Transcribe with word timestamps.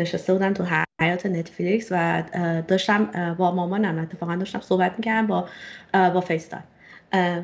نشسته 0.00 0.32
بودم 0.32 0.54
تو 0.54 0.64
حیات 1.00 1.26
نتفلیکس 1.26 1.88
و 1.90 2.22
داشتم 2.68 3.34
با 3.38 3.54
مامانم 3.54 3.98
اتفاقا 3.98 4.36
داشتم 4.36 4.60
صحبت 4.60 4.94
می‌کردم 4.98 5.26
با 5.26 5.48
با 5.92 6.20
FaceTime 6.20 6.62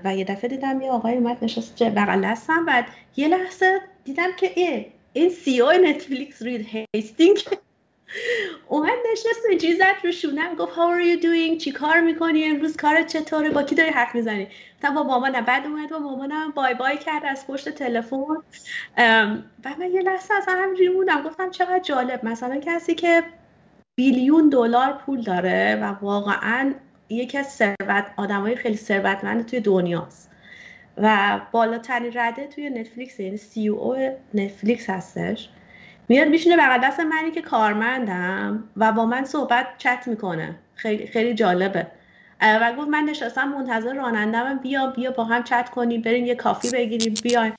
و 0.04 0.16
یه 0.16 0.24
دفعه 0.24 0.50
دیدم 0.50 0.80
یه 0.80 0.90
آقای 0.90 1.16
اومد 1.16 1.44
نشست 1.44 1.82
بغل 1.82 2.24
دستم 2.24 2.64
بعد 2.64 2.86
یه 3.16 3.28
لحظه 3.28 3.80
دیدم 4.04 4.28
که 4.36 4.50
ای 4.54 4.86
این 5.12 5.30
CEO 5.30 5.72
نتفلیکس 5.72 6.42
رید 6.42 6.66
هیستینگز 6.94 7.38
اومد 8.68 8.98
نشست 9.12 9.46
اینجوری 9.48 9.76
زد 9.76 9.94
رو 10.04 10.12
شونم 10.12 10.54
گفت 10.54 10.72
how 10.72 10.76
are 10.76 11.02
you 11.02 11.22
doing 11.22 11.58
چی 11.58 11.72
کار 11.72 12.00
می‌کنی؟ 12.00 12.44
امروز 12.44 12.76
کارت 12.76 13.06
چطوره؟ 13.06 13.50
با 13.50 13.62
کی 13.62 13.74
داری 13.74 13.90
حرف 13.90 14.14
می‌زنی؟ 14.14 14.48
تا 14.82 14.90
با 14.90 15.02
مامانم 15.02 15.44
بعد 15.44 15.66
اومد 15.66 15.90
با 15.90 15.98
مامانم 15.98 16.50
bye 16.50 16.74
bye 16.74 16.98
کرد 16.98 17.22
از 17.24 17.46
پشت 17.46 17.68
تلفن. 17.68 18.36
و 19.64 19.74
من 19.78 19.92
یه 19.92 20.02
لحظه 20.02 20.34
از 20.34 20.44
همینجوری 20.48 20.88
موندم. 20.88 21.22
گفتم 21.22 21.50
چقدر 21.50 21.80
جالب. 21.80 22.24
مثلا 22.24 22.60
کسی 22.60 22.94
که 22.94 23.22
بیلیون 23.94 24.48
دلار 24.48 24.92
پول 24.92 25.22
داره 25.22 25.78
و 25.82 25.84
واقعا 25.84 26.74
یکی 27.08 27.38
از 27.38 27.46
ثروت 27.46 28.06
آدمای 28.16 28.56
خیلی 28.56 28.76
ثروتمند 28.76 29.46
توی 29.46 29.60
دنیاست. 29.60 30.30
و 30.98 31.40
بالاترین 31.52 32.12
رده 32.14 32.46
توی 32.46 32.70
نتفلیکس 32.70 33.20
یعنی 33.20 33.36
سی 33.36 33.68
او 33.68 33.96
نتفلیکس 34.34 34.90
هستش. 34.90 35.48
میاد 36.08 36.28
میشینه 36.28 36.56
بغل 36.56 36.78
دست 36.78 37.00
منی 37.00 37.30
که 37.30 37.42
کارمندم 37.42 38.64
و 38.76 38.92
با 38.92 39.06
من 39.06 39.24
صحبت 39.24 39.66
چت 39.78 40.04
می‌کنه. 40.06 40.54
خیلی 40.74 41.06
خیلی 41.06 41.34
جالبه. 41.34 41.86
و 42.40 42.72
گفت 42.78 42.88
من 42.88 43.04
نشستم 43.04 43.48
منتظر 43.48 43.94
رانندم 43.94 44.58
بیا 44.58 44.86
بیا 44.86 45.10
با 45.10 45.24
هم 45.24 45.42
چت 45.42 45.70
کنیم 45.70 46.02
بریم 46.02 46.26
یه 46.26 46.34
کافی 46.34 46.70
بگیریم 46.70 47.14
بیایم. 47.22 47.54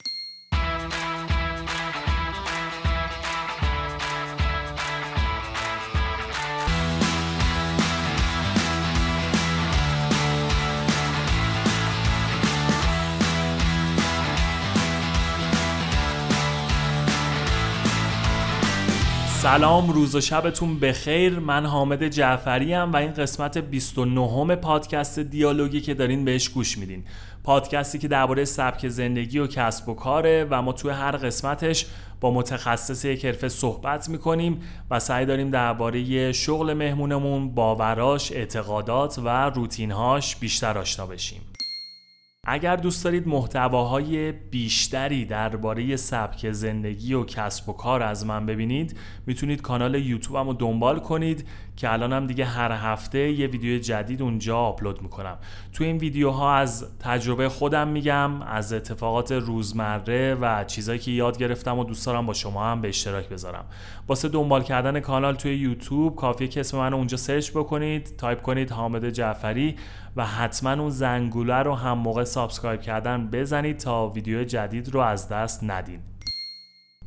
سلام 19.48 19.90
روز 19.90 20.16
و 20.16 20.22
شبتون 20.22 20.80
بخیر. 20.80 21.40
من 21.40 21.66
حامد 21.66 22.08
جعفری 22.08 22.76
و 22.76 22.96
این 22.96 23.14
قسمت 23.14 23.58
29 23.58 24.56
پادکست 24.56 25.20
دیالوگی 25.20 25.82
که 25.82 25.94
دارین 25.94 26.26
بهش 26.26 26.50
گوش 26.50 26.78
میدین. 26.78 27.04
پادکستی 27.44 28.00
که 28.00 28.08
درباره 28.08 28.46
سبک 28.46 28.88
زندگی 28.88 29.40
و 29.40 29.48
کسب 29.48 29.90
و 29.90 29.94
کاره 29.94 30.48
و 30.50 30.62
ما 30.62 30.74
توی 30.74 30.92
هر 30.92 31.12
قسمتش 31.12 31.86
با 32.22 32.32
متخصص 32.32 33.06
یک 33.06 33.26
حرفه 33.26 33.50
صحبت 33.50 34.10
می‌کنیم 34.10 34.62
و 34.92 35.00
سعی 35.00 35.26
داریم 35.26 35.50
درباره 35.50 36.32
شغل 36.32 36.74
مهمونمون 36.74 37.50
باوراش 37.50 38.32
اعتقادات 38.32 39.20
و 39.24 39.50
روتینهاش 39.50 40.36
بیشتر 40.36 40.78
آشنا 40.78 41.06
بشیم. 41.06 41.42
اگر 42.50 42.76
دوست 42.76 43.04
دارید 43.04 43.28
محتواهای 43.28 44.32
بیشتری 44.32 45.26
درباره 45.26 45.96
سبک 45.96 46.52
زندگی 46.52 47.14
و 47.14 47.24
کسب 47.24 47.70
و 47.70 47.74
کار 47.74 48.04
از 48.04 48.26
من 48.26 48.46
ببینید 48.46 48.98
می‌تونید 49.26 49.62
کانال 49.62 49.96
یوتیوبم 49.96 50.48
رو 50.48 50.54
دنبال 50.54 51.00
کنید 51.00 51.48
که 51.76 51.94
الانم 51.94 52.28
دیگه 52.28 52.46
هر 52.46 52.72
هفته 52.72 53.20
یه 53.32 53.48
ویدیو 53.48 53.80
جدید 53.80 54.22
اونجا 54.22 54.58
آپلود 54.58 55.02
می‌کنم. 55.02 55.38
تو 55.74 55.84
این 55.84 55.98
ویدیوها 55.98 56.56
از 56.56 56.86
تجربه 57.00 57.50
خودم 57.50 57.88
میگم 57.88 58.42
از 58.42 58.74
اتفاقات 58.74 59.32
روزمره 59.32 60.36
و 60.36 60.64
چیزایی 60.64 61.00
که 61.00 61.12
یاد 61.12 61.38
گرفتم 61.38 61.80
و 61.80 61.84
دوست 61.84 62.06
دارم 62.06 62.26
با 62.26 62.34
شما 62.34 62.66
هم 62.66 62.82
به 62.82 62.88
اشتراک 62.88 63.30
بذارم. 63.30 63.66
واسه 64.08 64.30
دنبال 64.30 64.64
کردن 64.64 65.00
کانال 65.00 65.36
توی 65.36 65.56
یوتیوب 65.56 66.16
کافیه 66.16 66.48
که 66.48 66.60
اسم 66.60 66.78
من 66.78 66.94
اونجا 66.94 67.18
سرچ 67.18 67.52
بکنید 67.52 68.16
تایپ 68.18 68.42
کنید 68.42 68.72
حامد 68.72 69.10
جعفری. 69.10 69.76
و 70.16 70.26
حتما 70.26 70.72
اون 70.72 70.90
زنگوله 70.90 71.56
رو 71.56 71.76
هم 71.76 71.98
موقع 71.98 72.24
subscribe 72.24 72.82
کردن 72.82 73.28
بزنید 73.28 73.78
تا 73.78 74.10
ویدیو 74.10 74.44
جدید 74.44 74.90
رو 74.90 75.00
از 75.00 75.30
دست 75.30 75.64
ندین. 75.64 76.00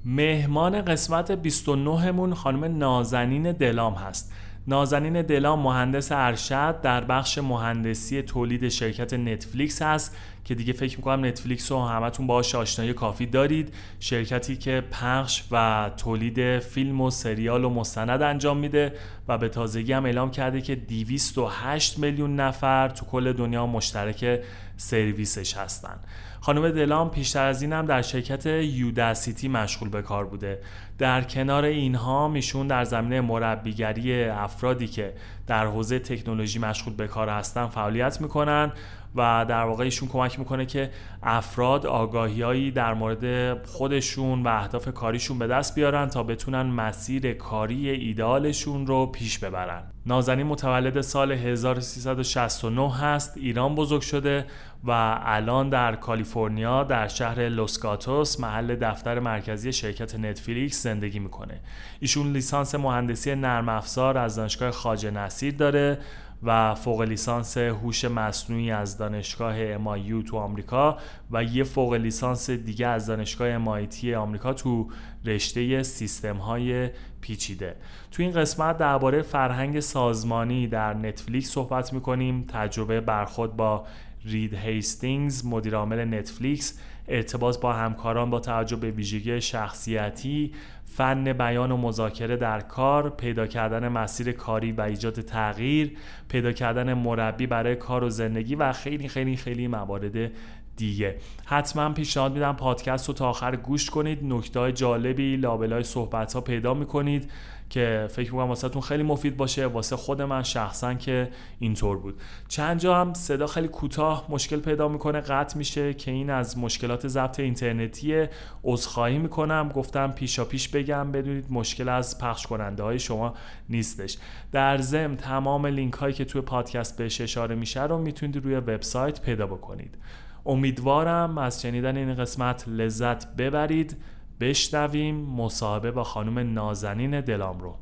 مهمان 0.05 0.83
قسمت 0.83 1.31
29 1.31 2.11
مون 2.13 2.35
خانم 2.35 2.79
نازنین 2.79 3.53
دلام 3.53 3.95
هست. 3.95 4.33
نازنین 4.67 5.23
دلام 5.23 5.59
مهندس 5.61 6.13
ارشد 6.13 6.81
در 6.81 7.05
بخش 7.05 7.39
مهندسی 7.39 8.23
تولید 8.23 8.69
شرکت 8.69 9.15
نتفلیکس 9.15 9.83
هست 9.83 10.17
که 10.45 10.55
دیگه 10.55 10.73
فکر 10.73 10.97
می‌کنم 10.97 11.25
نتفلیکس 11.25 11.73
رو 11.73 11.85
همتون 11.85 12.27
باهاش 12.27 12.55
آشنایی 12.55 12.93
کافی 12.93 13.27
دارید. 13.27 13.75
شرکتی 14.01 14.57
که 14.57 14.83
پخش 14.91 15.43
و 15.51 15.91
تولید 15.97 16.59
فیلم 16.59 17.01
و 17.01 17.11
سریال 17.11 17.65
و 17.65 17.71
مستند 17.71 18.23
انجام 18.23 18.57
میده 18.57 18.93
و 19.29 19.39
به 19.39 19.49
تازگی 19.49 19.93
هم 19.93 20.05
اعلام 20.05 20.31
کرده 20.31 20.61
که 20.61 20.75
208 20.75 21.99
میلیون 21.99 22.37
نفر 22.37 22.89
تو 22.89 23.07
کل 23.07 23.33
دنیا 23.33 23.67
مشترک 23.67 24.41
سرویسش 24.77 25.57
هستن. 25.57 25.99
خانم 26.41 26.71
دلام 26.71 27.11
پیشتر 27.11 27.47
از 27.47 27.63
این 27.63 27.73
هم 27.73 27.87
در 27.87 28.03
شرکت 28.03 28.47
یوداسیتی 28.47 29.49
مشغول 29.49 29.89
به 29.89 30.03
کار 30.03 30.25
بوده. 30.25 30.59
در 30.99 31.23
کنار 31.23 31.65
اینها 31.65 32.29
میشون 32.29 32.67
در 32.67 32.85
زمینه 32.85 33.21
مربیگری 33.21 34.25
افرادی 34.25 34.87
که 34.87 35.15
در 35.47 35.67
حوزه 35.67 35.99
تکنولوژی 35.99 36.59
مشغول 36.59 36.95
به 36.95 37.09
کار 37.09 37.29
هستن 37.29 37.67
فعالیت 37.67 38.21
می‌کنن 38.21 38.73
و 39.15 39.47
در 39.49 39.65
واقع 39.65 39.85
ایشون 39.85 40.09
کمک 40.09 40.39
می‌کنه 40.39 40.67
که 40.67 40.91
افراد 41.23 41.87
آگاهیایی 41.87 42.71
در 42.71 42.95
مورد 42.95 43.57
خودشون 43.67 44.43
و 44.43 44.49
اهداف 44.49 44.89
کاریشون 44.89 45.39
به 45.39 45.47
دست 45.47 45.75
بیارن 45.75 46.09
تا 46.09 46.23
بتونن 46.23 46.63
مسیر 46.63 47.33
کاری 47.33 47.91
ایدالشون 47.91 48.87
رو 48.87 49.07
پیش 49.07 49.39
ببرن. 49.39 49.83
نازنین 50.07 50.47
متولد 50.47 51.01
سال 51.01 51.33
1369 51.33 52.95
هست. 52.97 53.37
ایران 53.37 53.75
بزرگ 53.75 54.01
شده 54.01 54.47
و 54.85 55.21
الان 55.23 55.69
در 55.69 55.95
کالیفرنیا 55.95 56.85
در 56.85 57.09
شهر 57.09 57.49
لوسکاتوس 57.49 58.41
محل 58.41 58.77
دفتر 58.77 59.19
مرکزی 59.19 59.73
شرکت 59.73 60.15
نتفلیکس 60.15 60.83
زندگی 60.83 61.19
می‌کنه. 61.19 61.61
ایشون 62.01 62.33
لیسانس 62.33 62.75
مهندسی 62.75 63.35
نرم 63.35 63.69
افزار 63.69 64.19
از 64.19 64.37
دانشگاه 64.37 64.71
خواجه 64.71 65.11
نصیر 65.11 65.55
داره 65.55 65.99
و 66.43 66.75
فوق 66.75 67.03
لیسانس 67.03 67.59
هوش 67.59 68.05
مصنوعی 68.05 68.71
از 68.71 68.99
دانشگاه 68.99 69.77
MIU 69.77 70.29
تو 70.29 70.37
آمریکا 70.37 70.99
و 71.31 71.45
یه 71.45 71.65
فوق 71.65 71.95
لیسانس 71.95 72.51
دیگه 72.51 72.87
از 72.87 73.07
دانشگاه 73.07 73.59
MIT 73.59 74.05
آمریکا 74.05 74.53
تو 74.53 74.89
رشته 75.25 75.83
سیستم 75.83 76.37
های 76.37 76.91
پیچیده. 77.21 77.77
تو 78.11 78.23
این 78.23 78.33
قسمت 78.33 78.79
درباره 78.79 79.23
فرهنگ 79.23 79.81
سازمانی 79.81 80.67
در 80.67 80.95
نتفلیکس 80.95 81.51
صحبت 81.51 81.93
می‌کنیم. 81.93 82.45
تجربه 82.49 83.01
برخود 83.01 83.57
با 83.57 83.87
رید 84.25 84.55
هیستینگز 84.55 85.47
مدیرعامل 85.47 86.05
نتفلیکس 86.05 86.81
ارتباط 87.09 87.61
با 87.61 87.73
همکاران 87.73 88.31
با 88.31 88.41
توجه 88.41 88.77
به 88.77 88.91
ویژگی 88.91 89.41
شخصیتی 89.41 90.53
فن 90.85 91.33
بیان 91.33 91.73
و 91.73 91.77
مذاکره 91.77 92.37
در 92.37 92.61
کار 92.61 93.11
پیدا 93.11 93.47
کردن 93.47 93.89
مسیر 93.89 94.33
کاری 94.33 94.73
و 94.73 94.81
ایجاد 94.81 95.21
تغییر 95.21 95.97
پیدا 96.29 96.53
کردن 96.53 96.95
مربی 96.95 97.47
برای 97.47 97.77
کار 97.77 98.05
و 98.05 98.11
زندگی 98.11 98.55
و 98.55 98.73
خیلی 98.73 99.09
خیلی 99.09 99.37
خیلی 99.37 99.69
موارد 99.69 100.31
دیگه. 100.77 101.17
حتما 101.45 101.93
پیشنهاد 101.93 102.33
میدم 102.33 102.53
پادکست 102.53 103.09
رو 103.09 103.15
تا 103.15 103.29
آخر 103.29 103.57
گوش 103.57 103.91
کنید. 103.91 104.19
نکته 104.25 104.73
جالبی 104.73 105.37
لابلای 105.37 105.83
صحبت 105.83 106.33
ها 106.33 106.41
پیدا 106.41 106.75
می‌کنید. 106.75 107.31
که 107.71 108.09
فکر 108.11 108.33
می‌کنم 108.33 108.49
واسه 108.49 108.81
خیلی 108.81 109.03
مفید 109.03 109.37
باشه 109.37 109.67
واسه 109.67 109.97
خود 109.97 110.23
من 110.23 110.43
شخصا 110.43 110.95
که 110.95 111.31
اینطور 111.59 111.99
بود. 111.99 112.21
چند 112.49 112.81
جا 112.81 113.01
هم 113.01 113.15
صدا 113.15 113.47
خیلی 113.47 113.69
کوتاه 113.69 114.27
مشکل 114.29 114.61
پیدا 114.61 114.89
می‌کنه 114.89 115.21
قطع 115.21 115.59
میشه 115.59 115.95
که 115.95 116.11
این 116.11 116.31
از 116.31 116.59
مشکلات 116.59 117.09
ضبط 117.09 117.41
اینترنتی 117.41 118.27
عذرخواهی 118.65 119.19
می‌کنم. 119.19 119.69
گفتم 119.75 120.13
پیشا 120.13 120.45
پیش 120.45 120.69
بگم 120.69 121.13
بدونید 121.13 121.47
مشکل 121.51 121.89
از 121.89 122.19
پخش 122.19 122.47
کننده 122.47 122.83
های 122.83 122.99
شما 122.99 123.35
نیستش. 123.69 124.19
در 124.53 124.79
ضمن 124.79 125.17
تمام 125.17 125.67
لینک 125.67 125.95
هایی 125.95 126.15
که 126.15 126.25
توی 126.25 126.41
پادکست 126.41 126.97
بهش 126.97 127.21
اشاره 127.21 127.55
میشه 127.55 127.83
رو 127.83 127.99
می‌تونید 127.99 128.37
روی 128.37 128.55
وبسایت 128.55 129.21
پیدا 129.21 129.47
بکنید. 129.47 129.99
امیدوارم 130.47 131.39
از 131.39 131.63
شنیدن 131.63 131.97
این 131.97 132.15
قسمت 132.15 132.69
لذت 132.69 133.37
ببرید. 133.37 133.97
بشنویم 134.41 135.15
مصاحبه 135.15 135.91
با 135.91 136.05
خانم 136.05 136.53
نازنین 136.55 137.21
دلام 137.21 137.61
رو. 137.61 137.77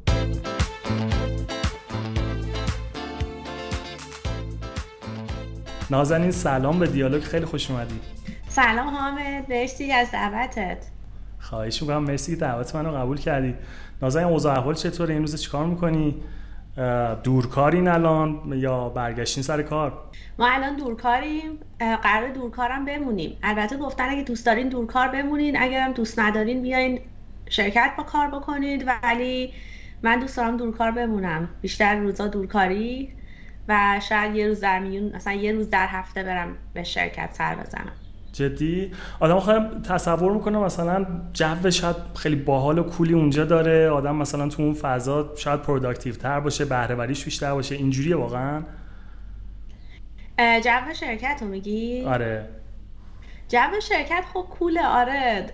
نازنین 5.91 6.31
سلام 6.31 6.79
به 6.79 6.87
دیالوگ 6.87 7.23
خیلی 7.23 7.45
خوش 7.45 7.71
اومدی. 7.71 8.01
سلام 8.49 8.89
حامد 8.89 9.47
مرسی 9.49 9.93
از 9.93 10.11
دعوتت. 10.11 10.87
خواهش 11.39 11.83
می‌کنم 11.83 12.03
مرسی 12.03 12.33
که 12.33 12.41
دعوت 12.41 12.77
منو 12.77 12.93
قبول 12.93 13.19
کردی. 13.19 13.55
نازنین 14.03 14.27
اوضاع 14.27 14.59
احوال 14.59 14.75
چطوره؟ 14.75 15.15
این 15.15 15.23
روز 15.23 15.43
چیکار 15.43 15.67
می‌کنی؟ 15.67 16.23
دورکارین 17.25 17.89
الان 17.89 18.53
یا 18.57 18.89
برگشتین 18.89 19.43
سر 19.43 19.63
کار؟ 19.63 19.93
ما 20.39 20.49
الان 20.49 20.77
دورکاریم 20.77 21.59
قرار 21.79 22.29
دورکارم 22.29 22.85
بمونیم. 22.85 23.39
البته 23.43 23.77
گفتن 23.77 24.09
اگه 24.09 24.23
دوست 24.23 24.47
دارین 24.47 24.69
دورکار 24.69 25.09
بمونین 25.09 25.63
اگرم 25.63 25.93
دوست 25.93 26.19
ندارین 26.19 26.63
بیاین 26.63 27.01
شرکت 27.49 27.93
با 27.99 28.03
کار 28.03 28.27
بکنید. 28.31 28.91
ولی 29.03 29.53
من 30.03 30.19
دوست 30.21 30.37
دارم 30.37 30.57
دورکار 30.57 30.91
بمونم. 30.91 31.49
بیشتر 31.61 31.95
روزا 31.95 32.27
دورکاری 32.27 33.13
و 33.69 34.01
شاید 34.09 34.35
یه 34.37 34.47
روز 34.47 34.61
در 34.61 34.79
میون 34.79 35.17
مثلا 35.17 35.33
یه 35.33 35.53
روز 35.53 35.71
در 35.71 35.87
هفته 35.87 36.23
برم 36.23 36.57
به 36.75 36.83
شرکت 36.83 37.35
سر 37.35 37.55
بزنم. 37.55 37.93
جدی؟ 38.39 38.93
آدم 39.21 39.39
خواهیم 39.39 39.83
تصور 39.83 40.33
می‌کنه 40.33 40.59
مثلا 40.59 41.07
جو 41.33 41.71
شاید 41.71 41.97
خیلی 42.15 42.37
باحال 42.37 42.79
و 42.79 42.83
cool 42.83 43.08
ی 43.08 43.15
اونجا 43.15 43.45
داره 43.45 43.91
آدم 43.91 44.17
مثلا 44.17 44.49
تو 44.49 44.63
اون 44.63 44.75
فضا 44.75 45.33
شاید 45.37 45.63
productive 45.63 46.15
تر 46.15 46.41
باشه 46.41 46.65
بهره‌وریش 46.65 47.25
بیشتر 47.25 47.55
باشه. 47.55 47.75
اینجوریه 47.75 48.17
واقعا؟ 48.17 48.63
جو 50.39 50.95
شرکت 50.95 51.39
رو 51.41 51.49
میگی؟ 51.49 52.05
آره. 52.05 52.49
جو 53.49 53.81
شرکت 53.83 54.25
خب 54.33 54.47
cool 54.51 54.80
ه 54.80 54.87
آره. 54.87 55.47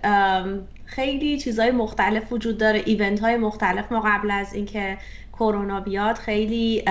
خیلی 0.85 1.39
چیزهای 1.39 1.71
مختلف 1.71 2.33
وجود 2.33 2.57
داره. 2.57 2.83
event 2.85 3.19
های 3.19 3.37
مختلف 3.37 3.91
ما 3.91 4.01
قبل 4.05 4.31
از 4.31 4.53
اینکه 4.53 4.97
کرونا 5.33 5.79
بیاد 5.79 6.15
خیلی 6.15 6.83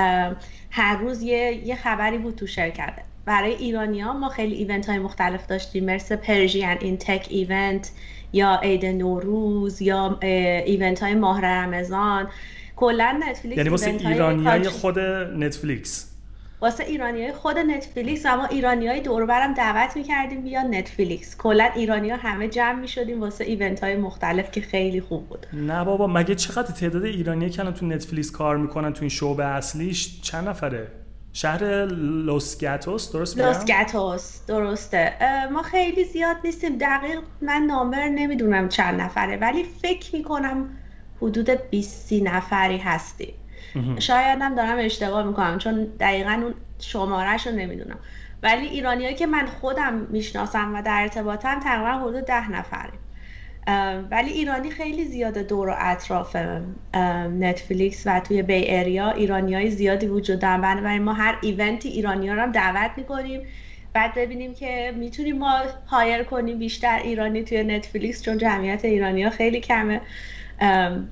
هر 0.71 0.99
روز 0.99 1.23
یه, 1.23 1.67
یه 1.67 1.77
خبری 1.77 2.19
بود 2.19 2.35
تو 2.35 2.47
شرکت 2.47 2.93
برای 3.25 3.53
ایرانیا 3.53 4.13
ما 4.13 4.29
خیلی 4.29 4.55
event 4.55 4.89
های 4.89 4.99
مختلف 4.99 5.47
داشتیم. 5.47 5.85
مثل 5.85 6.17
Persian 6.17 6.69
in 6.69 6.97
Tech 6.97 7.27
event 7.31 7.91
یا 8.33 8.61
عید 8.63 8.87
نوروز 8.87 9.83
یا 9.83 10.19
event 10.23 11.03
های 11.03 11.15
ماه 11.15 11.41
رمضان. 11.41 12.29
کلا 12.77 13.21
نتفلیکس 13.29 13.57
یعنی 13.59 13.69
واسه 13.69 13.91
ایرانی 13.91 14.45
های 14.45 14.69
خود 14.69 14.99
نتفلیکس. 14.99 16.11
واسه 16.61 16.85
ایرانی 16.85 17.23
های 17.23 17.33
خود 17.33 17.59
نتفلیکس 17.59 18.23
و 18.27 18.37
ما 18.37 18.45
ایرانی 18.45 18.87
های 18.87 19.01
دوربرم 19.01 19.55
دعوت 19.55 19.97
می‌کردیم 19.97 20.43
بیا 20.43 20.63
نتفلیکس. 20.63 21.37
کلا 21.37 21.71
ایرانی 21.77 22.11
ها 22.11 22.17
همه 22.17 22.49
جمع 22.49 22.81
می‌شدیم 22.81 23.21
واسه 23.21 23.45
event 23.45 23.85
های 23.85 23.97
مختلف 23.97 24.51
که 24.51 24.61
خیلی 24.61 25.01
خوب 25.01 25.29
بود. 25.29 25.47
نه 25.53 25.85
بابا 25.85 26.07
مگه 26.07 26.35
چقدر 26.35 26.73
تعداد 26.73 27.05
ایرانی 27.05 27.51
که 27.51 27.63
تو 27.63 27.87
نتفلیکس 27.87 28.31
کار 28.31 28.57
می‌کنن 28.57 28.93
تو 28.93 29.01
این 29.01 29.09
شعبه 29.09 29.45
اصلیش 29.45 30.23
چند 30.23 30.49
نفره؟ 30.49 31.04
شهر 31.37 31.85
لوس 31.87 32.61
گاتوس 32.61 33.13
درست 33.13 33.39
لوس 33.39 33.65
گاتوس 33.65 34.47
درسته. 34.47 35.13
ما 35.53 35.63
خیلی 35.63 36.05
زیاد 36.05 36.37
نیستیم. 36.45 36.79
دقیق 36.79 37.21
من 37.43 37.63
نامبر 37.63 38.09
نمی‌دونم 38.09 38.69
چند 38.69 39.01
نفره 39.01 39.37
ولی 39.37 39.65
فکر 39.83 40.17
می‌کنم 40.17 40.69
حدود 41.23 41.51
20 41.51 42.13
نفری 42.13 42.79
هستیم. 42.79 43.35
شاید 43.99 44.39
هم 44.43 44.55
دارم 44.55 44.79
اشتباه 44.79 45.27
می‌کنم 45.27 45.59
چون 45.59 45.85
دقیقا 45.85 46.31
اون 46.31 46.55
شمارش 46.79 47.47
رو 47.47 47.53
نمی‌دونم. 47.53 47.99
ولی 48.43 48.67
ایرانیایی 48.67 49.15
که 49.15 49.27
من 49.27 49.47
خودم 49.47 49.95
می‌شناسم 49.95 50.75
و 50.75 50.83
در 50.83 51.01
ارتباطم 51.01 51.61
تقریبا 51.61 52.09
حدود 52.09 52.25
ده 52.25 52.51
نفریم 52.51 52.99
ولی 54.11 54.31
ایرانی 54.33 54.71
خیلی 54.71 55.05
زیاده 55.05 55.43
دور 55.43 55.69
و 55.69 55.75
اطراف 55.79 56.37
نتفلیکس 57.39 58.03
و 58.07 58.21
توی 58.21 58.43
بی 58.43 58.65
اریا 58.69 59.11
ایرانی 59.11 59.55
های 59.55 59.71
زیادی 59.71 60.07
وجود 60.07 60.39
دارن. 60.39 60.61
بنابراین 60.61 61.03
ما 61.03 61.13
هر 61.13 61.39
ایونتی 61.43 61.89
ایرانی 61.89 62.29
ها 62.29 62.35
رو 62.35 62.43
هم 62.43 62.53
دعوت 62.53 62.91
می‌کنیم. 62.97 63.41
بعد 63.93 64.15
ببینیم 64.15 64.55
که 64.55 64.95
می‌تونیم 64.97 65.39
ما 65.39 65.63
هایر 65.87 66.23
کنیم 66.23 66.59
بیشتر 66.59 66.99
ایرانی 66.99 67.45
توی 67.45 67.65
نتفلیکس 67.65 68.23
چون 68.23 68.39
جمعیت 68.39 68.85
ایرانی 68.85 69.23
ها 69.23 69.31
خیلی 69.31 69.61
کمه. 69.61 70.01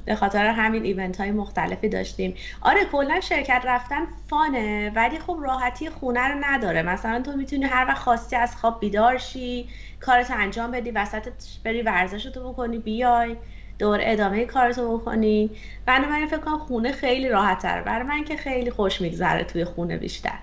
به 0.05 0.15
خاطر 0.15 0.47
همین 0.47 0.85
ایونت 0.85 1.21
های 1.21 1.31
مختلفی 1.31 1.89
داشتیم. 1.89 2.35
آره 2.61 2.85
کلا 2.85 3.21
شرکت 3.21 3.63
رفتن 3.67 4.07
فانه 4.31 4.91
ولی 4.91 5.19
خب 5.19 5.39
راحتی 5.43 5.91
خونه 5.91 6.29
رو 6.29 6.39
نداره. 6.45 6.83
مثلا 6.83 7.23
تو 7.23 7.33
می‌تونی 7.37 7.65
هر 7.65 7.87
وقت 7.89 7.99
خواستی 7.99 8.37
از 8.37 8.57
خواب 8.57 8.81
بیدار 8.81 9.19
شی 9.19 9.69
کارتو 10.01 10.35
انجام 10.37 10.71
بدی 10.71 10.91
وسط 10.91 11.29
بری 11.65 11.83
ورزشتو 11.83 12.53
بکنی 12.53 12.79
بیای. 12.79 13.37
دور 13.79 13.99
ادامه 14.03 14.45
کارتو 14.45 14.99
بکنی. 14.99 15.51
بنابراین 15.87 16.27
فکر 16.27 16.39
کنم 16.39 16.59
خونه 16.59 16.93
خیلی 16.93 17.29
راحت 17.29 17.59
تر 17.59 17.83
برای 17.83 18.03
من 18.07 18.25
که 18.25 18.37
خیلی 18.37 18.71
خوش 18.71 19.01
میگذره 19.01 19.45
توی 19.45 19.65
خونه 19.65 19.97
بیشتر. 19.97 20.39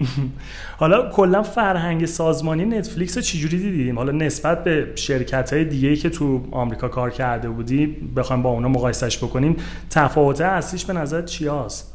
حالا 0.78 1.10
کلا 1.10 1.42
فرهنگ 1.42 2.06
سازمانی 2.06 2.64
نتفلیکس 2.64 3.16
رو 3.16 3.22
چجوری 3.22 3.58
دیدیم؟ 3.58 3.98
حالا 3.98 4.12
نسبت 4.12 4.64
به 4.64 4.92
شرکت 4.94 5.52
های 5.52 5.64
دیگه 5.64 5.96
که 5.96 6.10
تو 6.10 6.48
آمریکا 6.50 6.88
کار 6.88 7.10
کرده 7.10 7.48
بودی 7.48 7.86
بخوایم 8.16 8.42
با 8.42 8.50
اونا 8.50 8.68
مقایسش 8.68 9.18
بکنیم 9.18 9.56
تفاوت 9.90 10.40
اصلیش 10.40 10.84
به 10.84 10.92
نظر 10.92 11.22
چی 11.22 11.48
هست؟ 11.48 11.94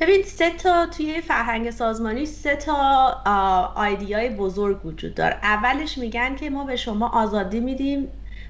ببین 0.00 0.22
سه 0.22 0.50
تا 0.50 0.86
توی 0.86 1.20
فرهنگ 1.20 1.70
سازمانی 1.70 2.26
سه 2.26 2.56
تا 2.56 2.74
idea 3.74 4.17
ی 4.17 4.28
بزرگ 4.28 4.86
وجود 4.86 5.14
داره. 5.14 5.36
اولش 5.42 5.98
میگن 5.98 6.36
که 6.36 6.50
ما 6.50 6.64
به 6.64 6.76
شما 6.76 7.08
آزادی 7.08 7.60
میدیم 7.60 8.08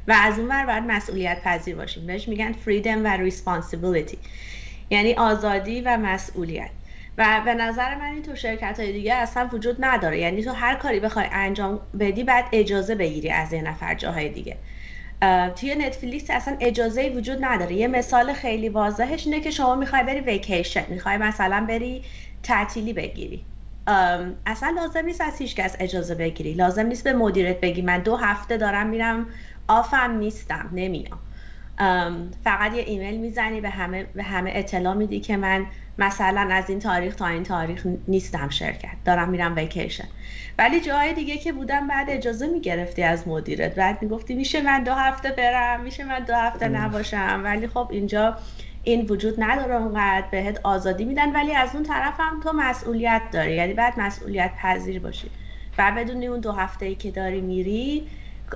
و 0.09 0.13
از 0.23 0.39
اون 0.39 0.49
ور 0.49 0.67
باید 0.67 0.85
مسئولیت 0.85 1.43
پذیر 1.43 1.77
باشیم. 1.77 2.07
بهش 2.07 2.29
میگن 2.29 2.53
freedom 2.53 3.05
و 3.05 3.07
responsibility 3.07 4.19
یعنی 4.91 5.15
آزادی 5.15 5.81
و 5.81 5.97
مسئولیت. 5.97 6.71
و 7.19 7.43
به 7.45 7.55
نظر 7.55 7.95
من 7.95 8.13
این 8.13 8.23
تو 8.23 8.37
شرکت 8.37 8.81
های 8.81 8.93
دیگه 8.93 9.15
اصلا 9.15 9.49
وجود 9.53 9.77
نداره. 9.81 10.19
یعنی 10.19 10.43
تو 10.43 10.53
هر 10.53 10.75
کاری 10.75 11.01
بخوای 11.01 11.27
انجام 11.33 11.81
بدی 12.01 12.25
باید 12.25 12.45
اجازه 12.53 12.95
بگیری 12.95 13.31
از 13.31 13.53
یه 13.53 13.63
نفر 13.63 13.95
جاهای 13.95 14.29
دیگه. 14.29 14.57
توی 15.57 15.75
نتفلیکس 15.75 16.31
اصلا 16.31 16.57
اجازه 16.61 17.09
وجود 17.09 17.45
نداره. 17.45 17.75
یه 17.75 17.87
مثال 17.89 18.33
خیلی 18.33 18.69
واضحش 18.69 19.27
اینه 19.27 19.41
که 19.41 19.51
شما 19.51 19.75
می‌خوای 19.75 20.03
بری 20.03 20.21
ویکیشن 20.21 20.85
می‌خوای 20.89 21.17
مثلا 21.17 21.67
بری 21.69 22.05
تعطیلی 22.43 22.93
بگیری. 22.93 23.45
اصلا 24.47 24.75
لازم 24.77 25.05
نیست 25.05 25.21
از 25.21 25.39
هیچ 25.39 25.57
کس 25.57 25.77
اجازه 25.81 26.15
بگیری. 26.15 26.55
لازم 26.55 26.87
نیست 26.87 27.05
به 27.05 27.13
مدیرت 27.13 27.61
بگی. 27.61 27.83
من 27.83 27.99
دو 27.99 28.17
هفته 28.17 28.57
دارم 28.57 28.87
میرم 28.87 29.27
آفم 29.69 30.11
نیستم 30.11 30.71
نمیام. 30.73 31.19
فقط 32.45 32.75
یه 32.75 32.83
ایمیل 32.83 33.21
می‌زنی 33.21 33.61
به 33.61 33.71
همه 33.71 34.05
به 34.05 34.23
همه 34.23 34.53
اطلاع 34.55 34.95
میدی 34.95 35.21
که 35.21 35.37
من 35.37 35.67
مثلا 35.99 36.49
از 36.51 36.71
این 36.71 36.79
تاریخ 36.79 37.15
تا 37.15 37.27
این 37.27 37.43
تاریخ 37.43 37.87
نیستم 38.09 38.49
شرکت. 38.49 38.97
دارم 39.05 39.29
میرم 39.29 39.57
ویکیشن 39.57 40.09
ولی 40.59 40.81
جاهای 40.81 41.13
دیگه 41.13 41.37
که 41.37 41.53
بودم 41.53 41.87
بعد 41.89 42.11
اجازه 42.11 42.47
می‌گرفتی 42.47 43.03
از 43.03 43.29
مدیرت. 43.29 43.75
بعد 43.75 44.03
می‌گفتی 44.03 44.35
میشه 44.35 44.61
من 44.61 44.83
دو 44.83 44.93
هفته 44.93 45.31
برم 45.31 45.81
میشه 45.81 46.05
من 46.05 46.25
دو 46.25 46.35
هفته 46.35 46.69
نباشم. 46.69 47.41
ولی 47.45 47.67
خب 47.67 47.89
اینجا 47.91 48.37
این 48.83 49.07
وجود 49.07 49.35
نداره 49.39 49.75
اونقدر 49.75 50.27
بهت 50.31 50.61
آزادی 50.63 51.05
میدن. 51.05 51.33
ولی 51.33 51.55
از 51.55 51.75
اون 51.75 51.83
طرف 51.83 52.15
هم 52.19 52.41
تو 52.41 52.53
مسئولیت 52.53 53.23
داری. 53.33 53.55
یعنی 53.55 53.75
بعد 53.75 54.01
مسئولیت 54.01 54.51
پذیر 54.63 55.01
باشی. 55.01 55.31
و 55.79 55.93
بدونی 55.97 56.27
اون 56.27 56.41
دو 56.41 56.53
هفته 56.53 56.87
ای 56.87 56.95
که 56.95 57.11
داری 57.11 57.41
میری 57.41 58.07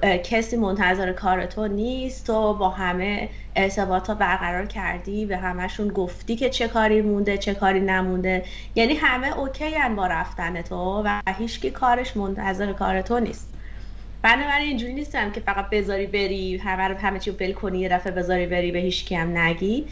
کسی 0.02 0.56
منتظر 0.56 1.12
کار 1.12 1.46
تو 1.46 1.66
نیست 1.68 2.26
تو 2.26 2.54
با 2.54 2.68
همه 2.68 3.28
ارتباط 3.56 4.10
برقرار 4.10 4.66
کردی 4.66 5.26
به 5.26 5.36
همشون 5.36 5.88
گفتی 5.88 6.36
که 6.36 6.50
چه 6.50 6.68
کاری 6.68 7.02
مونده 7.02 7.38
چه 7.38 7.54
کاری 7.54 7.80
نمونده. 7.80 8.44
یعنی 8.74 8.94
همه 8.94 9.38
اوکی 9.38 9.74
هن 9.74 9.96
با 9.96 10.06
رفتن 10.06 10.62
تو 10.62 11.02
و 11.06 11.20
هیچکی 11.38 11.70
کارش 11.70 12.16
منتظر 12.16 12.72
کار 12.72 13.02
تو 13.02 13.20
نیست. 13.20 13.54
بنابراین 14.22 14.68
اینجوری 14.68 14.94
نیستم 14.94 15.32
که 15.32 15.40
فقط 15.40 15.70
بذاری 15.70 16.06
بری 16.06 16.56
همه 16.56 16.88
رو 16.88 16.94
همه 16.96 17.18
چی 17.18 17.30
بل 17.30 17.52
کنی 17.52 17.78
یه 17.78 17.88
دفعه 17.88 18.12
بذاری 18.12 18.46
بری 18.46 18.72
به 18.72 18.78
هیچکی 18.78 19.14
هم 19.14 19.38
نگی. 19.38 19.86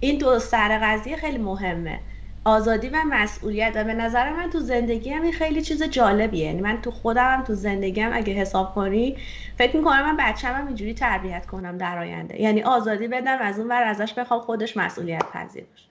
این 0.00 0.18
دو 0.18 0.38
سر 0.38 0.78
قضیه 0.82 1.16
خیلی 1.16 1.38
مهمه. 1.38 2.00
آزادی 2.44 2.88
و 2.88 2.96
مسئولیت. 3.06 3.72
و 3.74 3.84
به 3.84 3.94
نظر 3.94 4.32
من 4.32 4.50
تو 4.50 4.60
زندگی 4.60 5.10
هم 5.10 5.22
این 5.22 5.32
خیلی 5.32 5.62
چیز 5.62 5.82
جالبیه. 5.82 6.44
یعنی 6.44 6.60
من 6.60 6.82
تو 6.82 6.90
خودم 6.90 7.44
تو 7.46 7.54
زندگیم 7.54 8.12
اگه 8.12 8.32
حساب 8.32 8.74
کنی 8.74 9.16
فکر 9.58 9.76
می‌کنم 9.76 10.02
من 10.02 10.16
بچه 10.16 10.48
هم 10.48 10.66
اینجوری 10.66 10.94
تربیت 10.94 11.46
کنم 11.46 11.78
در 11.78 11.98
آینده. 11.98 12.42
یعنی 12.42 12.62
آزادی 12.62 13.08
بدم 13.08 13.38
از 13.40 13.58
اون 13.58 13.68
ور 13.68 13.82
ازش 13.82 14.12
بخوام 14.12 14.40
خودش 14.40 14.76
مسئولیت 14.76 15.24
پذیر 15.32 15.64
باشه. 15.64 15.84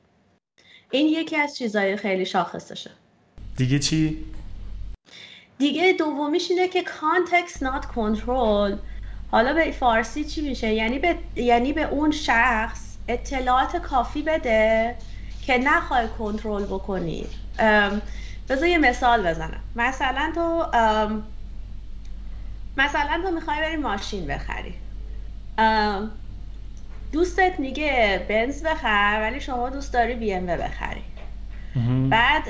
این 0.92 1.08
یکی 1.08 1.36
از 1.36 1.58
چیزهای 1.58 1.98
خیلی 1.98 2.26
شاخصشه. 2.26 2.92
دیگه 3.58 3.80
چی؟ 3.80 4.26
دیگه 5.58 5.94
دومیش 5.94 6.52
اینه 6.52 6.68
که 6.68 6.84
context 6.84 7.58
not 7.58 7.84
control. 7.96 8.78
حالا 9.32 9.54
به 9.54 9.72
فارسی 9.72 10.24
چی 10.24 10.42
میشه؟ 10.42 10.74
یعنی 10.74 11.00
به, 11.00 11.16
یعنی 11.36 11.74
به 11.74 11.84
اون 11.84 12.12
شخص 12.12 12.98
اطلاعات 13.08 13.78
کافی 13.78 14.22
بده. 14.22 14.96
که 15.50 15.58
نخوای 15.58 16.08
کنترل 16.20 16.64
بکنی. 16.64 17.26
بذار 18.50 18.68
یه 18.68 18.78
مثال 18.78 19.28
بزنم. 19.28 19.60
مثلا 19.76 20.32
تو 20.36 20.66
مثلا 22.78 23.22
تو 23.24 23.32
می‌خوای 23.32 23.62
بری 23.62 23.76
ماشین 23.76 24.28
بخری. 24.28 24.74
دوستت 27.12 27.60
میگه 27.60 28.26
بنز 28.30 28.64
بخر 28.64 29.20
ولی 29.22 29.42
شما 29.42 29.70
دوست 29.70 29.94
داری 29.94 30.16
بی 30.16 30.34
ام 30.34 30.46
بخری. 30.46 31.04
بعد 32.10 32.44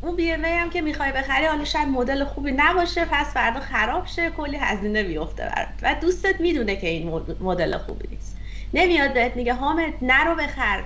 اون 0.00 0.16
بی 0.16 0.32
ام 0.32 0.44
هم 0.44 0.70
که 0.70 0.80
می‌خوای 0.80 1.12
بخری 1.12 1.46
حالا 1.46 1.64
شاید 1.64 1.88
مدل 1.88 2.24
خوبی 2.24 2.52
نباشه 2.56 3.04
پس 3.04 3.26
فردا 3.26 3.60
خراب 3.60 4.06
شه 4.06 4.30
کلی 4.30 4.56
هزینه 4.56 5.02
بیفته 5.02 5.42
برات. 5.42 5.68
و 5.82 6.00
دوستت 6.00 6.40
می‌دونه 6.40 6.76
که 6.76 6.88
این 6.88 7.08
مدل 7.40 7.78
خوبی 7.78 8.08
نیست. 8.10 8.36
نمیاد 8.74 9.14
بهت 9.14 9.36
میگه 9.36 9.54
حامد 9.54 9.92
نرو 10.02 10.34
بخر. 10.34 10.82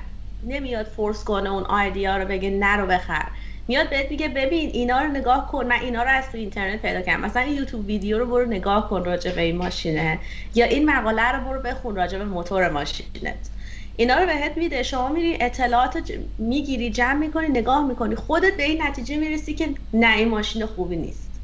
نمیاد 0.47 0.87
فورس 0.87 1.25
کنه 1.25 1.51
اون 1.51 1.63
آیدیا 1.63 2.17
رو 2.17 2.25
بگه 2.25 2.51
نرو 2.51 2.87
بخر. 2.87 3.29
میاد 3.69 3.91
بهت 3.91 4.11
میگه 4.11 4.29
ببین 4.29 4.71
اینا 4.71 5.01
رو 5.01 5.09
نگاه 5.09 5.49
کن. 5.51 5.67
من 5.67 5.81
اینا 5.81 6.03
رو 6.03 6.09
از 6.09 6.31
تو 6.33 6.39
اینترنت 6.39 6.83
پیدا 6.83 7.01
کردم. 7.01 7.21
مثلا 7.21 7.43
این 7.43 7.55
یوتیوب 7.55 7.87
ویدیو 7.87 8.19
رو 8.19 8.27
برو 8.27 8.47
نگاه 8.47 8.89
کن 8.89 9.05
راجع 9.05 9.33
به 9.33 9.41
این 9.41 9.57
ماشینه. 9.57 10.19
یا 10.55 10.67
این 10.67 10.91
مقاله 10.91 11.33
رو 11.33 11.45
برو 11.45 11.63
بخون 11.63 11.97
راجع 11.97 12.19
به 12.19 12.25
موتور 12.25 12.71
ماشینت. 12.71 13.51
اینا 13.97 14.15
رو 14.15 14.27
بهت 14.27 14.57
میده. 14.57 14.83
شما 14.83 15.09
میری 15.09 15.37
اطلاعات 15.41 16.13
می‌گیری 16.39 16.91
جمع 16.91 17.19
می‌کنی 17.19 17.49
نگاه 17.49 17.87
می‌کنی. 17.87 18.15
خودت 18.15 18.57
به 18.57 18.63
این 18.63 18.83
نتیجه 18.83 19.17
می‌رسی 19.17 19.55
که 19.55 19.69
نه 19.93 20.17
این 20.17 20.29
ماشین 20.29 20.67
خوبی 20.67 20.97
نیست. 20.97 21.41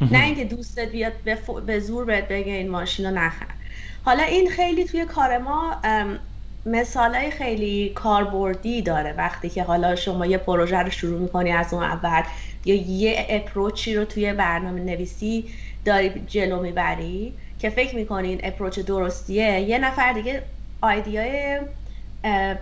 نه 0.00 0.24
اینکه 0.24 0.44
دوستت 0.44 0.88
بیاد 0.88 1.12
به 1.66 1.80
زور 1.80 2.04
بهت 2.04 2.28
بگه 2.28 2.52
این 2.52 2.68
ماشین 2.68 3.06
رو 3.06 3.12
نخر. 3.12 3.46
حالا 4.02 4.22
این 4.22 4.50
خیلی 4.50 4.84
توی 4.84 5.04
کار 5.04 5.38
ما 5.38 5.76
مثالای 6.66 7.30
خیلی 7.30 7.88
کاربردی 7.94 8.82
داره 8.82 9.12
وقتی 9.12 9.48
که 9.50 9.62
حالا 9.62 9.96
شما 9.96 10.26
یه 10.26 10.38
پروژه 10.38 10.78
رو 10.78 10.90
شروع 10.90 11.20
می‌کنی 11.20 11.52
از 11.52 11.74
اون 11.74 11.82
اول 11.82 12.22
یا 12.64 12.74
یه 12.74 13.26
اپروچی 13.28 13.94
رو 13.94 14.04
توی 14.04 14.32
برنامه 14.32 14.80
نویسی 14.80 15.50
داری 15.84 16.20
جلو 16.26 16.62
می‌بری 16.62 17.38
که 17.58 17.70
فکر 17.70 17.96
می‌کنی 17.96 18.28
این 18.28 18.40
اپروچ 18.42 18.78
درستیه 18.78 19.60
یه 19.60 19.78
نفر 19.78 20.12
دیگه 20.12 20.42
آیدیای 20.80 21.60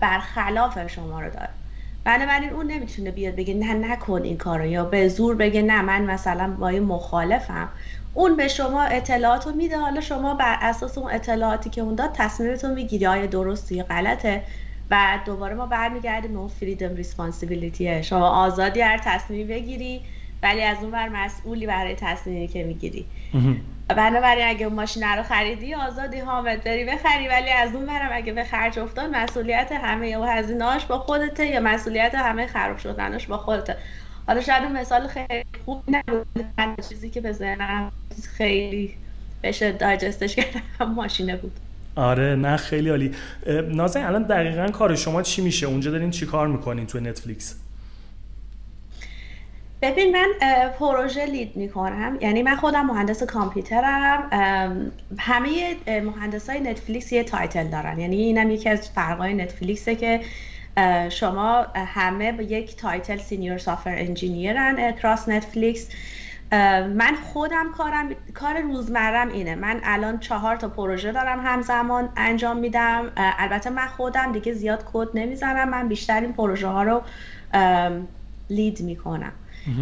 برخلاف 0.00 0.86
شما 0.86 1.20
رو 1.20 1.30
داره. 1.30 1.48
بنابراین 2.04 2.50
اون 2.50 2.66
نمی‌تونه 2.66 3.10
بیاد 3.10 3.36
بگه 3.36 3.54
نه 3.54 3.74
نکن 3.74 4.22
این 4.22 4.38
کارو 4.38 4.66
یا 4.66 4.84
به 4.84 5.08
زور 5.08 5.34
بگه 5.36 5.62
نه 5.62 5.82
من 5.82 6.02
مثلا 6.04 6.56
با 6.60 6.70
مخالفم. 6.70 7.68
اون 8.16 8.36
به 8.36 8.48
شما 8.48 8.82
اطلاعات 8.82 9.46
رو 9.46 9.52
میده. 9.52 9.78
حالا 9.78 10.00
شما 10.00 10.34
بر 10.34 10.58
اساس 10.60 10.98
اون 10.98 11.12
اطلاعاتی 11.12 11.70
که 11.70 11.80
اون 11.80 11.94
داد 11.94 12.10
تصمیمتون 12.14 12.74
می‌گیری. 12.74 13.06
آیا 13.06 13.26
درست 13.26 13.72
یا 13.72 13.84
غلطه؟ 13.84 14.42
و 14.90 15.18
دوباره 15.26 15.54
ما 15.54 15.66
برمیگردیم 15.66 16.32
به 16.32 16.38
اون 16.38 16.48
فریدم 16.48 16.94
ریسپانسیبیلیتیه 16.94 18.02
شما 18.02 18.28
آزادی 18.28 18.80
هر 18.80 18.98
تصمیمی 19.04 19.44
بگیری 19.44 20.02
ولی 20.42 20.62
از 20.62 20.76
اون 20.80 20.90
بر 20.90 21.08
مسئولی 21.08 21.66
برای 21.66 21.94
تصمیمی 21.94 22.48
که 22.48 22.64
می‌گیری. 22.64 23.06
بنابراین 23.88 24.48
اگه 24.48 24.66
اون 24.66 24.74
ماشین 24.74 25.02
رو 25.02 25.22
خریدی 25.22 25.74
آزادی 25.74 26.18
حامد 26.18 26.64
بری 26.64 26.84
بخری. 26.84 27.28
ولی 27.28 27.50
از 27.50 27.74
اون 27.74 27.86
برم 27.86 28.08
اگه 28.12 28.32
به 28.32 28.44
خرج 28.44 28.78
افتاد 28.78 29.10
مسئولیت 29.10 29.72
همه 29.72 30.18
و 30.18 30.22
هزینهاش 30.22 30.86
با 30.86 30.98
خودته 30.98 31.46
یا 31.46 31.60
مسئولیت 31.60 32.14
همه 32.14 32.46
خراب 32.46 32.78
شدنش 32.78 33.26
با 33.26 33.38
خودته. 33.38 33.76
حالا 34.26 34.40
شاید 34.40 34.62
اون 34.62 34.72
مثال 34.72 35.06
خیلی 35.06 35.44
خوب 35.64 35.82
نبود 35.88 36.26
چیزی 36.88 37.10
که 37.10 37.20
به 37.20 37.32
ذهنم 37.32 37.92
خیلی 38.36 38.94
بشه 39.42 39.72
digest 39.72 40.19
ش 40.19 40.34
کرد 40.36 40.65
همین 40.65 40.94
ماشینه 40.94 41.36
بود. 41.36 41.52
آره 41.96 42.34
نه 42.34 42.56
خیلی 42.56 42.88
عالی. 42.88 43.14
نازن 43.68 44.02
الان 44.04 44.22
دقیقا 44.22 44.66
کار 44.66 44.94
شما 44.94 45.22
چی 45.22 45.42
میشه؟ 45.42 45.66
اونجا 45.66 45.90
دارین 45.90 46.10
چی 46.10 46.26
کار 46.26 46.46
می‌کنین 46.46 46.86
تو 46.86 47.00
نتفلیکس؟ 47.00 47.54
ببین 49.82 50.12
من 50.12 50.28
پروژه 50.78 51.26
lead 51.26 51.56
می‌کنم. 51.56 52.18
یعنی 52.20 52.42
من 52.42 52.56
خودم 52.56 52.86
مهندس 52.86 53.22
کامپیوترم. 53.22 54.30
همه 55.18 55.76
مهندس 55.86 56.50
های 56.50 56.60
نتفلیکس 56.60 57.12
یه 57.12 57.24
title 57.24 57.68
دارن. 57.68 57.98
یعنی 57.98 58.16
اینم 58.16 58.50
یکی 58.50 58.68
از 58.68 58.88
فرقای 58.90 59.34
نتفلیکسه 59.34 59.96
که 59.96 60.20
شما 61.08 61.66
همه 61.74 62.32
با 62.32 62.42
یک 62.42 62.76
title 62.76 63.16
senior 63.16 63.58
software 63.58 63.94
engineer 63.98 64.82
ن 64.82 64.92
across 64.92 65.28
نتفلیکس. 65.28 65.88
من 66.52 67.14
خودم 67.32 67.72
کارم 67.76 68.08
کار 68.34 68.60
روزمرم 68.60 69.28
اینه. 69.28 69.54
من 69.54 69.80
الان 69.84 70.18
چهار 70.18 70.56
تا 70.56 70.68
پروژه 70.68 71.12
دارم 71.12 71.46
همزمان 71.46 72.08
انجام 72.16 72.56
میدم. 72.56 73.12
البته 73.16 73.70
من 73.70 73.86
خودم 73.86 74.32
دیگه 74.32 74.52
زیاد 74.52 74.84
کد 74.92 75.08
نمی‌زنم. 75.14 75.68
من 75.68 75.88
بیشتر 75.88 76.20
این 76.20 76.32
پروژه 76.32 76.66
ها 76.68 76.82
رو 76.82 77.02
lead 78.50 78.80
می‌کنم. 78.80 79.32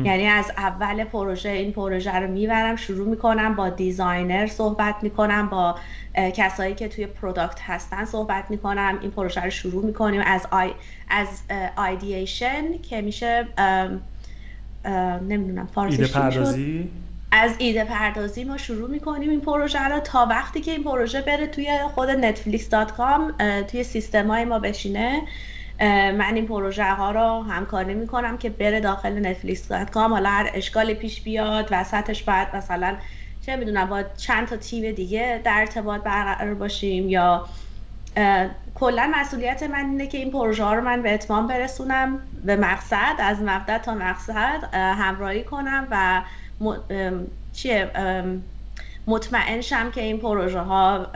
یعنی 0.04 0.26
از 0.26 0.52
اول 0.56 1.04
پروژه 1.04 1.48
این 1.48 1.72
پروژه 1.72 2.14
رو 2.14 2.30
می‌برم 2.30 2.76
شروع 2.76 3.08
می‌کنم 3.08 3.54
با 3.54 3.68
designer 3.68 4.46
صحبت 4.46 4.94
می‌کنم 5.02 5.48
با 5.48 5.76
کسایی 6.14 6.74
که 6.74 6.88
توی 6.88 7.06
product 7.06 7.58
هستن 7.62 8.04
صحبت 8.04 8.50
می‌کنم 8.50 8.98
این 9.02 9.10
پروژه 9.10 9.40
رو 9.40 9.50
شروع 9.50 9.84
می‌کنیم 9.84 10.22
از 10.26 10.46
آی 10.50 10.70
از 11.08 11.28
ideation 11.76 12.78
که 12.78 13.00
میشه 13.00 13.46
نمی‌دونم 15.28 15.68
ایده 15.76 16.06
پردازی؟ 16.06 16.90
از 17.32 17.54
ایده 17.58 17.84
پردازی 17.84 18.44
ما 18.44 18.56
شروع 18.56 18.90
می‌کنیم 18.90 19.30
این 19.30 19.40
پروژه 19.40 19.88
رو 19.88 20.00
تا 20.00 20.26
وقتی 20.30 20.60
که 20.60 20.70
این 20.70 20.84
پروژه 20.84 21.20
بره 21.20 21.46
توی 21.46 21.78
خود 21.94 22.10
نتفلیکس 22.10 22.68
dot 22.68 22.92
com 22.92 23.34
توی 23.68 23.84
سیستم 23.84 24.26
های 24.26 24.44
ما 24.44 24.58
بشینه. 24.58 25.22
من 25.80 26.34
این 26.34 26.46
پروژه 26.46 26.94
ها 26.94 27.10
رو 27.10 27.42
همکاری 27.42 27.94
می‌کنم 27.94 28.38
که 28.38 28.50
بره 28.50 28.80
داخل 28.80 29.26
نتفلیکس 29.26 29.72
com. 29.72 30.12
حالا 30.12 30.30
هر 30.30 30.50
اشکالی 30.54 30.94
پیش 30.94 31.22
بیاد 31.22 31.68
وسطش 31.70 32.22
باید 32.22 32.48
مثلا 32.54 32.96
چه 33.40 33.56
می‌دونم 33.56 33.84
با 33.84 34.02
چند 34.02 34.48
تا 34.48 34.56
تیم 34.56 34.92
دیگه 34.92 35.40
در 35.44 35.60
ارتباط 35.60 36.02
برقرار 36.02 36.54
باشیم 36.54 37.08
یا 37.08 37.48
کلا 38.74 39.12
مسئولیت 39.14 39.62
من 39.62 39.90
اینه 39.90 40.06
که 40.06 40.18
این 40.18 40.30
پروژه 40.30 40.64
ها 40.64 40.74
رو 40.74 40.80
من 40.80 41.02
به 41.02 41.14
اتمام 41.14 41.46
برسونم 41.46 42.18
به 42.44 42.56
مقصد 42.56 43.14
از 43.18 43.42
مبدا 43.42 43.78
تا 43.78 43.94
مقصد 43.94 44.74
همراهی 44.74 45.44
کنم 45.44 45.88
و 45.90 46.22
چیه 47.52 47.90
مطمئن 49.06 49.60
شم 49.60 49.90
که 49.90 50.00
این 50.00 50.18
پروژه 50.18 50.60
ها 50.60 51.06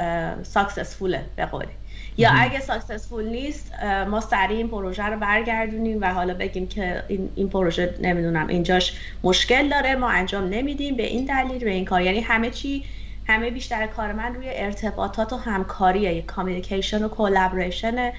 ساکسسفوله 0.42 1.26
به 1.36 1.46
قولی. 1.46 1.77
یا 2.18 2.30
اگه 2.34 2.60
ساکسسفول 2.60 3.28
نیست 3.28 3.72
ما 4.10 4.20
سریع 4.20 4.56
این 4.56 4.68
پروژه 4.68 5.02
رو 5.02 5.18
برگردونیم 5.18 5.98
و 6.00 6.14
حالا 6.14 6.34
بگیم 6.34 6.66
که 6.66 7.02
این, 7.08 7.30
این 7.34 7.48
پروژه 7.48 7.94
نمی‌دونم 8.00 8.46
اینجاش 8.46 9.00
مشکل 9.24 9.68
داره 9.68 9.94
ما 9.94 10.08
انجام 10.08 10.48
نمیدیم 10.48 10.96
به 10.96 11.06
این 11.06 11.24
دلیل 11.24 11.64
به 11.64 11.70
این 11.70 11.84
کار. 11.84 12.02
یعنی 12.02 12.20
همه 12.20 12.50
چی 12.50 12.84
همه 13.26 13.50
بیشتر 13.50 13.86
کار 13.86 14.12
من 14.12 14.34
روی 14.34 14.46
ارتباطات 14.48 15.32
و 15.32 15.36
همکاریه 15.36 16.22
communication 16.22 17.04
و 17.04 17.08
collaboration 17.08 18.12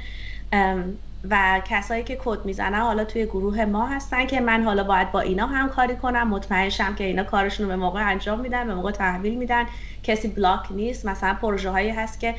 و 1.30 1.62
کسایی 1.66 2.04
که 2.04 2.18
کد 2.24 2.46
می‌زنن 2.46 2.80
حالا 2.80 3.04
توی 3.04 3.26
گروه 3.26 3.66
ما 3.66 3.88
هستن 3.88 4.26
که 4.26 4.42
من 4.42 4.64
حالا 4.64 4.84
باید 4.84 5.12
با 5.12 5.20
اینا 5.20 5.48
همکاری 5.48 5.96
کنم 5.96 6.28
مطمئن 6.28 6.70
شم 6.70 6.96
که 6.96 7.04
اینا 7.04 7.24
کارشون 7.24 7.66
رو 7.66 7.72
به 7.72 7.76
موقع 7.76 8.10
انجام 8.10 8.40
میدن 8.40 8.68
به 8.68 8.76
موقع 8.76 8.92
تحویل 8.92 9.36
میدن. 9.36 9.66
کسی 10.04 10.28
block 10.28 10.72
نیست 10.72 11.06
مثلا 11.06 11.34
پروژه 11.34 11.70
هایی 11.70 11.90
هست 11.90 12.20
که 12.20 12.36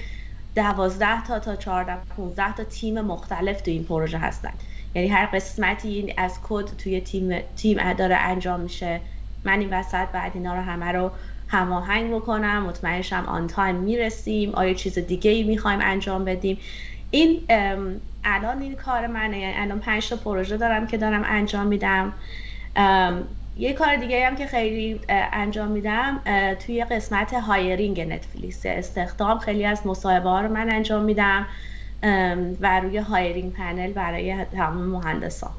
دوازده 0.54 1.22
تا 1.22 1.38
تا 1.38 1.56
14 1.56 1.96
15 2.16 2.52
تا 2.52 2.64
تیم 2.64 3.00
مختلف 3.00 3.60
تو 3.60 3.70
این 3.70 3.84
پروژه 3.84 4.18
هستن. 4.18 4.52
یعنی 4.94 5.08
هر 5.08 5.26
قسمتی 5.26 6.14
از 6.16 6.38
کد 6.42 6.64
توی 6.64 7.00
تیم 7.00 7.40
تیم 7.56 7.92
داره 7.92 8.16
انجام 8.16 8.60
میشه. 8.60 9.00
من 9.44 9.60
این 9.60 9.72
وسط 9.72 10.08
باید 10.08 10.32
اینا 10.34 10.54
رو 10.54 10.60
همه 10.60 10.92
رو 10.92 11.12
هماهنگ 11.48 12.14
بکنم 12.14 12.62
مطمئن 12.62 13.04
شم 13.04 13.24
on 13.28 13.46
time 13.46 13.76
می‌رسیم. 13.76 14.54
آیا 14.54 14.74
چیز 14.74 14.98
دیگه 14.98 15.30
ای 15.30 15.42
می‌خوایم 15.42 15.78
انجام 15.82 16.24
بدیم؟ 16.24 16.58
این 17.10 17.46
الان 18.24 18.62
این 18.62 18.76
کار 18.76 19.06
منه. 19.06 19.38
یعنی 19.40 19.54
الان 19.56 19.80
پنج 19.80 20.08
تا 20.08 20.16
پروژه 20.16 20.56
دارم 20.56 20.86
که 20.86 20.96
دارم 20.96 21.22
انجام 21.26 21.66
میدم. 21.66 22.14
یه 23.60 23.72
کار 23.72 23.96
دیگه 23.96 24.26
هم 24.26 24.36
که 24.36 24.46
خیلی 24.46 25.00
انجام 25.08 25.68
میدم 25.68 26.20
توی 26.66 26.84
قسمت 26.84 27.34
hiring 27.34 28.00
نتفلیکس 28.00 28.60
استخدام 28.64 29.38
خیلی 29.38 29.64
از 29.64 29.86
مصاحبه 29.86 30.28
ها 30.28 30.40
رو 30.40 30.48
من 30.48 30.70
انجام 30.70 31.02
میدم 31.02 31.46
و 32.60 32.80
روی 32.80 32.98
hiring 32.98 33.52
panel 33.52 33.92
برای 33.92 34.44
تمام 34.44 34.76
مهندسان. 34.76 35.50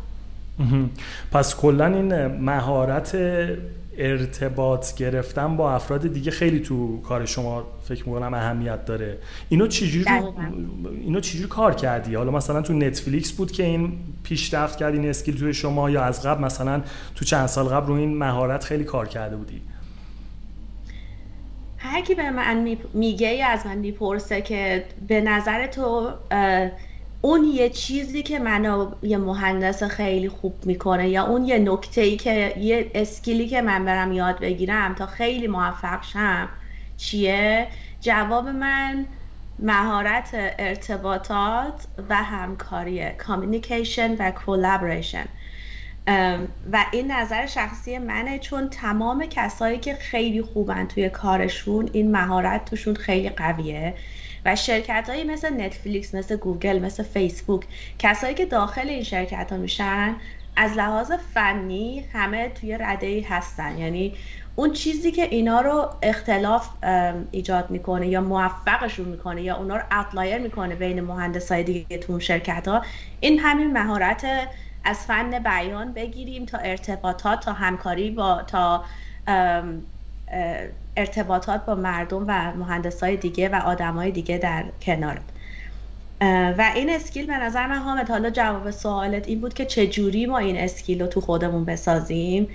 پس 1.32 1.56
کلا 1.56 1.86
این 1.86 2.26
مهارت 2.26 3.18
ارتباط 3.98 4.96
گرفتن 4.96 5.58
با 5.58 5.74
افراد 5.74 6.14
دیگه 6.14 6.32
خیلی 6.32 6.60
تو 6.60 7.02
کار 7.02 7.26
شما 7.26 7.64
فکر 7.84 8.10
می‌کنم 8.10 8.34
اهمیت 8.34 8.86
داره. 8.86 9.18
اینو 9.50 9.68
چجوری 9.68 10.06
اینو 11.02 11.20
چجوری 11.20 11.48
کار 11.48 11.76
کردی؟ 11.76 12.16
حالا 12.16 12.32
مثلا 12.32 12.62
تو 12.62 12.74
نتفلیکس 12.74 13.32
بود 13.32 13.52
که 13.52 13.64
این 13.64 13.98
پیشرفت 14.24 14.78
کرد 14.78 14.94
این 14.94 15.10
اسکیل 15.10 15.38
توی 15.38 15.54
شما 15.54 15.90
یا 15.90 16.04
از 16.04 16.26
قبل 16.26 16.42
مثلا 16.44 16.82
تو 17.16 17.26
چند 17.26 17.46
سال 17.46 17.66
قبل 17.66 17.88
رو 17.88 17.94
این 17.94 18.18
مهارت 18.18 18.64
خیلی 18.64 18.84
کار 18.84 19.08
کرده 19.08 19.36
بودی؟ 19.36 19.62
هر 21.78 22.02
کی 22.02 22.16
به 22.16 22.30
من 22.30 22.78
میگه 22.94 23.46
از 23.46 23.66
من 23.66 23.78
می‌پرسه 23.78 24.42
که 24.42 24.86
به 25.08 25.22
نظر 25.22 25.68
تو 25.68 26.10
اون 27.22 27.44
یه 27.44 27.70
چیزی 27.70 28.24
که 28.24 28.40
منو 28.40 28.92
یه 29.02 29.18
مهندس 29.18 29.84
خیلی 29.84 30.30
خوب 30.30 30.66
می‌کنه 30.66 31.10
یا 31.10 31.24
اون 31.26 31.46
یه 31.46 31.60
نکته 31.60 32.02
ای 32.02 32.18
که 32.18 32.54
یه 32.58 32.92
skill 32.96 33.39
ی 33.39 33.48
که 33.48 33.62
من 33.62 33.86
برم 33.86 34.12
یاد 34.12 34.40
بگیرم 34.40 34.96
تا 34.96 35.06
خیلی 35.06 35.48
موفق 35.48 36.04
شم 36.04 36.50
چیه؟ 36.98 37.68
جواب 38.02 38.48
من 38.48 39.06
مهارت 39.60 40.30
ارتباطات 40.34 41.88
و 42.10 42.16
همکاری 42.16 43.12
communication 43.12 44.16
و 44.20 44.32
collaboration 44.32 45.26
و 46.72 46.86
این 46.92 47.12
نظر 47.12 47.46
شخصی 47.46 47.98
منه 47.98 48.40
چون 48.40 48.70
تمام 48.70 49.26
کسایی 49.26 49.80
که 49.80 49.94
خیلی 49.96 50.42
خوبن 50.42 50.88
توی 50.88 51.10
کارشون 51.10 51.90
این 51.94 52.12
مهارت 52.12 52.66
توشون 52.66 52.96
خیلی 52.96 53.30
قویه. 53.30 53.96
و 54.46 54.56
شرکت 54.56 55.10
هایی 55.10 55.24
مثل 55.24 55.62
نتفلیکس 55.62 56.16
مثل 56.16 56.36
گوگل 56.36 56.80
مثل 56.80 57.04
فیسبوک 57.04 57.66
کسایی 58.00 58.36
که 58.36 58.46
داخل 58.46 58.90
این 58.90 59.04
شرکت 59.04 59.52
ها 59.52 59.58
میشن 59.58 60.16
از 60.56 60.78
لحاظ 60.78 61.12
فنی 61.12 62.06
همه 62.12 62.50
تو 62.50 62.64
یه 62.64 62.78
رده 62.78 63.08
ای 63.08 63.22
هستن. 63.22 63.78
یعنی 63.78 64.18
اون 64.56 64.74
چیزی 64.74 65.12
که 65.12 65.24
اینا 65.24 65.62
رو 65.62 65.90
اختلاف 66.02 66.70
ایجاد 67.32 67.70
می‌کنه 67.70 68.08
یا 68.08 68.22
موفقشون 68.22 69.06
می‌کنه 69.06 69.42
یا 69.42 69.56
اونا 69.58 69.78
رو 69.78 69.84
outlier 69.92 70.38
می‌کنه 70.38 70.76
بین 70.76 71.02
مهندسای 71.02 71.64
دیگه 71.64 71.98
تو 71.98 72.20
شرکت 72.20 72.68
ها 72.68 72.86
این 73.20 73.40
همین 73.40 73.74
مهارت 73.74 74.26
از 74.84 74.98
فن 74.98 75.40
بیان 75.40 75.94
بگیریم 75.94 76.46
تا 76.46 76.58
ارتباطات 76.58 77.40
تا 77.40 77.54
همکاری 77.54 78.12
با 78.12 78.44
تا 78.44 78.86
ارتباطات 80.98 81.66
با 81.66 81.76
مردم 81.76 82.26
و 82.28 82.54
مهندسای 82.54 83.18
دیگه 83.18 83.50
و 83.50 83.56
آدمای 83.56 84.12
دیگه 84.12 84.38
در 84.38 84.66
کنار. 84.82 85.22
و 86.58 86.72
این 86.76 86.90
skill 86.90 87.28
به 87.28 87.38
نظر 87.38 87.68
من 87.68 87.78
حامد 87.78 88.10
حالا 88.10 88.30
جواب 88.30 88.72
سوالت 88.72 89.28
این 89.28 89.42
بود 89.42 89.54
که 89.54 89.66
چجوری 89.66 90.26
ما 90.26 90.38
این 90.38 90.58
skill 90.58 91.02
رو 91.02 91.08
تو 91.08 91.22
خودمون 91.22 91.66
بسازیم؟ 91.66 92.48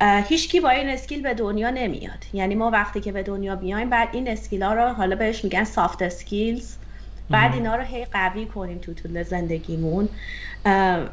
هیچکی 0.00 0.60
با 0.60 0.70
این 0.70 0.88
skill 0.88 1.22
به 1.22 1.34
دنیا 1.34 1.70
نمیاد. 1.70 2.24
یعنی 2.32 2.54
ما 2.54 2.70
وقتی 2.70 3.00
که 3.00 3.12
به 3.12 3.22
دنیا 3.22 3.56
بیایم 3.56 3.90
بعد 3.90 4.08
این 4.12 4.28
skill 4.28 4.62
ها 4.62 4.74
رو 4.74 4.88
حالا 4.92 5.16
بهش 5.16 5.44
میگن 5.44 5.64
soft 5.64 6.02
skills 6.02 6.76
باید 7.34 7.54
اینا 7.54 7.76
رو 7.76 7.82
هی 7.82 8.04
قوی 8.04 8.46
کنیم 8.46 8.78
تو 8.78 8.94
طول 8.94 9.22
زندگیمون. 9.22 10.08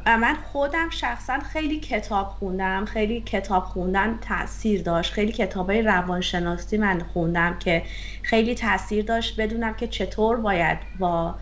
من 0.06 0.36
خودم 0.52 0.90
شخصا 0.90 1.38
خیلی 1.52 1.80
کتاب 1.80 2.28
خوندم 2.28 2.84
خیلی 2.84 3.20
کتاب 3.20 3.64
خوندن 3.64 4.18
تاثیر 4.20 4.82
داشت. 4.82 5.12
خیلی 5.12 5.32
کتاب 5.32 5.70
های 5.70 5.82
روانشناسی 5.82 6.76
من 6.76 6.98
خوندم 7.00 7.58
که 7.58 7.82
خیلی 8.22 8.54
تاثیر 8.54 9.04
داشت. 9.04 9.40
بدونم 9.40 9.74
که 9.74 9.86
چطور 9.86 10.36
باید 10.36 10.78
با 10.98 11.34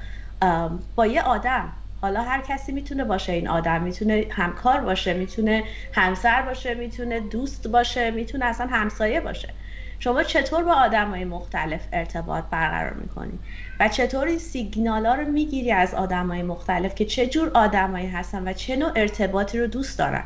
با 0.94 1.06
یه 1.06 1.22
آدم. 1.22 1.72
حالا 2.00 2.22
هر 2.22 2.40
کسی 2.40 2.72
می‌تونه 2.72 3.04
باشه 3.04 3.32
این 3.32 3.48
آدم. 3.48 3.82
می‌تونه 3.82 4.26
همکار 4.30 4.80
باشه 4.80 5.14
می‌تونه 5.14 5.64
همسر 5.92 6.42
باشه 6.42 6.74
می‌تونه 6.74 7.20
دوست 7.20 7.68
باشه 7.68 8.10
می‌تونه 8.10 8.44
اصلا 8.44 8.66
همسایه 8.66 9.20
باشه. 9.20 9.54
شما 10.00 10.22
چطور 10.22 10.64
با 10.64 10.72
آدم 10.72 11.10
های 11.10 11.24
مختلف 11.24 11.80
ارتباط 11.92 12.44
برقرار 12.50 12.92
می‌کنی؟ 12.92 13.38
و 13.80 13.88
چطور 13.88 14.26
این 14.26 14.38
سیگنال 14.38 15.06
ها 15.06 15.14
رو 15.14 15.28
می‌گیری 15.28 15.72
از 15.72 15.94
آدم 15.94 16.28
های 16.28 16.42
مختلف 16.42 16.94
که 16.94 17.04
چه 17.04 17.26
جور 17.26 17.50
آدمایی 17.54 18.06
هستن 18.06 18.48
و 18.48 18.52
چه 18.52 18.76
نوع 18.76 18.92
ارتباطی 18.96 19.58
رو 19.58 19.66
دوست 19.66 19.98
دارن؟ 19.98 20.24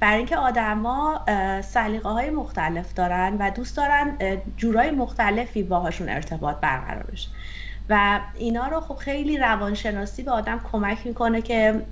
برای 0.00 0.16
اینکه 0.16 0.36
آدما 0.36 1.24
سلیقه 1.60 2.08
های 2.08 2.30
مختلف 2.30 2.94
دارن 2.94 3.36
و 3.38 3.50
دوست 3.50 3.76
دارن 3.76 4.16
جورای 4.56 4.90
مختلفی 4.90 5.62
باهاشون 5.62 6.08
ارتباط 6.08 6.56
برقرار 6.56 7.02
بشه. 7.12 7.28
و 7.88 8.20
اینا 8.38 8.68
رو 8.68 8.80
خب 8.80 8.94
خیلی 8.96 9.38
روانشناسی 9.38 10.22
به 10.22 10.30
آدم 10.30 10.60
کمک 10.72 11.06
می‌کنه 11.06 11.42
که 11.42 11.82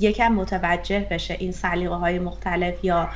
یکم 0.00 0.32
متوجه 0.32 1.06
بشه 1.10 1.36
این 1.38 1.52
سلیقه 1.52 1.94
های 1.94 2.18
مختلف 2.18 2.84
یا 2.84 3.08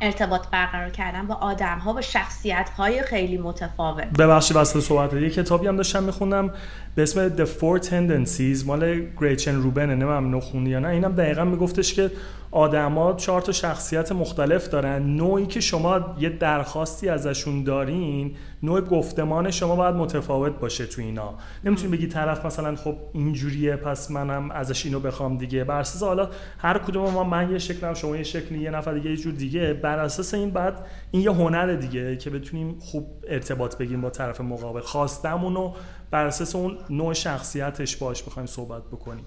ارتباط 0.00 0.48
برقرار 0.50 0.90
کردن 0.90 1.26
با 1.26 1.34
آدم 1.34 1.78
ها 1.78 1.92
و 1.94 2.02
شخصیت 2.02 2.70
های 2.76 3.02
خیلی 3.02 3.38
متفاوت. 3.38 4.04
ببخشید 4.18 4.56
واسه 4.56 4.80
صحبت 4.80 5.12
یه 5.12 5.30
کتابی 5.30 5.66
هم 5.66 5.76
داشتم 5.76 6.02
میخوندم. 6.02 6.50
به 6.94 7.02
اسم 7.02 7.36
The 7.36 7.48
Four 7.48 7.84
Tendencies 7.84 8.66
مال 8.66 9.06
گریچن 9.20 9.54
روبن 9.54 9.90
نمی‌دونم 9.90 10.36
نخوندی 10.36 10.70
یا 10.70 10.78
نه؟ 10.78 10.88
اینم 10.88 11.12
دقیقا 11.12 11.44
میگفتش 11.44 11.94
که 11.94 12.10
آدما 12.50 13.12
چهار 13.12 13.40
تا 13.40 13.52
شخصیت 13.52 14.12
مختلف 14.12 14.68
دارن. 14.68 15.02
نوعی 15.02 15.46
که 15.46 15.60
شما 15.60 16.16
یه 16.20 16.28
درخواستی 16.28 17.08
ازشون 17.08 17.64
دارین 17.64 18.36
نوع 18.62 18.80
گفتمان 18.80 19.50
شما 19.50 19.76
باید 19.76 19.94
متفاوت 19.94 20.52
باشه 20.52 20.86
تو 20.86 21.02
اینا. 21.02 21.34
نمی‌تونی 21.64 21.96
بگی 21.96 22.06
طرف 22.06 22.46
مثلا 22.46 22.76
خب 22.76 22.94
اینجوریه 23.12 23.76
پس 23.76 24.10
منم 24.10 24.50
ازش 24.50 24.86
اینو 24.86 25.00
بخوام 25.00 25.38
دیگه. 25.38 25.64
بر 25.64 25.80
اساس 25.80 26.02
حالا 26.02 26.28
هر 26.58 26.78
کدوم 26.78 27.10
ما 27.10 27.24
من 27.24 27.52
یه 27.52 27.58
شکلم 27.58 27.94
شما 27.94 28.16
یه 28.16 28.22
شکلی 28.22 28.58
یه 28.58 28.70
نفر 28.70 28.94
دیگه 28.94 29.10
یه 29.10 29.16
جور 29.16 29.32
دیگه. 29.32 29.72
بر 29.72 29.98
اساس 29.98 30.34
این 30.34 30.50
بعد 30.50 30.86
این 31.10 31.22
یه 31.22 31.30
هنر 31.30 31.74
دیگه 31.74 32.16
که 32.16 32.30
بتونیم 32.30 32.76
خوب 32.78 33.06
ارتباط 33.28 33.76
بگیریم 33.76 34.00
با 34.00 34.10
طرف 34.10 34.40
مقابل. 34.40 34.80
خواستمون 34.80 35.54
رو 35.54 35.74
بر 36.10 36.26
اساس 36.26 36.56
اون 36.56 36.78
نوع 36.90 37.14
شخصیتش 37.14 37.96
باش 37.96 38.22
بخوایم 38.22 38.46
صحبت 38.46 38.82
بکنیم. 38.82 39.26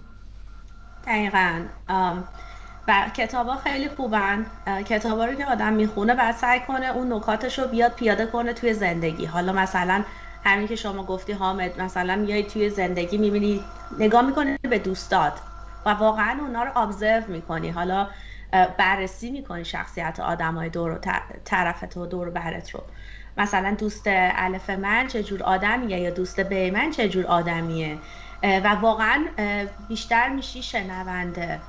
دقیقا. 1.08 1.62
و 2.88 3.10
کتابا 3.16 3.56
خیلی 3.56 3.90
خوبن. 3.90 4.46
کتابا 4.86 5.26
رو 5.26 5.34
که 5.34 5.46
آدم 5.46 5.74
می‌خونه 5.74 6.16
بعد 6.16 6.36
سعی 6.36 6.60
کنه 6.60 6.86
اون 6.86 7.14
نکاتش 7.14 7.60
رو 7.60 7.68
بیاد 7.68 7.92
پیاده 7.92 8.26
کنه 8.26 8.54
توی 8.54 8.74
زندگی. 8.74 9.26
حالا 9.26 9.54
مثلا 9.54 10.04
همین 10.44 10.68
که 10.68 10.76
شما 10.76 11.04
گفتی 11.04 11.34
حامد 11.34 11.82
مثلا 11.82 12.16
میای 12.16 12.44
توی 12.44 12.70
زندگی 12.70 13.18
می‌بینی 13.18 13.64
نگاه 14.00 14.22
می‌کنی 14.22 14.58
به 14.58 14.80
دوستات 14.80 15.34
و 15.86 15.90
واقعا 15.90 16.38
اونا 16.42 16.64
رو 16.64 16.78
ابزرو 16.78 17.24
می‌کنی. 17.28 17.70
حالا 17.70 18.08
بررسی 18.78 19.32
می‌کنی 19.32 19.66
شخصیت 19.66 20.20
آدم 20.20 20.56
های 20.56 20.70
دور 20.70 21.00
طرفت 21.46 21.98
و 21.98 22.06
دور 22.06 22.30
برت 22.30 22.70
رو. 22.70 22.84
مثلا 23.38 23.76
دوست 23.80 24.04
الف 24.08 24.70
من 24.70 25.08
جور 25.08 25.44
آدمیه 25.44 26.00
یا 26.00 26.10
دوست 26.10 26.40
ب 26.40 26.54
من 26.54 26.92
جور 26.92 27.26
آدمیه؟ 27.26 27.98
و 28.44 28.68
واقعا 28.68 29.26
بیشتر 29.88 30.30
میشی 30.30 30.64
شنونده 30.64 31.60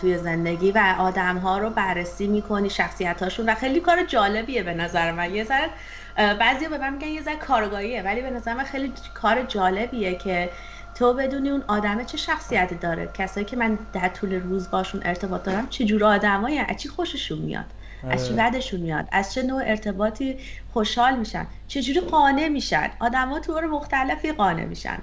توی 0.00 0.18
زندگی 0.18 0.72
و 0.72 0.94
آدم 0.98 1.38
ها 1.38 1.58
رو 1.58 1.70
بررسی 1.70 2.26
می‌کنی 2.26 2.70
شخصیت 2.70 3.22
هاشون 3.22 3.48
و 3.48 3.54
خیلی 3.54 3.80
کار 3.80 4.04
جالبیه 4.04 4.62
به 4.62 4.74
نظر 4.74 5.12
من. 5.12 5.34
یه 5.34 5.44
ذره 5.44 5.70
بعضی 6.16 6.68
به 6.68 6.78
من 6.78 6.92
میگن 6.92 7.08
یه 7.08 7.22
ذره 7.22 7.36
کارگاهیه 7.36 8.02
ولی 8.02 8.22
به 8.22 8.30
نظر 8.30 8.54
من 8.54 8.64
خیلی 8.64 8.92
کار 9.14 9.42
جالبیه 9.42 10.14
که 10.14 10.50
تو 10.94 11.14
بدونی 11.14 11.50
اون 11.50 11.64
آدمه 11.68 12.04
چه 12.04 12.16
شخصیتی 12.16 12.74
داره. 12.74 13.10
کسایی 13.14 13.46
که 13.46 13.56
من 13.56 13.78
در 13.92 14.08
طول 14.08 14.34
روز 14.34 14.70
باشون 14.70 15.02
ارتباط 15.04 15.42
دارم 15.42 15.68
چه 15.68 15.84
جور 15.84 16.04
آدمایی 16.04 16.60
چی 16.78 16.88
خوششون 16.88 17.38
میاد. 17.38 17.66
از 18.10 18.28
چی 18.28 18.34
بدشون 18.34 18.80
میاد. 18.80 19.08
از 19.12 19.34
چه 19.34 19.42
نوع 19.42 19.62
ارتباطی 19.64 20.36
خوشحال 20.72 21.18
میشن؟ 21.18 21.46
چجوری 21.68 22.00
قانع 22.00 22.48
میشن؟ 22.48 22.90
آدما 23.00 23.40
طور 23.40 23.66
مختلفی 23.66 24.32
قانع 24.32 24.64
میشن. 24.64 24.98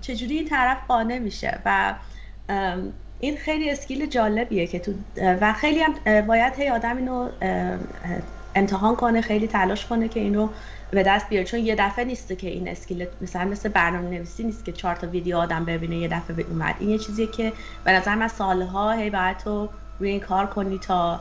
چجوری 0.00 0.36
این 0.36 0.48
طرف 0.48 0.78
قانع 0.88 1.18
میشه؟ 1.18 1.58
و 1.64 1.94
این 3.20 3.36
خیلی 3.36 3.70
اسکیل 3.70 4.06
جالبیه 4.06 4.66
که 4.66 4.78
تو 4.78 4.92
و 5.16 5.52
خیلی 5.52 5.80
هم 5.80 6.20
باید 6.26 6.54
هی 6.56 6.68
آدم 6.68 6.96
اینو 6.96 7.28
امتحان 8.54 8.96
کنه 8.96 9.20
خیلی 9.20 9.46
تلاش 9.46 9.86
کنه 9.86 10.08
که 10.08 10.20
اینو 10.20 10.48
به 10.90 11.02
دست 11.02 11.28
بیاره. 11.28 11.46
چون 11.46 11.60
یه 11.60 11.74
دفعه 11.74 12.04
نیست 12.04 12.38
که 12.38 12.48
این 12.48 12.68
اسکیل 12.68 13.06
مثلا 13.20 13.44
مثل 13.44 13.68
برنامه 13.68 14.10
نویسی 14.10 14.44
نیست 14.44 14.64
که 14.64 14.72
چهار 14.72 14.96
تا 14.96 15.06
ویدیو 15.06 15.36
آدم 15.36 15.64
ببینه 15.64 15.96
یه 15.96 16.08
دفعه 16.08 16.36
به 16.36 16.42
اومد. 16.50 16.74
این 16.78 16.90
یه 16.90 16.98
چیزیه 16.98 17.26
که 17.26 17.52
به 17.84 17.92
نظر 17.92 18.14
من 18.14 18.28
سالها 18.28 18.92
هی 18.92 19.10
باید 19.10 19.38
تو 19.38 19.68
روی 19.98 20.10
این 20.10 20.20
کار 20.20 20.46
کنی 20.46 20.78
تا 20.78 21.20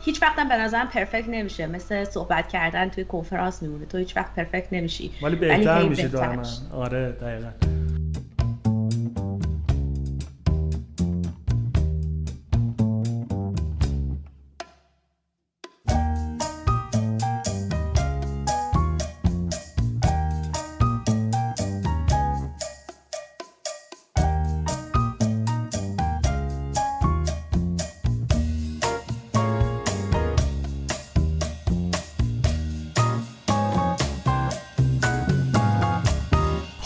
هیچ 0.00 0.22
وقت 0.22 0.36
به 0.36 0.56
نظرم 0.56 0.88
پرفکت 0.88 1.28
نمیشه. 1.28 1.66
مثل 1.66 2.04
صحبت 2.04 2.48
کردن 2.48 2.88
توی 2.88 3.04
کنفرانس 3.04 3.62
میمونه. 3.62 3.86
تو 3.86 3.98
هیچ 3.98 4.16
وقت 4.16 4.34
پرفکت 4.34 4.72
نمیشی. 4.72 5.10
ولی 5.22 5.36
بهتر 5.36 5.82
میشه 5.82 6.08
دائما. 6.08 6.42
آره 6.72 7.12
دقیقاً. 7.12 7.48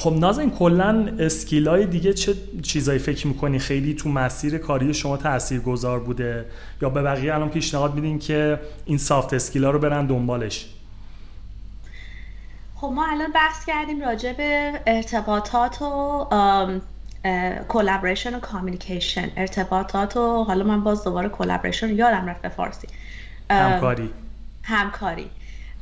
خب 0.00 0.12
نازن 0.12 0.50
کلا 0.50 1.16
skill 1.18 1.75
ای 1.75 1.87
دیگه 1.86 2.12
چه 2.12 2.34
چیزایی 2.62 2.98
فکر 2.98 3.26
می‌کنی؟ 3.26 3.58
خیلی 3.58 3.94
تو 3.94 4.08
مسیر 4.08 4.58
کاری 4.58 4.94
شما 4.94 5.18
گذار 5.64 6.00
بوده؟ 6.00 6.46
یا 6.82 6.90
به 6.90 7.02
بقیه 7.02 7.34
الان 7.34 7.48
پیشنهاد 7.48 7.94
میدین 7.94 8.18
که 8.18 8.60
این 8.84 8.98
soft 8.98 9.35
skill 9.35 9.64
ا 9.64 9.70
رو 9.70 9.78
برن 9.78 10.06
دنبالش؟ 10.06 10.66
خب 12.74 12.86
ما 12.86 13.06
الان 13.06 13.32
بحث 13.32 13.64
کردیم 13.66 14.00
راجع 14.00 14.32
به 14.32 14.80
ارتباطات 14.86 15.82
و 15.82 16.26
collaboration 17.68 18.35
و 18.34 18.40
communication 18.40 19.31
ارتباطات 19.36 20.16
و 20.16 20.44
حالا 20.44 20.64
من 20.64 20.84
باز 20.84 21.04
دوباره 21.04 21.28
collaboration 21.29 21.94
یادم 21.94 22.26
رفت 22.26 22.42
به 22.42 22.48
فارسی. 22.48 22.88
همکاری. 23.50 24.10
همکاری. 24.62 25.30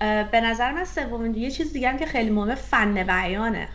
به 0.01 0.41
نظر 0.41 0.73
من 0.73 0.85
سومین 0.85 1.35
یه 1.35 1.51
چیز 1.51 1.73
دیگه 1.73 1.89
هم 1.91 1.99
که 1.99 2.07
خیلی 2.07 2.31
مهمه 2.31 2.55
فن 2.55 3.03
بیانه. 3.03 3.69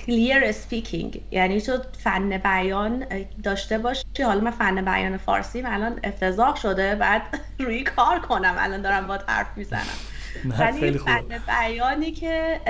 clear 0.00 0.52
speaking. 0.52 1.18
یعنی 1.30 1.60
تو 1.60 1.78
فن 1.98 2.38
بیان 2.38 3.06
داشته 3.42 3.78
باشی. 3.78 4.02
حالا 4.24 4.40
من 4.40 4.50
فن 4.50 4.84
بیان 4.84 5.16
فارسی 5.16 5.62
الان 5.62 6.00
افتضاح 6.04 6.56
شده 6.56 6.94
بعد 6.94 7.22
روی 7.58 7.82
کار 7.82 8.20
کنم. 8.20 8.54
الان 8.58 8.82
دارم 8.82 9.06
با 9.06 9.18
حرف 9.28 9.48
می‌زنم. 9.56 9.98
ولی 10.44 10.98
فن 10.98 11.22
بیانی 11.46 12.12
که 12.12 12.60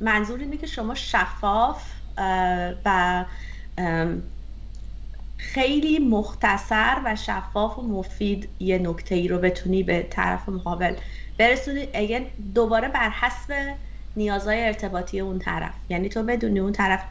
منظور 0.00 0.40
اینه 0.40 0.56
که 0.56 0.66
شما 0.66 0.94
شفاف 0.94 1.92
و 2.84 3.24
خیلی 5.36 5.98
مختصر 5.98 6.96
و 7.04 7.16
شفاف 7.16 7.78
و 7.78 7.82
مفید 7.82 8.48
یه 8.60 8.78
نکته 8.78 9.14
ای 9.14 9.28
رو 9.28 9.38
بتونی 9.38 9.82
به 9.82 10.02
طرف 10.10 10.48
مقابل 10.48 10.96
برسونی 11.38 11.88
اگه 11.94 12.26
دوباره 12.54 12.88
بر 12.88 13.10
حسب 13.10 13.74
نیازهای 14.16 14.64
ارتباطی 14.64 15.20
اون 15.20 15.38
طرف. 15.38 15.72
یعنی 15.88 16.08
تو 16.08 16.22
بدونی 16.22 16.60
اون 16.60 16.72
طرف 16.72 17.04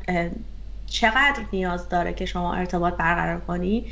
چقدر 0.86 1.40
نیاز 1.54 1.90
داره 1.90 2.14
که 2.14 2.26
شما 2.26 2.54
ارتباط 2.54 2.94
برقرار 2.94 3.40
کنی 3.40 3.86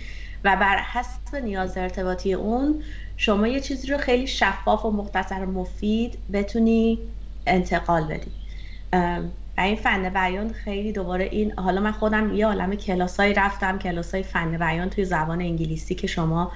و 0.44 0.56
بر 0.56 0.78
حسب 0.78 1.36
نیاز 1.36 1.78
ارتباطی 1.78 2.34
اون 2.34 2.84
شما 3.18 3.48
یه 3.48 3.60
چیزی 3.60 3.88
رو 3.88 3.98
خیلی 3.98 4.28
شفاف 4.28 4.86
و 4.86 4.92
مختصر 4.92 5.46
و 5.46 5.52
مفید 5.52 6.18
بتونی 6.34 7.00
انتقال 7.48 8.04
بدی. 8.04 8.32
و 9.58 9.62
این 9.62 9.76
فن 9.76 10.10
بیان 10.10 10.54
خیلی 10.54 10.92
دوباره 10.92 11.26
این 11.26 11.60
حالا 11.60 11.82
من 11.82 11.92
خودم 11.92 12.36
یه 12.36 12.46
عالم 12.46 12.76
کلاسایی 12.76 13.34
رفتم 13.34 13.80
کلاسای 13.80 14.24
فن 14.24 14.58
بیان 14.58 14.90
توی 14.90 15.06
زبان 15.06 15.42
انگلیسی 15.42 15.96
که 15.96 16.08
شما 16.08 16.52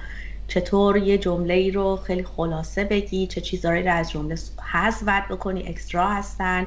چطور 0.48 0.96
یه 0.96 1.18
جمله 1.18 1.54
ای 1.54 1.70
رو 1.70 1.96
خیلی 1.96 2.24
خلاصه 2.24 2.84
بگی 2.84 3.26
چه 3.26 3.40
چیزهایی 3.40 3.82
رو 3.82 3.92
از 3.92 4.10
جمله 4.10 4.34
حذف 4.72 5.02
بکنی 5.30 5.68
اکسترا 5.68 6.08
هستن. 6.08 6.66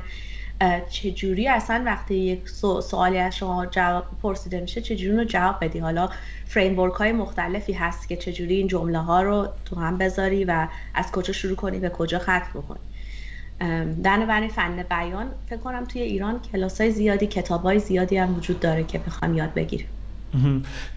چجوری 0.89 1.47
اصلا 1.47 1.83
وقتی 1.85 2.15
یک 2.15 2.49
سوالی 2.81 3.17
از 3.17 3.35
شما 3.35 3.65
جواب 3.65 4.05
پرسیده 4.23 4.61
میشه 4.61 4.81
چجوری 4.81 5.17
رو 5.17 5.23
جواب 5.23 5.55
بدی؟ 5.61 5.79
حالا 5.79 6.09
فریم 6.45 6.89
های 6.89 7.11
مختلفی 7.11 7.73
هست 7.73 8.09
که 8.09 8.15
چجوری 8.15 8.55
این 8.55 8.67
جمله 8.67 8.99
ها 8.99 9.21
رو 9.21 9.47
تو 9.65 9.75
هم 9.75 9.97
بذاری 9.97 10.45
و 10.45 10.67
از 10.93 11.11
کجا 11.11 11.33
شروع 11.33 11.55
کنی 11.55 11.79
به 11.79 11.89
کجا 11.89 12.19
ختم 12.19 12.49
بکنی. 12.53 12.79
در 14.03 14.47
فن 14.47 14.83
بیان 14.89 15.27
فکر 15.49 15.57
کنم 15.57 15.85
توی 15.85 16.01
ایران 16.01 16.39
کلاس 16.51 16.81
های 16.81 16.91
زیادی 16.91 17.27
کتاب 17.27 17.63
های 17.63 17.79
زیادی 17.79 18.17
هم 18.17 18.37
وجود 18.37 18.59
داره 18.59 18.83
که 18.83 18.97
بخوام 18.97 19.33
یاد 19.33 19.53
بگیریم 19.53 19.87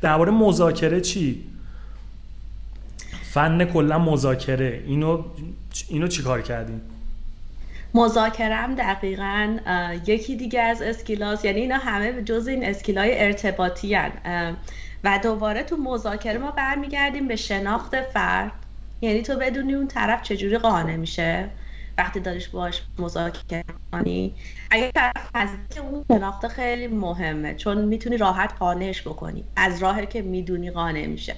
درباره 0.00 0.30
مذاکره 0.30 1.00
چی؟ 1.00 1.51
فن 3.32 3.64
کلا 3.64 3.98
مذاکره. 3.98 4.82
اینو 4.86 5.24
اینو 5.88 6.08
چیکار 6.08 6.42
کردیم 6.42 6.80
مذاکرم 7.94 8.74
دقیقا 8.74 9.56
یکی 10.06 10.36
دیگه 10.36 10.60
از 10.60 10.82
اسکیلاس 10.82 11.44
یعنی 11.44 11.60
اینا 11.60 11.76
همه 11.76 12.22
جز 12.22 12.46
این 12.48 12.64
skill 12.64 13.14
ای 13.14 13.24
ارتباطی 13.24 13.94
هن. 13.94 14.56
و 15.04 15.20
دوباره 15.22 15.62
تو 15.62 15.76
مذاکره 15.76 16.38
ما 16.38 16.50
برمیگردیم 16.50 17.28
به 17.28 17.36
شناخت 17.36 18.00
فرد. 18.00 18.52
یعنی 19.00 19.22
تو 19.22 19.36
بدونی 19.36 19.74
اون 19.74 19.88
طرف 19.88 20.22
چجوری 20.22 20.58
قانع 20.58 20.96
میشه 20.96 21.48
وقتی 21.98 22.20
داریش 22.20 22.48
باش 22.48 22.82
مذاکره 22.98 23.64
کنی. 23.92 24.34
اگه 24.70 24.90
طرف 24.92 25.36
نزدیک 25.36 25.84
اون 25.84 26.04
شناخته 26.08 26.48
خیلی 26.48 26.86
مهمه 26.86 27.54
چون 27.54 27.84
می‌تونی 27.84 28.16
راحت 28.16 28.52
قانعش 28.58 29.02
بکنی. 29.02 29.44
از 29.56 29.82
راهی 29.82 30.06
که 30.06 30.22
می‌دونی 30.22 30.70
قانع 30.70 31.06
میشه. 31.06 31.36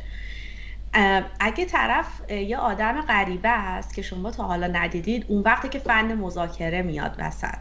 اگه 1.41 1.65
طرف 1.65 2.31
یه 2.31 2.59
آدم 2.59 3.01
غریبه 3.01 3.49
است 3.49 3.95
که 3.95 4.03
شما 4.03 4.31
تا 4.31 4.45
حالا 4.45 4.67
ندیدید 4.67 5.25
اون 5.29 5.43
وقتی 5.43 5.69
که 5.69 5.79
فن 5.79 6.15
مذاکره 6.15 6.83
میاد 6.83 7.17
وسط 7.19 7.55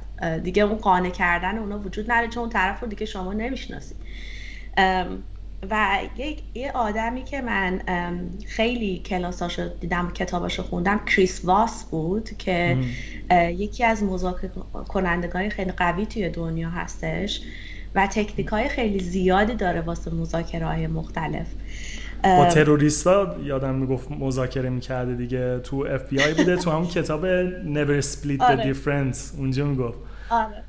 دیگه 0.44 0.64
اون 0.64 0.78
قانع 0.78 1.10
کردن 1.10 1.58
اونا 1.58 1.80
وجود 1.80 2.12
نداره 2.12 2.28
چون 2.28 2.42
اون 2.42 2.50
طرف 2.50 2.80
رو 2.80 2.88
دیگه 2.88 3.06
شما 3.06 3.34
نمی‌شناسید. 3.34 3.98
و 5.70 6.00
یه 6.54 6.72
آدمی 6.74 7.24
که 7.24 7.42
من 7.42 7.82
خیلی 8.48 9.00
کلاساشو 9.00 9.70
دیدم 9.80 10.12
کتاباشو 10.12 10.64
خوندم 10.64 11.02
کریس 11.06 11.46
واس 11.46 11.84
بود 11.84 12.30
که 12.38 12.78
یکی 13.32 13.84
از 13.84 14.04
مذاکره 14.04 14.52
کنندگان 14.88 15.50
خیلی 15.50 15.72
قوی 15.72 16.06
توی 16.06 16.30
دنیا 16.30 16.70
هستش 16.70 17.42
و 17.96 18.08
تکنیک 18.08 18.48
های 18.48 18.70
خیلی 18.70 19.00
زیادی 19.00 19.56
داره 19.56 19.82
واسه 19.82 20.12
مذاکره 20.12 20.66
های 20.66 20.88
مختلف. 20.88 21.48
با 22.24 22.46
تروریستا 22.46 23.36
یادم 23.44 23.76
می‌گفت 23.76 24.12
مذاکره 24.12 24.70
می‌کرده 24.70 25.16
دیگه 25.16 25.60
تو 25.60 25.86
اف 25.90 26.10
بی 26.10 26.22
آی 26.22 26.34
بوده 26.34 26.56
تو 26.56 26.72
همون 26.72 26.88
کتاب 26.88 27.22
Never 27.64 28.04
Split 28.06 28.40
the 28.40 28.42
آره. 28.42 28.74
Difference 28.74 29.18
اونجا 29.38 29.66
می‌گفت 29.66 29.98
آره. 30.30 30.64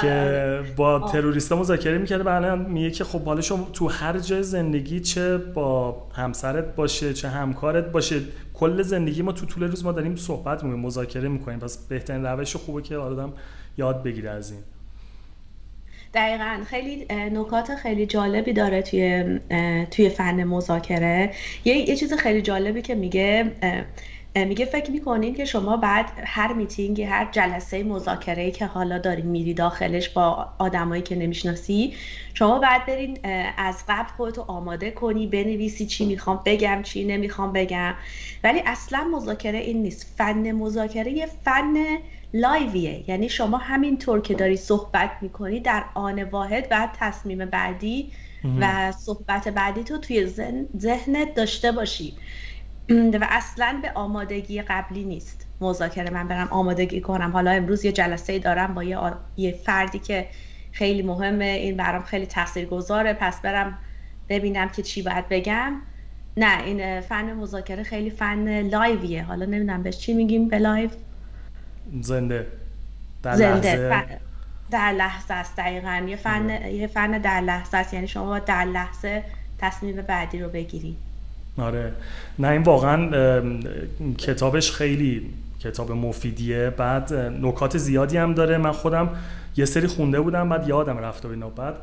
که 0.00 0.10
آره. 0.10 0.74
با 0.76 1.08
تروریستا 1.12 1.56
مذاکره 1.56 1.98
می‌کرده 1.98 2.22
بعدا 2.22 2.56
میگه 2.56 2.90
که 2.90 3.04
خب 3.04 3.24
حالا 3.24 3.40
شما 3.40 3.68
تو 3.72 3.88
هر 3.88 4.18
جای 4.18 4.42
زندگی 4.42 5.00
چه 5.00 5.38
با 5.38 5.96
همسرت 6.14 6.74
باشه 6.76 7.12
چه 7.12 7.28
همکارت 7.28 7.92
باشه 7.92 8.20
کل 8.54 8.82
زندگی 8.82 9.22
ما 9.22 9.32
تو 9.32 9.46
طول 9.46 9.62
روز 9.62 9.84
ما 9.84 9.92
داریم 9.92 10.16
صحبت 10.16 10.64
می‌کنیم 10.64 10.84
مذاکره 10.84 11.28
می‌کنیم 11.28 11.58
پس 11.58 11.76
بهترین 11.76 12.26
روش 12.26 12.56
خوبه 12.56 12.82
که 12.82 12.96
آدم 12.96 13.32
یاد 13.78 14.02
بگیره 14.02 14.30
از 14.30 14.50
این 14.50 14.60
دقیقا. 16.14 16.64
خیلی 16.66 17.06
نکات 17.10 17.74
خیلی 17.74 18.06
جالبی 18.06 18.52
داره 18.52 18.82
توی 18.82 19.38
توی 19.90 20.08
فن 20.08 20.44
مذاکره. 20.44 21.30
یه،, 21.64 21.76
یه 21.76 21.96
چیز 21.96 22.12
خیلی 22.14 22.42
جالبی 22.42 22.82
که 22.82 22.94
میگه 22.94 23.52
میگه 24.34 24.64
فکر 24.64 24.90
می‌کنین 24.90 25.34
که 25.34 25.44
شما 25.44 25.76
بعد 25.76 26.10
هر 26.24 26.52
میتینگی 26.52 27.02
هر 27.02 27.28
جلسه 27.32 27.82
مذاکره 27.82 28.50
که 28.50 28.66
حالا 28.66 28.98
دارین 28.98 29.26
میری 29.26 29.54
داخلش 29.54 30.08
با 30.08 30.48
آدمایی 30.58 31.02
که 31.02 31.16
نمی‌شناسی 31.16 31.94
شما 32.34 32.58
بعد 32.58 32.86
برین 32.86 33.18
از 33.56 33.84
قبل 33.88 34.08
خودتو 34.16 34.42
آماده 34.48 34.90
کنی 34.90 35.26
بنویسی 35.26 35.86
چی 35.86 36.06
می‌خوام 36.06 36.42
بگم 36.46 36.80
چی 36.82 37.04
نمی‌خوام 37.04 37.52
بگم. 37.52 37.94
ولی 38.44 38.62
اصلا 38.66 39.04
مذاکره 39.14 39.58
این 39.58 39.82
نیست. 39.82 40.14
فن 40.16 40.52
مذاکره 40.52 41.12
یه 41.12 41.26
فن 41.26 41.74
live 42.34 42.77
یه. 42.77 43.10
یعنی 43.10 43.28
شما 43.28 43.58
همینطور 43.58 44.20
که 44.20 44.34
داری 44.34 44.56
صحبت 44.56 45.10
می‌کنی 45.20 45.60
در 45.60 45.84
آن 45.94 46.22
واحد 46.22 46.68
و 46.70 46.88
تصمیم 46.98 47.44
بعدی 47.44 48.12
و 48.60 48.92
صحبت 48.92 49.48
بعدی 49.48 49.84
تو 49.84 49.98
توی 49.98 50.26
ذهنت 50.76 51.34
داشته 51.34 51.72
باشی. 51.72 52.18
و 52.90 53.26
اصلا 53.30 53.78
به 53.82 53.92
آمادگی 53.94 54.62
قبلی 54.62 55.04
نیست. 55.04 55.46
مذاکره 55.60 56.10
من 56.10 56.28
برم 56.28 56.48
آمادگی 56.50 57.00
کنم. 57.00 57.30
حالا 57.30 57.50
امروز 57.50 57.84
یه 57.84 57.92
جلسه 57.92 58.38
دارم 58.38 58.74
با 58.74 58.84
یه, 58.84 58.98
یه 59.36 59.52
فردی 59.52 59.98
که 59.98 60.28
خیلی 60.72 61.02
مهمه. 61.02 61.44
این 61.44 61.76
برام 61.76 62.02
خیلی 62.02 62.66
گذاره 62.66 63.12
پس 63.12 63.40
برم 63.40 63.78
ببینم 64.28 64.68
که 64.68 64.82
چی 64.82 65.02
باید 65.02 65.28
بگم. 65.28 65.82
نه 66.36 66.64
این 66.64 67.00
فن 67.00 67.32
مذاکره 67.32 67.82
خیلی 67.82 68.10
فن 68.10 68.62
live 68.68 68.99
یه. 68.99 69.22
حالا 69.22 69.46
نمی‌دونم 69.46 69.82
بهش 69.82 69.98
چی 69.98 70.14
میگیم 70.14 70.48
به 70.48 70.58
live. 70.58 70.90
زنده. 72.00 72.46
در 73.22 73.36
زنده. 73.36 73.76
لحظه. 73.76 74.18
در 74.70 74.92
لحظه 74.92 75.34
است 75.34 75.56
دقیقا. 75.56 76.06
یه 76.08 76.16
فن, 76.16 76.50
آره. 76.50 76.72
یه 76.72 76.86
فن 76.86 77.18
در 77.18 77.40
لحظه 77.40 77.76
است. 77.76 77.94
یعنی 77.94 78.08
شما 78.08 78.38
در 78.38 78.64
لحظه 78.64 79.24
تصمیم 79.58 79.96
بعدی 80.02 80.40
رو 80.40 80.48
بگیری 80.48 80.96
آره. 81.58 81.92
نه 82.38 82.48
این 82.48 82.62
واقعا 82.62 83.10
کتابش 84.18 84.72
خیلی 84.72 85.30
کتاب 85.60 85.92
مفیدیه. 85.92 86.70
بعد 86.70 87.14
نکات 87.14 87.78
زیادی 87.78 88.16
هم 88.16 88.34
داره. 88.34 88.58
من 88.58 88.72
خودم 88.72 89.08
یه 89.56 89.64
سری 89.64 89.86
خونده 89.86 90.20
بودم 90.20 90.48
بعد 90.48 90.68
یادم 90.68 90.98
رفت 90.98 91.26
و 91.26 91.28
اینا. 91.28 91.48
بعد 91.48 91.74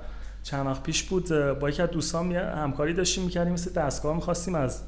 چند 0.44 0.68
وقت 0.68 0.84
پیش 0.84 1.04
بود 1.04 1.30
با 1.60 1.70
یکی 1.70 1.82
از 1.82 1.90
دوستان 1.90 2.32
همکاری 2.36 2.94
داشتیم 2.94 3.24
می‌کردیم 3.24 3.54
مثل 3.54 3.74
دستگاه 3.74 4.16
می‌خواستیم 4.16 4.56
از 4.56 4.84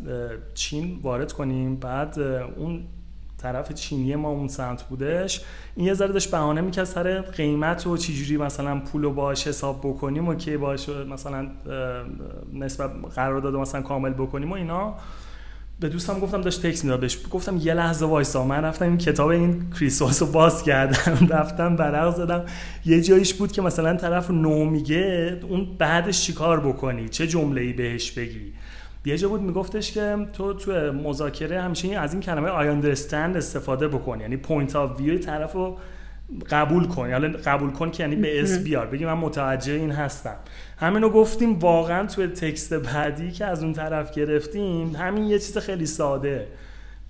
چین 0.54 1.00
وارد 1.04 1.32
کنیم. 1.32 1.76
بعد 1.76 2.20
اون 2.20 2.84
طرف 3.42 3.74
چینی 3.74 4.16
ما 4.16 4.30
اون 4.30 4.48
سمت 4.48 4.84
بودش. 4.84 5.42
این 5.76 5.86
یه 5.86 5.94
ذره 5.94 6.14
داشت 6.14 6.32
بهانه 6.32 6.62
می‌کرد 6.62 6.86
سر 6.86 7.22
قیمت 7.22 7.88
و 7.88 7.98
چجوری 7.98 8.38
مثلا 8.38 8.80
پول 8.80 9.04
رو 9.04 9.14
باش 9.14 9.48
حساب 9.48 9.80
بکنیم 9.80 10.28
و 10.28 10.36
کی 10.36 10.58
باش 10.58 10.90
مثلا 10.90 11.48
نسبت 12.54 12.92
قرار 13.16 13.40
داده 13.40 13.58
مثلا 13.58 13.82
کامل 13.82 14.14
بکنیم 14.14 14.52
و 14.52 14.54
اینا. 14.54 14.96
به 15.80 15.90
دوستم 15.90 16.20
گفتم 16.20 16.42
داشت 16.42 16.66
تکس 16.66 16.84
می‌داد 16.84 17.00
بهش. 17.00 17.18
گفتم 17.32 17.58
یه 17.58 17.74
لحظه 17.74 18.06
وایسا. 18.06 18.44
من 18.46 18.64
رفتم 18.64 18.86
این 18.86 18.98
کتاب 18.98 19.28
این 19.28 19.70
کریسوس 19.80 20.22
رو 20.22 20.28
باز 20.28 20.64
کردم. 20.64 21.28
رفتم 21.38 21.76
برق 21.76 22.16
زدم 22.16 22.46
یه 22.86 23.02
جایش 23.02 23.34
بود 23.34 23.52
که 23.52 23.62
مثلا 23.62 23.96
طرف 23.96 24.32
نو 24.32 24.66
میگه 24.66 25.40
اون 25.50 25.68
بعدش 25.78 26.22
چیکار 26.22 26.60
بکنی؟ 26.60 27.10
چه 27.10 27.28
جمله 27.28 27.62
ای 27.62 27.74
بهش 27.74 28.12
بگی؟ 28.12 28.54
یه 29.06 29.18
جا 29.18 29.30
بود 29.30 29.42
میگفتش 29.42 29.92
که 29.92 30.28
تو 30.34 30.54
تو 30.54 30.72
مذاکره 30.94 31.62
همیشه 31.62 32.00
از 32.00 32.14
این 32.14 32.22
کلمه 32.22 32.50
I 32.50 32.84
understand 32.84 33.36
استفاده 33.36 33.88
بکن. 33.88 34.20
یعنی 34.22 34.38
point 34.38 34.76
of 34.76 35.00
view 35.00 35.18
طرف 35.20 35.54
رو 35.54 35.78
قبول 36.50 36.88
کن. 36.88 37.10
یعنی 37.10 37.28
قبول 37.28 37.72
کن 37.72 37.92
که 37.92 38.04
یعنی 38.04 38.16
به 38.16 38.42
اس 38.42 38.64
بیار. 38.64 38.86
بگی 38.86 39.06
من 39.06 39.14
متوجه 39.14 39.74
این 39.74 39.92
هستم. 39.92 40.36
همینو 40.78 41.10
گفتیم 41.10 41.60
واقعا 41.60 42.08
توی 42.08 42.28
text 42.28 42.74
بعدی 42.74 43.32
که 43.32 43.46
از 43.46 43.64
اون 43.64 43.74
طرف 43.74 44.12
گرفتیم 44.12 44.96
همین 44.96 45.24
یه 45.24 45.40
چیز 45.40 45.58
خیلی 45.58 45.86
ساده. 45.86 46.48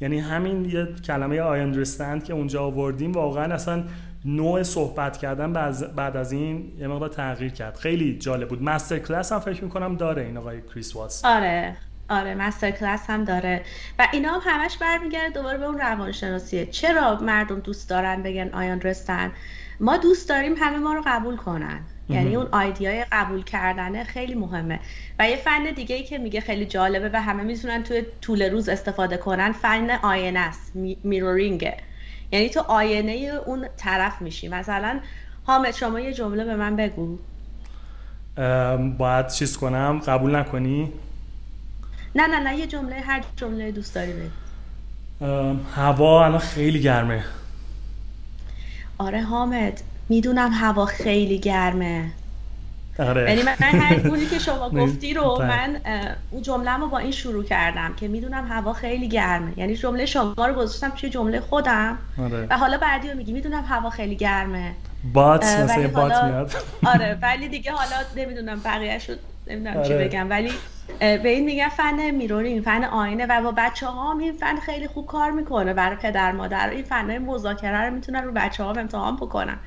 یعنی 0.01 0.19
همین 0.19 0.65
یه 0.65 0.87
کلمه 1.07 1.37
I 1.37 1.73
understand 1.73 2.23
که 2.23 2.33
اونجا 2.33 2.63
آوردیم 2.63 3.11
واقعا 3.11 3.53
اصلا 3.53 3.83
نوع 4.25 4.63
صحبت 4.63 5.17
کردن 5.17 5.53
بعد 5.95 6.17
از 6.17 6.31
این 6.31 6.71
یه 6.79 6.87
مقدار 6.87 7.09
تغییر 7.09 7.51
کرد. 7.51 7.75
خیلی 7.75 8.17
جالب 8.17 8.49
بود. 8.49 8.63
MasterClass 8.63 9.31
هم 9.31 9.39
فکر 9.39 9.63
می‌کنم 9.63 9.95
داره 9.95 10.21
این 10.23 10.37
آقای 10.37 10.61
کریس 10.73 10.95
واس 10.95 11.25
آره. 11.25 11.75
آره 12.09 12.35
مستر 12.35 12.71
کلاس 12.71 13.09
هم 13.09 13.23
داره. 13.23 13.61
و 13.99 14.07
اینا 14.13 14.39
هم 14.39 14.41
همش 14.45 14.77
برمیگرده 14.77 15.29
دوباره 15.29 15.57
به 15.57 15.65
اون 15.65 15.77
روانشناسیه 15.77 16.65
چرا 16.65 17.19
مردم 17.19 17.59
دوست 17.59 17.89
دارن 17.89 18.23
بگن 18.23 18.49
آیان 18.53 18.81
رستن 18.81 19.31
ما 19.79 19.97
دوست 19.97 20.29
داریم 20.29 20.55
همه 20.57 20.77
ما 20.77 20.93
رو 20.93 21.03
قبول 21.05 21.35
کنن. 21.35 21.79
یعنی 22.09 22.35
اون 22.35 22.47
آیدیای 22.51 23.05
قبول 23.11 23.43
کردنه 23.43 24.03
خیلی 24.03 24.35
مهمه. 24.35 24.79
و 25.19 25.29
یه 25.29 25.35
فن 25.35 25.63
دیگه 25.75 25.95
ای 25.95 26.03
که 26.03 26.17
میگه 26.17 26.41
خیلی 26.41 26.65
جالبه 26.65 27.09
و 27.13 27.21
همه 27.21 27.43
می‌تونن 27.43 27.83
توی 27.83 28.03
طول 28.21 28.41
روز 28.41 28.69
استفاده 28.69 29.17
کنن 29.17 29.51
فن 29.51 29.89
آینه 29.89 30.39
است 30.39 30.71
میرورینگه 31.03 31.77
یعنی 32.31 32.49
تو 32.49 32.59
آینه 32.59 33.11
اون 33.45 33.67
طرف 33.77 34.21
میشی. 34.21 34.47
مثلا 34.47 34.99
حامد 35.45 35.71
شما 35.71 35.99
یه 35.99 36.13
جمله 36.13 36.45
به 36.45 36.55
من 36.55 36.75
بگو. 36.75 37.17
باید 38.97 39.27
چیز 39.27 39.57
کنم؟ 39.57 39.99
قبول 40.07 40.35
نکنی؟ 40.35 40.91
نه 42.15 42.27
نه 42.27 42.39
نه 42.39 42.57
یه 42.57 42.67
جمله 42.67 42.95
هر 42.95 43.23
جمله 43.35 43.71
دوست 43.71 43.95
داری 43.95 44.13
بگو. 44.13 44.29
هوا 45.75 46.25
الان 46.25 46.39
خیلی 46.39 46.81
گرمه. 46.81 47.23
آره 48.97 49.21
حامد 49.21 49.81
می‌دونم 50.09 50.51
هوا 50.53 50.85
خیلی 50.85 51.39
گرمه. 51.39 52.11
آره. 52.99 53.29
یعنی 53.29 53.43
من 53.43 53.53
هر 53.59 53.99
گونی 53.99 54.25
که 54.25 54.39
شما 54.39 54.69
گفتی 54.81 55.13
رو 55.13 55.41
من 55.41 55.81
اون 56.31 56.41
جمله 56.41 56.77
رو 56.77 56.87
با 56.87 56.97
این 56.97 57.11
شروع 57.11 57.43
کردم 57.43 57.93
که 57.95 58.07
می‌دونم 58.07 58.47
هوا 58.47 58.73
خیلی 58.73 59.07
گرمه. 59.07 59.53
یعنی 59.57 59.75
جمله 59.75 60.05
شما 60.05 60.45
رو 60.47 60.53
گذاشتم 60.53 60.89
توی 60.89 61.09
جمله 61.09 61.39
خودم. 61.39 61.97
آره. 62.19 62.47
و 62.49 62.57
حالا 62.57 62.77
بعدی 62.77 63.09
رو 63.09 63.17
میگی 63.17 63.33
می‌دونم 63.33 63.63
هوا 63.67 63.89
خیلی 63.89 64.15
گرمه. 64.15 64.71
بات 65.13 65.45
مثل 65.45 65.87
بات 65.87 66.23
میاد. 66.23 66.51
آره 66.93 67.17
ولی 67.21 67.47
دیگه 67.47 67.71
حالا 67.71 67.95
نمی‌دونم 68.15 68.59
بقیه 68.65 68.99
شد 68.99 69.19
نمی‌دونم 69.47 69.77
آره. 69.77 69.87
چی 69.87 69.93
بگم. 69.93 70.29
ولی 70.29 70.51
به 70.99 71.29
این 71.29 71.45
میگن 71.45 71.69
فن 71.69 72.11
mirroring 72.11 72.63
فن 72.63 72.83
آینه 72.83 73.25
و 73.25 73.41
با 73.41 73.53
بچه 73.57 73.87
ها 73.87 74.11
هم 74.11 74.17
این 74.17 74.33
فن 74.33 74.59
خیلی 74.59 74.87
خوب 74.87 75.07
کار 75.07 75.31
می‌کنه. 75.31 75.73
برای 75.73 75.95
پدر 75.95 76.31
مادر 76.31 76.69
این 76.69 76.83
فن 76.83 77.17
مذاکره 77.17 77.81
رو 77.81 77.93
می‌تونن 77.93 78.23
رو 78.23 78.31
بچه 78.31 78.63
ها 78.63 78.71
امتحان 78.71 79.15
بکنن. 79.15 79.57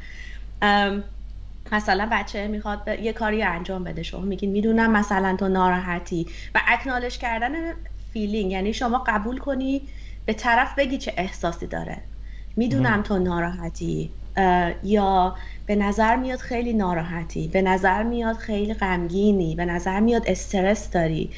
مثلا 1.74 2.08
بچه 2.12 2.48
می‌خواد 2.48 2.88
یه 3.02 3.12
کاری 3.12 3.42
انجام 3.42 3.84
بده. 3.84 4.02
شما 4.02 4.20
میگین 4.20 4.50
می‌دونم 4.50 4.92
مثلا 4.92 5.37
تو 5.37 5.48
ناراحتی. 5.48 6.26
و 6.54 6.60
acknowledge 6.68 7.18
کردن 7.18 7.52
feeling 8.12 8.50
یعنی 8.52 8.72
شما 8.72 9.04
قبول 9.06 9.38
کنی 9.38 9.88
به 10.24 10.32
طرف 10.32 10.74
بگی 10.78 10.98
چه 10.98 11.12
احساسی 11.16 11.66
داره. 11.66 12.02
می‌دونم 12.56 13.02
تو 13.02 13.18
ناراحتی. 13.18 14.14
یا 14.82 15.37
به 15.66 15.76
نظر 15.76 16.16
میاد 16.16 16.38
خیلی 16.38 16.72
ناراحتی. 16.72 17.48
به 17.48 17.62
نظر 17.62 18.02
میاد 18.02 18.37
خیلی 18.37 18.74
غمگینی. 18.74 19.54
به 19.54 19.64
نظر 19.64 20.00
میاد 20.00 20.22
استرس 20.26 20.90
داری. 20.90 21.32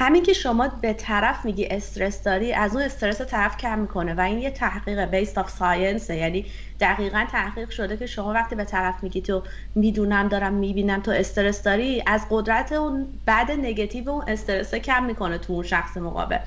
همین 0.00 0.22
که 0.22 0.32
شما 0.32 0.68
به 0.68 0.92
طرف 0.92 1.44
میگی 1.44 1.66
استرس 1.70 2.22
داری 2.22 2.52
از 2.52 2.74
اون 2.76 2.84
استرس 2.84 3.20
طرف 3.20 3.56
کم 3.56 3.78
می‌کنه 3.78 4.14
و 4.14 4.20
این 4.20 4.38
یه 4.38 4.50
تحقیق 4.50 5.04
based 5.04 5.38
on 5.38 5.50
science 5.50 6.10
یعنی 6.10 6.46
دقیقا 6.80 7.24
تحقیق 7.32 7.70
شده 7.70 7.96
که 7.96 8.06
شما 8.06 8.32
وقتی 8.32 8.54
به 8.54 8.64
طرف 8.64 9.02
میگی 9.02 9.20
تو 9.20 9.42
می‌دونم 9.74 10.28
دارم 10.28 10.54
می‌بینم 10.54 11.00
تو 11.00 11.10
استرس 11.10 11.62
داری 11.62 12.02
از 12.06 12.26
قدرت 12.30 12.72
اون 12.72 13.06
بعد 13.26 13.50
نگتیو 13.50 14.10
اون 14.10 14.24
استرس 14.28 14.74
کم 14.74 15.04
می‌کنه 15.04 15.38
تو 15.38 15.52
اون 15.52 15.62
شخص 15.62 15.96
مقابل. 15.96 16.38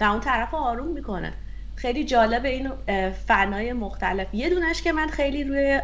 و 0.00 0.04
اون 0.04 0.20
طرف 0.20 0.54
آروم 0.54 0.88
می‌کنه. 0.88 1.32
خیلی 1.76 2.04
جالب 2.04 2.44
این 2.44 2.70
فنای 3.10 3.72
مختلف. 3.72 4.26
یه 4.32 4.50
دونش 4.50 4.82
که 4.82 4.92
من 4.92 5.06
خیلی 5.08 5.44
روی 5.44 5.80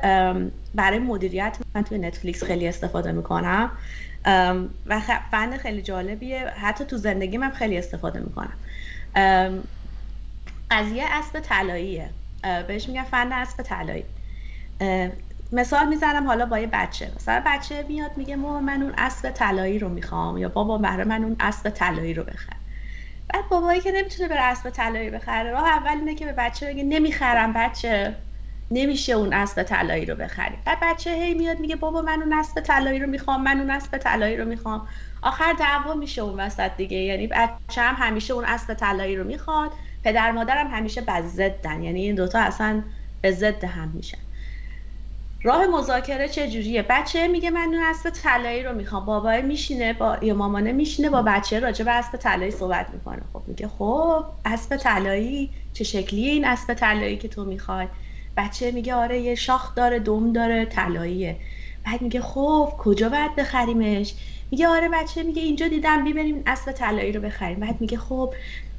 برای 0.75 0.99
مدیریت 0.99 1.59
من 1.75 1.85
توی 1.85 1.99
نتفلیکس 1.99 2.45
خیلی 2.45 2.69
استفاده 2.69 3.13
می‌کنم. 3.13 3.71
و 4.87 5.01
فن 5.31 5.57
خیلی 5.57 5.83
جالبیه. 5.83 6.47
حتی 6.47 6.85
تو 6.85 6.97
زندگی 6.97 7.39
من 7.39 7.51
خیلی 7.51 7.79
استفاده 7.79 8.21
می‌کنم. 8.21 8.59
قضیه 10.71 11.05
اسب 11.07 11.41
طلاییه. 11.41 12.11
بهش 12.43 12.89
میگن 12.89 13.05
فن 13.05 13.33
اسب 13.33 13.63
طلایی. 13.63 14.05
مثال 15.53 15.89
می‌زنم 15.89 16.27
حالا 16.27 16.47
با 16.47 16.59
یه 16.59 16.67
بچه. 16.67 17.13
مثلا 17.17 17.43
بچه 17.47 17.83
میاد 17.89 18.11
میگه 18.17 18.37
مامان 18.37 18.65
من 18.65 18.83
اون 18.83 18.95
اسب 18.99 19.31
طلایی 19.31 19.79
رو 19.79 19.89
می‌خوام. 19.89 20.39
یا 20.39 20.49
بابا 20.49 20.79
برای 20.79 21.05
من 21.05 21.25
اون 21.25 21.37
اسب 21.41 21.71
طلایی 21.71 22.15
رو 22.15 22.25
بخر. 22.25 22.53
بعد 23.35 23.45
بابایی 23.51 23.81
که 23.81 23.93
نمی‌تونه 23.93 24.29
بره 24.29 24.41
اسب 24.43 24.71
طلایی 24.71 25.11
بخره 25.11 25.51
راه 25.51 25.69
اول 25.69 25.99
اینه 25.99 26.15
که 26.15 26.27
به 26.27 26.33
بچه 26.33 26.67
بگه 26.67 26.83
نمی‌خرم 26.83 27.53
بچه. 27.53 28.17
نمیشه 28.73 29.13
اون 29.13 29.33
اسب 29.33 29.63
طلایی 29.63 30.07
رو 30.07 30.15
بخری 30.15 30.55
بعد 30.65 30.79
بچه 30.83 31.11
هی 31.11 31.35
میاد 31.35 31.61
میگه 31.61 31.77
بابا 31.77 32.03
من 32.03 32.23
اون 32.23 32.33
اسب 32.33 32.61
طلایی 32.61 32.99
رو 32.99 33.07
می‌خوام 33.07 33.43
من 33.43 33.61
اون 33.61 33.71
اسب 33.71 33.99
طلایی 33.99 34.37
رو 34.37 34.45
می‌خوام. 34.45 34.89
آخر 35.23 35.53
دعوا 35.53 35.95
میشه 35.95 36.23
اون 36.23 36.41
وسط 36.41 36.77
دیگه. 36.77 36.97
یعنی 36.97 37.27
بچه 37.27 37.83
هم 37.83 37.95
همیشه 37.99 38.35
اون 38.35 38.45
اسب 38.45 38.75
طلایی 38.75 39.17
رو 39.17 39.25
می‌خواد 39.25 39.71
پدر 40.03 40.33
مادرم 40.33 40.67
همیشه 40.71 41.01
بد 41.01 41.27
ضدن. 41.27 41.83
یعنی 41.83 42.03
این 42.03 42.15
دوتا 42.15 42.39
اصلا 42.39 42.83
به 43.21 43.31
ضد 43.33 43.65
هم 43.65 43.89
میشن. 43.95 44.19
راه 45.43 45.67
مذاکره 45.67 46.29
چه 46.29 46.49
جوریه 46.49 46.83
بچه 46.83 47.29
میگه 47.29 47.51
من 47.51 47.61
اون 47.75 47.83
اسب 47.85 48.11
طلایی 48.11 48.63
رو 48.63 48.73
می‌خوام. 48.73 49.07
بابا 49.07 49.41
میشینه 49.41 49.93
با 49.93 50.19
یا 50.23 50.35
مامانه 50.35 50.73
میشینه 50.73 51.11
با 51.11 51.23
بچه 51.23 51.61
راجع 51.61 51.85
به 51.85 51.91
اسب 51.91 52.17
طلایی 52.17 52.51
صحبت 52.51 52.91
می‌کنه. 52.91 53.23
خب 53.33 53.45
میگه 53.47 53.69
خب 53.69 54.25
اسب 54.45 54.77
طلایی 54.77 55.55
چه 55.73 55.85
شکلیه 55.85 56.33
این 56.33 56.45
اسب 56.45 56.75
طلایی 56.75 57.17
که 57.17 57.29
تو 57.29 57.45
می‌خوای؟ 57.45 57.89
بچه 58.37 58.71
میگه 58.71 58.95
آره 58.95 59.21
یه 59.21 59.35
شاخ 59.35 59.75
داره 59.75 59.99
دوم 59.99 60.33
داره 60.33 60.65
طلاییه. 60.65 61.41
بعد 61.85 62.03
میگه 62.03 62.21
خب 62.21 62.75
کجا 62.79 63.09
باید 63.09 63.35
بخریمش؟ 63.37 64.15
میگه 64.51 64.69
آره 64.69 64.89
بچه 64.89 65.23
میگه 65.23 65.43
اینجا 65.43 65.69
دیدم 65.69 66.05
بیبریم 66.05 66.43
اسب 66.47 66.73
طلایی 66.73 67.13
رو 67.13 67.21
بخریم. 67.21 67.61
بعد 67.61 67.81
میگه 67.81 67.99
خب 67.99 68.35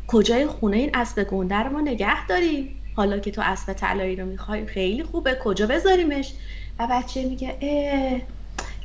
کجای 0.08 0.48
خونه 0.48 0.78
این 0.78 0.92
اسب 0.94 1.24
گنده 1.24 1.56
رو 1.56 1.70
ما 1.72 1.82
نگه 1.82 2.28
داریم. 2.28 2.82
حالا 2.94 3.20
که 3.20 3.32
تو 3.32 3.42
اسب 3.46 3.74
طلایی 3.74 4.16
رو 4.16 4.26
می‌خوای 4.26 4.66
خیلی 4.66 5.04
خوبه 5.04 5.38
کجا 5.44 5.68
بذاریمش؟ 5.68 6.34
و 6.80 6.88
بچه 6.92 7.26
میگه 7.26 7.58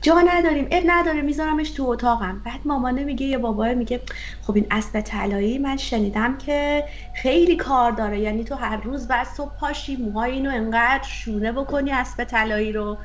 جا 0.02 0.20
نداریم 0.20 0.68
اب 0.70 0.82
نداره 0.86 1.22
میذارمش 1.22 1.70
تو 1.70 1.84
اتاقم. 1.88 2.42
بعد 2.44 2.60
مامانه 2.64 3.04
میگه 3.04 3.26
یا 3.26 3.38
بابا 3.38 3.74
میگه 3.74 4.02
خب 4.42 4.54
این 4.56 4.66
اسب 4.70 5.00
طلایی 5.00 5.58
من 5.58 5.76
شنیدم 5.76 6.38
که 6.38 6.84
خیلی 7.14 7.56
کار 7.56 7.92
داره. 7.92 8.20
یعنی 8.20 8.44
تو 8.44 8.54
هر 8.54 8.76
روز 8.76 9.08
بعد 9.08 9.26
صبح 9.26 9.56
پاشی 9.56 9.96
موهای 9.96 10.32
اینو 10.32 10.50
انقدر 10.50 11.02
شونه 11.08 11.52
بکنی 11.52 11.92
اسب 11.92 12.24
طلایی 12.24 12.72
رو. 12.72 12.98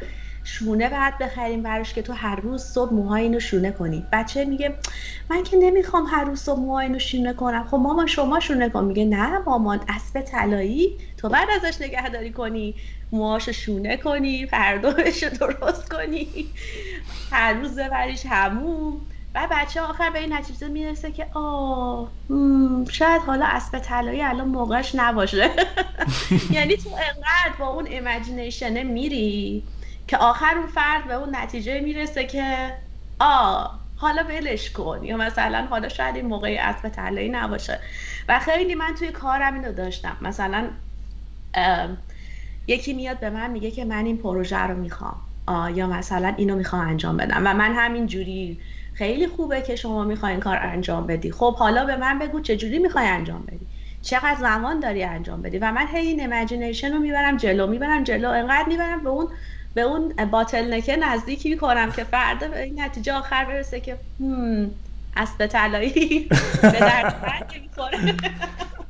شونه 0.43 0.89
بعد 0.89 1.17
بخریم 1.17 1.63
براش 1.63 1.93
که 1.93 2.01
تو 2.01 2.13
هر 2.13 2.35
روز 2.35 2.63
صبح 2.63 2.93
موهای 2.93 3.23
اینو 3.23 3.39
شونه 3.39 3.71
کنی. 3.71 4.05
بچه 4.11 4.45
میگه 4.45 4.75
من 5.29 5.43
که 5.43 5.57
نمی‌خوام 5.57 6.05
هر 6.05 6.23
روز 6.23 6.39
صبح 6.39 6.59
موهای 6.59 6.85
اینو 6.85 6.99
شونه 6.99 7.33
کنم. 7.33 7.67
خب 7.67 7.77
مامان 7.77 8.07
شما 8.07 8.39
شونه 8.39 8.69
کن. 8.69 8.83
میگه 8.83 9.05
نه 9.05 9.39
مامان 9.39 9.79
اسب 9.89 10.21
طلایی 10.21 10.97
تو 11.17 11.29
بعد 11.29 11.47
ازش 11.55 11.81
نگهداری 11.81 12.31
کنی. 12.31 12.75
موهاشو 13.11 13.51
شونه 13.51 13.97
کنی 13.97 14.45
پردوش 14.45 15.23
درست 15.23 15.93
کنی. 15.93 16.27
هر 17.31 17.53
روز 17.53 17.79
ببریش 17.79 18.25
همون 18.25 18.93
و 19.35 19.47
بچه 19.51 19.81
آخر 19.81 20.09
به 20.09 20.19
این 20.19 20.33
نتیجه 20.33 20.67
می‌رسه 20.67 21.11
که 21.11 21.25
آه 21.33 22.11
شاید 22.89 23.21
حالا 23.21 23.45
اسب 23.45 23.79
طلایی 23.79 24.21
الان 24.21 24.47
موقعش 24.47 24.95
نباشه. 24.95 25.37
یعنی 26.51 26.77
تو 26.77 26.89
انقدر 26.89 27.57
با 27.59 27.67
اون 27.67 27.87
imagination 27.87 28.83
میری. 28.83 29.63
که 30.11 30.17
آخر 30.17 30.53
اون 30.57 30.67
فرد 30.67 31.07
به 31.07 31.13
اون 31.13 31.35
نتیجه 31.35 31.79
می‌رسه 31.79 32.23
که 32.23 32.73
آ 33.19 33.65
حالا 33.95 34.23
ولش 34.23 34.71
کن. 34.71 35.03
یا 35.03 35.17
مثلا 35.17 35.65
حالا 35.69 35.89
شاید 35.89 36.15
این 36.15 36.25
موقعی 36.25 36.57
اسب 36.57 36.89
طلایی 36.89 37.29
نباشه. 37.29 37.79
و 38.29 38.39
خیلی 38.39 38.75
من 38.75 38.93
توی 38.99 39.11
کارم 39.11 39.53
اینو 39.53 39.71
داشتم. 39.73 40.17
مثلا 40.21 40.69
یکی 42.67 42.93
میاد 42.93 43.19
به 43.19 43.29
من 43.29 43.51
میگه 43.51 43.71
که 43.71 43.85
من 43.85 44.05
این 44.05 44.17
پروژه 44.17 44.59
رو 44.59 44.75
می‌خوام. 44.75 45.21
یا 45.75 45.87
مثلا 45.87 46.33
اینو 46.37 46.55
می‌خوام 46.55 46.87
انجام 46.87 47.17
بدم. 47.17 47.41
و 47.45 47.53
من 47.53 47.73
همین 47.73 48.07
جوری 48.07 48.61
خیلی 48.93 49.27
خوبه 49.27 49.61
که 49.61 49.75
شما 49.75 50.03
می‌خوای 50.03 50.31
این 50.31 50.41
کار 50.41 50.57
انجام 50.57 51.07
بدی. 51.07 51.31
خب 51.31 51.55
حالا 51.55 51.85
به 51.85 51.95
من 51.95 52.19
بگو 52.19 52.39
چه 52.39 52.57
جوری 52.57 52.79
می‌خوای 52.79 53.07
انجام 53.07 53.43
بدی. 53.47 53.67
چقدر 54.01 54.35
زمان 54.39 54.79
داری 54.79 55.03
انجام 55.03 55.41
بدی؟ 55.41 55.57
و 55.57 55.71
من 55.71 55.87
هی 55.87 56.07
این 56.07 56.19
imagination 56.19 56.93
رو 56.93 56.99
می‌برم 56.99 57.37
جلو 57.37 57.67
می‌برم 57.67 58.03
جلو. 58.03 58.29
انقدر 58.29 58.67
می‌برم 58.67 59.03
به 59.03 59.09
اون 59.09 59.27
به 59.73 59.81
اون 59.81 60.13
bottleneck 60.31 60.73
ه 60.73 60.95
نزدیکی 60.95 61.49
می‌کنم 61.49 61.91
که 61.91 62.03
فرده 62.03 62.47
به 62.47 62.63
این 62.63 62.81
نتیجه 62.81 63.13
آخر 63.13 63.45
برسه 63.45 63.79
که 63.79 63.97
اسب 65.17 65.47
طلایی. 65.47 66.27
به 66.61 66.79
درد 66.79 67.53
می‌خوره 67.61 67.97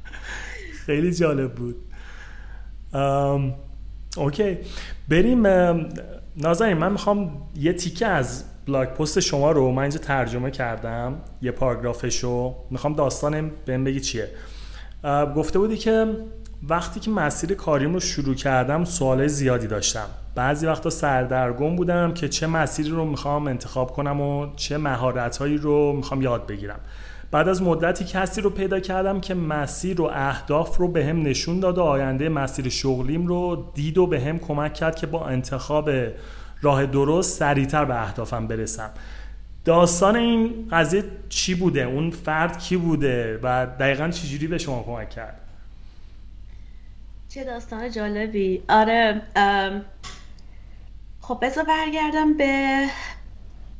خیلی 0.86 1.14
جالب 1.14 1.54
بود. 1.56 1.76
اوکی. 4.18 4.58
بریم 5.10 5.48
نازنین 6.38 6.78
من 6.78 6.92
می‌خوام 6.92 7.42
یه 7.56 7.74
تیکه 7.74 8.08
از 8.08 8.44
بلاگ 8.68 8.90
پست 8.90 9.20
شما 9.20 9.52
رو 9.52 9.72
من 9.72 9.82
اینجا 9.82 10.00
ترجمه 10.00 10.52
کردم 10.52 11.22
یه 11.42 11.52
پاراگرافشو. 11.52 12.56
می‌خوام 12.70 12.94
داستان 12.94 13.52
بهم 13.66 13.84
بگی 13.84 14.00
چیه. 14.00 14.30
گفته 15.36 15.60
بودی 15.60 15.78
که 15.78 16.08
وقتی 16.70 17.00
که 17.00 17.12
مسیر 17.12 17.54
کاریم 17.54 17.94
رو 17.94 18.00
شروع 18.00 18.36
کردم 18.36 18.86
سوال 18.86 19.28
زیادی 19.28 19.68
داشتم. 19.68 20.08
بعضی 20.42 20.68
وقتا 20.68 20.90
سردرگم 20.90 21.76
بودم 21.76 22.14
که 22.14 22.30
چه 22.30 22.48
مسیری 22.48 22.90
رو 22.90 23.06
می‌خوام 23.06 23.48
انتخاب 23.48 23.92
کنم 23.92 24.22
و 24.22 24.56
چه 24.56 24.78
مهارتهایی 24.78 25.58
رو 25.58 25.94
می‌خوام 25.94 26.22
یاد 26.22 26.48
بگیرم. 26.48 26.80
بعد 27.32 27.48
از 27.50 27.62
مدتی 27.62 28.06
کسی 28.06 28.42
رو 28.42 28.50
پیدا 28.50 28.80
کردم 28.80 29.22
که 29.22 29.34
مسیر 29.34 30.02
و 30.02 30.10
اهداف 30.14 30.78
رو 30.78 30.88
به 30.88 31.06
هم 31.06 31.22
نشون 31.22 31.60
داد 31.60 31.78
و 31.78 31.82
آینده 31.82 32.30
مسیر 32.30 32.70
شغلیم 32.70 33.28
رو 33.28 33.72
دید 33.74 33.98
و 33.98 34.08
به 34.08 34.22
هم 34.22 34.40
کمک 34.40 34.74
کرد 34.74 34.96
که 34.96 35.08
با 35.08 35.26
انتخاب 35.26 35.90
راه 36.62 36.86
درست 36.86 37.40
سریعتر 37.40 37.86
به 37.86 38.02
اهدافم 38.02 38.48
برسم. 38.48 38.90
داستان 39.66 40.16
این 40.16 40.68
قضیه 40.72 41.04
چی 41.30 41.56
بوده؟ 41.56 41.82
اون 41.82 42.12
فرد 42.12 42.60
کی 42.60 42.78
بوده؟ 42.78 43.40
و 43.44 43.68
دقیقا 43.80 44.10
چجوری 44.10 44.48
به 44.48 44.58
شما 44.58 44.84
کمک 44.84 45.10
کرد؟ 45.10 45.38
چه 47.30 47.44
داستان 47.44 47.92
جالبی. 47.92 48.62
آره 48.70 49.22
خب 51.32 51.46
بذار 51.46 51.64
برگردم 51.64 52.38
به 52.38 52.86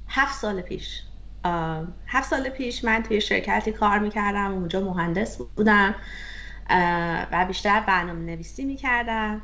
هفت 0.08 0.40
سال 0.40 0.62
پیش. 0.62 1.02
هفت 2.08 2.30
سال 2.30 2.50
پیش 2.50 2.84
من 2.84 3.04
توی 3.04 3.22
شرکتی 3.22 3.72
کار 3.72 4.00
می‌کردم 4.00 4.52
اونجا 4.52 4.82
مهندس 4.82 5.38
بودم 5.38 5.96
و 7.32 7.46
بیشتر 7.48 7.80
برنامه 7.80 8.20
نویسی 8.20 8.66
می‌کردم. 8.66 9.42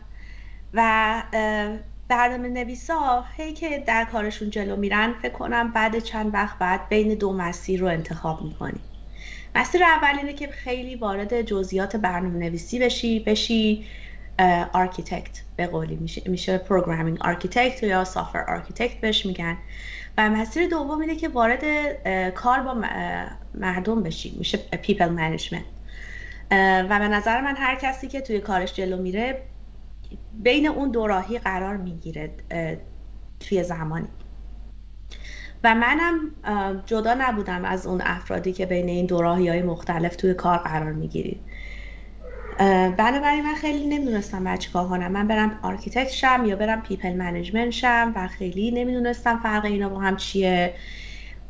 و 0.74 1.24
برنامه 2.08 2.50
نویسا 2.50 3.26
هی 3.36 3.54
که 3.54 3.84
در 3.88 4.06
کارشون 4.06 4.50
جلو 4.50 4.76
میرن 4.76 5.14
فکر 5.22 5.34
کنم 5.34 5.72
بعد 5.72 6.00
چند 6.00 6.34
وقت 6.34 6.58
باید 6.58 6.90
بین 6.90 7.14
دو 7.14 7.34
مسیر 7.34 7.80
رو 7.80 7.88
انتخاب 7.88 8.42
می‌کنی. 8.42 8.80
مسیر 9.56 9.84
اول 9.84 10.18
اینه 10.18 10.34
که 10.34 10.48
خیلی 10.48 10.96
وارد 10.96 11.42
جزئیات 11.42 11.96
برنامه 11.96 12.40
نویسی 12.40 12.80
بشی 12.80 13.20
بشی 13.20 13.86
architect 14.74 15.42
به 15.56 15.68
قولی 15.68 15.96
میشه 15.96 16.22
میشه 16.26 16.58
programming 16.58 17.18
architect 17.22 17.84
یا 17.84 18.04
software 18.04 18.40
architect 18.40 19.02
بهش 19.02 19.26
میگن. 19.26 19.58
و 20.18 20.30
مسیر 20.30 20.70
دوم 20.70 21.00
اینه 21.00 21.16
که 21.16 21.30
وارد 21.30 21.64
کار 22.32 22.60
با 22.60 22.74
مردم 23.54 24.04
بشی 24.04 24.36
میشه 24.38 24.58
people 24.58 25.10
management 25.10 25.64
و 26.90 27.00
به 27.00 27.08
نظر 27.08 27.42
من 27.42 27.56
هر 27.56 27.76
کسی 27.76 28.08
که 28.08 28.22
توی 28.22 28.40
کارش 28.40 28.74
جلو 28.74 29.02
میره 29.02 29.42
بین 30.34 30.68
اون 30.68 30.92
دو 30.92 31.08
راهی 31.08 31.40
قرار 31.40 31.78
می‌گیره 31.78 32.32
توی 33.40 33.64
زمانی. 33.64 34.08
و 35.64 35.76
منم 35.76 36.20
جدا 36.86 37.16
نبودم 37.20 37.66
از 37.66 37.88
اون 37.88 38.02
افرادی 38.06 38.54
که 38.54 38.66
بین 38.66 38.90
این 38.90 39.06
دو 39.06 39.22
راهی 39.22 39.50
های 39.50 39.62
مختلف 39.62 40.16
توی 40.16 40.34
کار 40.34 40.58
قرار 40.58 40.92
می‌گیرید 40.92 41.40
بنابراین 42.98 43.44
من 43.44 43.54
خیلی 43.54 43.88
نمی‌دونستم 43.88 44.44
باید 44.44 44.60
چیکار 44.60 44.88
کنم. 44.88 45.12
من 45.12 45.28
برم 45.28 45.60
architect 45.62 46.10
شم 46.10 46.44
یا 46.46 46.56
برم 46.56 46.82
people 46.82 47.14
management 47.14 47.70
شم 47.70 48.14
و 48.16 48.28
خیلی 48.28 48.72
نمی‌دونستم 48.72 49.40
فرق 49.44 49.66
اینا 49.66 49.90
با 49.90 50.00
هم 50.00 50.18
چیه. 50.18 50.74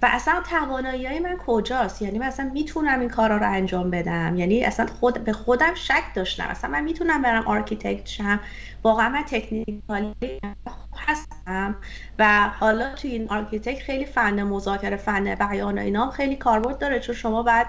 و 0.01 0.09
اصلا 0.11 0.41
توانایی 0.49 1.05
های 1.05 1.19
من 1.19 1.37
کجاست؟ 1.45 2.01
یعنی 2.01 2.19
من 2.19 2.25
اصلا 2.25 2.49
می‌تونم 2.53 2.99
این 2.99 3.09
کارا 3.09 3.37
رو 3.37 3.51
انجام 3.51 3.91
بدم؟ 3.91 4.35
یعنی 4.37 4.63
اصلا 4.63 4.85
خود 4.85 5.23
به 5.23 5.33
خودم 5.33 5.73
شک 5.75 6.03
داشتم. 6.15 6.47
اصلا 6.47 6.69
من 6.69 6.83
می‌تونم 6.83 7.21
برم 7.21 7.47
architect 7.47 8.07
شم؟ 8.07 8.39
واقعا 8.83 9.09
من 9.09 9.23
technical 9.23 10.28
ی 10.28 10.39
هستم 10.97 11.75
و 12.19 12.49
حالا 12.59 12.95
توی 12.95 13.11
این 13.11 13.29
architect 13.29 13.81
خیلی 13.81 14.05
فن 14.05 14.43
مذاکره 14.43 14.97
فن 14.97 15.35
بیان 15.35 15.77
و 15.77 15.81
اینا 15.81 16.09
خیلی 16.11 16.35
کاربرد 16.35 16.77
داره. 16.77 16.99
چون 16.99 17.15
شما 17.15 17.43
باید 17.43 17.67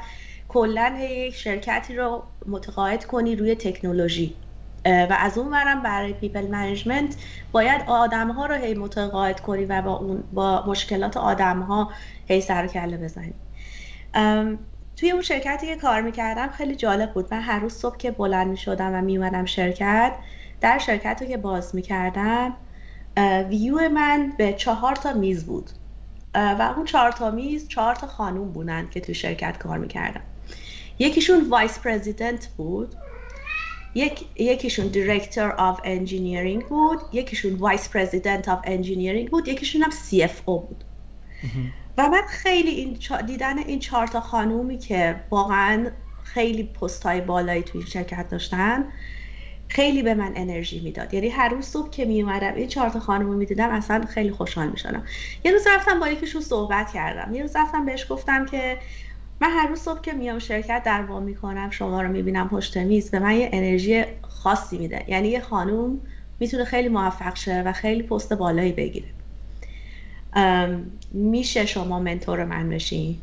کلا 0.49 0.99
یک 1.01 1.35
شرکتی 1.35 1.97
رو 1.97 2.23
متقاعد 2.47 3.05
کنی 3.05 3.37
روی 3.37 3.55
تکنولوژی. 3.55 4.37
و 4.87 5.17
از 5.19 5.39
اون 5.39 5.53
ورم 5.53 5.83
برای 5.83 6.13
people 6.13 6.47
management 6.47 7.17
باید 7.53 7.83
آدم 7.87 8.31
ها 8.31 8.47
رو 8.47 8.55
هی 8.55 8.75
متقاعد 8.75 9.41
کنی 9.41 9.65
و 9.65 9.83
با, 9.83 9.97
اون 9.97 10.25
با 10.33 10.65
مشکلات 10.67 11.17
آدم 11.17 11.61
ها 11.61 11.91
هی 12.27 12.41
سر 12.41 12.67
کله 12.67 12.97
بزنی. 12.97 13.35
توی 14.97 15.11
اون 15.11 15.23
شرکتی 15.23 15.67
که 15.67 15.77
کار 15.77 16.01
می‌کردم 16.03 16.49
خیلی 16.49 16.77
جالب 16.77 17.13
بود. 17.13 17.29
من 17.31 17.41
هر 17.41 17.59
روز 17.59 17.73
صبح 17.75 17.97
که 17.97 18.11
بلند 18.11 18.47
می‌شدم 18.47 18.95
و 18.95 19.01
میومدم 19.01 19.45
شرکت 19.45 20.15
در 20.61 20.79
شرکت 20.79 21.23
رو 21.23 21.29
که 21.29 21.37
باز 21.37 21.75
می‌کردم 21.75 22.57
ویو 23.49 23.89
من 23.89 24.33
به 24.39 24.53
چهار 24.53 24.97
تا 24.97 25.13
میز 25.13 25.47
بود. 25.47 25.71
و 26.35 26.73
اون 26.77 26.85
چهار 26.85 27.13
تا 27.13 27.31
میز 27.31 27.69
چهار 27.69 27.95
تا 27.95 28.07
خانوم 28.07 28.53
بودن 28.53 28.89
که 28.91 29.01
توی 29.01 29.15
شرکت 29.15 29.59
کار 29.59 29.79
می‌کردم. 29.79 30.23
یکیشون 30.99 31.49
vice 31.49 31.79
president 31.79 32.49
بود 32.57 32.95
یک، 33.95 34.25
یکیشون 34.37 34.87
director 34.87 35.51
of 35.51 35.81
engineering 35.85 36.67
بود 36.67 36.99
یکیشون 37.13 37.55
vice 37.55 37.89
president 37.89 38.49
of 38.49 38.61
engineering 38.65 39.31
بود 39.31 39.49
یکیشون 39.49 39.83
هم 39.83 39.91
CFO 39.91 40.61
بود. 40.61 40.85
و 41.99 42.09
من 42.09 42.23
خیلی 42.29 42.71
این 42.71 42.99
دیدن 43.27 43.59
این 43.59 43.79
چهار 43.79 44.07
تا 44.07 44.21
خانومی 44.21 44.79
که 44.79 45.21
واقعا 45.31 45.91
خیلی 46.23 46.63
پست 46.63 47.03
های 47.03 47.21
بالایی 47.21 47.63
توی 47.63 47.83
شرکت 47.83 48.29
داشتن 48.29 48.85
خیلی 49.69 50.03
به 50.03 50.15
من 50.15 50.33
انرژی 50.37 50.81
می‌داد. 50.81 51.15
یعنی 51.15 51.29
هر 51.29 51.49
روز 51.49 51.65
صبح 51.65 51.91
که 51.91 52.05
می 52.05 52.23
اومدم 52.23 52.55
این 52.55 52.69
چهار 52.69 52.91
تا 52.91 53.01
خانم 53.01 53.27
رو 53.27 53.37
می‌دیدم 53.37 53.71
اصلا 53.71 54.05
خیلی 54.07 54.31
خوشحال 54.31 54.69
می‌شدم. 54.69 55.07
یه 55.45 55.53
روز 55.53 55.67
رفتم 55.67 56.01
با 56.01 56.09
یکیشون 56.09 56.41
صحبت 56.41 56.93
کردم. 56.93 57.35
یه 57.35 57.43
روز 57.43 57.57
رفتم 57.57 57.87
بهش 57.87 58.07
گفتم 58.11 58.47
که 58.47 58.79
من 59.41 59.51
هر 59.51 59.67
روز 59.67 59.81
صبح 59.81 60.01
که 60.01 60.13
میام 60.13 60.39
شرکت 60.39 60.83
در 60.85 61.03
وا 61.03 61.21
می‌کنم 61.21 61.71
شما 61.71 62.03
رو 62.03 62.09
می‌بینم 62.09 62.49
پشت 62.49 62.77
میز 62.77 63.11
به 63.11 63.19
من 63.19 63.37
یه 63.37 63.51
انرژی 63.53 64.05
خاصی 64.23 64.79
میده. 64.79 65.05
یعنی 65.09 65.29
یه 65.29 65.41
خانوم 65.41 66.01
می‌تونه 66.41 66.65
خیلی 66.65 66.89
موفق 66.89 67.37
شه 67.37 67.63
و 67.63 67.73
خیلی 67.73 68.03
پست 68.03 68.33
بالایی 68.33 68.73
بگیره. 68.73 69.09
میشه 71.11 71.67
شما 71.67 71.99
منتور 71.99 72.45
من 72.45 72.69
بشین 72.69 73.19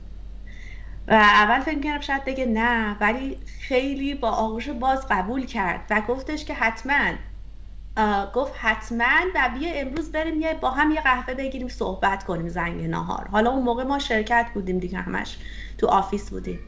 و 1.08 1.14
اول 1.14 1.60
فکر 1.60 1.80
کردم 1.80 2.02
شاید 2.02 2.26
بگه 2.26 2.46
نه 2.46 2.98
ولی 3.00 3.38
خیلی 3.60 4.14
با 4.14 4.30
آغوش 4.30 4.70
باز 4.70 5.06
قبول 5.10 5.46
کرد 5.46 5.86
و 5.90 6.02
گفتش 6.02 6.46
که 6.46 6.54
حتما 6.54 7.14
گفت 8.34 8.54
حتما 8.60 9.06
و 9.36 9.50
بیا 9.60 9.74
امروز 9.74 10.12
بریم 10.12 10.42
یه 10.42 10.54
با 10.54 10.70
هم 10.70 10.92
یه 10.92 11.02
قهوه 11.02 11.34
بگیریم 11.34 11.68
صحبت 11.68 12.24
کنیم 12.24 12.50
زنگ 12.50 12.82
نهار. 12.90 13.28
حالا 13.32 13.52
اون 13.52 13.64
موقع 13.64 13.84
ما 13.84 14.00
شرکت 14.00 14.48
بودیم 14.54 14.80
دیگه 14.80 14.98
همش. 14.98 15.38
تو 15.78 15.88
office 15.88 16.30
بودیم 16.30 16.60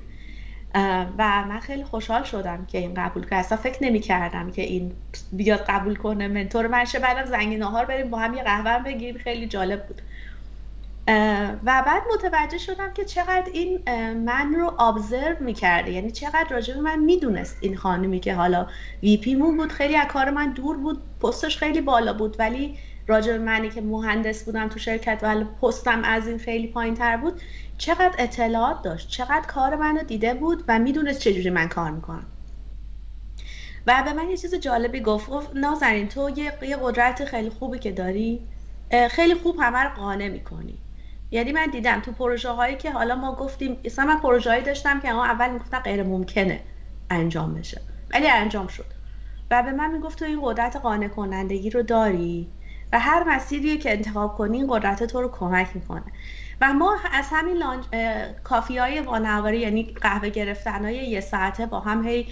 و 1.17 1.45
من 1.49 1.59
خیلی 1.59 1.83
خوشحال 1.83 2.23
شدم 2.23 2.65
که 2.65 2.77
این 2.77 2.93
قبول 2.93 3.25
که 3.25 3.35
اصلا 3.35 3.57
فکر 3.57 3.83
نمی 3.83 3.99
کردم 3.99 4.51
که 4.51 4.61
این 4.61 4.91
بیاد 5.31 5.65
قبول 5.69 5.95
کنه 5.95 6.27
mentor 6.27 6.67
من 6.67 6.85
شه. 6.85 6.99
بعدم 6.99 7.25
زنگ 7.25 7.57
نهار 7.57 7.85
بریم 7.85 8.09
با 8.09 8.17
هم 8.17 8.33
یه 8.33 8.43
قهوه 8.43 8.83
بگیریم. 8.83 9.17
خیلی 9.17 9.47
جالب 9.47 9.87
بود. 9.87 10.01
و 11.63 11.83
بعد 11.85 12.01
متوجه 12.13 12.57
شدم 12.57 12.93
که 12.93 13.05
چقدر 13.05 13.49
این 13.53 13.79
من 14.13 14.55
رو 14.55 14.81
ابزرو 14.81 15.35
می‌کرده. 15.39 15.91
یعنی 15.91 16.11
چقدر 16.11 16.47
راجع 16.49 16.73
به 16.73 16.81
من 16.81 16.99
می‌دونست 16.99 17.57
این 17.61 17.77
خانمی 17.77 18.19
که 18.19 18.33
حالا 18.33 18.67
وی 19.03 19.17
پی 19.17 19.35
مون 19.35 19.57
بود. 19.57 19.71
خیلی 19.71 19.95
از 19.95 20.07
کار 20.07 20.29
من 20.29 20.53
دور 20.53 20.77
بود. 20.77 21.01
پستش 21.21 21.57
خیلی 21.57 21.81
بالا 21.81 22.13
بود. 22.13 22.35
ولی 22.39 22.77
راجع 23.07 23.31
به 23.31 23.37
منی 23.37 23.69
که 23.69 23.81
مهندس 23.81 24.43
بودم 24.43 24.67
تو 24.67 24.79
شرکت 24.79 25.19
ولی 25.21 25.45
پستم 25.61 26.03
از 26.03 26.27
این 26.27 26.37
خیلی 26.37 26.67
پایین 26.67 26.93
تر 26.93 27.17
بود 27.17 27.41
چقدر 27.77 28.15
اطلاعات 28.17 28.81
داشت 28.81 29.09
چقدر 29.09 29.45
کار 29.47 29.75
منو 29.75 30.03
دیده 30.03 30.33
بود 30.33 30.63
و 30.67 30.79
می‌دونست 30.79 31.19
چجوری 31.19 31.49
من 31.49 31.67
کار 31.67 31.91
می‌کنم. 31.91 32.25
و 33.87 34.03
به 34.05 34.13
من 34.13 34.29
یه 34.29 34.37
چیز 34.37 34.55
جالبی 34.55 34.99
گفت 34.99 35.29
گفت 35.29 35.49
نازنین 35.55 36.07
تو 36.07 36.29
یه 36.61 36.77
قدرت 36.81 37.25
خیلی 37.25 37.49
خوبی 37.49 37.79
که 37.79 37.91
داری 37.91 38.47
خیلی 39.11 39.35
خوب 39.35 39.55
همه 39.59 39.79
رو 39.79 39.89
قانع 39.89 40.27
می‌کنی. 40.27 40.77
یعنی 41.31 41.51
من 41.51 41.65
دیدم 41.65 41.99
تو 41.99 42.11
پروژه 42.11 42.49
هایی 42.49 42.75
که 42.75 42.91
حالا 42.91 43.15
ما 43.15 43.35
گفتیم 43.35 43.77
اصلا 43.85 44.05
من 44.05 44.19
پروژه 44.19 44.49
هایی 44.49 44.63
داشتم 44.63 44.99
که 44.99 45.09
اول 45.09 45.49
می‌گفتن 45.49 45.79
غیر 45.79 46.03
ممکنه 46.03 46.63
انجام 47.09 47.53
بشه 47.53 47.81
ولی 48.13 48.27
انجام 48.27 48.67
شد. 48.67 48.85
و 49.51 49.63
به 49.63 49.71
من 49.71 49.91
می‌گفت 49.91 50.19
تو 50.19 50.25
این 50.25 50.39
قدرت 50.43 50.75
قانع 50.75 51.07
کنندگی 51.07 51.69
رو 51.69 51.83
داری 51.83 52.47
و 52.93 52.99
هر 52.99 53.23
مسیری 53.23 53.77
که 53.77 53.91
انتخاب 53.91 54.35
کنی 54.35 54.57
این 54.57 54.67
قدرت 54.69 55.03
تو 55.03 55.21
رو 55.21 55.27
کمک 55.31 55.67
می‌کنه. 55.75 56.03
و 56.61 56.73
ما 56.73 56.95
از 57.11 57.25
همین 57.31 57.57
لانج... 57.57 57.85
کافی 58.43 58.77
های 58.77 58.99
وانواری 58.99 59.59
یعنی 59.59 59.83
قهوه 59.83 60.29
گرفتن 60.29 60.85
های 60.85 60.95
یه 60.95 61.21
ساعته 61.21 61.65
با 61.65 61.79
هم 61.79 62.07
هی 62.07 62.27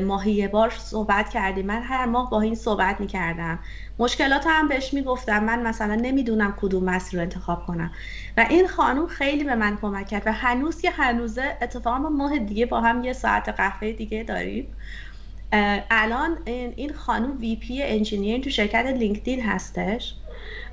ماهی 0.00 0.48
بار 0.48 0.70
صحبت 0.70 1.28
کردیم. 1.28 1.66
من 1.66 1.82
هر 1.82 2.04
ماه 2.04 2.30
با 2.30 2.40
این 2.40 2.54
صحبت 2.54 3.00
می‌کردم. 3.00 3.58
مشکلات 3.98 4.44
هم 4.46 4.68
بهش 4.68 4.94
می‌گفتم. 4.94 5.44
من 5.44 5.62
مثلا 5.62 5.94
نمی‌دونم 5.94 6.54
کدوم 6.60 6.84
مسیر 6.84 7.18
رو 7.20 7.22
انتخاب 7.22 7.66
کنم. 7.66 7.90
و 8.36 8.46
این 8.50 8.68
خانوم 8.68 9.06
خیلی 9.06 9.44
به 9.44 9.54
من 9.54 9.76
کمک 9.76 10.08
کرد. 10.08 10.22
و 10.26 10.32
هنوز 10.32 10.80
که 10.80 10.90
هنوزه 10.90 11.56
اتفاقا 11.62 11.98
ماه 11.98 12.38
دیگه 12.38 12.66
با 12.66 12.80
هم 12.80 13.04
یه 13.04 13.12
ساعت 13.12 13.48
قهوه 13.48 13.92
دیگه 13.92 14.22
داریم. 14.22 14.76
الان 15.90 16.38
این 16.46 16.92
خانوم 16.92 17.38
VP 17.38 17.82
engineer 17.82 18.40
تو 18.40 18.50
شرکت 18.50 18.86
LinkedIn 18.86 19.42
هستش. 19.42 20.14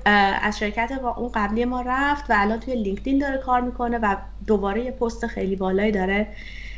از 0.04 0.58
شرکت 0.58 0.92
اون 1.16 1.30
قبلی 1.34 1.64
ما 1.64 1.80
رفت 1.86 2.30
و 2.30 2.34
الان 2.36 2.60
توی 2.60 2.74
LinkedIn 2.74 3.18
داره 3.18 3.38
کار 3.38 3.60
می‌کنه 3.60 3.98
و 3.98 4.16
دوباره 4.46 4.84
یه 4.84 4.90
پست 4.90 5.26
خیلی 5.26 5.56
بالایی 5.56 5.92
داره 5.92 6.28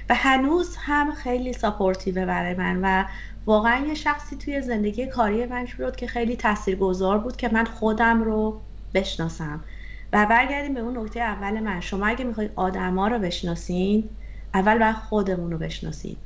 و 0.08 0.14
هنوز 0.14 0.76
هم 0.80 1.12
خیلی 1.12 1.52
supportive 1.52 2.18
ه 2.18 2.24
برای 2.26 2.54
من 2.54 2.80
و 2.82 3.04
واقعا 3.46 3.86
یه 3.86 3.94
شخصی 3.94 4.36
توی 4.36 4.60
زندگی 4.62 5.06
کاری 5.06 5.46
من 5.46 5.66
شد 5.66 5.96
که 5.96 6.06
خیلی 6.06 6.36
تاثیرگذار 6.36 7.18
بود 7.18 7.36
که 7.36 7.48
من 7.48 7.64
خودم 7.64 8.22
رو 8.22 8.60
بشناسم. 8.94 9.64
و 10.12 10.26
برگردیم 10.26 10.74
به 10.74 10.80
اون 10.80 10.98
نکته 10.98 11.20
اول 11.20 11.60
من. 11.60 11.80
شما 11.80 12.06
اگه 12.06 12.24
می‌خواید 12.24 12.52
آدما 12.56 13.08
رو 13.08 13.18
بشناسین 13.18 14.10
اول 14.54 14.78
باید 14.78 14.94
خودمون 14.96 15.50
رو 15.50 15.58
بشناسیم. 15.58 16.16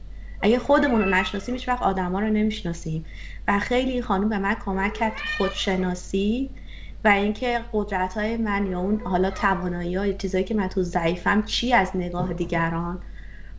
اگه 0.42 0.58
خودمون 0.58 1.02
رو 1.02 1.10
نشناسیم 1.10 1.54
هیچ 1.54 1.68
وقت 1.68 1.82
آدما 1.82 2.20
رو 2.20 2.26
نمی‌شناسیم. 2.26 3.06
و 3.48 3.58
خیلی 3.58 3.90
این 3.90 4.02
خانم 4.02 4.28
به 4.28 4.38
من 4.38 4.54
کمک 4.54 4.94
کرد 4.94 5.12
خودشناسی 5.38 6.50
و 7.04 7.08
اینکه 7.08 7.60
قدرت 7.72 8.14
های 8.14 8.36
من 8.36 8.66
یا 8.66 8.80
اون 8.80 9.00
حالا 9.00 9.30
توانایی 9.30 9.94
های 9.94 10.14
چیزایی 10.14 10.44
که 10.44 10.54
من 10.54 10.68
تو 10.68 10.82
ضعیفم 10.82 11.42
چی 11.42 11.72
از 11.72 11.90
نگاه 11.94 12.32
دیگران؟ 12.32 12.98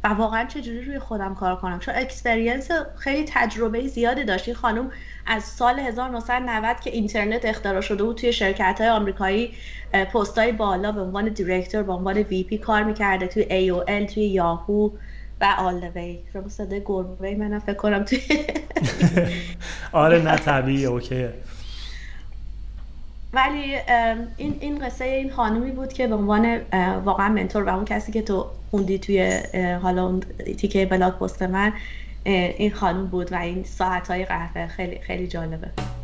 و 0.04 0.08
واقعا 0.08 0.46
چجوری 0.46 0.82
روی 0.82 1.00
خودم 1.00 1.36
کار 1.36 1.56
کنم؟ 1.56 1.80
چون 1.80 1.94
experience 1.98 2.70
خیلی 2.98 3.26
تجربه 3.28 3.88
زیادی 3.88 4.24
داشت. 4.24 4.48
این 4.48 4.56
خانم 4.56 4.92
از 5.26 5.44
سال 5.44 5.80
1990 5.80 6.80
که 6.80 6.90
اینترنت 6.90 7.46
اختراع 7.46 7.82
شده 7.82 8.04
بود 8.04 8.18
توی 8.18 8.34
شرکت 8.34 8.82
های 8.82 8.90
آمریکایی 8.90 9.54
پست 10.14 10.38
های 10.38 10.52
بالا 10.52 10.92
به 10.92 11.02
عنوان 11.02 11.30
director 11.30 11.84
به 11.84 11.94
عنوان 11.94 12.18
VP 12.18 12.58
کار 12.58 12.84
می‌کرده. 12.84 13.28
توی 13.28 13.44
ای 13.44 14.06
توی 14.06 14.24
یاهو 14.24 14.90
و 15.42 15.56
آل 15.58 15.84
وی 15.96 16.20
رو 16.34 16.50
صدای 16.50 16.82
گربه 16.86 17.36
منم 17.36 17.60
فکر 17.60 17.74
کنم 17.74 18.04
توی 18.04 18.20
آره 19.92 20.22
نه 20.22 20.36
طبیعیه 20.36 20.88
okay 20.88 21.18
ه. 21.18 21.34
ولی 23.34 23.76
این 24.38 24.58
این 24.60 24.80
قصه 24.80 25.06
این 25.06 25.32
خانومی 25.32 25.72
بود 25.72 25.94
که 25.94 26.08
به 26.08 26.16
عنوان 26.16 26.62
واقعا 27.06 27.30
منتور 27.30 27.64
و 27.64 27.76
اون 27.76 27.86
کسی 27.86 28.12
که 28.12 28.22
تو 28.22 28.46
خوندی 28.72 29.00
توی 29.00 29.40
حالا 29.82 30.06
اون 30.06 30.20
تیکه 30.58 30.86
بلاک 30.86 31.20
پست 31.20 31.44
من 31.44 31.74
این 32.26 32.72
خانوم 32.72 33.08
بود 33.08 33.32
و 33.32 33.36
این 33.36 33.64
ساعت 33.64 34.08
های 34.08 34.26
قهوه 34.26 34.68
خیلی 34.68 35.00
خیلی 35.00 35.28
جالبه. 35.28 36.01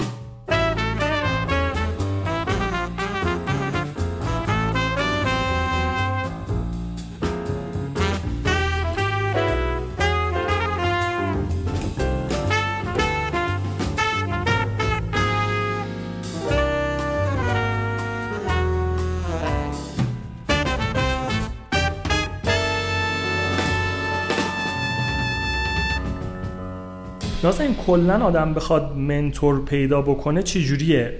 این 27.60 27.76
کلا 27.76 28.26
آدم 28.26 28.54
بخواد 28.54 28.98
منتور 28.98 29.66
پیدا 29.66 30.02
بکنه 30.02 30.44
چی 30.44 30.66
جوریه 30.66 31.14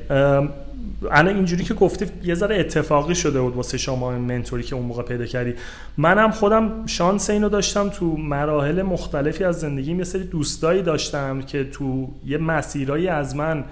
الان 1.12 1.36
اینجوری 1.36 1.64
که 1.64 1.74
گفتی 1.74 2.06
یه 2.24 2.36
ذره 2.36 2.60
اتفاقی 2.60 3.16
شده 3.16 3.42
بود 3.42 3.56
واسه 3.56 3.78
شما 3.78 4.12
منتوری 4.12 4.64
که 4.64 4.76
اون 4.76 4.86
موقع 4.86 5.04
پیدا 5.04 5.26
کردی. 5.26 5.54
منم 5.98 6.32
خودم 6.32 6.86
شانس 6.86 7.30
اینو 7.30 7.50
داشتم 7.50 7.90
تو 7.90 8.18
مراحل 8.18 8.82
مختلفی 8.82 9.44
از 9.44 9.60
زندگیم 9.60 9.98
یه 9.98 10.04
سری 10.04 10.24
دوستایی 10.24 10.82
داشتم 10.82 11.42
که 11.42 11.64
تو 11.64 12.10
یه 12.26 12.38
مسیرایی 12.38 13.08
از 13.08 13.36
من 13.36 13.64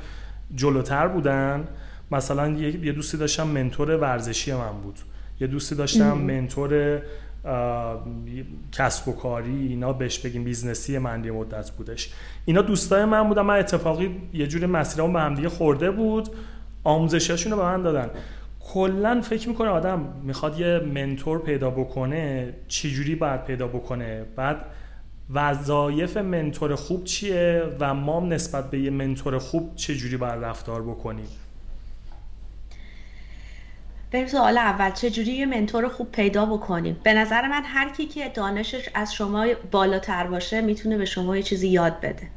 جلوتر 0.56 1.08
بودن. 1.08 1.68
مثلا 2.12 2.50
یه 2.50 2.92
دوستی 2.92 3.18
داشتم 3.18 3.48
منتور 3.48 3.98
ورزشی 3.98 4.54
من 4.54 4.82
بود. 4.84 5.00
یه 5.40 5.48
دوستی 5.48 5.76
داشتم 5.76 6.18
منتور 6.18 7.02
کسب 8.72 9.08
و 9.08 9.12
کاری 9.12 9.68
اینا 9.68 9.94
بهش 9.94 10.20
بگیم 10.20 10.44
business 10.44 10.92
ی 10.92 10.98
من 10.98 11.24
یه 11.24 11.32
مدت 11.32 11.72
بودش. 11.72 12.14
اینا 12.46 12.62
دوستای 12.62 13.06
من 13.06 13.28
بودن 13.28 13.42
من 13.42 13.60
اتفاقی 13.60 14.22
یه 14.34 14.48
جور 14.48 14.66
مسیرام 14.66 15.14
به 15.14 15.20
همدیگه 15.20 15.50
خورده 15.50 15.92
بود. 15.92 16.30
آموزشاشون 16.84 17.52
رو 17.52 17.58
به 17.58 17.64
من 17.64 17.82
دادن. 17.82 18.10
کلا 18.60 19.22
فکر 19.22 19.50
می‌کنه 19.50 19.70
آدم 19.70 20.14
می‌خواد 20.24 20.60
یه 20.60 20.80
mentor 20.80 21.40
پیدا 21.40 21.70
بکنه 21.70 22.54
چجوری 22.68 23.16
باید 23.16 23.44
پیدا 23.44 23.68
بکنه؟ 23.68 24.26
بعد 24.36 24.66
وظایف 25.34 26.18
mentor 26.18 26.76
خوب 26.76 27.04
چیه 27.04 27.64
و 27.80 27.94
ما 27.94 28.20
نسبت 28.20 28.72
به 28.72 28.80
یه 28.80 28.90
mentor 28.90 29.38
خوب 29.38 29.76
چجوری 29.76 30.18
باید 30.18 30.44
رفتار 30.44 30.82
بکنیم؟ 30.82 31.28
بریم 34.16 34.28
سوال 34.28 34.58
اول 34.58 34.92
چجوری 34.92 35.32
یه 35.32 35.46
منتور 35.46 35.88
خوب 35.88 36.12
پیدا 36.12 36.46
بکنیم؟ 36.46 37.00
به 37.04 37.14
نظر 37.14 37.48
من 37.48 37.64
هر 37.66 37.90
کی 37.90 38.06
که 38.06 38.30
دانشش 38.30 38.90
از 38.94 39.14
شما 39.14 39.48
بالاتر 39.72 40.28
باشه 40.28 40.62
می‌تونه 40.62 40.98
به 40.98 41.06
شما 41.06 41.38
یه 41.38 41.44
چیزی 41.44 41.68
یاد 41.68 42.00
بده. 42.02 42.28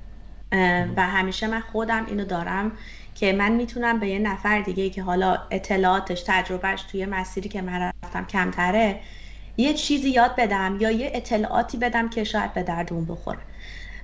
و 0.97 1.03
همیشه 1.03 1.47
من 1.47 1.61
خودم 1.61 2.07
اینو 2.07 2.25
دارم 2.25 2.73
که 3.15 3.33
من 3.33 3.53
می‌تونم 3.53 4.01
به 4.01 4.09
یه 4.09 4.19
نفر 4.19 4.61
دیگه 4.61 4.91
که 4.91 5.03
حالا 5.03 5.39
اطلاعاتش 5.51 6.23
تجربهش 6.27 6.83
توی 6.83 7.07
مسیری 7.07 7.49
که 7.49 7.63
من 7.63 7.93
رفتم 8.05 8.25
کمتره 8.25 9.01
یه 9.57 9.75
چیزی 9.75 10.11
یاد 10.11 10.37
بدم 10.37 10.77
یا 10.81 10.91
یه 10.91 11.11
اطلاعاتی 11.15 11.79
بدم 11.79 12.09
که 12.09 12.25
شاید 12.25 12.55
به 12.55 12.63
درد 12.63 12.93
اون 12.93 13.05
بخوره. 13.05 13.39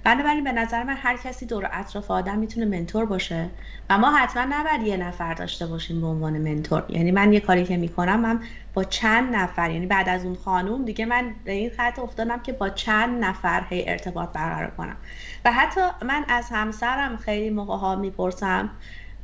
بنابراین 0.05 0.45
به 0.45 0.53
نظر 0.53 0.83
من 0.83 0.97
هر 0.97 1.17
کسی 1.17 1.47
دور 1.47 1.69
اطراف 1.73 2.11
آدم 2.11 2.39
می‌تونه 2.39 2.67
منتور 2.67 3.05
باشه. 3.07 3.51
و 3.91 3.99
ما 3.99 4.11
حتما 4.17 4.45
نباید 4.49 4.83
یه 4.83 4.97
نفر 4.97 5.35
داشته 5.35 5.67
باشیم 5.67 6.01
به 6.01 6.07
عنوان 6.07 6.39
منتور. 6.39 6.85
یعنی 6.89 7.11
من 7.11 7.33
یه 7.33 7.41
کاری 7.41 7.65
که 7.65 7.77
می‌کنم 7.77 8.21
من 8.21 8.41
با 8.75 8.85
چند 8.85 9.35
نفر 9.37 9.71
یعنی 9.71 9.87
بعد 9.87 10.09
از 10.09 10.25
اون 10.25 10.35
خانوم 10.35 10.85
دیگه 10.85 11.07
من 11.07 11.35
به 11.45 11.53
این 11.53 11.71
خط 11.71 11.99
افتادم 11.99 12.43
که 12.43 12.53
با 12.53 12.71
چند 12.71 13.25
نفر 13.25 13.65
هی 13.69 13.89
ارتباط 13.89 14.29
برقرار 14.33 14.71
کنم. 14.71 14.97
و 15.45 15.53
حتی 15.53 15.81
من 16.03 16.25
از 16.29 16.49
همسرم 16.51 17.17
خیلی 17.17 17.51
موقع 17.51 17.77
ها 17.77 17.97
می‌پرسم 17.97 18.71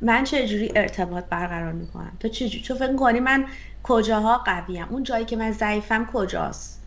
من 0.01 0.23
چه 0.23 0.47
جوری 0.47 0.71
ارتباط 0.75 1.25
برقرار 1.29 1.71
می‌کنم؟ 1.71 2.17
تو 2.19 2.27
چه 2.27 2.49
چون 2.49 2.77
فکر 2.77 3.19
من 3.19 3.45
کجاها 3.83 4.37
قویم؟ 4.37 4.87
اون 4.89 5.03
جایی 5.03 5.25
که 5.25 5.35
من 5.35 5.51
ضعیفم 5.51 6.05
کجاست؟ 6.13 6.80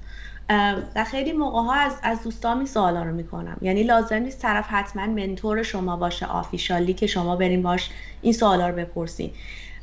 و 0.95 1.05
خیلی 1.05 1.33
موقع 1.33 1.61
ها 1.61 1.75
از, 1.75 1.93
از 2.03 2.23
دوستان 2.23 2.59
می 2.59 2.67
سوالا 2.67 3.03
رو 3.03 3.13
می‌کنم. 3.13 3.57
یعنی 3.61 3.83
لازم 3.83 4.17
نیست 4.17 4.43
طرف 4.43 4.67
حتما 4.69 5.07
منتور 5.07 5.63
شما 5.63 5.97
باشه 5.97 6.27
آفیشالی 6.27 6.95
که 6.95 7.07
شما 7.07 7.37
بریم 7.37 7.63
باش 7.63 7.91
این 8.23 8.33
سوالا 8.33 8.69
رو 8.69 8.77
بپرسین. 8.77 9.31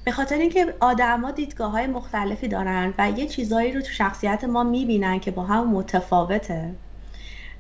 به 0.04 0.12
خاطر 0.12 0.36
اینکه 0.36 0.74
آدما 0.80 1.32
دیدگاه 1.32 1.72
های 1.72 1.88
مختلفی 1.88 2.48
دارن 2.48 2.94
و 2.98 3.10
یه 3.10 3.28
چیزایی 3.28 3.72
رو 3.72 3.82
تو 3.82 3.92
شخصیت 3.92 4.44
ما 4.44 4.64
می‌بینن 4.64 5.20
که 5.20 5.32
با 5.32 5.44
هم 5.44 5.68
متفاوته 5.68 6.76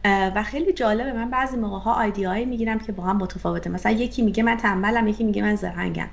و 0.05 0.43
خیلی 0.43 0.73
جالبه 0.73 1.13
من 1.13 1.29
بعضی 1.29 1.57
موقع 1.57 1.79
ها 1.79 1.93
آیدیایی 1.93 2.45
می‌گیرم 2.45 2.79
که 2.79 2.91
با 2.91 3.03
هم 3.03 3.17
متفاوته. 3.17 3.69
مثلا 3.69 3.91
یکی 3.91 4.21
میگه 4.21 4.43
من 4.43 4.57
تنبلم 4.57 5.07
یکی 5.07 5.23
میگه 5.23 5.41
من 5.41 5.55
زرنگم. 5.55 6.09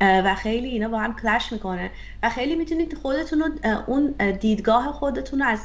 و 0.00 0.34
خیلی 0.34 0.68
اینا 0.68 0.88
با 0.88 0.98
هم 0.98 1.16
کلش 1.16 1.52
می‌کنه. 1.52 1.90
و 2.22 2.30
خیلی 2.30 2.56
می‌تونید 2.56 2.94
خودتون 2.94 3.40
رو 3.40 3.74
اون 3.86 4.14
دیدگاه 4.40 4.92
خودتون 4.92 5.40
رو 5.40 5.46
از 5.46 5.60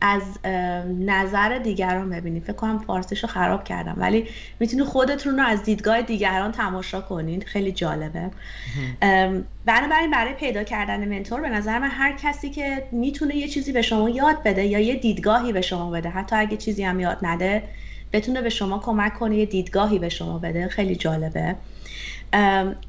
از 0.00 0.22
نظر 1.00 1.58
دیگران 1.58 2.10
ببینید 2.10 2.42
فکر 2.44 2.52
کنم 2.52 2.78
فارسیش 2.78 3.22
رو 3.22 3.28
خراب 3.28 3.64
کردم. 3.64 3.94
ولی 3.96 4.28
می‌تونید 4.60 4.86
خودتون 4.86 5.38
رو 5.38 5.46
از 5.46 5.62
دیدگاه 5.62 6.02
دیگران 6.02 6.52
تماشا 6.52 7.00
کنید 7.00 7.44
خیلی 7.44 7.72
جالبه. 7.72 8.30
بنابراین 9.64 10.10
برای 10.12 10.34
پیدا 10.34 10.62
کردن 10.62 11.08
منتور 11.08 11.40
به 11.40 11.48
نظر 11.48 11.78
من 11.78 11.90
هر 11.90 12.16
کسی 12.16 12.50
که 12.50 12.82
می‌تونه 12.92 13.36
یه 13.36 13.48
چیزی 13.48 13.72
به 13.72 13.82
شما 13.82 14.10
یاد 14.10 14.42
بده 14.42 14.64
یا 14.64 14.78
یه 14.78 14.94
دیدگاهی 14.94 15.52
به 15.52 15.60
شما 15.60 15.90
بده 15.90 16.08
حتی 16.08 16.36
اگه 16.36 16.56
چیزی 16.56 16.84
هم 16.84 17.00
یاد 17.00 17.18
نده 17.22 17.62
بتونه 18.12 18.42
به 18.42 18.48
شما 18.48 18.78
کمک 18.78 19.14
کنه 19.14 19.36
یه 19.36 19.46
دیدگاهی 19.46 19.98
به 19.98 20.08
شما 20.08 20.38
بده. 20.38 20.68
خیلی 20.68 20.96
جالبه. 20.96 21.56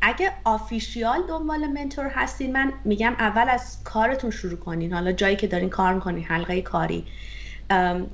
اگه 0.02 0.32
آفیشیال 0.44 1.20
دنبال 1.30 1.68
منتور 1.68 2.08
هستین 2.16 2.52
من 2.52 2.74
میگم 2.86 3.16
اول 3.20 3.50
از 3.50 3.78
کارتون 3.84 4.32
شروع 4.32 4.60
کنین. 4.60 4.94
حالا 4.94 5.12
جایی 5.12 5.36
که 5.36 5.48
دارین 5.48 5.70
کار 5.70 5.94
می‌کنین 5.94 6.24
حلقه 6.24 6.62
کاری. 6.62 7.08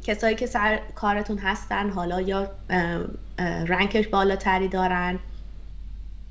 کسایی 0.04 0.36
که 0.36 0.46
سر 0.46 0.80
کارتون 0.96 1.38
هستن 1.38 1.90
حالا 1.90 2.22
یا 2.22 2.52
رنکش 3.68 4.08
بالاتری 4.08 4.68
دارن 4.68 5.20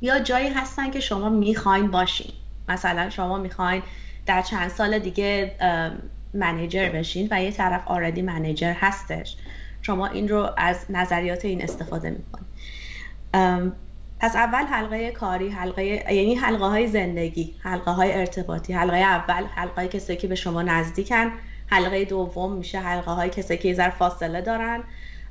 یا 0.01 0.19
جایی 0.19 0.49
هستن 0.49 0.91
که 0.91 1.01
شما 1.01 1.29
می‌خواین 1.29 1.91
باشین. 1.91 2.33
مثلا 2.69 3.11
شما 3.11 3.39
می‌خواین 3.39 3.83
در 4.27 4.43
چند 4.43 4.69
سال 4.69 4.99
دیگه 4.99 5.57
منیجر 6.35 6.89
بشین 6.89 7.29
و 7.31 7.43
یه 7.43 7.51
طرف 7.51 7.89
آردی 7.89 8.23
منیجر 8.23 8.73
هستش. 8.73 9.37
شما 9.83 10.07
این 10.07 10.29
رو 10.29 10.51
از 10.57 10.87
نظریات 10.89 11.45
این 11.45 11.63
استفاده 11.63 12.11
می‌کنید 12.11 12.47
پس 14.21 14.37
اول 14.37 14.65
حلقه 14.65 15.11
کاری 15.11 15.49
حلقه 15.49 15.85
یعنی 15.85 16.35
حلقه 16.35 16.65
های 16.65 16.87
زندگی 16.87 17.55
حلقه 17.63 17.91
های 17.91 18.13
ارتباطی 18.13 18.73
حلقه 18.73 18.97
اول 18.97 19.45
حلقه 19.45 19.89
کسایی 19.89 20.19
که 20.19 20.29
به 20.29 20.35
شما 20.35 20.63
نزدیکن. 20.63 21.33
حلقه 21.67 22.05
دوم 22.05 22.53
میشه 22.53 22.79
حلقه 22.79 23.11
های 23.11 23.31
کسایی 23.31 23.61
که 23.61 23.69
یه 23.69 23.91
فاصله 23.91 24.41
دارن. 24.41 24.85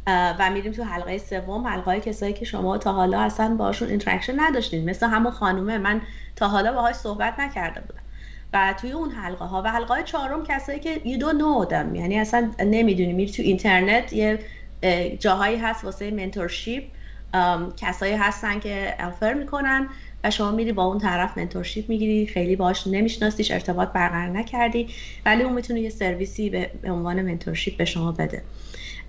و 0.07 0.49
میریم 0.53 0.71
تو 0.71 0.83
حلقه 0.83 1.17
سوم 1.17 1.67
حلقه 1.67 1.85
های 1.85 1.99
کسایی 1.99 2.33
که 2.33 2.45
شما 2.45 2.77
تا 2.77 2.93
حالا 2.93 3.21
اصلا 3.21 3.55
باشون 3.55 3.89
interaction 3.89 4.39
نداشتین. 4.39 4.89
مثل 4.89 5.07
همون 5.07 5.31
خانومه 5.31 5.77
من 5.77 6.01
تا 6.35 6.47
حالا 6.47 6.73
باهاش 6.73 6.95
صحبت 6.95 7.39
نکرده 7.39 7.81
بودم. 7.81 8.01
و 8.53 8.73
توی 8.81 8.91
اون 8.91 9.11
حلقه 9.11 9.45
ها 9.45 9.61
و 9.61 9.71
حلقه 9.71 9.93
های 9.93 10.03
چهارم 10.03 10.43
کسایی 10.43 10.79
که 10.79 10.95
you 10.95 11.19
don't 11.19 11.39
know 11.39 11.69
them 11.71 11.95
یعنی 11.97 12.19
اصلا 12.19 12.51
نمی‌دونی 12.59 13.13
میری 13.13 13.31
تو 13.31 13.41
اینترنت 13.41 14.13
یه 14.13 14.39
جاهایی 15.19 15.57
هست 15.57 15.83
واسه 15.83 16.11
mentorship 16.11 16.83
کسایی 17.77 18.13
هستن 18.13 18.59
که 18.59 18.95
offer 18.99 19.33
می‌کنن 19.33 19.87
و 20.23 20.31
شما 20.31 20.51
میری 20.51 20.71
با 20.71 20.83
اون 20.83 20.97
طرف 20.97 21.37
mentorship 21.37 21.89
می‌گیری 21.89 22.27
خیلی 22.27 22.55
باش 22.55 22.87
نمیشناسیش 22.87 23.51
ارتباط 23.51 23.89
برقرار 23.89 24.27
نکردی 24.27 24.87
ولی 25.25 25.43
اون 25.43 25.53
می‌تونه 25.53 25.79
یه 25.79 25.89
سرویسی 25.89 26.49
به 26.49 26.71
عنوان 26.83 27.21
منتورشیپ 27.21 27.77
به 27.77 27.85
شما 27.85 28.11
بده. 28.11 28.43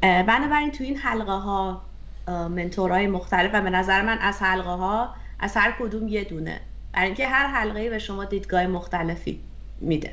بنابراین 0.01 0.71
تو 0.71 0.85
این 0.85 0.97
حلقه 0.97 1.33
ها 1.33 1.83
منتورهای 2.29 3.07
مختلف 3.07 3.51
و 3.55 3.61
به 3.61 3.71
نظر 3.71 4.03
من 4.03 4.19
از 4.19 4.43
حلقه 4.43 4.71
ها 4.71 5.15
از 5.39 5.57
هر 5.57 5.75
کدوم 5.81 6.09
یه 6.09 6.25
دونه. 6.25 6.61
برای 6.93 7.07
اینکه 7.07 7.29
هر 7.29 7.47
حلقه 7.47 7.91
به 7.91 7.99
شما 7.99 8.25
دیدگاه 8.25 8.67
مختلفی 8.67 9.41
میده. 9.81 10.13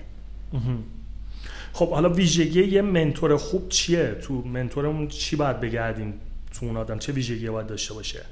خب 1.74 1.92
حالا 1.92 2.10
ویژگی 2.10 2.64
یه 2.64 2.82
منتور 2.82 3.38
خوب 3.38 3.70
چیه؟ 3.70 4.16
تو 4.24 4.34
منتورمون 4.34 5.08
چی 5.08 5.36
باید 5.36 5.60
بگردیم؟ 5.60 6.14
تو 6.60 6.66
اون 6.66 6.78
آدم 6.78 7.00
چه 7.00 7.14
ویژگی 7.14 7.50
باید 7.50 7.68
داشته 7.68 7.94
باشه؟ 7.94 8.26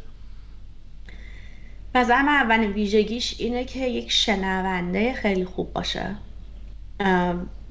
نظر 1.95 2.21
من 2.21 2.33
اولین 2.33 2.71
ویژگیش 2.71 3.35
اینه 3.39 3.65
که 3.65 3.79
یک 3.79 4.11
شنونده 4.11 5.13
خیلی 5.13 5.45
خوب 5.45 5.73
باشه. 5.73 6.15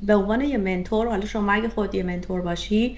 به 0.02 0.14
عنوان 0.14 0.40
یه 0.40 0.58
منتور 0.58 1.08
حالا 1.08 1.26
شما 1.26 1.52
اگه 1.52 1.68
خود 1.68 1.94
یه 1.94 2.02
منتور 2.02 2.40
باشی 2.40 2.96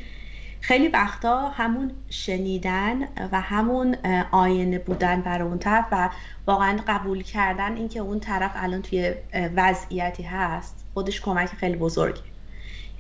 خیلی 0.61 0.89
وقتا 0.89 1.49
همون 1.49 1.91
شنیدن 2.11 3.03
و 3.33 3.41
همون 3.41 3.97
آینه 4.33 4.79
بودن 4.79 5.21
برای 5.21 5.49
اون 5.49 5.59
طرف 5.59 5.85
و 5.93 6.11
واقعا 6.47 6.81
قبول 6.89 7.23
کردن 7.23 7.77
اینکه 7.77 8.01
اون 8.01 8.21
طرف 8.21 8.51
الان 8.55 8.83
توی 8.83 9.15
وضعیتی 9.57 10.23
هست 10.23 10.85
خودش 10.95 11.21
کمک 11.21 11.49
خیلی 11.49 11.77
بزرگی 11.77 12.21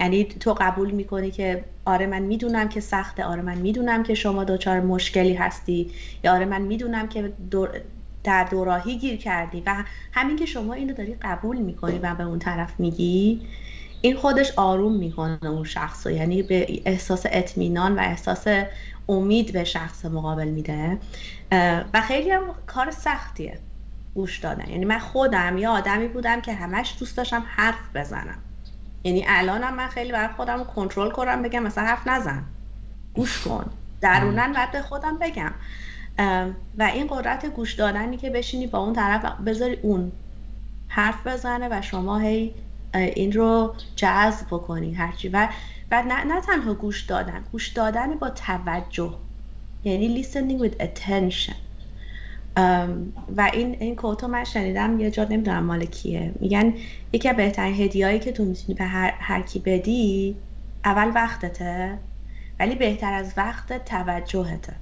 یعنی 0.00 0.24
تو 0.24 0.54
قبول 0.60 0.90
می‌کنی 0.90 1.30
که 1.30 1.64
آره 1.84 2.06
من 2.06 2.22
می‌دونم 2.22 2.68
که 2.68 2.80
سخته 2.80 3.24
آره 3.24 3.42
من 3.42 3.58
می‌دونم 3.58 4.02
که 4.02 4.14
شما 4.14 4.44
دچار 4.44 4.80
مشکلی 4.80 5.34
هستی 5.34 5.90
یا 6.24 6.34
آره 6.34 6.44
من 6.44 6.62
می‌دونم 6.62 7.08
که 7.08 7.32
در 8.24 8.44
دوراهی 8.44 8.98
گیر 8.98 9.16
کردی 9.16 9.62
و 9.66 9.84
همین 10.12 10.36
که 10.36 10.46
شما 10.46 10.74
اینو 10.74 10.94
داری 10.94 11.16
قبول 11.22 11.56
می‌کنی 11.56 11.98
و 11.98 12.14
به 12.14 12.24
اون 12.24 12.38
طرف 12.38 12.80
میگی 12.80 13.48
این 14.00 14.16
خودش 14.16 14.52
آروم 14.56 14.96
می‌کنه 14.96 15.38
اون 15.46 15.64
شخص 15.64 16.06
یعنی 16.06 16.42
به 16.42 16.82
احساس 16.84 17.26
اطمینان 17.30 17.96
و 17.96 18.00
احساس 18.00 18.46
امید 19.08 19.52
به 19.52 19.64
شخص 19.64 20.04
مقابل 20.04 20.48
میده. 20.48 20.98
و 21.94 22.00
خیلی 22.08 22.30
هم 22.30 22.42
کار 22.66 22.90
سختیه 22.90 23.58
گوش 24.14 24.38
دادن. 24.38 24.70
یعنی 24.70 24.84
من 24.84 24.98
خودم 24.98 25.58
یا 25.58 25.72
آدمی 25.72 26.08
بودم 26.08 26.40
که 26.40 26.54
همش 26.54 26.96
دوست 26.98 27.16
داشتم 27.16 27.44
حرف 27.46 27.78
بزنم. 27.94 28.38
یعنی 29.06 29.24
الانم 29.28 29.74
من 29.74 29.88
خیلی 29.88 30.12
برای 30.12 30.28
خودم 30.36 30.64
کنترل 30.64 31.10
کنم 31.10 31.42
بگم 31.42 31.62
مثلا 31.62 31.84
حرف 31.84 32.06
نزن. 32.06 32.44
گوش 33.14 33.42
کن. 33.42 33.70
درونن 34.00 34.52
باید 34.52 34.72
به 34.72 34.82
خودم 34.82 35.18
بگم. 35.18 35.52
و 36.78 36.82
این 36.82 37.06
قدرت 37.10 37.46
گوش 37.46 37.74
دادنی 37.74 38.16
که 38.16 38.30
بشینی 38.30 38.66
با 38.66 38.78
اون 38.78 38.92
طرف 38.92 39.24
بذاری 39.24 39.78
اون 39.82 40.12
حرف 40.88 41.26
بزنه 41.26 41.68
و 41.70 41.82
شما 41.82 42.18
هی 42.18 42.54
این 42.94 43.32
رو 43.32 43.74
جذب 43.96 44.46
بکنی 44.46 44.94
هرچی. 44.94 45.28
و 45.28 45.48
و 45.90 46.02
نه, 46.02 46.24
نه 46.24 46.40
تنها 46.40 46.74
گوش 46.74 47.02
دادن 47.02 47.44
گوش 47.52 47.68
دادن 47.68 48.14
با 48.14 48.30
توجه. 48.30 49.14
یعنی 49.84 50.22
listening 50.22 50.62
with 50.62 50.82
attention. 50.82 51.65
و 53.36 53.50
این 53.52 53.76
این 53.80 53.96
کوتو 53.96 54.28
من 54.28 54.44
شنیدم 54.44 55.00
یه 55.00 55.10
جا 55.10 55.24
نمی‌دونم 55.24 55.64
مال 55.64 55.84
کیه. 55.84 56.32
میگن 56.40 56.74
یکی 57.12 57.28
از 57.28 57.36
بهترین 57.36 57.74
هدیهایی 57.74 58.18
که 58.18 58.32
تو 58.32 58.44
می‌تونی 58.44 58.78
به 58.78 58.84
هر, 58.84 59.14
هر 59.18 59.42
کی 59.42 59.58
بدی 59.58 60.36
اول 60.84 61.12
وقتته 61.14 61.98
ولی 62.60 62.74
بهتر 62.74 63.12
از 63.12 63.34
وقت 63.36 63.84
توجهته. 63.84 64.72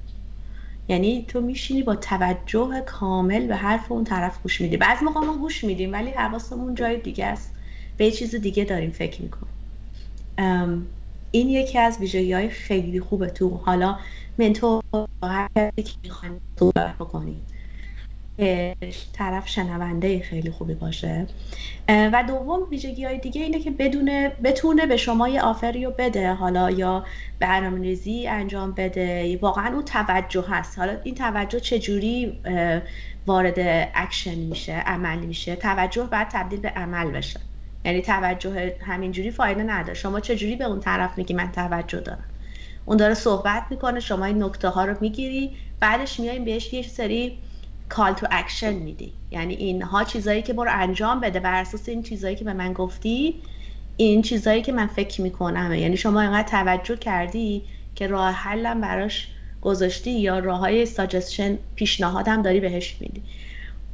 یعنی 0.88 1.24
تو 1.28 1.40
میشینی 1.40 1.82
با 1.82 1.96
توجه 1.96 2.82
کامل 2.86 3.46
به 3.46 3.56
حرف 3.56 3.92
اون 3.92 4.04
طرف 4.04 4.42
گوش 4.42 4.60
میدی. 4.60 4.76
بعضی 4.76 5.04
موقع 5.04 5.20
ما 5.20 5.36
گوش 5.36 5.64
میدیم 5.64 5.92
ولی 5.92 6.10
حواسمون 6.10 6.74
جای 6.74 7.00
دیگه 7.00 7.26
است. 7.26 7.50
به 7.96 8.10
چیز 8.10 8.34
دیگه 8.34 8.64
داریم 8.64 8.90
فکر 8.90 9.22
می‌کنیم. 9.22 9.52
این 11.30 11.48
یکی 11.48 11.78
از 11.78 11.98
ویژگی 11.98 12.32
های 12.32 12.48
خیلی 12.48 13.00
خوبه 13.00 13.26
تو. 13.26 13.48
حالا 13.48 13.98
منتور 14.38 14.82
هر 15.22 15.48
که 15.76 15.92
می‌خوایم 16.02 16.40
صحبت 16.58 16.94
بکنیم 18.38 18.74
طرف 19.12 19.48
شنونده 19.48 20.20
خیلی 20.20 20.50
خوبی 20.50 20.74
باشه. 20.74 21.26
و 21.88 22.24
دوم 22.28 22.62
ویژگی 22.70 23.04
های 23.04 23.18
دیگه 23.18 23.42
اینه 23.42 23.58
که 23.58 23.70
بدونه 23.70 24.32
بتونه 24.44 24.86
به 24.86 24.96
شما 24.96 25.28
یه 25.28 25.42
آفری 25.42 25.84
رو 25.84 25.90
بده. 25.98 26.32
حالا 26.32 26.70
یا 26.70 27.04
برنامه 27.40 27.80
ریزی 27.80 28.26
انجام 28.28 28.72
بده. 28.72 29.38
واقعا 29.42 29.74
اون 29.74 29.84
توجه 29.84 30.44
هست. 30.48 30.78
حالا 30.78 30.96
این 31.04 31.14
توجه 31.14 31.60
چجوری 31.60 32.40
وارد 33.26 33.88
اکشن 33.94 34.34
میشه 34.34 34.72
عملی 34.72 35.26
میشه؟ 35.26 35.56
توجه 35.56 36.02
باید 36.02 36.28
تبدیل 36.28 36.60
به 36.60 36.68
عمل 36.68 37.10
بشه. 37.10 37.40
یعنی 37.84 38.02
توجه 38.02 38.76
همینجوری 38.86 39.30
فایده 39.30 39.62
نداره. 39.62 39.94
شما 39.94 40.20
چجوری 40.20 40.56
به 40.56 40.64
اون 40.64 40.80
طرف 40.80 41.18
میگی 41.18 41.34
من 41.34 41.52
توجه 41.52 42.00
دارم؟ 42.00 42.24
اون 42.86 42.96
داره 42.96 43.14
صحبت 43.14 43.62
می‌کنه 43.70 44.00
شما 44.00 44.24
این 44.24 44.42
نکته 44.42 44.68
ها 44.68 44.84
رو 44.84 44.96
می‌گیری 45.00 45.50
بعدش 45.80 46.20
میایم 46.20 46.44
بهش 46.44 46.72
یه 46.72 46.82
سری 46.82 47.38
call 47.88 48.12
to 48.12 48.26
action 48.30 48.72
میدی. 48.72 49.12
یعنی 49.30 49.54
اینها 49.54 50.04
چیزایی 50.04 50.42
که 50.42 50.52
برو 50.52 50.70
انجام 50.72 51.20
بده 51.20 51.40
بر 51.40 51.60
اساس 51.60 51.88
این 51.88 52.02
چیزایی 52.02 52.36
که 52.36 52.44
به 52.44 52.52
من 52.52 52.72
گفتی 52.72 53.34
این 53.96 54.22
چیزایی 54.22 54.62
که 54.62 54.72
من 54.72 54.86
فکر 54.86 55.20
می‌کنم. 55.20 55.74
یعنی 55.74 55.96
شما 55.96 56.20
اینقدر 56.20 56.48
توجه 56.48 56.96
کردی 56.96 57.62
که 57.94 58.06
راه 58.06 58.32
حلم 58.32 58.80
براش 58.80 59.28
گذاشتی 59.62 60.10
یا 60.10 60.38
راه 60.38 60.58
های 60.58 60.86
ساجستشن 60.86 61.58
پیشنهادم 61.74 62.42
داری 62.42 62.60
بهش 62.60 62.96
میدی. 63.00 63.22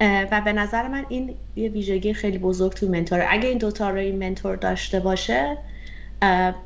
و 0.01 0.43
به 0.45 0.53
نظر 0.53 0.89
من 0.89 1.07
این 1.09 1.35
یه 1.57 1.69
ویژگی 1.69 2.15
خیلی 2.15 2.39
بزرگ 2.39 2.73
تو 2.73 2.89
منتور. 2.89 3.27
اگه 3.29 3.49
این 3.49 3.59
دوتا 3.59 3.91
رو 3.91 3.97
این 3.97 4.29
منتور 4.29 4.57
داشته 4.57 5.01
باشه 5.01 5.59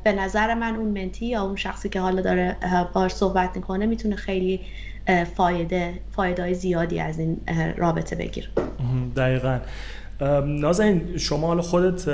به 0.03 0.11
نظر 0.11 0.53
من 0.53 0.75
اون 0.75 1.03
منتی 1.03 1.25
یا 1.25 1.43
اون 1.43 1.55
شخصی 1.55 1.89
که 1.89 1.99
حالا 1.99 2.21
داره 2.21 2.57
باش 2.93 3.11
صحبت 3.11 3.55
می‌کنه 3.55 3.85
می‌تونه 3.85 4.15
خیلی 4.15 4.61
فایده 5.35 5.93
فایده 6.15 6.53
زیادی 6.53 6.99
از 6.99 7.19
این 7.19 7.37
رابطه 7.77 8.15
بگیر. 8.15 8.49
دقیقا. 9.15 9.59
نازنین 10.45 11.17
شما 11.17 11.47
حالا 11.47 11.61
خودت 11.61 12.05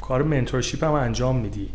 کار 0.00 0.22
منتورشیپ 0.22 0.84
هم 0.84 0.92
انجام 0.92 1.36
میدی. 1.36 1.68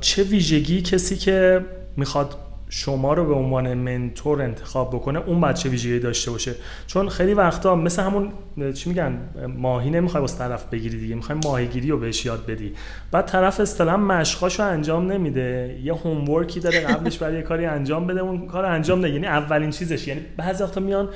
چه 0.00 0.22
ویژگی 0.22 0.82
کسی 0.82 1.16
که 1.16 1.60
می‌خواد 1.96 2.36
شما 2.70 3.14
رو 3.14 3.26
به 3.26 3.34
عنوان 3.34 3.74
منتور 3.74 4.42
انتخاب 4.42 4.90
بکنه 4.90 5.18
اون 5.26 5.40
بچه 5.40 5.68
ویژگی 5.68 5.98
داشته 5.98 6.30
باشه؟ 6.30 6.54
چون 6.86 7.08
خیلی 7.08 7.34
وقتا 7.34 7.76
مثل 7.76 8.02
همون 8.02 8.32
چی 8.74 8.88
میگن 8.88 9.18
ماهی 9.58 9.90
نمی‌خوای 9.90 10.20
واسه 10.20 10.38
طرف 10.38 10.64
بگیری 10.64 11.00
دیگه 11.00 11.14
می‌خوای 11.14 11.38
ماهیگیری 11.44 11.90
رو 11.90 11.98
بهش 11.98 12.26
یاد 12.26 12.46
بدی. 12.46 12.72
بعد 13.10 13.26
طرف 13.26 13.60
اصطلاحا 13.60 13.96
مشقاشو 13.96 14.62
انجام 14.62 15.12
نمیده. 15.12 15.78
یه 15.82 15.94
هومورکی 15.94 16.60
داره 16.60 16.80
قبلش 16.80 17.18
برای 17.18 17.42
کاری 17.42 17.66
انجام 17.66 18.06
بده 18.06 18.20
اون 18.20 18.46
کار 18.46 18.64
انجام 18.64 19.00
ده 19.00 19.10
یعنی 19.10 19.26
اولین 19.26 19.70
چیزش. 19.70 20.08
یعنی 20.08 20.20
بعضی 20.36 20.64
وقتا 20.64 20.80
میان 20.80 21.08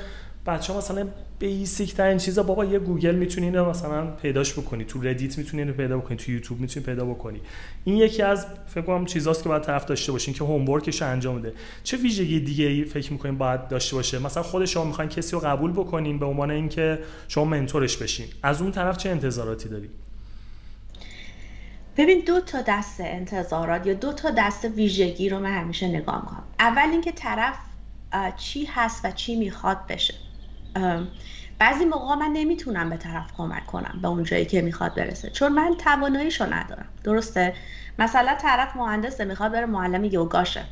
بچه 0.45 0.73
ها 0.73 0.79
مثلا 0.79 1.07
basic 1.39 1.93
ترین 1.93 2.17
چیزا 2.17 2.43
بابا 2.43 2.65
یه 2.65 2.79
گوگل 2.79 3.15
می‌تونی 3.15 3.45
اینو 3.45 3.69
مثلا 3.69 4.05
پیداش 4.05 4.53
بکنی 4.53 4.85
تو 4.85 5.01
ردیت 5.01 5.37
می‌تونی 5.37 5.63
اینو 5.63 5.73
پیدا 5.73 5.97
بکنی 5.97 6.17
تو 6.17 6.31
یوتیوب 6.31 6.59
می‌تونی 6.59 6.85
پیدا 6.85 7.05
بکنی. 7.05 7.41
این 7.83 7.97
یکی 7.97 8.21
از 8.21 8.45
فکر 8.67 8.81
کنم 8.81 9.05
چیزاست 9.05 9.43
که 9.43 9.49
باید 9.49 9.61
طرف 9.61 9.85
داشته 9.85 10.11
باشین 10.11 10.33
که 10.33 10.43
homework 10.43 10.69
ش 10.69 11.01
انجام 11.01 11.39
بده. 11.39 11.53
چه 11.83 11.97
ویژگی 11.97 12.39
دیگه 12.39 12.65
ای 12.65 12.85
فکر 12.85 13.13
می‌کنین 13.13 13.37
باید 13.37 13.67
داشته 13.67 13.95
باشه؟ 13.95 14.19
مثلا 14.19 14.43
خود 14.43 14.65
شما 14.65 14.83
می‌خواین 14.83 15.09
کسی 15.09 15.31
رو 15.31 15.39
قبول 15.39 15.71
بکنین 15.71 16.19
به 16.19 16.25
عنوان 16.25 16.51
اینکه 16.51 16.99
شما 17.27 17.45
mentor 17.45 17.84
ش 17.84 17.97
بشین. 17.97 18.27
از 18.43 18.61
اون 18.61 18.71
طرف 18.71 18.97
چه 18.97 19.09
انتظاراتی 19.09 19.69
داری؟ 19.69 19.89
ببین 21.97 22.19
دو 22.19 22.41
تا 22.41 22.61
دست 22.67 22.95
انتظارات 22.99 23.87
یا 23.87 23.93
دو 23.93 24.13
تا 24.13 24.31
دست 24.37 24.65
ویژگی 24.65 25.29
رو 25.29 25.39
من 25.39 25.61
همیشه 25.61 25.87
نگاه 25.87 26.21
می‌کنم. 26.21 26.43
اول 26.59 26.89
اینکه 26.91 27.11
طرف 27.11 27.55
چی 28.37 28.65
هست 28.65 29.05
و 29.05 29.11
چی 29.11 29.35
می‌خواد 29.35 29.77
بشه. 29.89 30.13
بعضی 31.59 31.85
موقع 31.85 32.15
من 32.15 32.31
نمی‌تونم 32.33 32.89
به 32.89 32.97
طرف 32.97 33.31
کمک 33.37 33.65
کنم 33.65 33.99
به 34.01 34.07
اون 34.07 34.23
جایی 34.23 34.45
که 34.45 34.61
می‌خواد 34.61 34.95
برسه. 34.95 35.29
چون 35.29 35.51
من 35.51 35.75
تواناییشو 35.77 36.53
ندارم. 36.53 36.85
درسته؟ 37.03 37.53
مثلا 37.99 38.35
طرف 38.35 38.75
مهندسه 38.75 39.25
می‌خواد 39.25 39.51
بره 39.51 39.65
معلم 39.65 40.03
یوگاشه. 40.03 40.65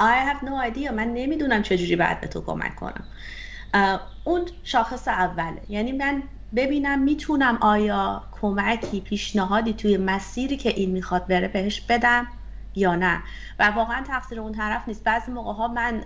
I 0.00 0.14
have 0.28 0.44
no 0.44 0.74
idea. 0.74 0.92
من 0.92 1.14
نمی‌دونم 1.14 1.62
چجوری 1.62 1.96
باید 1.96 2.20
به 2.20 2.28
تو 2.28 2.40
کمک 2.40 2.74
کنم. 2.76 3.04
اون 4.24 4.44
شاخص 4.62 5.08
اوله. 5.08 5.60
یعنی 5.68 5.92
من 5.92 6.22
ببینم 6.56 7.02
می‌تونم 7.02 7.58
آیا 7.60 8.24
کمکی 8.40 9.00
پیشنهادی 9.00 9.72
توی 9.72 9.96
مسیری 9.96 10.56
که 10.56 10.68
این 10.68 10.90
می‌خواد 10.90 11.26
بره 11.26 11.48
بهش 11.48 11.80
بدم 11.80 12.26
یا 12.74 12.94
نه. 12.94 13.22
و 13.58 13.64
واقعا 13.70 14.02
تقصیر 14.02 14.40
اون 14.40 14.52
طرف 14.52 14.88
نیست. 14.88 15.04
بعضی 15.04 15.32
موقع 15.32 15.52
ها 15.52 15.68
من 15.68 16.04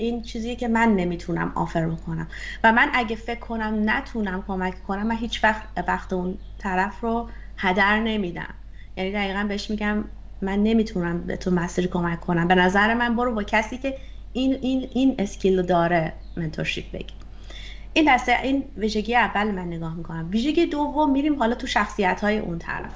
این 0.00 0.22
چیزیه 0.22 0.56
که 0.56 0.68
من 0.68 0.88
نمی‌تونم 0.96 1.52
آفر 1.54 1.88
بکنم. 1.88 2.28
و 2.64 2.72
من 2.72 2.90
اگه 2.94 3.16
فکر 3.16 3.40
کنم 3.40 3.82
نتونم 3.84 4.44
کمک 4.48 4.82
کنم 4.82 5.06
من 5.06 5.16
هیچ 5.16 5.44
وقت 5.44 5.62
وقت 5.88 6.12
اون 6.12 6.38
طرف 6.58 7.00
رو 7.00 7.30
هدر 7.56 8.00
نمیدم. 8.00 8.54
یعنی 8.96 9.12
دقیقا 9.12 9.44
بهش 9.48 9.70
میگم 9.70 10.04
من 10.40 10.62
نمی‌تونم 10.62 11.20
به 11.20 11.36
تو 11.36 11.50
مسیر 11.50 11.86
کمک 11.86 12.20
کنم. 12.20 12.48
به 12.48 12.54
نظر 12.54 12.94
من 12.94 13.16
برو 13.16 13.34
با 13.34 13.42
کسی 13.42 13.78
که 13.78 13.94
این 14.32 14.58
این 14.62 14.88
این 14.92 15.14
اسکیل 15.18 15.62
داره 15.62 16.12
منتورشیپ 16.36 16.92
بگی. 16.92 17.14
این 17.92 18.14
دسته 18.14 18.42
این 18.42 18.64
ویژگی 18.76 19.16
اول 19.16 19.50
من 19.50 19.66
نگاه 19.66 19.94
می‌کنم. 19.94 20.28
ویژگی 20.30 20.66
دوم 20.66 21.10
میریم 21.12 21.38
حالا 21.38 21.54
تو 21.54 21.66
شخصیت 21.66 22.20
های 22.20 22.38
اون 22.38 22.58
طرف. 22.58 22.92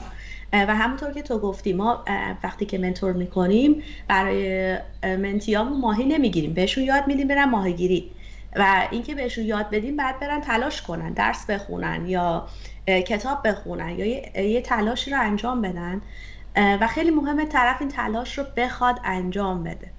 و 0.53 0.77
همونطور 0.77 1.13
که 1.13 1.23
تو 1.23 1.39
گفتی 1.39 1.73
ما 1.73 2.05
وقتی 2.43 2.67
که 2.67 2.79
منتور 2.79 3.13
می‌کنیم 3.13 3.83
برای 4.09 4.77
منتیامون 5.03 5.81
ماهی 5.81 6.05
نمی‌گیریم. 6.05 6.55
بهشون 6.55 6.85
یاد 6.85 7.07
میدیم 7.07 7.29
برن 7.29 7.45
ماهیگیری. 7.45 8.11
و 8.57 8.89
اینکه 8.91 9.15
بهشون 9.15 9.45
یاد 9.45 9.71
بدیم 9.71 9.97
بعد 9.97 10.21
برن 10.21 10.41
تلاش 10.41 10.83
کنن 10.83 11.13
درس 11.13 11.47
بخونن 11.47 12.07
یا 12.07 12.49
کتاب 12.87 13.49
بخونن 13.49 13.99
یا 13.99 14.07
یه 14.45 14.61
تلاشی 14.61 15.11
رو 15.11 15.21
انجام 15.21 15.63
بدن. 15.63 16.01
و 16.57 16.87
خیلی 16.87 17.11
مهمه 17.11 17.47
طرف 17.47 17.77
این 17.81 17.91
تلاش 17.91 18.39
رو 18.39 18.45
بخواد 18.57 19.01
انجام 19.05 19.63
بده. 19.65 19.91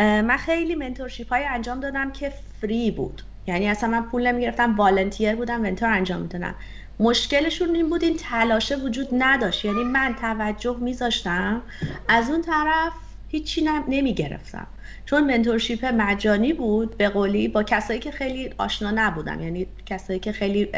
من 0.00 0.36
خیلی 0.36 0.74
منتورشیپ 0.74 1.28
های 1.32 1.44
انجام 1.44 1.80
دادم 1.80 2.12
که 2.12 2.32
فری 2.60 2.90
بود. 2.90 3.22
یعنی 3.46 3.68
اصلا 3.68 3.90
من 3.90 4.02
پول 4.02 4.26
نمی‌گرفتم 4.32 4.76
والنتیر 4.76 5.36
بودم 5.36 5.60
منتور 5.60 5.88
انجام 5.88 6.20
می‌دادم. 6.20 6.54
مشکلشون 7.00 7.74
این 7.74 7.88
بود 7.88 8.04
این 8.04 8.16
تلاشه 8.16 8.76
وجود 8.76 9.08
نداشت. 9.12 9.64
یعنی 9.64 9.84
من 9.84 10.14
توجه 10.20 10.76
میذاشتم 10.80 11.62
از 12.08 12.30
اون 12.30 12.42
طرف 12.42 12.92
هیچی 13.28 13.68
نمی‌گرفتم. 13.88 14.66
چون 15.06 15.36
منتورشیپ 15.36 15.84
مجانی 15.84 16.52
بود 16.52 16.96
به 16.96 17.08
قولی 17.08 17.48
با 17.48 17.62
کسایی 17.62 18.00
که 18.00 18.10
خیلی 18.10 18.54
آشنا 18.58 18.90
نبودم 18.90 19.40
یعنی 19.40 19.66
کسایی 19.86 20.18
که 20.18 20.32
خیلی 20.32 20.68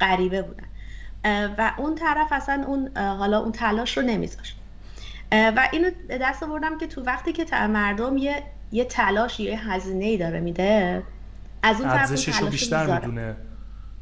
غریبه 0.00 0.42
بودن. 0.42 0.66
و 1.58 1.72
اون 1.76 1.94
طرف 1.94 2.32
اصلا 2.32 2.64
اون 2.66 2.96
حالا 2.96 3.38
اون 3.40 3.52
تلاش 3.52 3.96
رو 3.96 4.02
نمیذاشت. 4.02 4.56
و 5.32 5.68
اینو 5.72 5.90
به 6.08 6.18
دست 6.18 6.42
آوردم 6.42 6.78
که 6.78 6.86
تو 6.86 7.02
وقتی 7.02 7.32
که 7.32 7.66
مردم 7.66 8.16
یه 8.16 8.42
یه 8.72 8.84
تلاش 8.84 9.40
یه 9.40 9.70
هزینه 9.70 10.04
ای 10.04 10.16
داره 10.16 10.40
میده 10.40 11.02
از 11.62 11.80
اون 11.80 11.90
طرف 11.90 12.12
بیشتر 12.50 12.94
می‌دونه. 12.94 13.36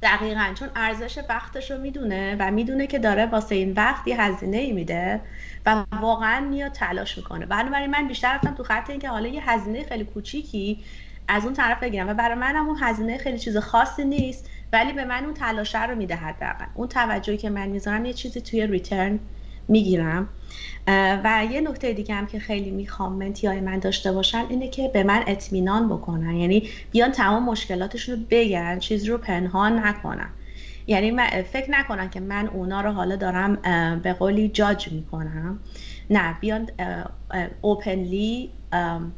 دقیقا 0.03 0.55
چون 0.59 0.69
ارزش 0.77 1.19
وقتش 1.29 1.71
رو 1.71 1.79
می‌دونه 1.79 2.37
و 2.41 2.51
می‌دونه 2.51 2.87
که 2.87 2.99
داره 2.99 3.27
واسه 3.27 3.55
این 3.55 3.73
وقت 3.73 4.09
یه 4.09 4.23
هزینه 4.23 4.57
ای 4.57 4.73
میده 4.73 5.21
و 5.67 5.85
واقعا 6.01 6.41
میاد 6.41 6.73
تلاش 6.73 7.19
می‌کنه. 7.19 7.47
بنابراین 7.47 7.91
من 7.91 8.09
بیشتر 8.09 8.35
رفتم 8.35 8.55
تو 8.55 8.63
خط 8.63 8.91
اینکه 8.91 9.09
حالا 9.09 9.29
یه 9.29 9.51
هزینه 9.51 9.85
خیلی 9.85 10.05
کوچیکی 10.05 10.85
از 11.29 11.45
اون 11.45 11.55
طرف 11.55 11.81
بگیرم 11.83 12.09
و 12.09 12.15
برای 12.15 12.35
منم 12.35 12.67
اون 12.67 12.77
هزینه 12.81 13.19
خیلی 13.19 13.39
چیز 13.39 13.57
خاصی 13.57 14.05
نیست 14.05 14.51
ولی 14.73 14.93
به 14.93 15.05
من 15.05 15.25
اون 15.25 15.35
تلاشه 15.35 15.87
رو 15.87 15.95
میده 15.95 16.17
حداقل. 16.17 16.67
اون 16.75 16.89
توجهی 16.89 17.37
که 17.37 17.51
من 17.51 17.69
می‌ذارم 17.69 18.05
یه 18.05 18.13
چیزی 18.13 18.41
توی 18.41 18.67
ریترن 18.67 19.21
می‌گیرم. 19.69 20.29
و 21.25 21.47
یه 21.51 21.61
نکته 21.61 21.93
دیگه 21.93 22.15
هم 22.15 22.27
که 22.27 22.39
خیلی 22.39 22.71
می‌خوام 22.71 23.13
منتی 23.13 23.47
های 23.47 23.61
من 23.61 23.79
داشته 23.79 24.13
باشن 24.13 24.45
اینه 24.49 24.69
که 24.69 24.89
به 24.89 25.03
من 25.03 25.25
اطمینان 25.27 25.89
بکنن. 25.89 26.37
یعنی 26.37 26.69
بیان 26.91 27.13
تمام 27.13 27.45
مشکلاتشون 27.45 28.15
رو 28.15 28.21
بگن 28.31 28.79
چیز 28.79 29.05
رو 29.05 29.19
پنهان 29.19 29.79
نکنن. 29.79 30.29
یعنی 30.87 31.11
من 31.11 31.27
فکر 31.43 31.71
نکنن 31.71 32.11
که 32.11 32.21
من 32.21 32.49
اونا 32.49 32.81
رو 32.81 32.91
حالا 32.91 33.17
دارم 33.17 33.57
به 34.03 34.13
قولی 34.13 34.49
جاج 34.49 34.93
می‌کنم. 34.93 35.59
نه 36.11 36.37
بیان 36.41 36.69
اوپنلی 37.61 38.51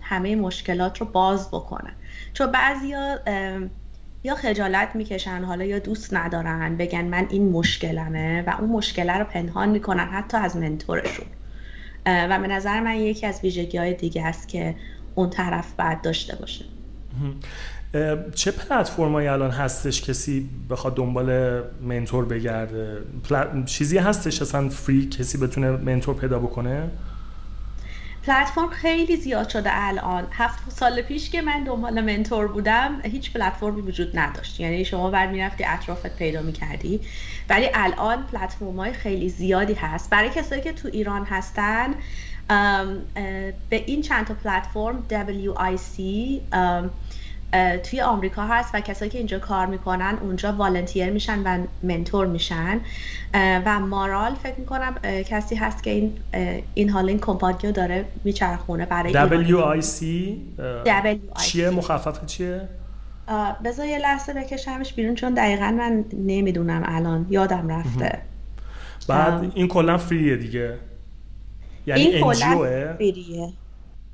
همه 0.01 0.37
مشکلات 0.37 0.99
رو 0.99 1.07
باز 1.07 1.49
بکنن. 1.49 1.93
چون 2.33 2.53
بعضیا 2.53 3.19
یا 4.27 4.35
خجالت 4.35 4.97
می‌کشن 4.97 5.45
حالا 5.45 5.65
یا 5.65 5.79
دوست 5.79 6.15
ندارن 6.15 6.77
بگن 6.77 7.05
من 7.05 7.27
این 7.31 7.51
مشکلمه 7.51 8.45
و 8.47 8.55
اون 8.61 8.71
مشکله 8.71 9.13
رو 9.13 9.25
پنهان 9.25 9.69
می‌کنن 9.69 10.09
حتی 10.09 10.37
از 10.37 10.57
منتورشون. 10.57 11.27
و 12.07 12.39
به 12.41 12.47
نظر 12.47 12.81
من 12.81 12.97
یکی 12.97 13.27
از 13.27 13.41
ویژگی 13.43 13.79
های 13.79 13.95
دیگه 13.95 14.27
است 14.27 14.49
که 14.49 14.75
اون 15.15 15.31
طرف 15.31 15.73
باید 15.79 16.01
داشته 16.01 16.37
باشه. 16.37 16.65
چه 18.35 18.51
پلتفرمایی 18.51 19.29
الان 19.29 19.51
هستش 19.51 20.03
کسی 20.03 20.49
بخواد 20.71 20.97
دنبال 20.97 21.61
منتور 21.83 22.25
بگرده؟ 22.25 22.99
چیزی 23.67 23.99
هستش 23.99 24.43
اصلا 24.43 24.69
فری 24.69 25.09
کسی 25.09 25.39
بتونه 25.39 25.71
منتور 25.71 26.15
پیدا 26.15 26.39
بکنه؟ 26.39 26.91
پلتفرم 28.27 28.71
خیلی 28.71 29.17
زیاد 29.17 29.49
شده 29.49 29.71
الان. 29.73 30.27
هفت 30.33 30.71
سال 30.71 31.03
پیش 31.03 31.31
که 31.31 31.43
من 31.43 31.65
دنبال 31.65 32.01
منتور 32.01 32.49
بودم 32.49 33.01
هیچ 33.05 33.33
پلتفرمی 33.33 33.81
وجود 33.81 34.19
نداشت. 34.19 34.61
یعنی 34.61 34.85
شما 34.85 35.11
بر 35.11 35.27
می‌رفتی 35.27 35.65
اطرافت 35.65 36.17
پیدا 36.17 36.43
می‌کردی. 36.43 37.01
ولی 37.49 37.69
الان 37.75 38.23
پلتفرم 38.23 38.77
های 38.77 38.93
خیلی 38.93 39.29
زیادی 39.29 39.75
هست. 39.75 40.11
برای 40.11 40.31
کسایی 40.31 40.63
که 40.63 40.73
تو 40.73 40.89
ایران 40.93 41.25
هستن 41.25 41.95
به 43.71 43.85
این 43.87 44.03
چند 44.03 44.27
تا 44.27 44.35
پلتفرم 44.35 45.05
WIC 45.11 46.01
توی 47.83 48.01
آمریکا 48.01 48.47
هست 48.47 48.75
و 48.75 48.81
کسایی 48.81 49.11
که 49.11 49.19
اینجا 49.19 49.39
کار 49.39 49.67
می‌کنن 49.67 50.19
اونجا 50.23 50.53
والنتیر 50.53 51.11
میشن 51.11 51.43
و 51.45 51.67
منتور 51.83 52.27
میشن. 52.27 52.81
و 53.35 53.81
مارال 53.81 54.35
فکر 54.35 54.55
می‌کنم 54.59 54.95
کسی 55.03 55.55
هست 55.55 55.83
که 55.83 55.91
این 55.91 56.13
این 56.75 56.91
حال 56.91 57.09
این 57.09 57.19
کمپانیو 57.19 57.73
داره 57.73 58.05
میچرخونه 58.25 58.87
برای 58.87 59.83
WIC 59.83 60.05
چیه؟ 61.41 61.71
مخفف 61.71 62.27
چیه؟ 62.27 62.69
بذار 63.65 63.87
یه 63.87 63.99
لحظه 63.99 64.33
بکشمش 64.35 64.93
بیرون 64.93 65.15
چون 65.15 65.35
دقیقا 65.35 65.71
من 65.71 66.05
نمی‌دونم 66.13 66.83
الان. 66.85 67.27
یادم 67.31 67.69
رفته. 67.69 68.19
بعد 69.09 69.53
این 69.55 69.69
کلا 69.69 69.99
فریه 69.99 70.37
دیگه. 70.37 70.75
یعنی 71.87 72.01
این 72.01 72.25
کلا 72.25 72.95
فریه. 72.97 73.53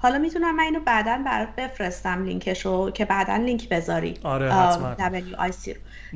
حالا 0.03 0.19
می‌تونم 0.19 0.57
من 0.57 0.65
اینو 0.65 0.81
بعدا 0.81 1.23
برات 1.27 1.49
بفرستم 1.57 2.25
لینکشو 2.25 2.91
که 2.91 3.05
بعدا 3.05 3.37
لینک 3.37 3.69
بذاری. 3.69 4.15
آره 4.23 4.53
حتما. 4.53 4.95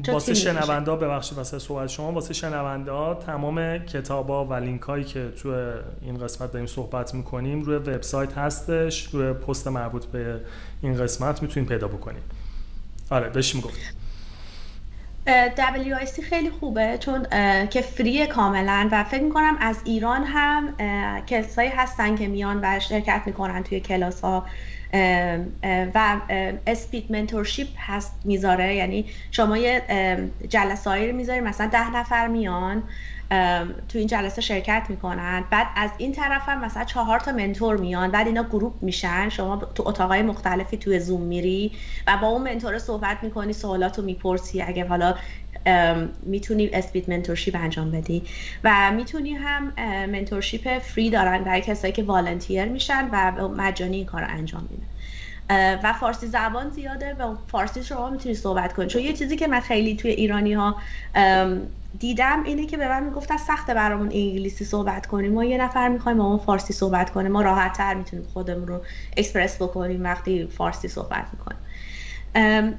واسه 0.09 0.34
شنوندا 0.34 0.97
ببخشید 0.97 1.39
واسه 1.39 1.59
سوال 1.59 1.87
شما 1.87 2.12
واسه 2.12 2.34
شنوندا 2.34 3.14
تمام 3.14 3.78
کتابا 3.78 4.45
و 4.45 4.55
لینک 4.55 4.82
هایی 4.82 5.05
که 5.05 5.28
تو 5.43 5.72
این 6.03 6.18
قسمت 6.18 6.53
داریم 6.53 6.66
صحبت 6.66 7.14
می‌کنیم 7.14 7.62
روی 7.62 7.76
وبسایت 7.76 8.39
هستش 8.39 9.09
روی 9.12 9.32
پست 9.32 9.68
مربوط 9.68 10.05
به 10.05 10.41
این 10.82 11.03
قسمت 11.03 11.43
می‌تونید 11.43 11.68
پیدا 11.68 11.89
بکنید. 11.89 12.22
آره 13.11 13.28
داشتیم 13.28 13.61
گفت 13.61 13.95
WIC 15.26 16.20
خیلی 16.30 16.50
خوبه 16.50 16.98
چون 16.98 17.26
که 17.66 17.80
فری 17.80 18.26
کاملا 18.26 18.88
و 18.92 19.04
فکر 19.04 19.22
می‌کنم 19.22 19.56
از 19.60 19.80
ایران 19.84 20.24
هم 20.24 20.74
کسایی 21.26 21.68
هستن 21.68 22.16
که 22.16 22.28
میان 22.28 22.60
و 22.62 22.80
شرکت 22.80 23.22
می‌کنن 23.26 23.62
توی 23.62 23.80
کلاس 23.80 24.20
ها 24.20 24.46
و 25.94 26.20
اسپید 26.66 27.12
منتورشیپ 27.12 27.68
هست 27.78 28.12
می‌ذاره. 28.24 28.74
یعنی 28.74 29.06
شما 29.30 29.58
یه 29.58 29.82
جلسه 30.48 31.06
رو 31.06 31.16
می‌ذاری 31.16 31.40
مثلا 31.40 31.66
ده 31.66 31.90
نفر 31.96 32.26
میان. 32.26 32.82
تو 33.88 33.98
این 33.98 34.06
جلسه 34.06 34.42
شرکت 34.42 34.86
می‌کنن. 34.88 35.44
بعد 35.50 35.66
از 35.76 35.90
این 35.98 36.12
طرف 36.12 36.48
هم 36.48 36.64
مثلا 36.64 36.84
چهار 36.84 37.20
تا 37.20 37.32
منتور 37.32 37.76
میان. 37.76 38.10
بعد 38.10 38.26
اینا 38.26 38.42
گروپ 38.42 38.74
میشن. 38.82 39.28
شما 39.28 39.56
تو 39.56 39.88
اتاقای 39.88 40.22
مختلفی 40.22 40.76
توی 40.76 41.00
زوم 41.00 41.22
میری 41.22 41.72
و 42.06 42.16
با 42.22 42.28
اون 42.28 42.42
منتور 42.42 42.78
صحبت 42.78 43.18
می‌کنی 43.22 43.52
سوالاتو 43.52 44.02
می‌پرسی. 44.02 44.62
اگه 44.62 44.86
حالا 44.86 45.14
می‌تونی 46.22 46.70
اسپید 46.72 47.10
منتورشیپ 47.10 47.56
انجام 47.56 47.90
بدی. 47.90 48.22
و 48.64 48.90
می‌تونی 48.92 49.32
هم 49.32 49.72
منتورشیپ 50.06 50.78
فری 50.78 51.10
دارن 51.10 51.44
برای 51.44 51.60
کسایی 51.60 51.92
که 51.92 52.02
والنتیر 52.02 52.64
میشن 52.64 53.08
و 53.12 53.48
مجانی 53.48 53.96
این 53.96 54.06
کار 54.06 54.20
رو 54.20 54.28
انجام 54.30 54.68
میدن. 54.70 54.86
و 55.82 55.92
فارسی 55.92 56.26
زبان 56.26 56.70
زیاده 56.70 57.14
و 57.14 57.34
فارسی 57.48 57.82
شما 57.82 58.10
می‌تونی 58.10 58.34
صحبت 58.34 58.72
کنی. 58.72 58.86
چون 58.86 59.02
یه 59.02 59.12
چیزی 59.12 59.36
که 59.36 59.46
من 59.46 59.60
خیلی 59.60 59.96
توی 59.96 60.10
ایرانی 60.10 60.52
ها 60.52 60.76
دیدم 61.99 62.42
اینه 62.44 62.66
که 62.66 62.76
به 62.76 62.88
من 62.88 63.05
می‌گفتن 63.05 63.36
سخته 63.36 63.74
برامون 63.74 64.07
انگلیسی 64.12 64.64
صحبت 64.64 65.07
کنیم 65.07 65.32
ما 65.32 65.44
یه 65.44 65.59
نفر 65.59 65.88
می‌خوایم 65.88 66.18
با 66.18 66.24
اون 66.24 66.38
فارسی 66.38 66.72
صحبت 66.72 67.11
کنیم. 67.11 67.32
ما 67.32 67.42
راحت 67.42 67.76
تر 67.76 67.94
می‌تونیم 67.94 68.26
خودمون 68.32 68.68
رو 68.68 68.84
اکسپرس 69.16 69.62
بکنیم 69.62 70.05
وقتی 70.05 70.47
فارسی 70.47 70.88
صحبت 70.88 71.26
می‌کنیم. 71.32 71.59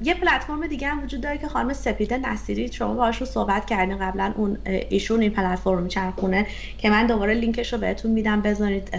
یه 0.02 0.14
پلتفرم 0.14 0.66
دیگه 0.66 0.88
هم 0.88 1.04
وجود 1.04 1.20
داره 1.20 1.38
که 1.38 1.48
خانم 1.48 1.72
سپیده 1.72 2.18
نصیری 2.18 2.72
شما 2.72 2.94
باهاش 2.94 3.16
رو 3.16 3.26
صحبت 3.26 3.66
کردین. 3.66 3.98
قبلا 3.98 4.32
اون 4.36 4.58
ایشون 4.66 5.20
این 5.20 5.30
پلتفرم 5.30 5.82
میچرخونه 5.82 6.46
که 6.78 6.90
من 6.90 7.06
دوباره 7.06 7.34
لینکش 7.34 7.72
رو 7.72 7.78
بهتون 7.78 8.10
میدم. 8.10 8.40
بذارید 8.40 8.90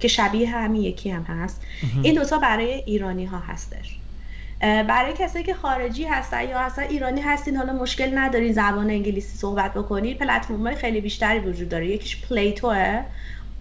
که 0.00 0.08
شبیه 0.08 0.50
همین 0.50 0.82
یکی 0.82 1.10
هم 1.10 1.22
هست. 1.22 1.62
این 2.02 2.14
دوتا 2.14 2.38
برای 2.38 2.72
ایرانی 2.72 3.24
ها 3.24 3.38
هستش. 3.38 4.00
برای 4.60 5.12
کسایی 5.18 5.44
که 5.44 5.54
خارجی 5.54 6.04
هستن 6.04 6.48
یا 6.48 6.58
اصلا 6.60 6.84
ایرانی 6.84 7.20
هستین 7.20 7.56
حالا 7.56 7.72
مشکل 7.72 8.18
ندارین 8.18 8.52
زبان 8.52 8.90
انگلیسی 8.90 9.38
صحبت 9.38 9.74
بکنید 9.74 10.18
پلتفرم 10.18 10.66
های 10.66 10.76
خیلی 10.76 11.00
بیشتری 11.00 11.38
وجود 11.38 11.68
داره. 11.68 11.86
یکیش 11.88 12.26
پلیتوه 12.26 13.04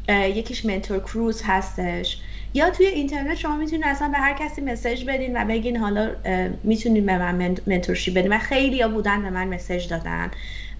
یکیش 0.09 0.65
منتور 0.65 0.99
کروز 0.99 1.41
هستش. 1.45 2.21
یا 2.53 2.69
توی 2.69 2.85
اینترنت 2.85 3.35
شما 3.35 3.57
می‌تونید 3.57 3.85
اصلا 3.85 4.07
به 4.09 4.17
هر 4.17 4.33
کسی 4.33 4.61
مسیج 4.61 5.05
بدین 5.07 5.41
و 5.41 5.45
بگین 5.45 5.77
حالا 5.77 6.15
می‌تونین 6.63 7.05
به 7.05 7.17
من 7.17 7.57
منتورشی 7.67 8.11
بدین. 8.11 8.33
و 8.33 8.37
خیلی 8.37 8.81
ها 8.81 8.87
بودن 8.87 9.21
به 9.21 9.29
من 9.29 9.47
مسیج 9.47 9.87
دادن. 9.89 10.31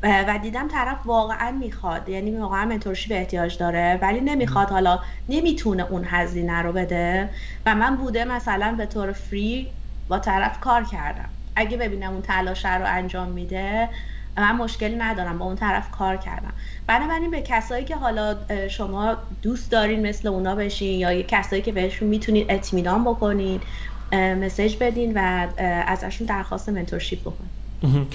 و 0.03 0.39
دیدم 0.41 0.68
طرف 0.68 0.97
واقعا 1.05 1.51
می‌خواد. 1.51 2.09
یعنی 2.09 2.38
واقعا 2.38 2.65
منتورشی 2.65 3.09
به 3.09 3.18
احتیاج 3.18 3.57
داره 3.57 3.99
ولی 4.01 4.22
نمی‌خواد. 4.22 4.70
حالا 4.70 4.99
نمی‌تونه 5.30 5.91
اون 5.91 6.03
هزینه 6.07 6.61
رو 6.61 6.74
بده. 6.74 7.30
و 7.65 7.76
من 7.76 7.95
بوده 7.95 8.26
مثلا 8.26 8.76
به 8.78 8.86
طور 8.86 9.11
فری 9.11 9.76
با 10.07 10.19
طرف 10.19 10.59
کار 10.59 10.83
کردم. 10.83 11.29
اگه 11.55 11.77
ببینم 11.77 12.11
اون 12.11 12.21
تلاش 12.21 12.65
رو 12.65 12.85
انجام 12.85 13.27
میده 13.27 13.89
من 14.37 14.55
مشکلی 14.55 14.95
ندارم 14.95 15.37
با 15.37 15.45
اون 15.45 15.55
طرف 15.55 15.91
کار 15.91 16.17
کردم. 16.17 16.53
بنابراین 16.87 17.31
به 17.31 17.41
کسایی 17.41 17.85
که 17.85 17.95
حالا 17.95 18.35
شما 18.69 19.17
دوست 19.41 19.71
دارین 19.71 20.07
مثل 20.07 20.27
اونا 20.27 20.55
بشین 20.55 20.99
یا 20.99 21.21
کسایی 21.21 21.61
که 21.61 21.71
بهشون 21.71 22.07
می‌تونید 22.07 22.45
اطمینان 22.49 23.03
بکنین 23.03 23.61
مسیج 24.13 24.77
بدین 24.79 25.11
و 25.15 25.47
ازشون 25.87 26.27
درخواست 26.27 26.69
منتورشیپ 26.69 27.19
بکنین. 27.21 28.07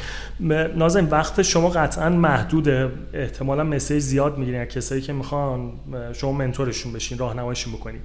نازم 0.76 1.08
وقت 1.10 1.42
شما 1.42 1.68
قطعا 1.68 2.08
محدوده. 2.08 2.90
احتمالا 3.14 3.64
مسیج 3.64 3.98
زیاد 3.98 4.38
می‌گیرین. 4.38 4.64
کسایی 4.64 5.00
که 5.00 5.12
می‌خوان 5.12 5.72
شما 6.12 6.32
منتورشون 6.32 6.92
بشین 6.92 7.18
راهنماییشون 7.18 7.72
بکنین. 7.72 8.00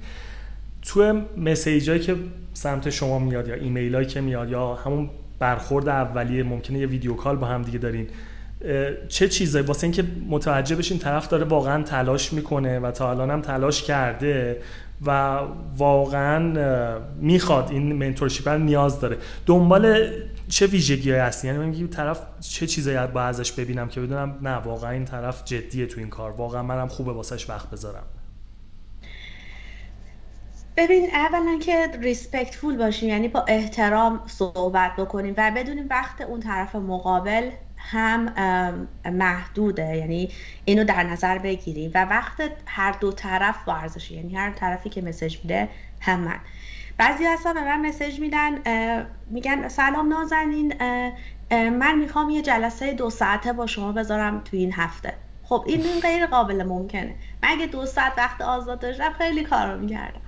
تو 0.88 1.22
مسیج 1.36 1.90
هایی 1.90 2.02
که 2.02 2.16
سمت 2.52 2.90
شما 2.90 3.18
میاد 3.18 3.48
یا 3.48 3.54
ایمیل 3.54 3.94
هایی 3.94 4.06
که 4.06 4.20
میاد 4.20 4.50
یا 4.50 4.74
همون 4.74 5.10
برخورد 5.38 5.88
اولیه 5.88 6.42
ممکنه 6.42 6.78
یه 6.78 6.86
ویدیو 6.86 7.14
کال 7.14 7.36
با 7.36 7.46
هم 7.46 7.62
دیگه 7.62 7.78
دارین 7.78 8.06
چه 9.08 9.28
چیزایی؟ 9.28 9.66
واسه 9.66 9.84
اینکه 9.84 10.04
متوجه 10.28 10.76
بشین 10.76 10.98
طرف 10.98 11.28
داره 11.28 11.44
واقعا 11.44 11.82
تلاش 11.82 12.32
می‌کنه 12.32 12.78
و 12.78 12.90
تا 12.90 13.10
الان 13.10 13.30
هم 13.30 13.40
تلاش 13.40 13.82
کرده 13.82 14.62
و 15.06 15.40
واقعا 15.76 16.98
می‌خواد 17.20 17.68
این 17.70 17.92
منتورشیپ 17.92 18.48
نیاز 18.48 19.00
داره. 19.00 19.16
دنبال 19.46 20.12
چه 20.48 20.66
ویژگی 20.66 21.10
هستی؟ 21.10 21.48
یعنی 21.48 21.58
من 21.58 21.88
طرف 21.88 22.20
چه 22.40 22.66
چیزایی 22.66 23.06
با 23.14 23.22
ازش 23.22 23.52
ببینم 23.52 23.88
که 23.88 24.00
بدونم 24.00 24.38
نه 24.42 24.56
واقعا 24.56 24.90
این 24.90 25.04
طرف 25.04 25.44
جدیه 25.44 25.86
تو 25.86 26.00
این 26.00 26.08
کار 26.08 26.30
واقعا 26.30 26.62
منم 26.62 26.88
خوبه 26.88 27.12
واسش 27.12 27.50
وقت 27.50 27.70
بذارم. 27.70 28.02
ببین 30.78 31.10
اولا 31.14 31.58
که 31.58 31.90
ریسپکتفول 32.00 32.76
باشیم 32.76 33.08
یعنی 33.08 33.28
با 33.28 33.44
احترام 33.48 34.20
صحبت 34.26 34.96
بکنیم 34.96 35.34
و 35.36 35.52
بدونیم 35.56 35.86
وقت 35.90 36.20
اون 36.20 36.40
طرف 36.40 36.74
مقابل 36.74 37.50
هم 37.76 38.32
محدوده. 39.04 39.96
یعنی 39.96 40.32
اینو 40.64 40.84
در 40.84 41.02
نظر 41.02 41.38
بگیریم 41.38 41.90
و 41.94 42.04
وقت 42.04 42.42
هر 42.66 42.92
دو 42.92 43.12
طرف 43.12 43.64
با 43.64 43.74
ارزشه 43.76 44.14
یعنی 44.14 44.36
هر 44.36 44.50
طرفی 44.50 44.88
که 44.88 45.02
مسج 45.02 45.38
میده 45.42 45.68
هم 46.00 46.20
من. 46.20 46.40
بعضی 46.98 47.26
اصلا 47.26 47.52
به 47.52 47.60
من 47.60 47.88
مسج 47.88 48.20
میدن 48.20 48.58
میگن 49.26 49.68
سلام 49.68 50.08
نازنین 50.08 50.74
من 51.50 51.98
می‌خوام 51.98 52.30
یه 52.30 52.42
جلسه 52.42 52.94
دو 52.94 53.10
ساعته 53.10 53.52
با 53.52 53.66
شما 53.66 53.92
بذارم 53.92 54.40
تو 54.40 54.56
این 54.56 54.72
هفته. 54.72 55.14
خب 55.42 55.64
این 55.66 56.00
غیر 56.02 56.26
قابل 56.26 56.62
ممکنه. 56.62 57.16
من 57.42 57.48
اگه 57.48 57.66
دو 57.66 57.86
ساعت 57.86 58.12
وقت 58.18 58.40
آزاد 58.40 58.80
داشتم 58.80 59.12
خیلی 59.12 59.42
کارو 59.42 59.80
می‌کردم. 59.80 60.20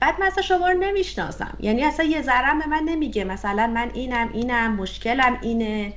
بعد 0.00 0.14
مثلا 0.20 0.42
شما 0.42 0.68
رو 0.68 0.78
نمی‌شناسم. 0.78 1.56
یعنی 1.60 1.84
اصلا 1.84 2.06
یه 2.06 2.22
ذره 2.22 2.58
به 2.58 2.66
من 2.66 2.82
نمیگه. 2.84 3.24
مثلا 3.24 3.66
من 3.66 3.90
اینم 3.94 4.30
اینم 4.32 4.74
مشکلم 4.74 5.38
اینه. 5.42 5.92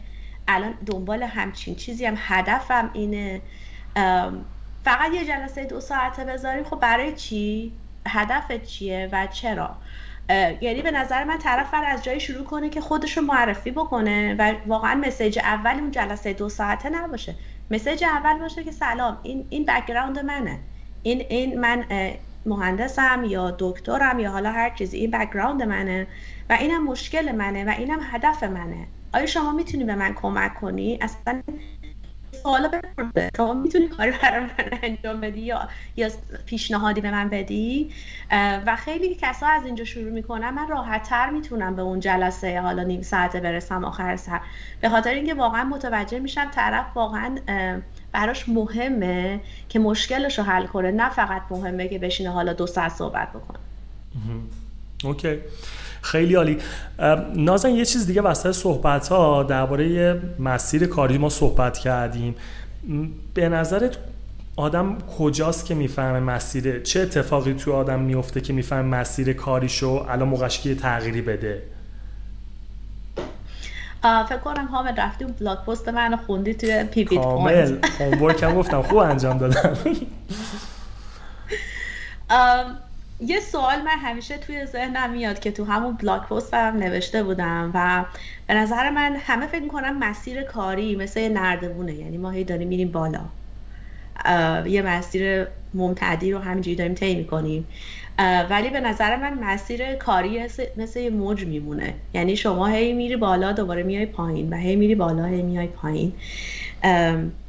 الان 0.48 0.74
دنبال 0.86 1.24
همچین 1.24 1.76
چیزی 1.76 2.06
هم 2.06 2.16
هدفم 2.18 2.90
اینه. 2.94 3.42
فقط 4.84 5.14
یه 5.14 5.26
جلسه 5.26 5.66
دو 5.66 5.82
ساعته 5.82 6.26
بذاریم. 6.26 6.64
خب 6.64 6.80
برای 6.80 7.16
چی؟ 7.16 7.74
هدف 8.08 8.52
چیه 8.66 9.10
و 9.12 9.28
چرا؟ 9.28 9.76
یعنی 10.62 10.82
به 10.82 10.92
نظر 10.92 11.24
من 11.24 11.38
طرف 11.38 11.74
از 11.74 12.04
جایی 12.04 12.20
شروع 12.20 12.46
کنه 12.46 12.70
که 12.70 12.82
خودش 12.82 13.18
رو 13.18 13.24
معرفی 13.24 13.72
بکنه 13.72 14.36
و 14.40 14.54
واقعا 14.68 14.96
مسیج 14.96 15.40
اول 15.40 15.80
اون 15.80 15.92
جلسه 15.92 16.34
دو 16.34 16.50
ساعته 16.50 16.90
نباشه. 16.90 17.36
message 17.72 18.04
اول 18.04 18.40
باشه 18.40 18.64
که 18.64 18.72
سلام 18.72 19.18
این 19.24 19.48
این 19.50 19.66
background 19.66 20.20
منه. 20.20 20.60
این 21.04 21.26
این 21.30 21.60
من 21.60 21.86
مهندسم 22.46 23.24
یا 23.28 23.56
دکترم 23.60 24.20
یا 24.20 24.32
حالا 24.32 24.52
هر 24.52 24.70
چیزی. 24.70 24.98
این 24.98 25.12
background 25.12 25.64
منه 25.64 26.08
و 26.50 26.54
اینم 26.54 26.84
مشکل 26.84 27.32
منه 27.32 27.66
و 27.66 27.70
اینم 27.70 28.00
هدف 28.12 28.44
منه. 28.44 28.88
آیا 29.14 29.26
شما 29.26 29.52
می‌تونی 29.52 29.84
به 29.84 29.96
من 29.96 30.14
کمک 30.14 30.56
کنی؟ 30.56 31.00
اصلا 31.02 31.42
سوالا 32.44 32.68
بپرسه. 32.68 33.30
شما 33.38 33.54
می‌تونی 33.54 33.88
کاری 33.88 34.12
برای 34.12 34.40
من 34.40 34.50
انجام 34.84 35.22
بدی 35.22 35.42
یا 35.42 35.70
یا 35.96 36.10
پیشنهادی 36.46 37.02
به 37.02 37.12
من 37.12 37.30
بدی؟ 37.30 37.94
و 38.66 38.76
خیلی 38.76 39.18
کسا 39.22 39.48
از 39.48 39.66
اینجا 39.66 39.84
شروع 39.84 40.12
می‌کنن. 40.12 40.50
من 40.50 40.68
راحت 40.68 41.04
تر 41.04 41.30
می‌تونم 41.30 41.76
به 41.76 41.82
اون 41.82 42.00
جلسه 42.00 42.62
حالا 42.62 42.84
نیم 42.84 43.02
ساعته 43.02 43.40
برسم 43.40 43.86
آخر 43.86 44.16
سر. 44.16 44.42
به 44.82 44.90
خاطر 44.90 45.14
اینکه 45.14 45.34
واقعا 45.34 45.64
متوجه 45.64 46.20
میشم 46.20 46.46
طرف 46.52 46.86
واقعا 46.96 47.38
براش 48.12 48.50
مهمه 48.50 49.40
که 49.70 49.80
مشکلش 49.80 50.40
رو 50.40 50.46
حل 50.46 50.66
کنه 50.66 50.92
نه 50.92 51.10
فقط 51.10 51.42
مهمه 51.50 51.88
که 51.88 52.00
بشینه 52.00 52.30
حالا 52.30 52.54
دو 52.54 52.68
ساعت 52.68 52.92
صحبت 52.92 53.30
بکنه. 53.30 53.60
اوکی. 55.04 55.38
خیلی 56.02 56.36
عالی. 56.36 56.58
نازن 57.36 57.70
یه 57.70 57.86
چیز 57.86 58.08
دیگه 58.08 58.22
وسط 58.22 58.52
صحبت 58.52 59.08
ها 59.08 59.44
درباره 59.44 60.20
مسیر 60.40 60.88
کاری 60.88 61.18
ما 61.18 61.30
صحبت 61.30 61.78
کردیم. 61.78 62.36
به 63.34 63.50
نظرت 63.50 63.98
آدم 64.56 64.98
کجاست 65.18 65.66
که 65.66 65.76
می‌فهمه 65.76 66.20
مسیر؟ 66.20 66.80
چه 66.80 67.00
اتفاقی 67.00 67.54
تو 67.54 67.74
آدم 67.74 68.00
میفته 68.00 68.42
که 68.42 68.54
می‌فهمه 68.54 68.98
مسیر 68.98 69.34
کاریشو 69.34 70.06
الان 70.10 70.28
موقعش 70.28 70.60
که 70.60 70.76
تغییری 70.76 71.22
بده؟ 71.22 71.64
فکر 74.02 74.38
کنم 74.38 74.66
حامد 74.66 75.00
رفتی 75.00 75.24
اون 75.24 75.34
blog 75.40 75.58
post 75.58 75.90
من 75.90 76.16
خوندی 76.16 76.54
توی 76.54 76.84
پی 76.84 77.06
پی 77.06 77.18
کامل 77.18 77.78
هم 78.44 78.56
گفتم 78.56 78.82
خوب 78.82 78.98
انجام 78.98 79.38
دادم. 79.38 79.78
یه 83.26 83.40
سوال 83.40 83.82
من 83.82 83.98
همیشه 84.02 84.38
توی 84.38 84.66
ذهنم 84.66 85.10
میاد 85.10 85.40
که 85.40 85.52
تو 85.52 85.66
همون 85.66 85.94
blog 85.94 86.22
post 86.22 86.54
هم 86.54 86.78
نوشته 86.78 87.24
بودم 87.24 87.72
و 87.74 88.06
به 88.48 88.54
نظر 88.54 88.90
من 88.90 89.16
همه 89.16 89.48
فکر 89.48 89.64
می‌کنم 89.64 90.00
مسیر 90.00 90.44
کاری 90.44 90.96
مثل 90.96 91.20
یه 91.20 91.30
نردبونه 91.30 91.94
یعنی 91.94 92.18
ما 92.18 92.30
هی 92.32 92.44
داریم 92.44 92.68
میریم 92.68 92.92
بالا. 92.92 93.22
یه 94.66 94.82
مسیر 94.82 95.48
ممتدی 95.74 96.32
رو 96.32 96.40
همینجوری 96.40 96.76
داریم 96.76 96.94
طی 96.94 97.16
می‌کنیم. 97.16 97.68
ولی 98.50 98.70
به 98.70 98.80
نظر 98.80 99.16
من 99.16 99.34
مسیر 99.34 99.96
کاری 99.96 100.44
مثل 100.78 101.00
یه 101.00 101.10
موج 101.10 101.46
میمونه. 101.46 101.94
یعنی 102.14 102.36
شما 102.36 102.68
هی 102.68 102.94
میری 102.94 103.16
بالا 103.16 103.52
دوباره 103.52 103.84
میای 103.84 104.06
پایین 104.06 104.54
و 104.54 104.58
هی 104.58 104.76
میری 104.76 104.96
بالا 104.96 105.26
هی 105.26 105.42
میای 105.42 105.68
پایین. 105.68 106.14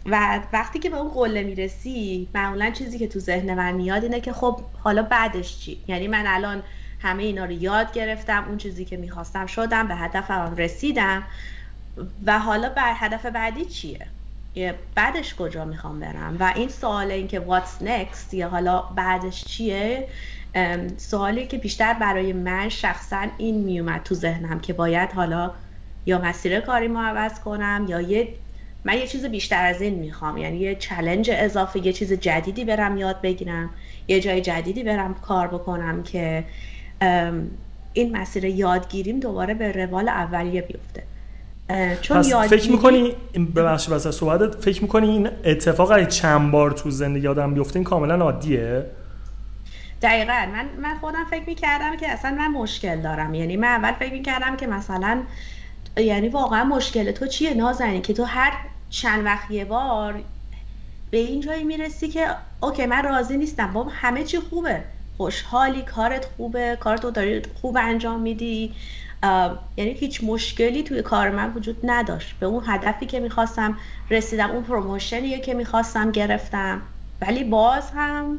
و 0.06 0.40
وقتی 0.52 0.78
که 0.78 0.90
به 0.90 0.96
اون 0.96 1.08
قله 1.08 1.42
می‌رسی 1.42 2.28
معمولا 2.34 2.70
چیزی 2.70 2.98
که 2.98 3.08
تو 3.08 3.18
ذهن 3.18 3.54
من 3.54 3.72
میاد 3.72 4.02
اینه 4.02 4.20
که 4.20 4.32
خب 4.32 4.60
حالا 4.78 5.02
بعدش 5.02 5.58
چی؟ 5.58 5.78
یعنی 5.88 6.08
من 6.08 6.24
الان 6.26 6.62
همه 7.00 7.22
اینا 7.22 7.44
رو 7.44 7.52
یاد 7.52 7.92
گرفتم 7.92 8.44
اون 8.48 8.58
چیزی 8.58 8.84
که 8.84 8.96
می‌خواستم 8.96 9.46
شدم 9.46 9.88
به 9.88 9.94
هدفم 9.94 10.54
رسیدم 10.56 11.22
و 12.26 12.38
حالا 12.38 12.68
بر 12.68 12.92
هدف 12.96 13.26
بعدی 13.26 13.64
چیه؟ 13.64 14.06
بعدش 14.94 15.34
کجا 15.34 15.64
می‌خوام 15.64 16.00
برم؟ 16.00 16.36
و 16.40 16.52
این 16.56 16.68
سوال 16.68 17.10
این 17.10 17.28
که 17.28 17.40
what's 17.40 17.84
next 17.84 18.34
یا 18.34 18.48
حالا 18.48 18.80
بعدش 18.80 19.44
چیه؟ 19.44 20.08
سوالی 20.96 21.46
که 21.46 21.58
بیشتر 21.58 21.94
برای 21.94 22.32
من 22.32 22.68
شخصا 22.68 23.26
این 23.38 23.54
میومد 23.64 24.02
تو 24.02 24.14
ذهنم 24.14 24.60
که 24.60 24.72
باید 24.72 25.12
حالا 25.12 25.52
یا 26.06 26.18
مسیر 26.18 26.60
کاری 26.60 26.88
ما 26.88 27.04
عوض 27.04 27.40
کنم 27.40 27.86
یا 27.88 28.00
یه 28.00 28.28
من 28.84 28.94
یه 28.94 29.06
چیز 29.06 29.24
بیشتر 29.24 29.66
از 29.66 29.80
این 29.80 29.94
می‌خوام. 29.94 30.38
یعنی 30.38 30.56
یه 30.58 30.74
چلنج 30.74 31.30
اضافه 31.32 31.86
یه 31.86 31.92
چیز 31.92 32.12
جدیدی 32.12 32.64
برم 32.64 32.96
یاد 32.96 33.20
بگیرم 33.20 33.70
یه 34.08 34.20
جای 34.20 34.40
جدیدی 34.40 34.82
برم 34.82 35.14
کار 35.14 35.48
بکنم 35.48 36.02
که 36.02 36.44
این 37.92 38.16
مسیر 38.16 38.44
یادگیریم 38.44 39.20
دوباره 39.20 39.54
به 39.54 39.72
روال 39.72 40.08
اولیه 40.08 40.62
بیفته. 40.62 41.02
چون 42.00 42.18
پس 42.18 42.34
فکر 42.34 42.70
می‌کنی 42.70 43.14
ببخشید 43.56 43.90
واسه 43.90 44.10
صحبتت 44.10 44.64
فکر 44.64 44.82
می‌کنی 44.82 45.10
این 45.10 45.28
اتفاق 45.44 46.08
چند 46.08 46.50
بار 46.50 46.70
تو 46.70 46.90
زندگی 46.90 47.28
آدم 47.28 47.54
بیفته 47.54 47.76
این 47.76 47.84
کاملا 47.84 48.14
عادیه؟ 48.14 48.86
دقیقا. 50.02 50.46
من 50.52 50.64
من 50.82 50.98
خودم 51.00 51.24
فکر 51.30 51.44
می‌کردم 51.46 51.96
که 51.96 52.08
اصلا 52.08 52.30
من 52.30 52.48
مشکل 52.48 53.00
دارم. 53.00 53.34
یعنی 53.34 53.56
من 53.56 53.68
اول 53.68 53.92
فکر 53.92 54.12
می‌کردم 54.12 54.56
که 54.56 54.66
مثلا 54.66 55.22
یعنی 55.96 56.28
واقعا 56.28 56.64
مشکل 56.64 57.10
تو 57.12 57.26
چیه 57.26 57.54
نازنین 57.54 58.00
که 58.00 58.12
تو 58.12 58.24
هر 58.24 58.52
چند 58.90 59.24
وقت 59.24 59.50
یه 59.50 59.64
بار 59.64 60.14
به 61.10 61.18
این 61.18 61.40
جایی 61.40 61.64
می‌رسی 61.64 62.08
که 62.08 62.26
okay 62.60 62.86
من 62.86 63.02
راضی 63.04 63.36
نیستم. 63.36 63.72
بابا 63.72 63.90
همه 63.94 64.24
چی 64.24 64.38
خوبه. 64.38 64.80
خوشحالی 65.16 65.82
کارت 65.82 66.24
خوبه. 66.36 66.76
کارتو 66.80 67.10
داری 67.10 67.42
خوب 67.60 67.76
انجام 67.80 68.20
میدی. 68.20 68.74
یعنی 69.76 69.90
هیچ 69.92 70.24
مشکلی 70.24 70.82
توی 70.82 71.02
کار 71.02 71.30
من 71.30 71.52
وجود 71.54 71.76
نداشت. 71.84 72.34
به 72.40 72.46
اون 72.46 72.62
هدفی 72.66 73.06
که 73.06 73.20
می‌خواستم 73.20 73.76
رسیدم 74.10 74.50
اون 74.50 74.62
promotion 74.62 75.26
یه 75.26 75.40
که 75.40 75.54
می‌خواستم 75.54 76.10
گرفتم. 76.10 76.82
ولی 77.20 77.44
باز 77.44 77.90
هم 77.94 78.38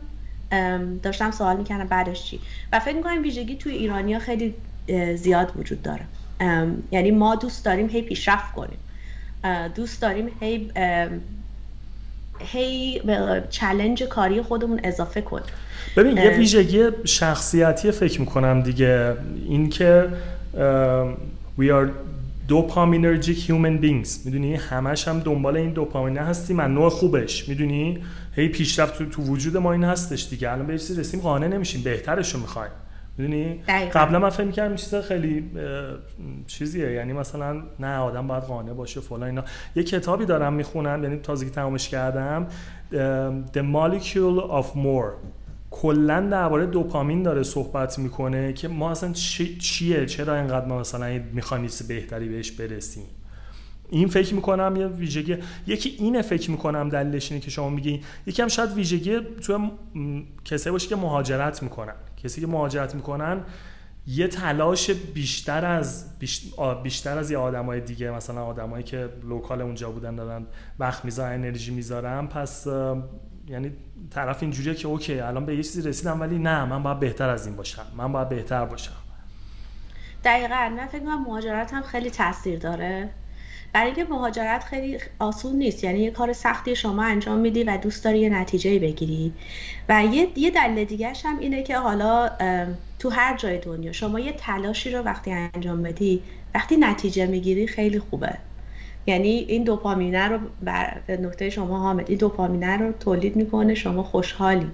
داشتم 1.04 1.32
سوال 1.32 1.58
می‌کنم 1.58 1.88
بعدش 1.88 2.24
چی؟ 2.24 2.40
و 2.74 2.80
فکر 2.80 2.96
می‌کنم 2.96 3.22
ویژگی 3.22 3.56
توی 3.56 3.74
ایرانیا 3.74 4.20
خیلی 4.20 4.56
زیاد 5.16 5.52
وجود 5.58 5.82
داره. 5.82 6.06
یعنی 6.92 7.12
ما 7.12 7.36
دوست 7.36 7.66
داریم 7.66 7.90
هی 7.90 8.02
پیشرفت 8.02 8.54
کنیم. 8.54 8.78
دوست 9.76 10.02
داریم 10.02 10.32
هی 10.40 10.72
هی 12.40 13.02
چلنج 13.50 14.04
کاری 14.04 14.42
خودمون 14.42 14.80
اضافه 14.84 15.22
کنیم. 15.22 15.46
ببین 15.98 16.18
یه 16.18 16.30
ویژگی 16.30 16.90
شخصیتی 17.06 17.92
فکر 17.92 18.20
می‌کنم 18.20 18.62
دیگه. 18.62 19.16
این 19.48 19.70
که 19.70 20.08
we 21.60 21.70
are 21.72 21.90
دوپامینرژیک 22.48 23.50
هیومن 23.50 23.78
بینگز 23.78 24.26
می‌دونی؟ 24.26 24.56
همش 24.56 25.08
هم 25.08 25.20
دنبال 25.20 25.58
این 25.58 25.70
دوپامینه 25.70 26.22
هستیم 26.22 26.58
من 26.58 26.74
نوع 26.74 26.90
خوبش. 26.90 27.50
می‌دونی؟ 27.50 28.04
هی 28.36 28.48
پیشرفت 28.48 28.98
تو, 28.98 29.06
تو 29.06 29.22
وجود 29.22 29.58
ما 29.58 29.72
این 29.72 29.84
هستش 29.84 30.28
دیگه. 30.30 30.52
الان 30.52 30.68
به 30.68 30.74
رسیم 30.74 31.20
قانع 31.20 31.48
نمیشیم. 31.48 31.84
بهترش 31.84 32.34
رو 32.34 32.40
می‌خوایم. 32.40 32.72
می‌دونی؟ 33.18 33.64
قبلا 33.94 34.20
من 34.20 34.30
فکر 34.30 34.44
می‌کردم 34.44 34.76
چیز 34.76 34.96
خیلی 34.96 35.52
چیزیه. 36.48 36.92
یعنی 36.92 37.14
مثلا 37.14 37.62
نه 37.80 37.98
آدم 37.98 38.28
باید 38.28 38.44
قانع 38.44 38.74
باشه 38.74 39.02
فلان 39.02 39.24
اینا. 39.24 39.44
یه 39.76 39.84
کتابی 39.84 40.26
دارم 40.26 40.54
می‌خونم 40.54 41.04
یعنی 41.04 41.18
تازگی 41.18 41.50
تمامش 41.50 41.90
کردم. 41.90 42.48
The 43.54 43.64
Molecule 43.76 44.42
of 44.62 44.66
More. 44.76 45.14
کلا 45.76 46.28
درباره 46.32 46.66
دوپامین 46.66 47.24
داره 47.24 47.44
صحبت 47.44 48.00
می‌کنه 48.00 48.54
که 48.54 48.68
ما 48.68 48.92
اصلا 48.92 49.14
چیه؟ 49.60 50.06
چرا 50.06 50.36
اینقدر 50.36 50.66
ما 50.66 50.80
مثلا 50.80 51.22
می‌خوایم 51.34 51.68
بهتری 51.88 52.30
بهش 52.30 52.52
برسیم؟ 52.52 53.04
این 53.90 54.08
فکر 54.08 54.34
می‌کنم 54.34 54.76
یه 54.76 54.88
ویژگی 54.88 55.38
یکی 55.68 55.90
اینه 55.90 56.22
فکر 56.22 56.52
می‌کنم 56.52 56.90
دلیلش 56.90 57.32
اینه 57.32 57.44
که 57.44 57.52
شما 57.52 57.70
میگی 57.70 58.02
یکم 58.26 58.48
شاید 58.48 58.72
ویژگی 58.72 59.20
تو 59.42 59.72
کسایی 60.46 60.72
باشه 60.72 60.88
که 60.88 60.96
مهاجرت 60.96 61.64
می‌کنن. 61.64 61.96
کسی 62.24 62.42
که 62.42 62.48
مهاجرت 62.48 62.96
می‌کنن 62.96 63.42
یه 64.08 64.28
تلاش 64.28 64.92
بیشتر 64.92 65.66
از 65.66 66.06
بیشتر 66.84 67.18
از 67.18 67.32
یه 67.32 67.38
آدمای 67.38 67.82
دیگه 67.82 68.12
مثلا 68.12 68.44
آدمایی 68.46 68.84
که 68.84 69.10
local 69.24 69.62
اونجا 69.62 69.92
بودن 69.92 70.16
دارن 70.16 70.46
وقت 70.80 71.06
می‌ذارن 71.06 71.34
انرژی 71.34 71.72
می‌ذارن 71.72 72.28
پس 72.28 72.68
یعنی 73.48 73.72
طرف 74.12 74.44
اینجوریه 74.44 74.76
که 74.76 74.88
okay 74.88 75.20
الان 75.20 75.46
به 75.46 75.56
یه 75.56 75.64
چیزی 75.64 75.90
رسیدم 75.90 76.22
ولی 76.22 76.40
نه 76.40 76.66
من 76.66 76.84
باید 76.84 77.00
بهتر 77.00 77.30
از 77.30 77.48
این 77.48 77.56
باشم. 77.56 77.86
من 77.98 78.12
باید 78.12 78.30
بهتر 78.30 78.66
باشم. 78.66 78.92
دقیقا. 80.24 80.70
من 80.78 80.88
فکر 80.88 81.00
کنم 81.00 81.22
مهاجرت 81.24 81.74
هم 81.74 81.82
خیلی 81.82 82.10
تاثیر 82.10 82.60
داره. 82.60 83.10
برای 83.74 83.86
اینکه 83.86 84.04
مهاجرت 84.04 84.64
خیلی 84.64 84.98
آسون 85.20 85.56
نیست. 85.56 85.84
یعنی 85.84 86.00
یه 86.00 86.12
کار 86.12 86.34
سختی 86.34 86.76
شما 86.76 87.04
انجام 87.04 87.38
میدی 87.38 87.64
و 87.64 87.78
دوست 87.78 88.04
داری 88.04 88.20
یه 88.20 88.30
نتیجه 88.30 88.80
بگیری. 88.80 89.34
و 89.90 90.06
یه 90.06 90.28
یه 90.36 90.52
دلیل 90.52 90.86
دیگه 90.86 91.14
هم 91.26 91.40
اینه 91.40 91.64
که 91.64 91.78
حالا 91.78 92.30
تو 93.00 93.10
هر 93.10 93.38
جای 93.38 93.60
دنیا 93.60 93.92
شما 93.92 94.20
یه 94.20 94.34
تلاشی 94.34 94.92
رو 94.92 95.00
وقتی 95.02 95.32
انجام 95.32 95.84
بدی 95.84 96.24
وقتی 96.56 96.78
نتیجه 96.78 97.26
می‌گیری 97.26 97.68
خیلی 97.68 98.00
خوبه. 98.00 98.38
یعنی 99.06 99.30
این 99.30 99.64
دوپامینه 99.64 100.28
رو 100.28 100.40
بر 100.62 101.02
نکته 101.10 101.50
شما 101.50 101.80
حامد 101.80 102.10
این 102.10 102.18
دوپامینه 102.18 102.78
رو 102.78 102.92
تولید 102.92 103.36
می‌کنه 103.36 103.76
شما 103.76 104.04
خوشحالی. 104.04 104.68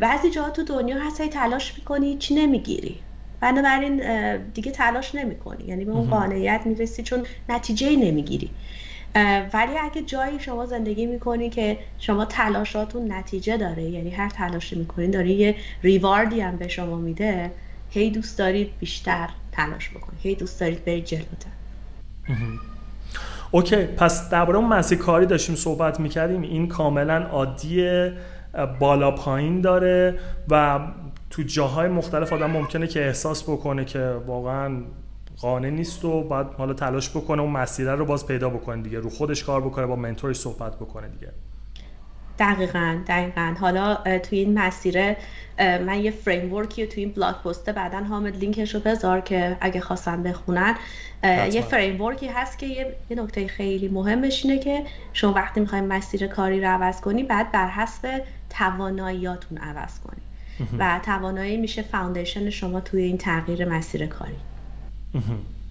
بعضی 0.00 0.30
جاها 0.30 0.50
تو 0.50 0.62
دنیا 0.62 0.96
هستی 1.06 1.28
تلاش 1.28 1.74
می‌کنی 1.78 2.16
چی 2.16 2.34
نمی‌گیری؟ 2.34 3.00
بنابراین 3.40 4.36
دیگه 4.36 4.72
تلاش 4.72 5.14
نمی‌کنی. 5.14 5.64
یعنی 5.64 5.84
به 5.84 5.92
اون 5.92 6.10
قانعیت 6.10 6.60
می‌رسی 6.64 7.02
چون 7.02 7.26
نتیجه 7.48 7.96
نمی‌گیری. 7.96 8.50
ولی 9.52 9.78
اگه 9.80 10.02
جایی 10.02 10.40
شما 10.40 10.66
زندگی 10.66 11.06
می‌کنی 11.06 11.50
که 11.50 11.78
شما 11.98 12.24
تلاشاتون 12.24 13.12
نتیجه 13.12 13.56
داره 13.56 13.82
یعنی 13.82 14.10
هر 14.10 14.28
تلاشی 14.28 14.76
می‌کنین 14.76 15.10
داره 15.10 15.30
یه 15.30 15.56
ریواردی 15.82 16.40
هم 16.40 16.56
به 16.56 16.68
شما 16.68 16.96
میده 16.96 17.50
هی 17.90 18.10
دوست 18.10 18.38
دارید 18.38 18.70
بیشتر 18.78 19.28
تلاش 19.52 19.90
بکنید 19.90 20.20
هی 20.22 20.34
دوست 20.34 20.60
دارید 20.60 20.84
برید 20.84 21.04
جلوتر. 21.04 21.50
اوکی 23.50 23.76
پس 23.76 24.30
درباره 24.30 24.58
اون 24.58 24.68
مسیر 24.68 24.98
کاری 24.98 25.26
داشتیم 25.26 25.56
صحبت 25.56 26.00
می‌کردیم. 26.00 26.42
این 26.42 26.68
کاملا 26.68 27.22
عادی 27.22 28.08
بالا 28.78 29.10
پایین 29.10 29.60
داره 29.60 30.18
و 30.50 30.80
تو 31.30 31.42
جاهای 31.42 31.88
مختلف 31.88 32.32
آدم 32.32 32.50
ممکنه 32.50 32.86
که 32.86 33.06
احساس 33.06 33.42
بکنه 33.42 33.84
که 33.84 34.16
واقعا 34.26 34.82
قانع 35.40 35.70
نیست 35.70 36.04
و 36.04 36.22
باید 36.22 36.46
حالا 36.46 36.74
تلاش 36.74 37.10
بکنه 37.10 37.42
اون 37.42 37.50
مسیره 37.50 37.94
رو 37.94 38.04
باز 38.04 38.26
پیدا 38.26 38.48
بکنه 38.48 38.82
دیگه 38.82 38.98
رو 38.98 39.10
خودش 39.10 39.44
کار 39.44 39.60
بکنه 39.60 39.86
با 39.86 39.96
منتورش 39.96 40.36
صحبت 40.36 40.76
بکنه 40.76 41.08
دیگه. 41.08 41.32
دقیقا 42.38 42.98
دقیقا. 43.06 43.54
حالا 43.60 43.94
توی 44.18 44.38
این 44.38 44.58
مسیره 44.58 45.16
من 45.58 46.00
یه 46.00 46.10
فریم 46.10 46.52
ورکی 46.52 46.86
توی 46.86 47.04
این 47.04 47.12
بلاگ 47.12 47.34
پسته 47.34 47.72
بعدا 47.72 47.98
حامد 47.98 48.36
لینکش 48.36 48.74
رو 48.74 48.80
بذار 48.80 49.20
که 49.20 49.56
اگه 49.60 49.80
خواستن 49.80 50.22
بخونن. 50.22 50.74
یه 51.52 51.62
فریم 51.70 52.00
ورکی 52.00 52.26
هست 52.26 52.58
که 52.58 52.66
یه, 52.66 52.96
نکته 53.10 53.46
خیلی 53.46 53.88
مهمش 53.88 54.44
اینه 54.44 54.58
که 54.58 54.84
شما 55.12 55.32
وقتی 55.32 55.60
می‌خوایم 55.60 55.84
مسیر 55.84 56.26
کاری 56.26 56.60
رو 56.60 56.68
عوض 56.68 57.00
کنی 57.00 57.22
بعد 57.22 57.52
بر 57.52 57.68
حسب 57.68 58.22
تواناییاتون 58.50 59.58
عوض 59.58 59.98
کنی. 59.98 60.20
و 60.78 61.00
توانایی 61.04 61.56
میشه 61.56 61.82
foundation 61.82 62.50
شما 62.50 62.80
توی 62.80 63.02
این 63.02 63.18
تغییر 63.18 63.64
مسیر 63.68 64.06
کاری. 64.06 64.36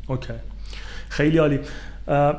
okay. 0.07 0.33
خیلی 1.09 1.37
عالی. 1.37 1.59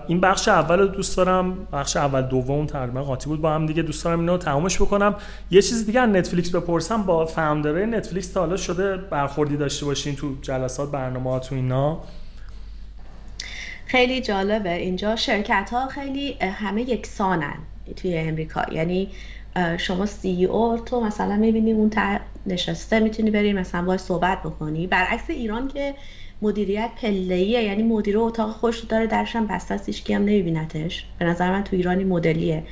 این 0.07 0.21
بخش 0.21 0.49
اول 0.49 0.79
رو 0.79 0.87
دوست 0.87 1.17
دارم. 1.17 1.67
بخش 1.73 1.97
اول 1.97 2.23
دوم 2.23 2.67
تقریبا 2.67 3.03
قاطی 3.03 3.29
بود 3.29 3.41
با 3.41 3.51
هم 3.51 3.67
دیگه. 3.67 3.83
دوست 3.83 4.05
دارم 4.05 4.21
اینو 4.21 4.39
تمامش 4.39 4.83
بکنم. 4.83 5.15
یه 5.51 5.63
چیز 5.63 5.87
دیگه 5.87 6.07
نتفلیکس 6.07 6.51
بپرسم. 6.51 7.03
با 7.03 7.27
founder 7.27 7.74
های 7.74 7.87
نتفلیکس 7.87 8.33
تا 8.33 8.41
حالا 8.41 8.57
شده 8.57 8.97
برخوردی 8.97 9.57
داشته 9.57 9.87
باشین 9.87 10.17
تو 10.17 10.35
جلسات 10.43 10.91
برنامه 10.91 11.41
تو 11.41 11.55
اینا. 11.55 12.01
خیلی 13.87 14.21
جالبه. 14.21 14.73
اینجا 14.75 15.17
شرکت 15.17 15.71
ها 15.73 15.89
خیلی 15.89 16.33
همه 16.33 16.83
یکسانن 16.83 17.57
توی 17.97 18.19
امریکا. 18.19 18.63
یعنی 18.73 19.09
شما 19.79 20.07
سی 20.07 20.45
او 20.45 20.79
تو 20.87 21.01
مثلا 21.01 21.37
می‌بینی 21.37 21.73
اون 21.73 21.91
نشسته 22.47 23.01
می‌تونی 23.01 23.31
بری 23.31 23.53
مثلا 23.53 23.83
باید 23.83 24.01
صحبت 24.01 24.43
بکنی. 24.43 24.87
برعکس 24.87 25.31
ایران 25.31 25.69
که 25.69 25.95
مدیریت 26.45 26.91
پلهیه 27.03 27.63
یعنی 27.63 27.83
مدیر 27.83 28.19
اتاق 28.19 28.51
خوش 28.51 28.81
داره 28.81 29.07
درش 29.07 29.37
هم 29.37 29.47
بسته 29.47 29.75
است 29.75 30.11
هم 30.11 30.23
نمیبینتش 30.23 31.07
به 31.19 31.25
نظر 31.25 31.51
من 31.51 31.65
تو 31.65 31.77
ایرانی 31.77 32.05
مدلیه. 32.05 32.65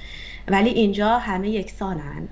ولی 0.49 0.71
اینجا 0.71 1.19
همه 1.19 1.49
یکسانن. 1.49 2.29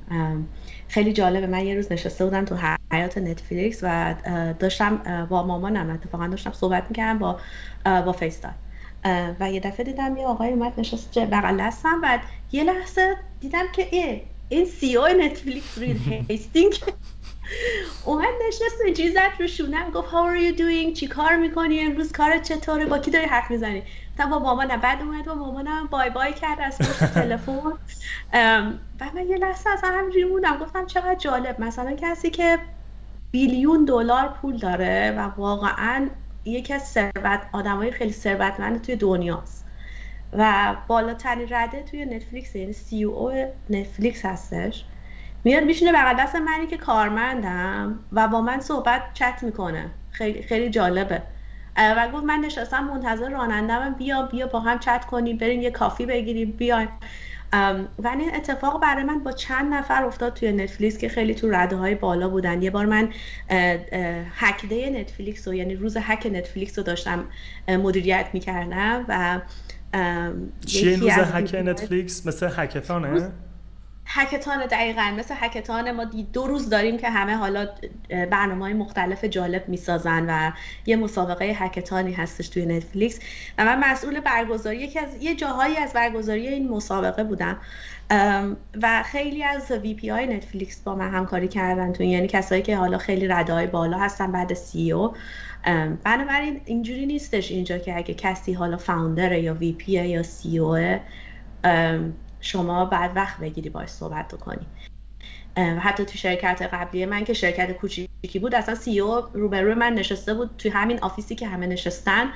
خیلی 0.89 1.13
جالبه. 1.13 1.47
من 1.47 1.67
یه 1.67 1.75
روز 1.75 1.93
نشسته 1.93 2.25
بودم 2.25 2.45
تو 2.45 2.57
حیات 2.93 3.19
نتفلیکس 3.19 3.79
و 3.83 4.15
داشتم 4.59 5.27
با 5.31 5.47
مامانم 5.47 5.91
اتفاقا 5.91 6.27
داشتم 6.27 6.53
صحبت 6.53 6.85
می‌کردم 6.89 7.19
با 7.19 7.41
با 7.85 8.13
فیستان 8.13 8.55
و 9.41 9.53
یه 9.53 9.61
دفعه 9.61 9.85
دیدم 9.85 10.17
یه 10.17 10.27
آقای 10.27 10.51
اومد 10.51 10.81
نشست 10.81 11.19
بغل 11.19 11.61
دستم. 11.61 12.01
و 12.03 12.19
یه 12.53 12.65
لحظه 12.65 13.17
دیدم 13.41 13.65
که 13.73 13.89
ای 13.91 14.21
این 14.49 14.65
سی 14.65 14.97
او 14.97 15.07
نتفلیکس 15.07 15.79
رید 15.79 16.01
هیستینگ 16.29 16.73
اومد 18.05 18.35
نشست 18.49 18.97
چیز 18.97 19.13
زد 19.13 19.31
رو 19.41 19.47
شونم 19.47 19.91
گفت 19.91 20.09
how 20.09 20.13
are 20.13 20.55
you 20.55 20.59
doing 20.59 20.93
چی 20.99 21.07
کار 21.07 21.37
می‌کنی 21.37 21.81
امروز؟ 21.81 22.13
کارت 22.13 22.43
چطوره؟ 22.43 22.87
با 22.87 22.99
کی 22.99 23.11
داری 23.11 23.27
حرف 23.27 23.51
می‌زنی؟ 23.51 23.83
تا 24.19 24.27
با 24.27 24.39
مامانم 24.39 24.81
بعد 24.81 25.03
اومد 25.03 25.25
با 25.25 25.35
مامانم 25.35 25.87
بای 25.87 26.11
بای 26.11 26.33
کرد 26.33 26.61
از 26.61 26.79
پشت 26.79 27.05
تلفن. 27.15 27.73
و 29.01 29.11
من 29.15 29.27
یه 29.29 29.37
لحظه 29.37 29.71
از 29.71 29.81
همینجوری 29.85 30.25
موندم 30.25 30.59
گفتم 30.59 30.87
چقدر 30.87 31.15
جالب. 31.15 31.61
مثلا 31.61 31.93
کسی 31.93 32.31
که 32.31 32.59
بیلیون 33.31 33.85
دلار 33.85 34.29
پول 34.29 34.57
داره 34.57 35.15
و 35.17 35.21
واقعا 35.21 36.09
یکی 36.45 36.75
از 36.75 36.83
ثروت 36.83 37.41
آدمای 37.53 37.91
خیلی 37.91 38.13
ثروتمند 38.13 38.83
توی 38.83 38.97
دنیاست. 38.97 39.67
و 40.33 40.77
بالاترین 40.89 41.49
رده 41.51 41.83
توی 41.83 42.05
نتفلیکس 42.05 42.57
یعنی 42.57 42.73
سی 42.73 43.05
او 43.05 43.33
نتفلیکس 43.71 44.25
هستش. 44.25 44.85
میاد 45.45 45.65
میشینه 45.65 45.93
بغل 45.93 46.15
دست 46.19 46.37
منی 46.37 46.67
که 46.67 46.77
کارمندم 46.77 47.99
و 48.13 48.29
با 48.29 48.41
من 48.41 48.61
صحبت 48.61 49.03
چت 49.15 49.43
می‌کنه. 49.43 49.91
خیلی 50.11 50.43
خیلی 50.43 50.71
جالبه. 50.71 51.23
و 51.77 52.09
گفت 52.15 52.25
من 52.25 52.39
نشستم 52.39 52.85
منتظر 52.85 53.31
رانندم 53.31 53.95
بیا 53.99 54.23
بیا 54.23 54.47
با 54.47 54.61
هم 54.61 54.79
چت 54.79 55.05
کنیم 55.05 55.37
بریم 55.37 55.61
یه 55.61 55.71
کافی 55.71 56.07
بگیریم 56.07 56.51
بیایم. 56.51 56.89
و 57.99 58.09
این 58.09 58.35
اتفاق 58.35 58.83
برای 58.83 59.05
من 59.05 59.19
با 59.19 59.33
چند 59.33 59.75
نفر 59.75 60.05
افتاد 60.05 60.35
توی 60.35 60.53
نتفلیکس 60.53 60.99
که 60.99 61.09
خیلی 61.09 61.35
تو 61.35 61.51
رده 61.51 61.77
های 61.77 61.95
بالا 61.95 62.29
بودن. 62.29 62.63
یه 62.63 62.71
بار 62.71 62.87
من 62.87 63.09
hack 64.37 64.68
day 64.68 64.91
نتفلیکس 64.91 65.49
رو 65.49 65.55
یعنی 65.55 65.75
روز 65.75 65.97
هک 66.01 66.31
نتفلیکس 66.33 66.79
رو 66.79 66.85
داشتم 66.85 67.25
مدیریت 67.69 68.27
می‌کردم 68.33 69.05
و 69.09 69.41
چیه 70.67 70.91
این 70.91 71.01
روز 71.01 71.11
هک 71.11 71.55
نتفلیکس؟ 71.55 72.27
مثل 72.27 72.49
hackathon 72.57 73.17
ه؟ 73.17 73.31
hackathon 74.13 74.67
دقیقا 74.67 75.15
مثل 75.19 75.35
hackathon 75.39 75.91
ما 75.91 76.05
دو 76.05 76.47
روز 76.47 76.69
داریم 76.69 76.99
که 76.99 77.11
همه 77.11 77.35
حالا 77.35 77.69
برنامه 78.31 78.65
های 78.65 78.73
مختلف 78.73 79.25
جالب 79.25 79.69
می‌سازن 79.69 80.27
و 80.29 80.53
یه 80.87 80.97
مسابقه 80.97 81.45
hackathon 81.45 82.06
ی 82.06 82.13
هستش 82.13 82.49
توی 82.49 82.67
نتفلیکس. 82.67 83.19
و 83.59 83.65
من 83.65 83.91
مسئول 83.91 84.21
برگزاری 84.21 84.77
یکی 84.77 84.99
از 84.99 85.23
یه 85.23 85.35
جاهایی 85.35 85.77
از 85.77 85.93
برگزاری 85.93 86.49
این 86.49 86.69
مسابقه 86.69 87.25
بودم. 87.25 87.59
و 88.83 89.03
خیلی 89.03 89.45
از 89.45 89.71
VP 89.71 90.09
های 90.09 90.27
نتفلیکس 90.27 90.81
با 90.81 90.95
من 90.95 91.11
همکاری 91.11 91.49
کردن 91.49 91.93
تو 91.93 92.03
یعنی 92.03 92.29
کسایی 92.29 92.63
که 92.63 92.77
حالا 92.77 92.99
خیلی 92.99 93.29
رده 93.29 93.67
بالا 93.67 93.99
هستن 93.99 94.33
بعد 94.33 94.55
CEO. 94.55 95.15
بنابراین 96.05 96.61
اینجوری 96.65 97.07
نیستش 97.07 97.51
اینجا 97.51 97.79
که 97.79 97.97
اگه 97.97 98.15
کسی 98.15 98.53
حالا 98.53 98.77
founder 98.77 99.33
یا 99.33 99.55
VP 99.55 99.93
یا 99.93 100.23
CEO 100.23 100.59
شما 102.41 102.85
باید 102.87 103.17
وقت 103.17 103.41
بگیری 103.41 103.71
باش 103.71 103.89
صحبت 103.91 104.37
کنی. 104.39 104.73
حتی 105.57 106.05
تو 106.05 106.19
شرکت 106.19 106.63
قبلی 106.73 107.07
من 107.07 107.25
که 107.25 107.33
شرکت 107.33 107.73
کوچیکی 107.73 108.39
بود 108.39 108.55
اصلا 108.55 108.75
CEO 108.75 109.23
روبروی 109.33 109.75
من 109.75 109.93
نشسته 109.93 110.35
بود 110.35 110.51
توی 110.59 110.71
همین 110.71 110.99
office 110.99 111.30
ی 111.30 111.35
که 111.35 111.47
همه 111.49 111.67
نشستن. 111.67 112.33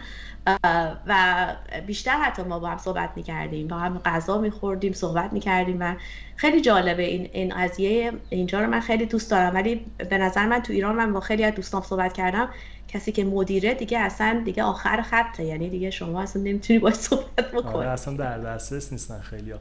و 1.07 1.47
بیشتر 1.87 2.13
حتی 2.13 2.43
ما 2.43 2.59
با 2.59 2.69
هم 2.69 2.79
صحبت 2.79 3.11
می‌کردیم 3.17 3.69
با 3.69 3.77
هم 3.77 3.99
غذا 3.99 4.39
میخوردیم 4.39 4.93
صحبت 4.93 5.33
می‌کردیم 5.33 5.77
و 5.81 5.95
خیلی 6.37 6.61
جالبه 6.61 7.03
این 7.03 7.29
این 7.33 7.55
قضیه. 7.57 8.13
اینجا 8.31 8.61
رو 8.61 8.67
من 8.67 8.81
خیلی 8.81 9.07
دوست 9.07 9.31
دارم 9.31 9.55
ولی 9.55 9.87
به 10.11 10.19
نظر 10.19 10.47
من 10.47 10.63
تو 10.63 10.73
ایران 10.73 10.97
من 10.97 11.13
با 11.13 11.21
خیلی 11.21 11.45
از 11.45 11.55
دوستان 11.55 11.83
صحبت 11.83 12.13
کردم 12.13 12.49
کسی 12.89 13.13
که 13.13 13.25
مدیره 13.25 13.75
دیگه 13.75 13.99
اصلا 13.99 14.43
دیگه 14.45 14.63
آخر 14.63 15.03
خطه. 15.03 15.45
یعنی 15.45 15.71
دیگه 15.71 15.91
شما 15.91 16.23
اصلا 16.23 16.43
نمی‌تونی 16.43 16.79
باید 16.79 16.95
صحبت 16.95 17.51
بکنی. 17.53 17.75
آره 17.75 17.89
اصلا 17.89 18.15
در 18.15 18.39
دسترس 18.39 18.93
نیستن 18.93 19.21
خیلی 19.21 19.51
ها. 19.51 19.59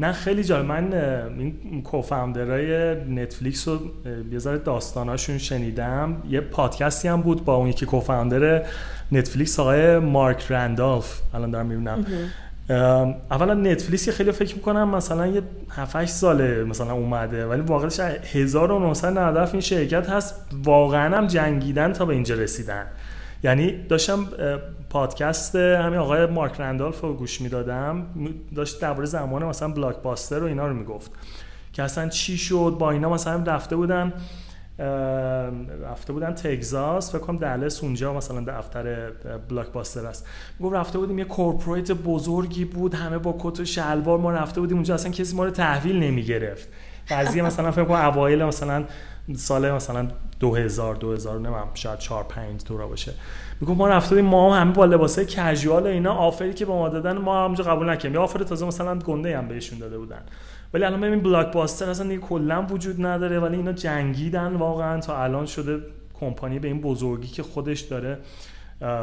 نه 0.00 0.12
خیلی 0.12 0.44
جالب 0.44 0.64
من 0.64 0.92
این 1.38 1.82
کوفاندرای 1.82 2.94
نتفلیکس 3.04 3.68
رو 3.68 3.78
یه 4.32 4.38
ذره 4.38 4.58
داستاناشون 4.58 5.38
شنیدم. 5.38 6.22
یه 6.30 6.40
پادکستی 6.40 7.08
هم 7.08 7.20
بود 7.22 7.44
با 7.44 7.54
اون 7.54 7.68
یکی 7.68 7.86
کوفاندر 7.86 8.62
نتفلیکس 9.12 9.60
آقای 9.60 9.98
مارک 9.98 10.46
رندالف. 10.48 11.20
الان 11.34 11.50
دارم 11.50 11.66
می‌بینم. 11.66 12.04
اولا 13.30 13.54
نتفلیکس 13.54 14.08
خیلی 14.08 14.32
فکر 14.32 14.54
می‌کنم 14.54 14.88
مثلا 14.88 15.26
یه 15.26 15.42
7 15.70 16.04
ساله 16.04 16.64
مثلا 16.64 16.92
اومده 16.92 17.46
ولی 17.46 17.60
واقعش 17.60 18.00
1997 18.00 19.54
این 19.54 19.60
شرکت 19.60 20.10
هست 20.10 20.46
واقعا 20.64 21.16
هم 21.16 21.26
جنگیدن 21.26 21.92
تا 21.92 22.04
به 22.04 22.14
اینجا 22.14 22.34
رسیدن. 22.34 22.86
یعنی 23.42 23.74
داشتم 23.88 24.26
پادکست 24.90 25.56
همین 25.56 25.98
آقای 25.98 26.26
مارک 26.26 26.60
رندالف 26.60 27.00
رو 27.00 27.14
گوش 27.14 27.40
می‌دادم. 27.40 28.06
داشت 28.54 28.80
درباره 28.80 29.06
زمان 29.06 29.44
مثلا 29.44 29.68
بلاک 29.68 29.96
باستر 29.96 30.42
و 30.42 30.46
اینا 30.46 30.66
رو 30.66 30.74
می‌گفت. 30.74 31.10
که 31.72 31.82
اصلا 31.82 32.08
چی 32.08 32.38
شد؟ 32.38 32.76
با 32.78 32.90
اینا 32.90 33.08
مثلا 33.08 33.42
رفته 33.42 33.76
بودن 33.76 34.12
رفته 35.82 36.12
بودن 36.12 36.34
تگزاس. 36.34 37.12
فکر 37.12 37.18
کنم 37.18 37.36
دالاس 37.36 37.82
اونجا 37.82 38.12
مثلا 38.12 38.44
دفتر 38.46 39.10
بلاک 39.48 39.72
باستر 39.72 40.06
است. 40.06 40.26
می‌گفت 40.58 40.76
رفته 40.76 40.98
بودیم 40.98 41.18
یه 41.18 41.24
corporate 41.24 41.92
بزرگی 41.92 42.64
بود 42.64 42.94
همه 42.94 43.18
با 43.18 43.36
کت 43.38 43.60
و 43.60 43.64
شلوار 43.64 44.18
ما 44.18 44.30
رفته 44.30 44.60
بودیم 44.60 44.76
اونجا. 44.76 44.94
اصلا 44.94 45.12
کسی 45.12 45.36
ما 45.36 45.44
رو 45.44 45.50
تحویل 45.50 45.98
نمی‌گرفت. 45.98 46.68
قضیه 47.08 47.42
مثلا 47.42 47.70
فکر 47.70 47.84
کنم 47.84 47.96
اوایل 47.96 48.44
مثلا 48.44 48.84
سال 49.36 49.70
مثلا 49.70 50.08
2000 50.40 50.94
2000 50.94 51.38
نمیم 51.38 51.54
شاید 51.74 51.98
4 51.98 52.24
5 52.24 52.62
تو 52.62 52.88
باشه. 52.88 53.12
میگم 53.60 53.74
ما 53.74 53.88
رفته 53.88 54.08
بودیم 54.08 54.30
ما 54.30 54.56
همه 54.56 54.72
با 54.72 54.84
لباسای 54.84 55.26
کژوال 55.26 55.82
و 55.82 55.86
اینا 55.86 56.14
آفری 56.14 56.54
که 56.54 56.66
به 56.66 56.72
ما 56.72 56.88
دادن 56.88 57.18
ما 57.18 57.44
همونجا 57.44 57.64
قبول 57.64 57.90
نکردیم. 57.90 58.14
یه 58.14 58.18
آفر 58.18 58.42
تازه 58.42 58.66
مثلا 58.66 58.98
گنده 58.98 59.38
هم 59.38 59.48
بهشون 59.48 59.78
داده 59.78 59.98
بودن. 59.98 60.22
ولی 60.74 60.84
الان 60.84 61.00
ببین 61.00 61.20
بلاک 61.20 61.52
باستر 61.52 61.90
اصلا 61.90 62.08
دیگه 62.08 62.20
کلا 62.20 62.62
وجود 62.62 63.06
نداره 63.06 63.38
ولی 63.38 63.56
اینا 63.56 63.72
جنگیدن 63.72 64.54
واقعا. 64.54 65.00
تا 65.00 65.22
الان 65.22 65.46
شده 65.46 65.80
کمپانی 66.20 66.58
به 66.58 66.68
این 66.68 66.80
بزرگی 66.80 67.28
که 67.28 67.42
خودش 67.42 67.80
داره 67.80 68.18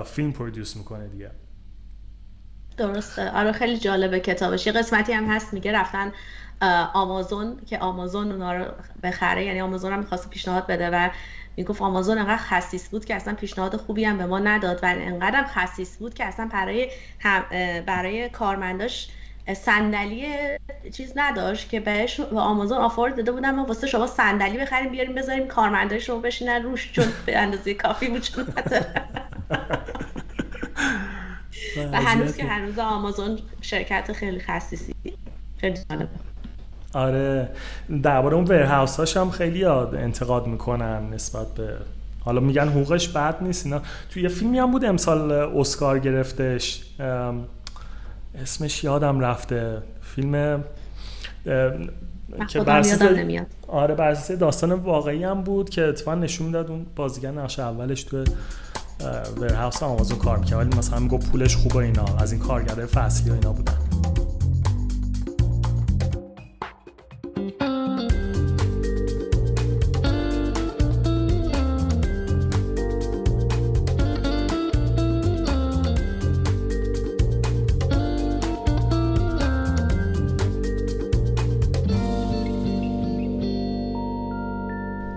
فیلم 0.05 0.31
پرودوس 0.31 0.77
می‌کنه 0.77 1.07
دیگه. 1.07 1.31
درسته. 2.77 3.31
آره 3.31 3.51
خیلی 3.51 3.77
جالبه 3.77 4.19
کتابش. 4.19 4.67
یه 4.67 4.73
قسمتی 4.73 5.13
هم 5.13 5.25
هست 5.25 5.53
میگه 5.53 5.71
رفتن 5.71 6.11
آمازون 6.93 7.57
که 7.65 7.77
آمازون 7.77 8.31
اونا 8.31 8.53
رو 8.53 8.65
بخره. 9.03 9.45
یعنی 9.45 9.61
آمازون 9.61 9.93
هم 9.93 9.99
می‌خواست 9.99 10.29
پیشنهاد 10.29 10.67
بده 10.67 10.89
و 10.89 11.09
می‌گفت 11.57 11.81
آمازون 11.81 12.17
انقدر 12.17 12.37
خصیص 12.37 12.89
بود 12.89 13.05
که 13.05 13.15
اصلا 13.15 13.33
پیشنهاد 13.33 13.75
خوبی 13.75 14.05
هم 14.05 14.17
به 14.17 14.25
ما 14.25 14.39
نداد 14.39 14.79
و 14.83 14.85
انقدر 14.85 15.45
خصیص 15.47 15.97
بود 15.97 16.13
که 16.13 16.25
اصلا 16.25 16.49
برای 16.53 16.89
برای 17.85 18.29
کارمنداش 18.29 19.07
صندلی 19.53 20.25
چیز 20.93 21.13
نداشت 21.15 21.69
که 21.69 21.79
بهش 21.79 22.19
به 22.19 22.39
آمازون 22.39 22.77
آفر 22.77 23.09
داده 23.09 23.31
بودن 23.31 23.55
ما 23.55 23.65
واسه 23.65 23.87
شما 23.87 24.07
صندلی 24.07 24.57
بخریم 24.57 24.91
بیاریم 24.91 25.15
بذاریم 25.15 25.47
کارمندای 25.47 25.99
شما 25.99 26.19
بشینن 26.19 26.63
روش 26.63 26.91
چون 26.91 27.05
به 27.25 27.37
اندازه 27.37 27.73
کافی 27.73 28.07
بود 28.07 28.21
چون 28.21 28.47
و 31.91 32.01
هنوز 32.01 32.37
که 32.37 32.43
هنوز 32.43 32.79
آمازون 32.79 33.39
شرکت 33.61 34.13
خیلی 34.13 34.39
خصیصی 34.39 34.95
خیلی 35.57 35.77
جالبه 35.89 36.09
آره 36.95 37.49
درباره 38.03 38.35
اون 38.35 38.45
ورهاوس 38.45 38.97
هاش 38.97 39.17
هم 39.17 39.29
خیلی 39.29 39.65
انتقاد 39.65 40.47
می‌کنن 40.47 41.09
نسبت 41.13 41.47
به 41.47 41.73
حالا 42.19 42.39
میگن 42.39 42.67
حقوقش 42.67 43.07
بد 43.07 43.35
نیست 43.41 43.65
اینا. 43.65 43.81
تو 44.09 44.19
یه 44.19 44.29
فیلمی 44.29 44.59
هم 44.59 44.71
بود 44.71 44.85
امسال 44.85 45.31
اسکار 45.31 45.99
گرفتش 45.99 46.83
اسمش 48.41 48.83
یادم 48.83 49.19
رفته. 49.19 49.77
فیلم 50.01 50.63
که 52.49 52.59
بر 52.65 52.83
آره 53.67 53.95
بر 53.95 54.13
داستان 54.39 54.71
واقعی 54.71 55.23
هم 55.23 55.41
بود 55.41 55.69
که 55.69 55.83
اتفاقا 55.83 56.17
نشون 56.17 56.51
داد 56.51 56.71
اون 56.71 56.85
بازیگر 56.95 57.31
نقش 57.31 57.59
اولش 57.59 58.03
تو 58.03 58.23
ورهاوس 59.41 59.83
آمازون 59.83 60.17
کار 60.17 60.37
می‌کرد 60.37 60.59
ولی 60.59 60.77
مثلا 60.77 60.99
میگو 60.99 61.17
پولش 61.17 61.55
خوبه 61.55 61.77
اینا 61.77 62.05
از 62.19 62.31
این 62.31 62.41
کارگرای 62.41 62.85
فصلی 62.85 63.31
و 63.31 63.33
اینا 63.33 63.51
بودن. 63.51 63.77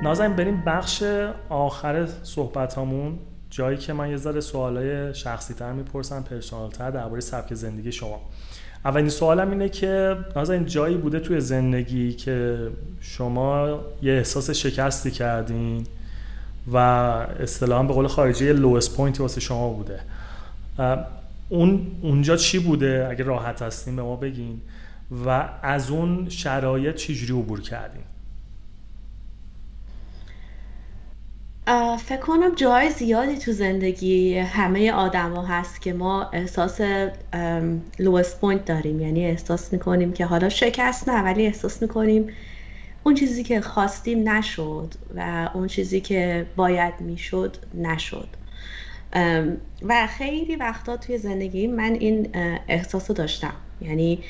نازنین 0.03 0.37
بریم 0.37 0.63
بخش 0.67 1.03
آخر 1.49 2.07
صحبت 2.07 2.79
همون 2.79 3.19
جایی 3.51 3.77
که 3.77 3.93
من 3.93 4.11
یه 4.11 4.17
ذره 4.17 4.41
سوالای 4.41 5.15
شخصی 5.15 5.55
تر 5.55 5.73
می‌پرسم 5.73 6.23
پرسونال 6.23 6.71
تر 6.71 6.91
درباره 6.91 7.21
سبک 7.21 7.55
زندگی 7.55 7.93
شما. 7.93 8.21
اولین 8.85 9.09
سوالم 9.09 9.51
اینه 9.51 9.69
که 9.69 10.17
نازنین 10.37 10.67
جایی 10.67 10.97
بوده 10.97 11.21
توی 11.21 11.41
زندگی 11.41 12.13
که 12.13 12.69
شما 13.01 13.81
یه 14.03 14.13
احساس 14.13 14.51
شکستی 14.51 15.11
کردین 15.11 15.87
و 16.73 16.77
اصطلاحا 16.77 17.83
به 17.83 17.93
قول 17.93 18.07
خارجی 18.07 18.47
یه 18.47 18.53
لوست 18.53 18.97
پوینتی 18.97 19.23
واسه 19.23 19.41
شما 19.41 19.69
بوده. 19.69 20.01
اون 21.49 21.87
اونجا 22.03 22.37
چی 22.37 22.59
بوده؟ 22.59 23.07
اگه 23.11 23.25
راحت 23.25 23.63
هستین 23.63 23.97
به 23.97 24.03
ما 24.03 24.17
بگین. 24.17 24.61
و 25.27 25.49
از 25.63 25.91
اون 25.91 26.29
شرایط 26.29 26.97
چجوری 26.97 27.43
عبور 27.43 27.61
کردین؟ 27.61 28.03
فکر 31.99 32.21
کنم 32.21 32.55
جای 32.55 32.91
زیادی 32.91 33.39
تو 33.39 33.53
زندگی 33.53 34.39
همه 34.39 34.93
آدما 34.93 35.47
هست 35.47 35.83
که 35.83 35.93
ما 35.93 36.31
احساس 36.31 36.81
لوست 37.99 38.41
پوینت 38.41 38.65
داریم. 38.65 39.01
یعنی 39.01 39.27
احساس 39.27 39.73
می‌کنیم 39.73 40.13
که 40.13 40.27
حالا 40.27 40.49
شکست 40.49 41.09
نه 41.09 41.23
ولی 41.23 41.47
احساس 41.47 41.83
می‌کنیم 41.83 42.27
اون 43.05 43.15
چیزی 43.15 43.43
که 43.43 43.61
خواستیم 43.61 44.29
نشد 44.29 44.95
و 45.17 45.51
اون 45.55 45.67
چیزی 45.67 46.01
که 46.01 46.47
باید 46.57 47.01
می‌شد 47.01 47.57
نشد. 47.75 48.29
و 49.83 50.07
خیلی 50.07 50.57
وقتا 50.57 50.97
توی 50.97 51.19
زندگی 51.19 51.67
من 51.67 51.93
این 51.93 52.29
احساس 52.69 53.11
رو 53.11 53.17
داشتم. 53.17 53.55
یعنی 53.81 54.25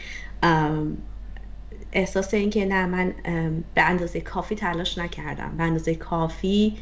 احساس 1.92 2.34
اینکه 2.34 2.66
نه 2.66 2.86
من 2.86 3.14
به 3.74 3.82
اندازه 3.82 4.20
کافی 4.20 4.54
تلاش 4.54 4.98
نکردم. 4.98 5.54
به 5.56 5.62
اندازه 5.62 5.94
کافی 5.94 6.76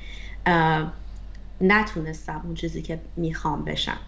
نتونستم 1.60 2.42
اون 2.44 2.54
چیزی 2.54 2.82
که 2.82 3.00
می‌خوام 3.16 3.64
بشم. 3.64 3.98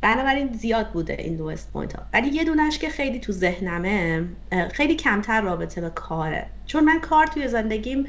بنابراین 0.00 0.52
زیاد 0.52 0.92
بوده 0.92 1.12
این 1.12 1.36
low 1.36 1.54
point 1.72 1.96
ها 1.96 2.02
ولی 2.12 2.28
یه 2.28 2.44
دونش 2.44 2.78
که 2.78 2.88
خیلی 2.88 3.20
تو 3.20 3.32
ذهنمه 3.32 4.28
خیلی 4.72 4.94
کمتر 4.94 5.40
رابطه 5.40 5.80
به 5.80 5.90
کاره. 5.90 6.46
چون 6.66 6.84
من 6.84 7.00
کار 7.00 7.26
توی 7.26 7.48
زندگیم 7.48 8.06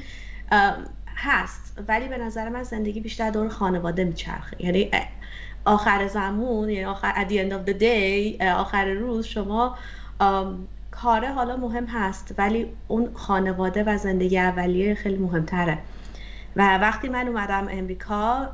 هست 1.16 1.80
ولی 1.88 2.08
به 2.08 2.18
نظر 2.18 2.50
من 2.50 2.64
زندگی 2.64 3.00
بیشتر 3.00 3.30
دور 3.30 3.50
خانواده 3.50 4.04
میچرخه. 4.04 4.58
یعنی 4.60 4.92
آخر 5.66 6.08
زمان 6.08 6.70
یعنی 6.70 6.86
آخر 6.86 7.12
at 7.14 7.30
the 7.30 7.34
end 7.34 7.54
of 7.54 7.70
the 7.70 7.80
day 7.82 8.44
آخر 8.44 8.86
روز 8.86 9.26
شما 9.26 9.78
کاره 10.92 11.32
حالا 11.32 11.58
مهم 11.58 11.86
هست 11.86 12.36
ولی 12.38 12.74
اون 12.88 13.14
خانواده 13.14 13.84
و 13.84 13.98
زندگی 13.98 14.40
اولیه 14.40 14.96
خیلی 14.96 15.18
مهمتره. 15.18 15.78
و 16.56 16.78
وقتی 16.78 17.10
من 17.10 17.28
اومدم 17.28 17.68
امریکا 17.72 18.50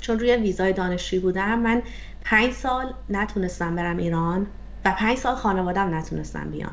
چون 0.00 0.18
روی 0.18 0.36
ویزای 0.36 0.72
دانشجویی 0.72 1.22
بودم 1.22 1.58
من 1.58 1.82
پنج 2.24 2.52
سال 2.52 2.94
نتونستم 3.08 3.76
برم 3.76 3.96
ایران 3.96 4.46
و 4.84 4.90
پنج 4.98 5.18
سال 5.18 5.34
خانوادم 5.34 5.94
نتونستم 5.94 6.50
بیان. 6.50 6.72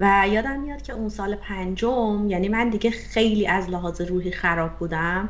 و 0.00 0.28
یادم 0.28 0.60
میاد 0.60 0.82
که 0.82 0.92
اون 0.92 1.08
سال 1.08 1.34
پنجم 1.34 2.26
یعنی 2.28 2.48
من 2.48 2.68
دیگه 2.68 2.90
خیلی 2.90 3.46
از 3.46 3.70
لحاظ 3.70 4.00
روحی 4.00 4.30
خراب 4.32 4.70
بودم 4.78 5.28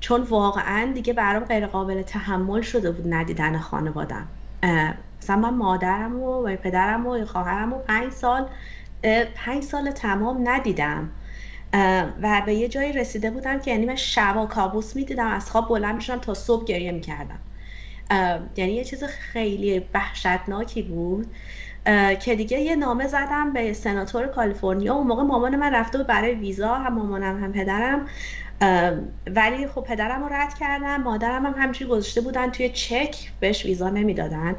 چون 0.00 0.22
واقعا 0.22 0.92
دیگه 0.94 1.12
برام 1.12 1.44
غیر 1.44 1.66
قابل 1.66 2.02
تحمل 2.02 2.60
شده 2.60 2.90
بود 2.90 3.14
ندیدن 3.14 3.58
خانوادم. 3.58 4.28
مثلا 5.22 5.36
من 5.36 5.54
مادرم 5.54 6.20
و 6.20 6.56
پدرم 6.56 7.06
و 7.06 7.24
خواهرم 7.24 7.72
و 7.72 7.78
پنج 7.78 8.12
سال 8.12 8.46
پنج 9.34 9.62
سال 9.62 9.90
تمام 9.90 10.48
ندیدم. 10.48 11.10
و 12.22 12.42
به 12.46 12.54
یه 12.54 12.68
جایی 12.68 12.92
رسیده 12.92 13.30
بودم 13.30 13.60
که 13.60 13.70
یعنی 13.70 13.86
من 13.86 13.96
شبا 13.96 14.46
کابوس 14.46 14.96
می‌دیدم 14.96 15.26
از 15.26 15.50
خواب 15.50 15.68
بلند 15.68 15.94
میشم 15.94 16.18
تا 16.18 16.34
صبح 16.34 16.64
گریه 16.64 16.92
می‌کردم. 16.92 17.38
یعنی 18.56 18.72
یه 18.72 18.84
چیز 18.84 19.04
خیلی 19.04 19.84
وحشتناکی 19.94 20.82
بود 20.82 21.26
که 22.20 22.34
دیگه 22.36 22.60
یه 22.60 22.76
نامه 22.76 23.06
زدم 23.06 23.52
به 23.52 23.72
سناتور 23.72 24.26
کالیفرنیا. 24.26 24.94
اون 24.94 25.06
موقع 25.06 25.22
مامان 25.22 25.56
من 25.56 25.74
رفته 25.74 25.98
بود 25.98 26.06
برای 26.06 26.34
ویزا 26.34 26.74
هم 26.74 26.94
مامانم 26.94 27.44
هم 27.44 27.52
پدرم. 27.52 28.06
ولی 29.26 29.66
خب 29.66 29.80
پدرم 29.80 30.22
رو 30.22 30.28
رد 30.32 30.54
کردم 30.54 31.02
مادرم 31.02 31.46
هم 31.46 31.54
همچی 31.58 31.84
گذاشته 31.84 32.20
بودن 32.20 32.50
توی 32.50 32.68
چک 32.68 33.16
بهش 33.40 33.64
ویزا 33.64 33.90
نمی‌دادن. 33.90 34.56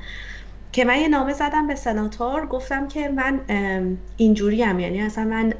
که 0.72 0.86
من 0.86 0.98
یه 0.98 1.08
نامه 1.08 1.34
زدم 1.34 1.68
به 1.68 1.76
سناتور 1.76 2.46
گفتم 2.46 2.88
که 2.88 3.10
من 3.10 3.40
اینجوری 4.18 4.64
هم 4.64 4.80
یعنی 4.80 5.02
اصلا 5.02 5.24
من 5.24 5.54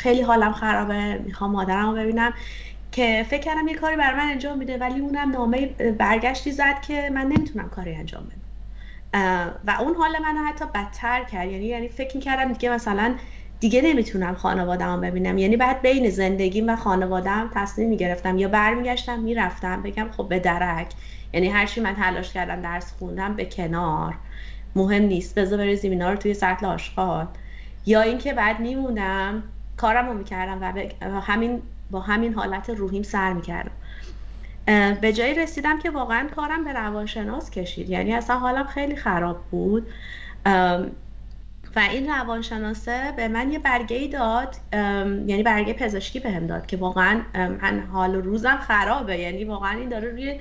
خیلی 0.00 0.22
حالم 0.22 0.52
خرابه 0.52 1.18
می‌خوام 1.18 1.50
مادرم 1.50 1.90
رو 1.90 1.96
ببینم 1.96 2.34
که 2.92 3.26
فکر 3.30 3.40
کردم 3.40 3.68
یه 3.68 3.74
کاری 3.74 3.96
برای 3.96 4.16
من 4.16 4.30
انجام 4.30 4.58
میده 4.58 4.78
ولی 4.78 5.00
اونم 5.00 5.30
نامه 5.30 5.66
برگشتی 5.98 6.52
زد 6.52 6.80
که 6.80 7.10
من 7.10 7.22
نمی‌تونم 7.26 7.68
کاری 7.68 7.94
انجام 7.94 8.24
بدم. 8.24 8.40
و 9.66 9.76
اون 9.80 9.94
حال 9.94 10.10
منو 10.22 10.48
حتی 10.48 10.64
بدتر 10.74 11.24
کرد. 11.24 11.50
یعنی 11.50 11.64
یعنی 11.64 11.88
فکر 11.88 12.16
می‌کردم 12.16 12.52
دیگه 12.52 12.70
مثلا 12.70 13.14
دیگه 13.60 13.82
نمی‌تونم 13.82 14.34
خانوادم 14.34 15.00
ببینم. 15.00 15.38
یعنی 15.38 15.56
بعد 15.56 15.82
بین 15.82 16.10
زندگیم 16.10 16.68
و 16.68 16.76
خانوادم 16.76 17.50
تصمیم 17.54 17.88
می‌گرفتم. 17.88 18.38
یا 18.38 18.48
برمیگشتم 18.48 19.20
می‌رفتم 19.20 19.82
بگم 19.82 20.08
خب 20.16 20.28
به 20.28 20.38
درک. 20.38 20.92
یعنی 21.32 21.48
هرچی 21.48 21.80
من 21.80 21.94
تلاش 21.94 22.32
کردم 22.32 22.62
درس 22.62 22.92
خوندم 22.92 23.36
به 23.36 23.44
کنار. 23.44 24.14
مهم 24.76 25.02
نیست. 25.02 25.38
بذار 25.38 25.58
بریزیم 25.58 25.90
اینا 25.90 26.10
رو 26.10 26.16
توی 26.16 26.34
سطل 26.34 26.66
آشغال. 26.66 27.26
یا 27.86 28.00
اینکه 28.00 28.32
بعد 28.32 28.60
میمونم 28.60 29.42
کارم 29.80 30.06
رو 30.06 30.14
می‌کردم 30.14 30.84
و 31.00 31.20
همین 31.20 31.62
با 31.90 32.00
همین 32.00 32.34
حالت 32.34 32.70
روحیم 32.70 33.02
سر 33.02 33.32
می‌کردم. 33.32 33.70
به 35.00 35.12
جایی 35.12 35.34
رسیدم 35.34 35.78
که 35.78 35.90
واقعا 35.90 36.28
کارم 36.36 36.64
به 36.64 36.72
روانشناس 36.72 37.50
کشید. 37.50 37.90
یعنی 37.90 38.14
اصلا 38.14 38.38
حالم 38.38 38.66
خیلی 38.66 38.96
خراب 38.96 39.42
بود. 39.50 39.86
و 41.76 41.78
این 41.78 42.08
روانشناسه 42.08 43.12
به 43.16 43.28
من 43.28 43.52
یه 43.52 43.58
برگه 43.58 43.96
ای 43.96 44.08
داد 44.08 44.56
یعنی 44.72 45.42
برگه 45.42 45.72
پزشکی 45.72 46.20
بهم 46.20 46.46
داد 46.46 46.66
که 46.66 46.76
واقعا 46.76 47.20
من 47.34 47.88
حال 47.92 48.14
روزم 48.14 48.56
خرابه. 48.56 49.18
یعنی 49.18 49.44
واقعا 49.44 49.78
این 49.78 49.88
داره 49.88 50.10
روی 50.10 50.40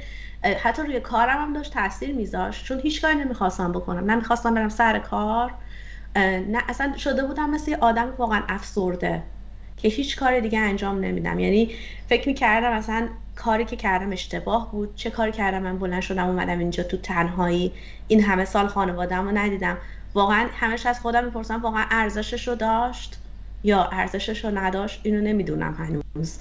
حتی 0.64 0.82
روی 0.82 1.00
کارم 1.00 1.42
هم 1.42 1.54
داشت 1.54 1.74
تاثیر 1.74 2.16
میذاشت. 2.16 2.66
چون 2.66 2.80
هیچ 2.80 3.02
کاری 3.02 3.16
نمی‌خواستم 3.16 3.72
بکنم. 3.72 4.12
نمی‌خواستم 4.12 4.54
برم 4.54 4.70
سر 4.70 5.00
کار. 5.00 5.54
نه 6.16 6.64
اصلا 6.68 6.98
شده 6.98 7.24
بودم 7.24 7.50
مثل 7.50 7.76
آدم 7.82 8.14
واقعا 8.18 8.44
افسرده 8.50 9.24
که 9.78 9.88
هیچ 9.88 10.18
کار 10.18 10.40
دیگه 10.40 10.60
انجام 10.60 11.00
نمیدم. 11.00 11.40
یعنی 11.40 11.72
فکر 12.08 12.28
می‌کردم 12.28 12.74
مثلا 12.74 13.10
کاری 13.36 13.66
که 13.66 13.76
کردم 13.76 14.12
اشتباه 14.12 14.72
بود 14.72 14.96
چه 14.96 15.10
کاری 15.10 15.32
کردم 15.32 15.62
من 15.62 15.80
بلند 15.80 16.02
شدم 16.02 16.28
اومدم 16.28 16.60
اینجا 16.60 16.84
تو 16.84 16.98
تنهایی 16.98 17.74
این 18.08 18.24
همه 18.24 18.46
سال 18.46 18.68
خانوادم 18.68 19.26
رو 19.26 19.38
ندیدم. 19.38 19.78
واقعا 20.14 20.48
همش 20.54 20.86
از 20.86 21.00
خودم 21.00 21.26
می‌پرسم 21.26 21.62
واقعا 21.62 21.86
ارزشش 21.92 22.48
رو 22.48 22.56
داشت 22.56 23.20
یا 23.64 23.84
ارزشش 23.92 24.46
رو 24.46 24.58
نداشت؟ 24.58 25.00
اینو 25.04 25.22
نمی‌دونم 25.22 25.74
هنوز. 25.74 26.40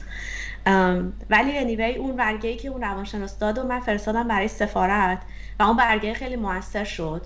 ولی 1.31 1.59
انیوی 1.59 1.95
اون 1.95 2.17
برگه 2.17 2.51
ای 2.51 2.57
که 2.57 2.69
اون 2.69 2.83
روانشناس 2.83 3.39
داد 3.39 3.59
و 3.59 3.63
من 3.63 3.81
فرستادم 3.81 4.29
برای 4.29 4.49
سفارت 4.49 5.19
و 5.61 5.63
اون 5.63 5.77
برگه 5.77 6.15
خیلی 6.15 6.37
موثر 6.37 6.85
شد. 6.85 7.23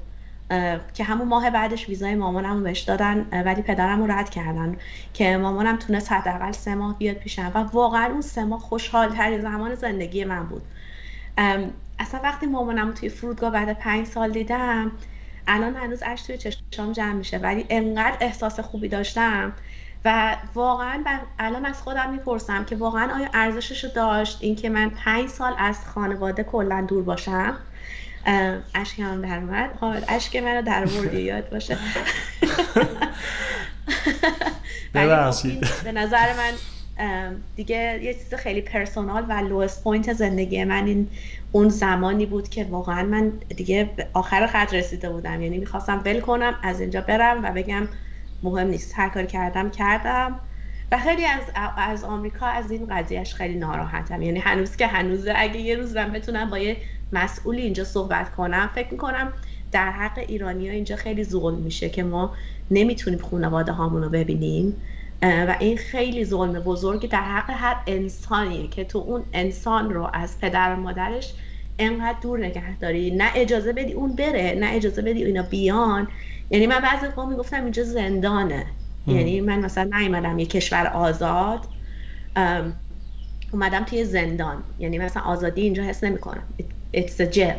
که 0.95 1.05
همون 1.05 1.29
ماه 1.29 1.51
بعدش 1.51 1.89
ویزای 1.89 2.15
مامانم 2.15 2.57
رو 2.57 2.63
بهش 2.63 2.81
دادن 2.81 3.27
ولی 3.45 3.63
پدرم 3.63 4.03
رو 4.03 4.13
رد 4.13 4.31
کردن 4.31 4.77
که 5.15 5.37
مامانم 5.37 5.77
تونست 5.77 6.13
حداقل 6.13 6.53
سه 6.53 6.75
ماه 6.75 6.99
بیاد 6.99 7.17
پیشم 7.17 7.51
و 7.55 7.59
واقعا 7.59 8.07
اون 8.07 8.21
سه 8.21 8.45
ماه 8.45 8.61
خوشحال 8.61 9.09
ترین 9.09 9.41
زمان 9.41 9.75
زندگی 9.75 10.25
من 10.25 10.47
بود. 10.47 10.63
اصلا 11.99 12.21
وقتی 12.23 12.47
مامانم 12.47 12.93
توی 12.93 13.09
فرودگاه 13.09 13.51
بعد 13.51 13.79
پنج 13.79 14.07
سال 14.07 14.31
دیدم 14.31 14.93
الان 15.47 15.77
هنوز 15.77 16.03
اش 16.03 16.23
توی 16.23 16.39
چشام 16.39 16.93
جمع 16.93 17.13
میشه 17.13 17.39
ولی 17.39 17.67
انقدر 17.71 18.17
احساس 18.21 18.61
خوبی 18.61 18.89
داشتم 18.89 19.53
و 20.05 20.37
واقعا 20.55 21.05
الان 21.39 21.67
از 21.67 21.83
خودم 21.83 22.11
می‌پرسم 22.11 22.65
که 22.65 22.77
واقعا 22.77 23.15
آیا 23.15 23.29
ارزشش 23.35 23.85
رو 23.85 23.91
داشت 23.91 24.39
اینکه 24.41 24.69
من 24.69 24.91
پنج 24.91 25.29
سال 25.29 25.55
از 25.59 25.87
خانواده 25.87 26.43
کلا 26.43 26.81
دور 26.89 27.03
باشم؟ 27.03 27.59
اشک 28.75 29.01
هم 29.01 29.23
در 29.23 29.37
اومد. 29.37 29.71
حامد 29.81 30.05
اشک 30.09 30.37
منو 30.37 30.63
در 30.63 30.85
مورد 30.85 31.15
یاد 31.31 31.51
باشه. 31.51 31.79
ببخشید. 34.95 35.67
به 35.85 35.93
نظر 35.93 36.33
من 36.33 36.53
دیگه 37.57 38.01
یه 38.03 38.15
چیز 38.15 38.35
خیلی 38.35 38.61
personal 38.61 39.27
و 39.29 39.33
lowest 39.33 39.85
point 39.85 40.13
زندگی 40.13 40.65
من 40.65 40.87
این 40.87 41.09
اون 41.53 41.69
زمانی 41.69 42.27
بود 42.27 42.49
که 42.49 42.65
واقعا 42.65 43.03
من 43.03 43.33
دیگه 43.57 43.91
آخر 44.13 44.47
خط 44.47 44.75
رسیده 44.75 45.11
بودم. 45.11 45.43
یعنی 45.43 45.59
می‌خواستم 45.59 46.03
ول 46.05 46.21
کنم 46.21 46.55
از 46.63 46.81
اینجا 46.81 47.01
برم 47.01 47.45
و 47.45 47.51
بگم 47.53 47.89
مهم 48.43 48.67
نیست. 48.67 48.93
هر 48.97 49.09
کاری 49.09 49.27
کردم 49.27 49.71
کردم. 49.71 50.41
و 50.93 50.99
خیلی 50.99 51.25
از 51.25 51.43
از 51.77 52.05
آمریکا 52.05 52.47
از 52.47 52.71
این 52.71 52.87
قضیهش 52.91 53.35
خیلی 53.35 53.55
ناراحتم. 53.55 54.23
یعنی 54.23 54.39
هنوز 54.39 54.77
که 54.77 54.87
هنوز 54.87 55.29
اگه 55.37 55.57
یه 55.61 55.77
روز 55.77 55.97
من 55.97 56.13
بتونم 56.13 56.51
با 56.51 56.59
یه 56.59 56.77
مسئولی 57.13 57.63
اینجا 57.63 57.85
صحبت 57.85 58.35
کنم 58.35 58.71
فکر 58.75 58.93
می‌کنم 58.93 59.33
در 59.73 59.91
حق 59.91 60.19
ایرانی 60.19 60.69
ها 60.69 60.75
اینجا 60.75 60.97
خیلی 60.97 61.25
ظلم 61.25 61.59
میشه 61.59 61.89
که 61.89 62.03
ما 62.03 62.35
نمی‌تونیم 62.71 63.19
خانواده 63.19 63.73
هامون 63.73 64.03
رو 64.03 64.09
ببینیم 64.11 64.83
و 65.23 65.57
این 65.61 65.77
خیلی 65.77 66.25
ظلم 66.25 66.53
بزرگی 66.61 67.09
در 67.09 67.23
حق 67.23 67.51
هر 67.51 67.77
انسانیه 67.87 68.69
که 68.69 68.85
تو 68.85 68.99
اون 68.99 69.25
انسان 69.33 69.91
رو 69.91 70.11
از 70.13 70.39
پدر 70.41 70.75
و 70.75 70.81
مادرش 70.81 71.35
انقدر 71.79 72.19
دور 72.23 72.39
نگه 72.39 72.79
داری. 72.79 73.11
نه 73.11 73.31
اجازه 73.35 73.73
بدی 73.73 73.93
اون 73.93 74.17
بره 74.17 74.55
نه 74.61 74.71
اجازه 74.73 75.03
بدی 75.03 75.25
اینا 75.25 75.43
بیان. 75.43 76.09
یعنی 76.51 76.67
من 76.67 76.81
بعضی 76.81 77.07
وقتا 77.07 77.27
می‌گفتم 77.27 77.63
اینجا 77.63 77.83
زندانه. 77.85 78.67
یعنی 79.07 79.41
من 79.41 79.61
مثلا 79.61 79.99
نیومدم 79.99 80.39
یه 80.39 80.47
کشور 80.47 80.87
آزاد 80.87 81.61
اومدم 83.53 83.85
توی 83.85 84.05
زندان. 84.05 84.57
یعنی 84.79 84.99
مثلا 84.99 85.23
آزادی 85.23 85.61
اینجا 85.61 85.83
حس 85.83 86.05
نمی‌کنم. 86.05 86.43
It's 86.97 87.21
a 87.21 87.37
jail 87.37 87.59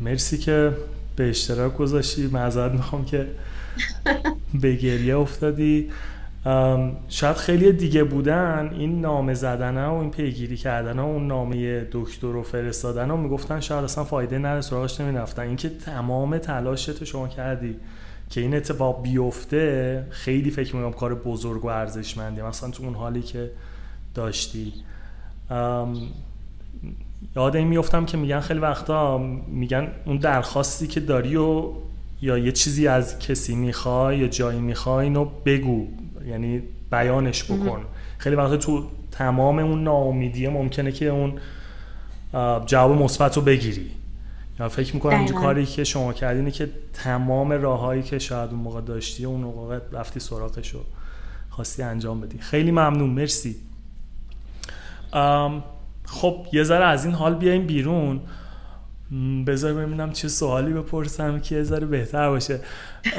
مرسی 0.00 0.38
که 0.38 0.72
به 1.16 1.28
اشتراک 1.28 1.76
گذاشتی. 1.76 2.26
معذرت 2.26 2.72
می‌خوام 2.72 3.04
که 3.04 3.26
به 4.62 4.74
گریه 4.74 5.16
افتادی. 5.16 5.90
شاید 7.08 7.36
خیلی 7.36 7.72
دیگه 7.72 8.04
بودن. 8.04 8.70
این 8.78 9.00
نامه 9.00 9.34
زدن 9.34 9.84
و 9.84 9.94
این 9.94 10.10
پیگیری 10.10 10.56
کردن 10.56 10.98
و 10.98 11.04
اون 11.04 11.26
نامه 11.26 11.86
دکتر 11.92 12.26
رو 12.26 12.42
فرستادن 12.42 13.10
و 13.10 13.16
می‌گفتن 13.16 13.60
شاید 13.60 13.84
اصلا 13.84 14.04
فایده 14.04 14.38
نداره 14.38 14.60
سراغش 14.60 15.00
نمی‌رفتن. 15.00 15.42
اینکه 15.42 15.68
تمام 15.68 16.38
تلاشت 16.38 17.04
شما 17.04 17.28
کردی. 17.28 17.76
که 18.30 18.40
این 18.40 18.54
اتفاق 18.54 19.02
بیفته 19.02 20.06
خیلی 20.10 20.50
فکر 20.50 20.76
می‌کنم 20.76 20.92
کار 20.92 21.14
بزرگ 21.14 21.64
و 21.64 21.68
ارزشمندی 21.68 22.42
مثلا 22.42 22.70
تو 22.70 22.82
اون 22.82 22.94
حالی 22.94 23.22
که 23.22 23.50
داشتی. 24.14 24.72
یاد 27.36 27.56
این 27.56 27.68
میفتم 27.68 28.04
که 28.04 28.16
میگن 28.16 28.40
خیلی 28.40 28.60
وقتا 28.60 29.18
میگن 29.48 29.88
اون 30.04 30.16
درخواستی 30.16 30.86
که 30.86 31.00
داری 31.00 31.36
و 31.36 31.70
یا 32.22 32.38
یه 32.38 32.52
چیزی 32.52 32.88
از 32.88 33.18
کسی 33.18 33.54
می‌خوای 33.54 34.18
یا 34.18 34.26
جایی 34.26 34.60
می‌خوای 34.60 35.04
اینو 35.04 35.24
بگو 35.44 35.86
یعنی 36.28 36.62
بیانش 36.90 37.44
بکن. 37.44 37.80
خیلی 38.18 38.36
وقتا 38.36 38.56
تو 38.56 38.84
تمام 39.10 39.58
اون 39.58 39.84
ناامیدیه 39.84 40.48
ممکنه 40.48 40.92
که 40.92 41.06
اون 41.06 41.32
جواب 42.66 43.02
مثبت 43.02 43.36
رو 43.36 43.42
بگیری. 43.42 43.90
یا 44.60 44.68
فکر 44.68 44.94
می‌کنم 44.94 45.18
این 45.18 45.32
کاری 45.32 45.66
که 45.66 45.84
شما 45.84 46.12
کردینه 46.12 46.50
که 46.50 46.68
تمام 46.92 47.52
راههایی 47.52 48.02
که 48.02 48.18
شاید 48.18 48.50
اون 48.50 48.60
موقع 48.60 48.80
داشتی 48.80 49.24
اون 49.24 49.40
موقع 49.40 49.78
رفتی 49.92 50.20
سراغش 50.20 50.70
رو 50.70 50.80
خواستی 51.50 51.82
انجام 51.82 52.20
بدی. 52.20 52.38
خیلی 52.38 52.70
ممنون 52.70 53.10
مرسی. 53.10 53.56
خب 56.04 56.46
یه 56.52 56.62
ذره 56.62 56.84
از 56.84 57.04
این 57.04 57.14
حال 57.14 57.34
بیایم 57.34 57.66
بیرون. 57.66 58.20
بذار 59.46 59.74
ببینم 59.74 60.12
چه 60.12 60.28
سوالی 60.28 60.72
بپرسم 60.72 61.40
که 61.40 61.54
یه 61.54 61.62
ذره 61.62 61.86
بهتر 61.86 62.28
باشه. 62.28 62.60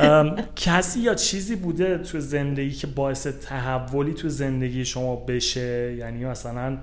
کسی 0.65 0.99
یا 0.99 1.15
چیزی 1.15 1.55
بوده 1.55 1.97
تو 1.97 2.19
زندگی 2.19 2.71
که 2.71 2.87
باعث 2.87 3.27
تحولی 3.27 4.13
تو 4.13 4.29
زندگی 4.29 4.85
شما 4.85 5.15
بشه؟ 5.15 5.95
یعنی 5.95 6.25
مثلا 6.25 6.77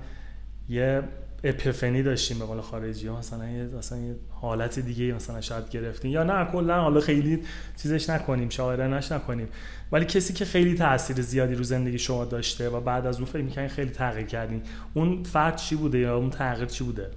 یه 0.69 1.03
اپیفنی 1.43 2.03
داشتیم 2.03 2.39
به 2.39 2.45
قول 2.45 2.61
خارجی 2.61 3.07
ها 3.07 3.19
مثلا 3.19 3.49
یه 3.49 3.63
مثلا 3.63 3.97
یه 3.97 4.15
حالت 4.29 4.79
دیگه 4.79 5.13
مثلا 5.13 5.41
شاید 5.41 5.69
گرفتین 5.69 6.11
یا 6.11 6.23
نه 6.23 6.45
کلا 6.51 6.81
حالا 6.81 6.99
خیلی 6.99 7.43
چیزش 7.81 8.09
نکنیم 8.09 8.49
شاعره 8.49 8.87
نش 8.87 9.11
نکنیم. 9.11 9.47
ولی 9.91 10.05
کسی 10.05 10.33
که 10.33 10.45
خیلی 10.45 10.75
تاثیر 10.75 11.21
زیادی 11.21 11.55
رو 11.55 11.63
زندگی 11.63 11.99
شما 11.99 12.25
داشته 12.25 12.69
و 12.69 12.81
بعد 12.81 13.05
از 13.05 13.15
اون 13.17 13.25
فکر 13.25 13.41
می‌کنین 13.41 13.67
خیلی 13.67 13.89
تغییر 13.91 14.25
کردین 14.25 14.61
اون 14.93 15.23
فرد 15.23 15.55
چی 15.55 15.75
بوده 15.75 15.99
یا 15.99 16.17
اون 16.17 16.29
تغییر 16.29 16.65
چی 16.65 16.83
بوده؟ 16.83 17.11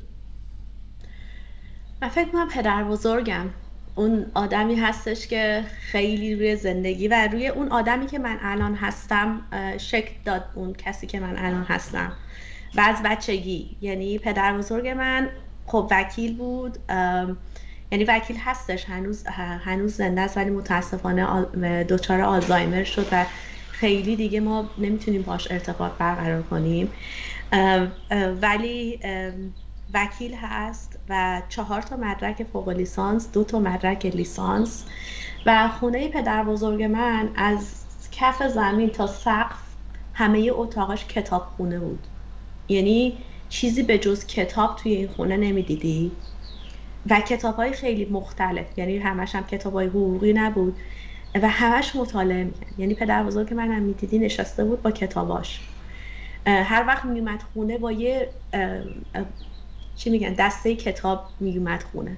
من 2.02 2.08
فکر 2.08 2.28
کنم 2.28 2.48
پدر 2.48 2.84
بزرگم. 2.84 3.46
اون 3.94 4.26
آدمی 4.34 4.74
هستش 4.74 5.26
که 5.26 5.64
خیلی 5.80 6.34
روی 6.34 6.56
زندگی 6.56 7.08
و 7.08 7.28
روی 7.32 7.48
اون 7.48 7.68
آدمی 7.68 8.06
که 8.06 8.18
من 8.18 8.38
الان 8.40 8.74
هستم 8.74 9.40
شکل 9.78 10.12
داد 10.24 10.44
اون 10.54 10.72
کسی 10.72 11.06
که 11.06 11.20
من 11.20 11.36
الان 11.36 11.64
هستم. 11.64 12.12
و 12.74 12.80
از 12.80 12.96
بچگی. 13.04 13.76
یعنی 13.80 14.18
پدر 14.18 14.58
بزرگ 14.58 14.88
من 14.88 15.30
خب 15.66 15.88
وکیل 15.90 16.36
بود 16.36 16.78
یعنی 17.92 18.04
وکیل 18.08 18.36
هستش 18.44 18.84
هنوز 18.84 19.26
هنوز 19.64 19.94
زنده 19.96 20.20
است 20.20 20.36
ولی 20.36 20.50
متاسفانه 20.50 21.84
دچار 21.84 22.20
آلزایمر 22.20 22.84
شد 22.84 23.08
و 23.12 23.26
خیلی 23.70 24.16
دیگه 24.16 24.40
ما 24.40 24.70
نمی‌تونیم 24.78 25.22
باش 25.22 25.50
ارتباط 25.50 25.92
برقرار 25.92 26.42
کنیم. 26.42 26.92
ولی 28.42 29.00
وکیل 29.94 30.34
هست 30.34 30.98
و 31.08 31.42
چهار 31.48 31.82
تا 31.82 31.96
مدرک 31.96 32.42
فوق 32.52 32.68
لیسانس 32.68 33.32
دو 33.32 33.44
تا 33.44 33.58
مدرک 33.58 34.06
لیسانس 34.06 34.84
و 35.46 35.68
خونه 35.68 36.08
پدر 36.08 36.44
بزرگ 36.44 36.82
من 36.82 37.30
از 37.36 37.84
کف 38.12 38.42
زمین 38.42 38.90
تا 38.90 39.06
سقف 39.06 39.58
همه 40.12 40.50
اتاقش 40.52 41.04
کتاب 41.06 41.42
خونه 41.56 41.78
بود. 41.78 42.06
یعنی 42.70 43.18
چیزی 43.48 43.82
به 43.82 43.98
جز 43.98 44.26
کتاب 44.26 44.76
توی 44.76 44.92
این 44.92 45.08
خونه 45.08 45.36
نمی‌دیدی؟ 45.36 46.12
و 47.10 47.20
کتاب 47.20 47.56
های 47.56 47.72
خیلی 47.72 48.04
مختلف 48.04 48.66
یعنی 48.78 48.98
همش 48.98 49.34
هم 49.34 49.46
کتاب 49.46 49.72
های 49.72 49.86
حقوقی 49.86 50.32
نبود 50.32 50.76
و 51.42 51.48
همش 51.48 51.96
مطالعه 51.96 52.44
می‌کرد. 52.44 52.78
یعنی 52.78 52.94
پدر 52.94 53.22
بزرگ 53.22 53.54
من 53.54 53.72
هم 53.72 53.82
می‌دیدی 53.82 54.18
نشسته 54.18 54.64
بود 54.64 54.82
با 54.82 54.90
کتاباش. 54.90 55.60
هر 56.46 56.84
وقت 56.86 57.04
میومد 57.04 57.42
خونه 57.42 57.78
با 57.78 57.92
یه 57.92 58.28
چی 59.96 60.10
میگن 60.10 60.32
دسته 60.32 60.76
کتاب 60.76 61.24
میومد 61.40 61.82
خونه. 61.82 62.16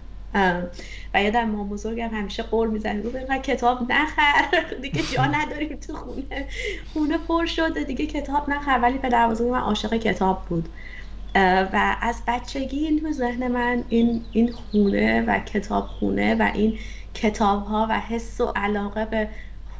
و 1.14 1.22
یادم 1.22 1.44
مام 1.44 1.68
بزرگم 1.68 2.08
همیشه 2.08 2.42
قول 2.42 2.70
می‌زنه 2.70 3.02
گفت 3.02 3.16
اینقدر 3.16 3.38
کتاب 3.38 3.92
نخر. 3.92 4.44
دیگه 4.82 5.02
جا 5.02 5.24
نداریم 5.36 5.76
تو 5.76 5.96
خونه. 5.96 6.48
خونه 6.92 7.18
پر 7.18 7.46
شده 7.46 7.84
دیگه 7.84 8.06
کتاب 8.06 8.50
نخر. 8.50 8.78
ولی 8.82 8.98
پدر 8.98 9.28
بزرگ 9.28 9.48
من 9.48 9.58
عاشق 9.58 9.94
کتاب 9.94 10.44
بود. 10.48 10.68
و 11.72 11.96
از 12.00 12.22
بچگی 12.26 12.86
این 12.86 13.00
تو 13.00 13.12
ذهن 13.12 13.48
من 13.48 13.84
این 13.88 14.24
این 14.32 14.52
خونه 14.52 15.24
و 15.26 15.38
کتاب 15.38 15.86
خونه 15.86 16.34
و 16.34 16.50
این 16.54 16.78
کتاب 17.14 17.64
ها 17.64 17.86
و 17.90 18.00
حس 18.00 18.40
و 18.40 18.52
علاقه 18.56 19.04
به 19.04 19.28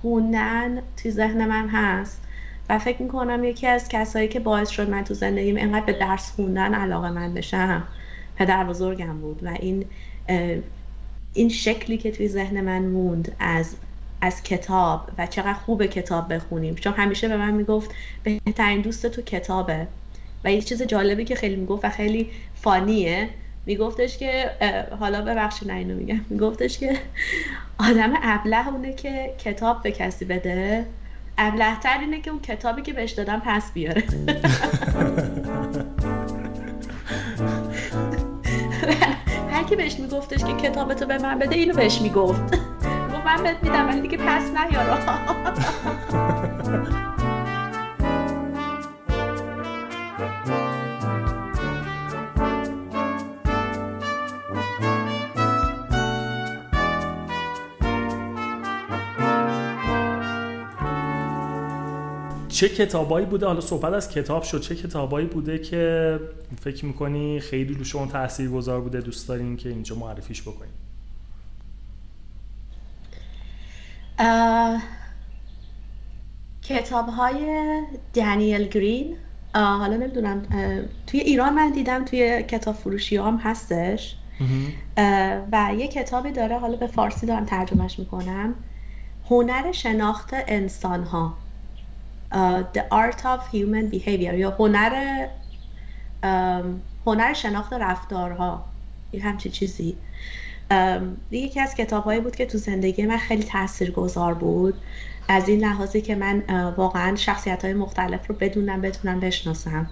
خوندن 0.03 0.83
تو 1.03 1.11
ذهن 1.11 1.47
من 1.47 1.69
هست. 1.69 2.23
و 2.69 2.79
فکر 2.79 3.03
می‌کنم 3.03 3.45
یکی 3.45 3.67
از 3.67 3.89
کسایی 3.89 4.29
که 4.29 4.41
باعث 4.41 4.69
شد 4.71 4.91
من 4.91 5.05
تو 5.05 5.15
زندگیم 5.15 5.57
انقدر 5.59 5.85
به 5.85 5.93
درس 5.93 6.31
خوندن 6.31 6.75
علاقه 6.75 7.11
من 7.11 7.35
بشم 7.35 7.83
پدر 8.37 8.65
بزرگم 8.65 9.19
بود. 9.21 9.41
و 9.43 9.49
این 9.49 9.85
این 11.35 11.49
شکلی 11.49 11.99
که 11.99 12.11
توی 12.11 12.29
ذهن 12.29 12.61
من 12.61 12.83
موند 12.83 13.37
از 13.39 13.77
از 14.21 14.43
کتاب 14.43 15.11
و 15.19 15.27
چقدر 15.27 15.53
خوب 15.53 15.87
کتاب 15.87 16.35
بخونیم. 16.35 16.75
چون 16.75 16.93
همیشه 16.93 17.29
به 17.29 17.37
من 17.37 17.51
می‌گفت 17.51 17.91
بهترین 18.23 18.81
دوست 18.81 19.07
تو 19.07 19.23
کتابه. 19.23 19.87
و 20.45 20.53
یه 20.53 20.63
چیز 20.63 20.83
جالبی 20.83 21.25
که 21.25 21.35
خیلی 21.35 21.57
می‌گفت 21.57 21.85
و 21.85 21.91
خیلی 21.91 22.31
فانیه 22.55 23.29
میگفتش 23.67 24.19
که 24.19 24.51
حالا 25.01 25.23
ببخشید 25.23 25.71
نه 25.71 25.75
اینو 25.75 25.95
میگم. 25.95 26.21
میگفتش 26.31 26.79
که 26.79 26.99
آدم 27.79 28.13
ابله 28.23 28.69
اونه 28.69 28.95
که 28.95 29.35
کتاب 29.39 29.83
به 29.83 29.93
کسی 29.93 30.25
بده. 30.25 30.87
ابله 31.39 31.81
تر 31.81 31.99
اینه 32.01 32.21
که 32.21 32.31
اون 32.31 32.41
کتابی 32.41 32.83
که 32.83 32.93
بهش 32.93 33.11
دادم 33.11 33.43
پس 33.45 33.73
بیاره. 33.73 34.03
هر 39.53 39.63
کی 39.63 39.77
بهش 39.77 39.99
میگفتش 39.99 40.45
که 40.45 40.53
کتابتو 40.53 41.07
به 41.07 41.19
من 41.19 41.39
بده 41.39 41.55
اینو 41.55 41.75
بهش 41.75 42.01
می‌گفت. 42.01 42.43
گفت 43.13 43.27
من 43.27 43.43
بهت 43.43 43.57
میدم 43.63 43.89
ولی 43.89 44.01
دیگه 44.01 44.17
پس 44.17 44.43
نیارا 44.51 44.99
چه 62.63 62.69
کتابایی 62.69 63.27
بوده؟ 63.27 63.47
حالا 63.47 63.61
صحبت 63.61 63.93
از 63.93 64.11
کتاب 64.11 64.43
شد. 64.43 64.61
چه 64.61 64.77
کتابایی 64.77 65.27
بوده 65.27 65.59
که 65.59 66.19
فکر 66.61 66.85
می‌کنی 66.85 67.41
خیلی 67.41 67.75
رو 67.75 67.85
شما 67.85 68.07
تاثیر 68.07 68.51
گذار 68.51 68.81
بوده؟ 68.81 69.01
دوست 69.01 69.29
داریم 69.29 69.57
که 69.57 69.69
اینجا 69.69 69.97
معرفیش 69.97 70.43
بکنیم 70.43 70.73
کتاب 76.63 77.09
های 77.09 77.63
دانیل 78.15 78.69
گرین. 78.69 79.17
حالا 79.55 79.97
نمی‌دونم 79.97 80.43
توی 81.07 81.21
ایران 81.21 81.55
من 81.55 81.71
دیدم 81.71 82.05
توی 82.05 82.43
کتاب 82.43 82.75
فروشی 82.75 83.17
هم 83.17 83.37
هستش. 83.37 84.17
و 85.53 85.75
یه 85.79 85.89
کتابی 85.89 86.33
داره 86.33 86.59
حالا 86.59 86.77
به 86.77 86.87
فارسی 86.87 87.27
دارم 87.27 87.45
ترجمهش 87.45 87.99
می‌کنم. 87.99 88.55
هنر 89.31 89.73
شناخت 89.73 90.31
انسان 90.33 91.05
ها 91.05 91.35
The 92.75 92.85
Art 92.91 93.21
of 93.25 93.41
Human 93.53 93.91
Behavior 93.95 94.35
یا 94.35 94.51
هنر 94.51 95.27
هنر 97.07 97.33
شناخت 97.33 97.73
رفتارها. 97.73 98.65
یه 99.13 99.23
همچین 99.25 99.53
چیزی. 99.53 99.97
یکی 101.31 101.61
از 101.61 101.75
کتاب 101.75 102.21
بود 102.23 102.37
که 102.37 102.47
تو 102.47 102.59
زندگی 102.59 103.07
من 103.07 103.17
خیلی 103.17 103.43
تأثیر 103.43 103.91
گذار 103.91 104.35
بود. 104.35 104.75
از 105.29 105.49
این 105.49 105.61
لحاظی 105.61 106.01
که 106.01 106.15
من 106.15 106.43
واقعا 106.77 107.17
شخصیت 107.17 107.65
های 107.65 107.75
مختلف 107.75 108.27
رو 108.27 108.35
بدونم 108.41 108.81
بتونم 108.81 109.21
بشناسم. 109.21 109.91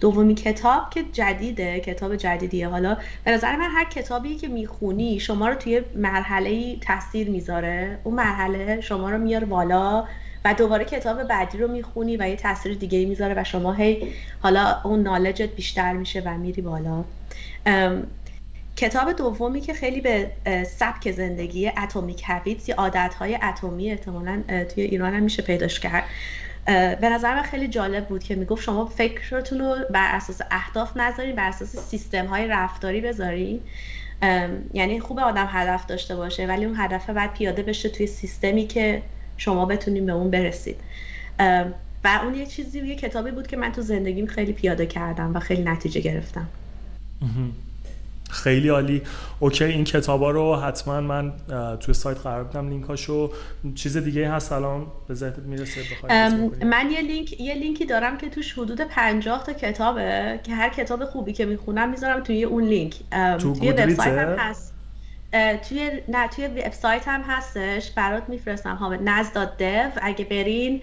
دومی 0.00 0.34
کتاب 0.34 0.90
که 0.90 1.02
جدیده 1.12 1.80
کتاب 1.80 2.16
جدیدیه. 2.16 2.68
حالا 2.68 2.96
به 3.24 3.30
نظر 3.30 3.56
من 3.56 3.70
هر 3.70 3.84
کتابی 3.84 4.36
که 4.36 4.48
می‌خونی 4.48 5.20
شما 5.20 5.48
رو 5.48 5.54
توی 5.54 5.80
مرحله 5.96 6.76
تاثیر 6.76 7.30
می‌ذاره. 7.30 7.98
اون 8.04 8.14
مرحله 8.14 8.80
شما 8.80 9.10
رو 9.10 9.18
میاره 9.18 9.46
بالا. 9.46 10.04
و 10.44 10.54
دوباره 10.54 10.84
کتاب 10.84 11.22
بعدی 11.22 11.58
رو 11.58 11.68
می‌خونی 11.68 12.16
و 12.16 12.28
یه 12.28 12.36
تاثیر 12.36 12.74
دیگه 12.74 12.98
ای 12.98 13.04
می‌ذاره 13.04 13.34
و 13.36 13.44
شما 13.44 13.72
هی 13.72 14.14
حالا 14.40 14.76
اون 14.84 15.02
نالجت 15.02 15.54
بیشتر 15.54 15.92
میشه 15.92 16.20
و 16.20 16.38
میری 16.38 16.62
بالا. 16.62 17.04
کتاب 18.76 19.12
دومی 19.12 19.60
که 19.60 19.74
خیلی 19.74 20.00
به 20.00 20.30
سبک 20.64 21.10
زندگی 21.10 21.68
اتمیک 21.68 22.22
هابیتس 22.22 22.68
یا 22.68 22.74
عادتهای 22.74 23.38
اتمی 23.42 23.90
احتمالا 23.90 24.42
توی 24.74 24.82
ایران 24.82 25.14
هم 25.14 25.22
میشه 25.22 25.42
پیداش 25.42 25.80
کرد. 25.80 26.04
به 27.00 27.08
نظر 27.08 27.34
من 27.34 27.42
خیلی 27.42 27.68
جالب 27.68 28.06
بود 28.06 28.22
که 28.22 28.34
می‌گفت 28.34 28.62
شما 28.62 28.86
فکرتون 28.86 29.58
رو 29.58 29.76
بر 29.90 30.14
اساس 30.14 30.40
اهداف 30.50 30.96
نذارین 30.96 31.36
بر 31.36 31.48
اساس 31.48 31.76
سیستم 31.76 32.26
های 32.26 32.46
رفتاری 32.46 33.00
بذارین. 33.00 33.60
یعنی 34.74 35.00
خوب 35.00 35.18
آدم 35.18 35.48
هدف 35.50 35.86
داشته 35.86 36.16
باشه 36.16 36.46
ولی 36.46 36.64
اون 36.64 36.74
هدف 36.78 37.10
بعد 37.10 37.32
پیاده 37.32 37.62
بشه 37.62 37.88
توی 37.88 38.06
سیستمی 38.06 38.66
که 38.66 39.02
شما 39.40 39.66
بتونیم 39.66 40.06
به 40.06 40.12
اون 40.12 40.30
برسید. 40.30 40.76
و 42.04 42.20
اون 42.24 42.34
یه 42.34 42.46
چیزی 42.46 42.86
یه 42.86 42.96
کتابی 42.96 43.30
بود 43.30 43.46
که 43.46 43.56
من 43.56 43.72
تو 43.72 43.82
زندگیم 43.82 44.26
خیلی 44.26 44.52
پیاده 44.52 44.86
کردم 44.86 45.36
و 45.36 45.40
خیلی 45.40 45.62
نتیجه 45.62 46.00
گرفتم. 46.00 46.48
خیلی 48.30 48.68
عالی. 48.68 49.02
okay 49.40 49.64
این 49.64 49.84
کتابا 49.84 50.30
رو 50.30 50.56
حتما 50.56 51.00
من 51.00 51.32
توی 51.80 51.94
سایت 51.94 52.18
قرار 52.18 52.44
بدم 52.44 52.68
لینکاشو. 52.68 53.32
چیز 53.74 53.96
دیگه 53.96 54.30
هست 54.30 54.52
الان 54.52 54.86
به 55.08 55.14
ذهنت 55.14 55.38
می‌رسه 55.38 55.80
من 56.64 56.90
یه 56.90 57.00
لینک 57.00 57.40
یه 57.40 57.54
لینکی 57.54 57.86
دارم 57.86 58.18
که 58.18 58.28
توش 58.28 58.52
حدود 58.52 58.80
50 58.80 59.44
تا 59.44 59.52
کتابه 59.52 60.40
که 60.42 60.54
هر 60.54 60.68
کتاب 60.68 61.04
خوبی 61.04 61.32
که 61.32 61.44
می‌خونم 61.44 61.90
می‌ذارم 61.90 62.20
توی 62.20 62.44
اون 62.44 62.64
لینک. 62.64 62.94
تو 63.38 63.54
توی 63.54 63.72
وبسایت 63.72 64.18
هم 64.18 64.38
هست. 64.38 64.74
توی 65.68 65.90
نه 66.08 66.28
توی 66.28 66.46
وبسایت 66.46 67.08
هم 67.08 67.22
هستش. 67.22 67.90
برات 67.90 68.28
میفرستم. 68.28 68.74
ها 68.74 68.94
نزد 68.94 69.56
دف. 69.58 69.98
اگه 70.02 70.24
برین 70.24 70.82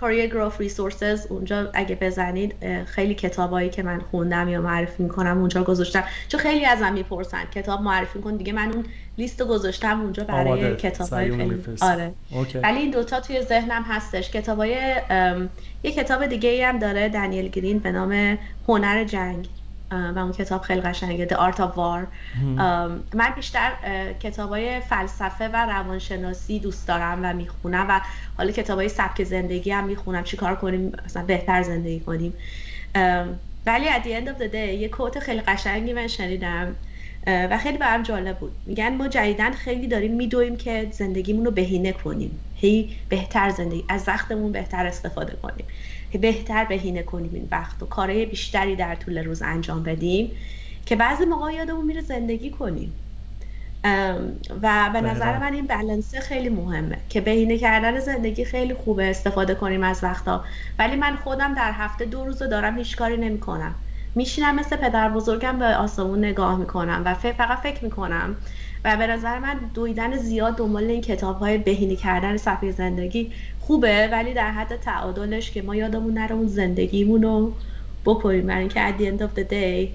کاریر 0.00 0.26
گروف 0.26 0.60
ریسورسز 0.60 1.26
اونجا 1.26 1.70
اگه 1.74 1.94
بزنید 1.94 2.54
خیلی 2.84 3.14
کتابایی 3.14 3.70
که 3.70 3.82
من 3.82 4.00
خوندم 4.00 4.48
یا 4.48 4.60
معرفی 4.60 5.02
می‌کنم 5.02 5.38
اونجا 5.38 5.64
گذاشتم. 5.64 6.04
چون 6.28 6.40
خیلی 6.40 6.64
ازم 6.64 6.92
می‌پرسن. 6.92 7.44
کتاب 7.54 7.80
معرفی 7.80 8.18
کن. 8.18 8.36
دیگه 8.36 8.52
من 8.52 8.72
اون 8.72 8.84
لیست 9.18 9.42
گذاشتم 9.42 10.00
اونجا 10.00 10.24
برای 10.24 10.76
کتابای 10.76 11.36
خیلی. 11.36 11.62
آره. 11.80 12.12
ولی 12.62 12.78
این 12.78 12.90
دوتا 12.90 13.20
توی 13.20 13.42
ذهنم 13.42 13.82
هستش. 13.82 14.30
کتابای 14.30 14.70
یه 15.82 15.92
کتاب 15.92 16.26
دیگه 16.26 16.48
ای 16.48 16.62
هم 16.62 16.78
داره 16.78 17.08
دنیل 17.08 17.48
گرین 17.48 17.78
به 17.78 17.92
نام 17.92 18.38
هنر 18.68 19.04
جنگ. 19.04 19.48
و 19.90 20.18
اون 20.18 20.32
کتاب 20.32 20.60
خیلی 20.60 20.80
قشنگه 20.80 21.28
The 21.28 21.36
Art 21.36 21.56
of 21.56 21.76
War. 21.76 22.06
من 23.14 23.32
بیشتر 23.36 23.72
کتابای 24.20 24.80
فلسفه 24.80 25.48
و 25.48 25.56
روانشناسی 25.56 26.60
دوست 26.60 26.88
دارم 26.88 27.20
و 27.22 27.32
می‌خونم 27.32 27.86
و 27.88 28.00
حالا 28.36 28.50
کتابای 28.50 28.88
سبک 28.88 29.24
زندگی 29.24 29.70
هم 29.70 29.84
می‌خونم. 29.84 30.24
چیکار 30.24 30.56
کنیم؟ 30.56 30.92
مثلا 31.04 31.24
بهتر 31.24 31.62
زندگی 31.62 32.00
کنیم. 32.00 32.34
ولی 33.66 33.88
at 33.88 34.02
the 34.04 34.24
end 34.24 34.28
of 34.28 34.42
the 34.42 34.52
day 34.52 34.54
یه 34.54 34.88
کوت 34.88 35.18
خیلی 35.18 35.40
قشنگی 35.40 35.92
من 35.92 36.06
شنیدم 36.06 36.76
و 37.26 37.58
خیلی 37.58 37.78
برام 37.78 38.02
جالب 38.02 38.38
بود. 38.38 38.56
میگن 38.66 38.96
ما 38.96 39.08
جدیدن 39.08 39.52
خیلی 39.52 39.88
داریم 39.88 40.14
میدویم 40.14 40.56
که 40.56 40.88
زندگیمون 40.92 41.44
رو 41.44 41.50
بهینه 41.50 41.92
کنیم. 41.92 42.40
هی 42.54 42.96
بهتر 43.08 43.50
زندگی 43.50 43.84
از 43.88 44.08
وقتمون 44.08 44.52
بهتر 44.52 44.86
استفاده 44.86 45.36
کنیم. 45.42 45.66
بهتر 46.18 46.64
بهینه 46.64 47.02
کنیم 47.02 47.30
این 47.34 47.48
وقت 47.50 47.82
و 47.82 47.86
کارهای 47.86 48.26
بیشتری 48.26 48.76
در 48.76 48.94
طول 48.94 49.18
روز 49.18 49.42
انجام 49.42 49.82
بدیم 49.82 50.30
که 50.86 50.96
بعضی 50.96 51.24
موقع 51.24 51.52
یادمون 51.52 51.86
میره 51.86 52.00
زندگی 52.00 52.50
کنیم. 52.50 52.92
و 54.62 54.90
به 54.92 55.00
نظر 55.00 55.38
من 55.38 55.52
این 55.52 55.66
بلنسه 55.66 56.20
خیلی 56.20 56.48
مهمه 56.48 56.96
که 57.08 57.20
بهینه 57.20 57.58
کردن 57.58 58.00
زندگی 58.00 58.44
خیلی 58.44 58.74
خوبه 58.74 59.10
استفاده 59.10 59.54
کنیم 59.54 59.82
از 59.82 60.04
وقتا 60.04 60.44
ولی 60.78 60.96
من 60.96 61.16
خودم 61.16 61.54
در 61.54 61.72
هفته 61.72 62.04
دو 62.04 62.24
روز 62.24 62.38
دارم 62.38 62.78
هیچ 62.78 62.96
کاری 62.96 63.16
نمی‌کنم. 63.16 63.74
میشینم 64.14 64.54
مثل 64.54 64.76
پدر 64.76 65.08
بزرگم 65.08 65.58
به 65.58 65.64
آسمون 65.64 66.18
نگاه 66.18 66.58
می‌کنم 66.58 67.02
و 67.04 67.14
فقط 67.14 67.58
فکر 67.58 67.84
می‌کنم. 67.84 68.36
و 68.84 68.96
به 68.96 69.06
نظر 69.06 69.38
من 69.38 69.60
دویدن 69.74 70.16
زیاد 70.16 70.56
دنبال 70.56 70.84
این 70.84 71.00
کتاب 71.00 71.38
های 71.38 71.58
بهینه 71.58 71.96
کردن 71.96 72.36
صفحه 72.36 72.72
زندگی 72.72 73.32
خوبه 73.60 74.08
ولی 74.12 74.34
در 74.34 74.50
حد 74.50 74.76
تعادلش 74.76 75.50
که 75.50 75.62
ما 75.62 75.76
یادمون 75.76 76.14
نره 76.14 76.32
اون 76.32 76.46
زندگیمون 76.46 77.22
رو 77.22 77.56
بکنیم 78.04 78.46
برای 78.46 78.60
اینکه 78.60 78.88
at 78.90 79.00
the 79.00 79.02
end 79.02 79.22
of 79.22 79.38
the 79.38 79.52
day 79.52 79.88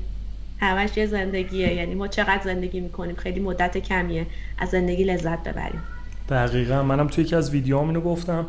همش 0.58 0.98
یه 0.98 1.06
زندگیه. 1.06 1.74
یعنی 1.74 1.96
ما 1.96 2.08
چقدر 2.08 2.44
زندگی 2.44 2.80
می‌کنیم؟ 2.80 3.16
خیلی 3.16 3.40
مدت 3.40 3.78
کمیه. 3.78 4.28
از 4.58 4.70
زندگی 4.70 5.04
لذت 5.04 5.44
ببریم. 5.44 5.84
دقیقا. 6.30 6.84
منم 6.84 7.08
توی 7.08 7.24
یکی 7.24 7.36
از 7.36 7.52
ویدیوهام 7.52 7.88
اینو 7.88 8.02
گفتم. 8.02 8.46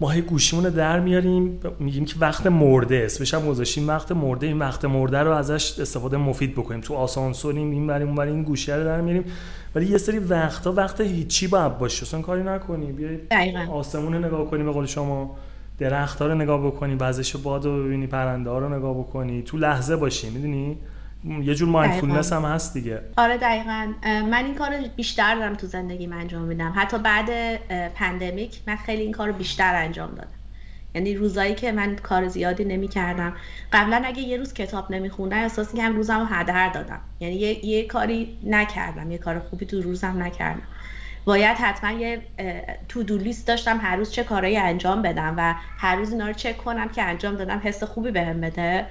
ما 0.00 0.10
هی 0.10 0.20
گوشیمون 0.20 0.64
رو 0.64 0.70
در 0.70 1.00
میاریم. 1.00 1.60
میگیم 1.80 2.04
که 2.04 2.14
وقت 2.20 2.46
مرده. 2.46 3.02
اسمش 3.04 3.34
هم 3.34 3.48
گذاشتیم. 3.48 3.88
وقت 3.88 4.12
مرده. 4.12 4.46
این 4.46 4.58
وقت 4.58 4.84
مرده 4.84 5.18
رو 5.18 5.30
ازش 5.30 5.80
استفاده 5.80 6.16
مفید 6.16 6.52
بکنیم. 6.52 6.80
تو 6.80 6.94
آسانسوریم 6.94 7.70
این 7.70 7.86
بریم 7.86 8.08
اون 8.08 8.18
این 8.18 8.42
گوشی 8.42 8.72
رو 8.72 8.84
در 8.84 9.00
میاریم. 9.00 9.24
ولی 9.74 9.86
یه 9.86 9.98
سری 9.98 10.18
وقتا 10.18 10.72
وقت 10.72 11.00
هیچی 11.00 11.46
باید 11.46 11.78
باشه. 11.78 12.02
اصلا 12.02 12.22
کاری 12.22 12.42
نکنی. 12.42 12.92
بیای 12.92 13.18
آسمون 13.70 14.12
رو 14.12 14.18
نگاه 14.18 14.50
کنی. 14.50 14.62
به 14.62 14.72
قول 14.72 14.86
شما 14.86 15.36
درخت 15.78 16.22
رو 16.22 16.34
نگاه 16.34 16.66
بکنی. 16.66 16.94
وزش 16.94 17.36
باد 17.36 17.64
رو 17.64 17.84
ببینی. 17.84 18.06
پرنده 18.06 18.50
ها 18.50 18.58
رو 18.58 18.78
نگاه 18.78 18.98
بکنی. 18.98 19.42
تو 19.42 19.56
لحظه 19.56 19.96
باشی. 19.96 20.30
می‌دونی؟ 20.30 20.76
یه 21.42 21.54
جور 21.54 21.68
mindfulness 21.68 22.32
هم 22.32 22.44
هست 22.44 22.74
دیگه. 22.74 23.00
آره 23.16 23.36
دقیقا. 23.36 23.92
من 24.04 24.44
این 24.44 24.54
کار 24.54 24.70
بیشتر 24.96 25.34
دارم 25.34 25.54
تو 25.54 25.66
زندگی 25.66 26.06
انجام 26.06 26.42
میدم. 26.42 26.72
حتی 26.76 26.98
بعد 26.98 27.56
pandemic 27.94 28.60
من 28.66 28.76
خیلی 28.76 29.02
این 29.02 29.12
کار 29.12 29.32
بیشتر 29.32 29.74
انجام 29.74 30.10
دادم. 30.10 30.28
یعنی 30.94 31.14
روزایی 31.14 31.54
که 31.54 31.72
من 31.72 31.96
کار 31.96 32.28
زیادی 32.28 32.64
نمی 32.64 32.88
کردم 32.88 33.32
قبلا 33.72 34.02
اگه 34.04 34.22
یه 34.22 34.36
روز 34.36 34.54
کتاب 34.54 34.92
نمی 34.92 35.10
خوندم 35.10 35.36
احساس 35.36 35.74
که 35.74 35.82
هم 35.82 35.96
روزم 35.96 36.20
رو 36.20 36.26
هدر 36.26 36.68
دادم. 36.68 37.00
یعنی 37.20 37.34
یه،, 37.34 37.66
یه 37.66 37.86
کاری 37.86 38.38
نکردم. 38.44 39.10
یه 39.10 39.18
کار 39.18 39.38
خوبی 39.38 39.66
تو 39.66 39.80
روزم 39.80 40.22
نکردم. 40.22 40.62
باید 41.24 41.56
حتما 41.56 41.90
یه 41.90 42.22
تو 42.88 43.02
دو 43.02 43.18
لیست 43.18 43.46
داشتم. 43.46 43.78
هر 43.82 43.96
روز 43.96 44.10
چه 44.10 44.24
کارهایی 44.24 44.56
انجام 44.56 45.02
بدم 45.02 45.34
و 45.36 45.54
هر 45.78 45.96
روز 45.96 46.12
اینا 46.12 46.26
رو 46.26 46.32
چک 46.32 46.58
کنم 46.58 46.88
که 46.88 47.02
انجام 47.02 47.34
دادم. 47.34 47.60
حس 47.64 47.82
خوبی 47.82 48.10
بهم 48.10 48.40
بده. 48.40 48.86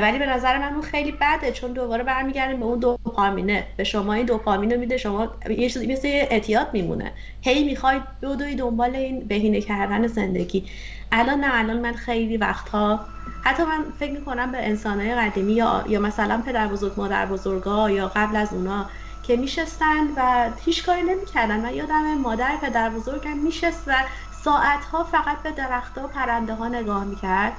ولی 0.00 0.18
به 0.18 0.26
نظر 0.26 0.58
من 0.58 0.72
اون 0.72 0.82
خیلی 0.82 1.12
بده 1.12 1.52
چون 1.52 1.72
دوباره 1.72 2.02
برمیگردیم 2.04 2.60
به 2.60 2.64
اون 2.64 2.78
دوپامینه. 2.78 3.66
به 3.76 3.84
شما 3.84 4.12
این 4.12 4.26
دوپامین 4.26 4.70
رو 4.70 4.80
میده 4.80 4.96
شما 4.96 5.28
یه 5.50 5.70
چیزی 5.70 5.92
مثل 5.92 6.08
اعتیاد 6.08 6.68
میمونه. 6.72 7.12
هی 7.40 7.64
می‌خواید 7.64 8.02
بدوی 8.22 8.54
دنبال 8.54 8.96
این 8.96 9.20
بهینه 9.20 9.60
کردن 9.60 10.06
زندگی. 10.06 10.64
الان 11.12 11.40
نه 11.40 11.46
الان 11.50 11.80
من 11.80 11.92
خیلی 11.92 12.36
وقتها 12.36 13.00
حتی 13.44 13.62
من 13.62 13.84
فکر 13.98 14.12
می‌کنم 14.12 14.52
به 14.52 14.66
انسانهای 14.66 15.14
قدیمی 15.14 15.52
یا, 15.52 15.84
یا 15.88 16.00
مثلا 16.00 16.42
پدر 16.46 16.68
بزرگ 16.68 16.92
مادر 16.96 17.26
بزرگا 17.26 17.90
یا 17.90 18.08
قبل 18.08 18.36
از 18.36 18.52
اونا 18.52 18.86
که 19.22 19.36
میشستن 19.36 20.06
و 20.16 20.50
هیچ 20.64 20.86
کاری 20.86 21.02
نمی‌کردن 21.02 21.60
من 21.60 21.74
یادم 21.74 22.14
مادر 22.14 22.56
پدر 22.62 22.90
بزرگم 22.90 23.38
میشست 23.38 23.82
و 23.86 23.94
ساعتها 24.44 25.04
فقط 25.04 25.42
به 25.42 25.50
درختها 25.50 26.04
و 26.04 26.08
پرنده 26.08 26.54
ها 26.54 26.68
نگاه 26.68 27.04
می‌کرد. 27.04 27.52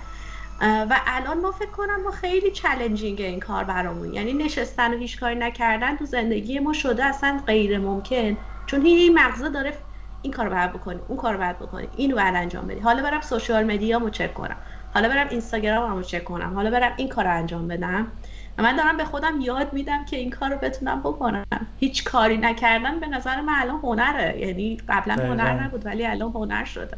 و 0.62 1.00
الان 1.08 1.42
ما 1.42 1.52
فکر 1.52 1.72
کنم 1.72 2.04
ما 2.04 2.12
خیلی 2.12 2.52
challenging 2.52 3.22
این 3.22 3.40
کار 3.40 3.64
برامون. 3.64 4.14
یعنی 4.14 4.34
نشستن 4.34 4.94
و 4.94 4.98
هیچ 4.98 5.20
کاری 5.20 5.36
نکردن 5.36 5.98
تو 5.98 6.06
زندگی 6.06 6.60
ما 6.60 6.74
شده 6.74 7.06
اصلا 7.06 7.42
غیر 7.48 7.78
ممکن. 7.78 8.38
چون 8.66 8.86
این 8.86 9.20
مغزه 9.20 9.50
داره 9.50 9.74
این 10.22 10.34
کار 10.34 10.50
باید 10.50 10.74
بکنی 10.74 11.00
اون 11.08 11.18
کار 11.18 11.38
باید 11.38 11.60
بکنی 11.60 11.88
اینو 11.96 12.16
باید 12.16 12.36
انجام 12.36 12.68
بدی. 12.68 12.80
حالا 12.80 13.04
برم 13.04 13.22
social 13.22 13.64
media 13.64 13.96
مو 13.96 14.10
چک 14.10 14.34
کنم. 14.34 14.58
حالا 14.94 15.10
برم 15.10 15.28
اینستاگراممو 15.30 16.02
چک 16.02 16.24
کنم. 16.24 16.54
حالا 16.54 16.72
برم 16.72 16.94
این 16.98 17.10
کار 17.10 17.26
رو 17.26 17.32
انجام 17.32 17.68
بدم. 17.68 18.08
و 18.58 18.64
من 18.64 18.76
دارم 18.76 18.98
به 18.98 19.06
خودم 19.06 19.42
یاد 19.42 19.74
میدم 19.74 20.06
که 20.06 20.18
این 20.18 20.30
کار 20.30 20.50
رو 20.50 20.58
بتونم 20.58 21.00
بکنم. 21.00 21.46
هیچ 21.80 22.04
کاری 22.04 22.38
نکردن 22.38 23.00
به 23.00 23.08
نظر 23.08 23.42
من 23.42 23.54
الان 23.56 23.80
هنره. 23.84 24.40
یعنی 24.40 24.78
قبلا 24.90 25.14
هنر 25.14 25.64
نبود 25.64 25.86
ولی 25.86 26.06
الان 26.06 26.32
هنر 26.32 26.64
شده. 26.66 26.98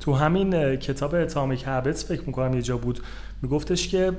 تو 0.00 0.12
همین 0.12 0.76
کتاب 0.76 1.14
اتامیک 1.14 1.62
هابتس 1.62 2.08
فکر 2.08 2.22
می‌کنم 2.26 2.54
یه 2.54 2.62
جا 2.62 2.76
بود 2.76 3.00
میگفتش 3.42 3.88
که 3.88 4.12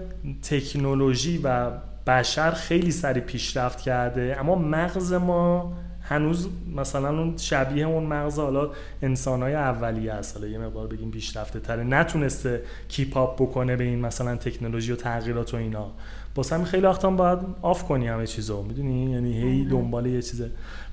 تکنولوژی 0.49 1.37
و 1.43 1.71
بشر 2.07 2.51
خیلی 2.51 2.91
سریع 2.91 3.23
پیشرفت 3.23 3.81
کرده 3.81 4.37
اما 4.39 4.55
مغز 4.55 5.13
ما 5.13 5.73
هنوز 6.01 6.49
مثلا 6.75 7.09
اون 7.09 7.37
شبیه 7.37 7.87
اون 7.87 8.03
مغز 8.03 8.39
حالا 8.39 8.69
انسانهای 9.01 9.55
اولیه 9.55 10.13
است. 10.13 10.37
حالا 10.37 10.47
یه 10.47 10.57
مقدار 10.57 10.87
بگیم 10.87 11.11
پیشرفته 11.11 11.59
تره. 11.59 11.83
نتونسته 11.83 12.61
keep 12.87 13.23
up 13.23 13.41
بکنه 13.41 13.75
به 13.75 13.83
این 13.83 13.99
مثلا 13.99 14.35
تکنولوژی 14.35 14.91
و 14.91 14.95
تغییرات 14.95 15.53
و 15.53 15.57
اینا. 15.57 15.91
واسه 16.35 16.55
همین 16.55 16.67
خیلی 16.67 16.83
وقتا 16.83 17.09
باید 17.09 17.39
off 17.61 17.83
کنی 17.83 18.07
همه 18.07 18.27
چیزو. 18.27 18.63
می‌دونی؟ 18.63 19.11
یعنی 19.11 19.41
هی 19.41 19.65
دنبال 19.65 20.05
یه 20.05 20.21
چیز 20.21 20.41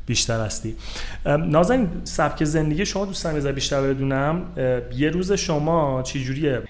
بیشتر 0.06 0.40
هستی. 0.40 0.76
نازنین 1.26 1.88
سبک 2.04 2.44
زندگی 2.44 2.86
شما 2.86 3.04
دوستان 3.04 3.34
میذار 3.34 3.52
بیشتر 3.52 3.82
بدونم. 3.82 4.52
یه 4.96 5.10
روز 5.10 5.32
شما 5.32 6.02
چی 6.02 6.24
جوریه 6.24 6.62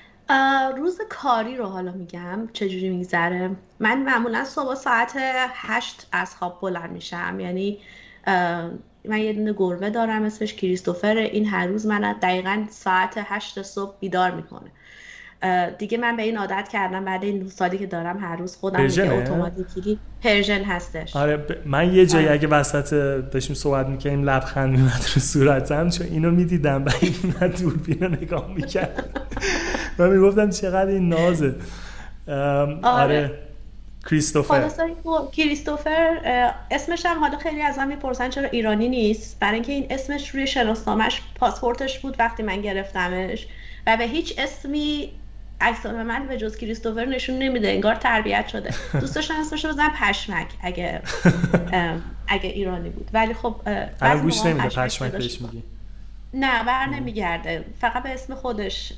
روز 0.76 0.98
کاری 1.08 1.56
رو 1.56 1.66
حالا 1.66 1.92
میگم. 1.92 2.48
چجوری 2.52 2.90
میگذره؟ 2.90 3.50
من 3.80 4.02
معمولا 4.02 4.44
صبح 4.44 4.74
ساعت 4.74 5.12
هشت 5.54 6.06
از 6.12 6.36
خواب 6.36 6.58
بلند 6.62 6.90
میشم. 6.92 7.40
یعنی 7.40 7.78
من 9.08 9.18
یه 9.18 9.32
دونه 9.32 9.52
گربه 9.52 9.90
دارم 9.90 10.22
اسمش 10.22 10.54
کریستوفر 10.54 11.16
این 11.16 11.46
هر 11.46 11.66
روز 11.66 11.86
من 11.86 12.16
دقیقا 12.22 12.64
ساعت 12.70 13.14
هشت 13.16 13.62
صبح 13.62 13.94
بیدار 14.00 14.30
می‌کنه. 14.30 14.70
دیگه 15.78 15.98
من 15.98 16.16
به 16.16 16.22
این 16.22 16.38
عادت 16.38 16.68
کردم 16.72 17.04
بعد 17.04 17.24
این 17.24 17.48
سالی 17.48 17.78
که 17.78 17.86
دارم 17.86 18.18
هر 18.18 18.36
روز 18.36 18.56
خودم 18.56 18.86
دیگه 18.86 19.12
اتوماتیکی 19.12 19.98
Persian 20.22 20.64
هستش. 20.64 21.16
آره 21.16 21.46
من 21.66 21.94
یه 21.94 22.06
جایی 22.06 22.26
آره. 22.26 22.34
اگه 22.34 22.48
وسط 22.48 22.94
داشتیم 23.30 23.56
صحبت 23.56 23.86
می‌کنیم 23.86 24.30
لبخند 24.30 24.70
میمد 24.70 25.04
رو 25.14 25.20
صورتم 25.20 25.90
چون 25.90 26.06
اینو 26.06 26.30
می‌دیدم 26.30 26.84
و 26.84 26.90
این 27.00 27.14
من 27.40 27.48
دوربین 27.48 28.00
رو 28.00 28.08
نگاه 28.08 28.50
می‌کرد. 28.54 29.20
و 29.98 30.08
می‌گفتم 30.08 30.50
چقدر 30.50 30.90
این 30.90 31.08
نازه. 31.08 31.54
آره, 32.28 32.78
آره. 32.82 33.38
کریستوفر. 34.10 34.70
کریستوفر 35.32 36.20
اسمش 36.70 37.06
هم 37.06 37.18
حالا 37.18 37.38
خیلی 37.38 37.62
از 37.62 37.78
من 37.78 37.88
می‌پرسن 37.88 38.30
چرا 38.30 38.48
ایرانی 38.48 38.88
نیست. 38.88 39.40
برای 39.40 39.54
اینکه 39.54 39.72
این 39.72 39.86
اسمش 39.90 40.30
روی 40.30 40.46
شناسنامش 40.46 41.22
پاسپورتش 41.34 41.98
بود 41.98 42.16
وقتی 42.18 42.42
من 42.42 42.60
گرفتمش. 42.60 43.46
و 43.86 43.96
به 43.96 44.04
هیچ 44.04 44.34
اسمی 44.38 45.10
عکسان 45.60 46.02
من 46.02 46.26
به 46.26 46.38
جز 46.38 46.56
کریستوفر 46.56 47.04
نشون 47.04 47.38
نمیده 47.38 47.68
انگار 47.68 47.94
تربیت 47.94 48.48
شده. 48.48 48.70
دوست 49.00 49.14
داشتم 49.14 49.34
اسمش 49.40 49.66
بزنم 49.66 49.92
پشمک 50.00 50.46
اگه 50.60 51.02
اگه 52.28 52.48
ایرانی 52.48 52.90
بود. 52.90 53.10
ولی 53.12 53.34
خب 53.34 53.56
الان 54.00 54.22
گوش 54.22 54.46
نمیده 54.46 54.68
پشمک 54.68 55.12
بهش 55.12 55.40
میگی. 55.40 55.62
نه 56.34 56.64
بر 56.64 56.86
نمیگرده. 56.86 57.64
فقط 57.80 58.02
به 58.02 58.08
اسم 58.08 58.34
خودش 58.34 58.92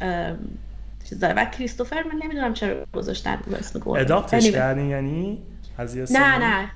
چیز 1.09 1.21
داره. 1.21 1.35
و 1.35 1.45
کریستوفر 1.45 2.03
من 2.03 2.21
نمی‌دونم 2.23 2.55
چرا 2.55 2.87
گذاشتن 2.93 3.39
به 3.51 3.57
اسم 3.57 3.79
گربه 3.79 4.01
اداپتش 4.01 4.51
کردین 4.51 4.91
یعنی؟ 4.91 5.39
از 5.79 6.13
نه 6.13 6.39
نه. 6.39 6.71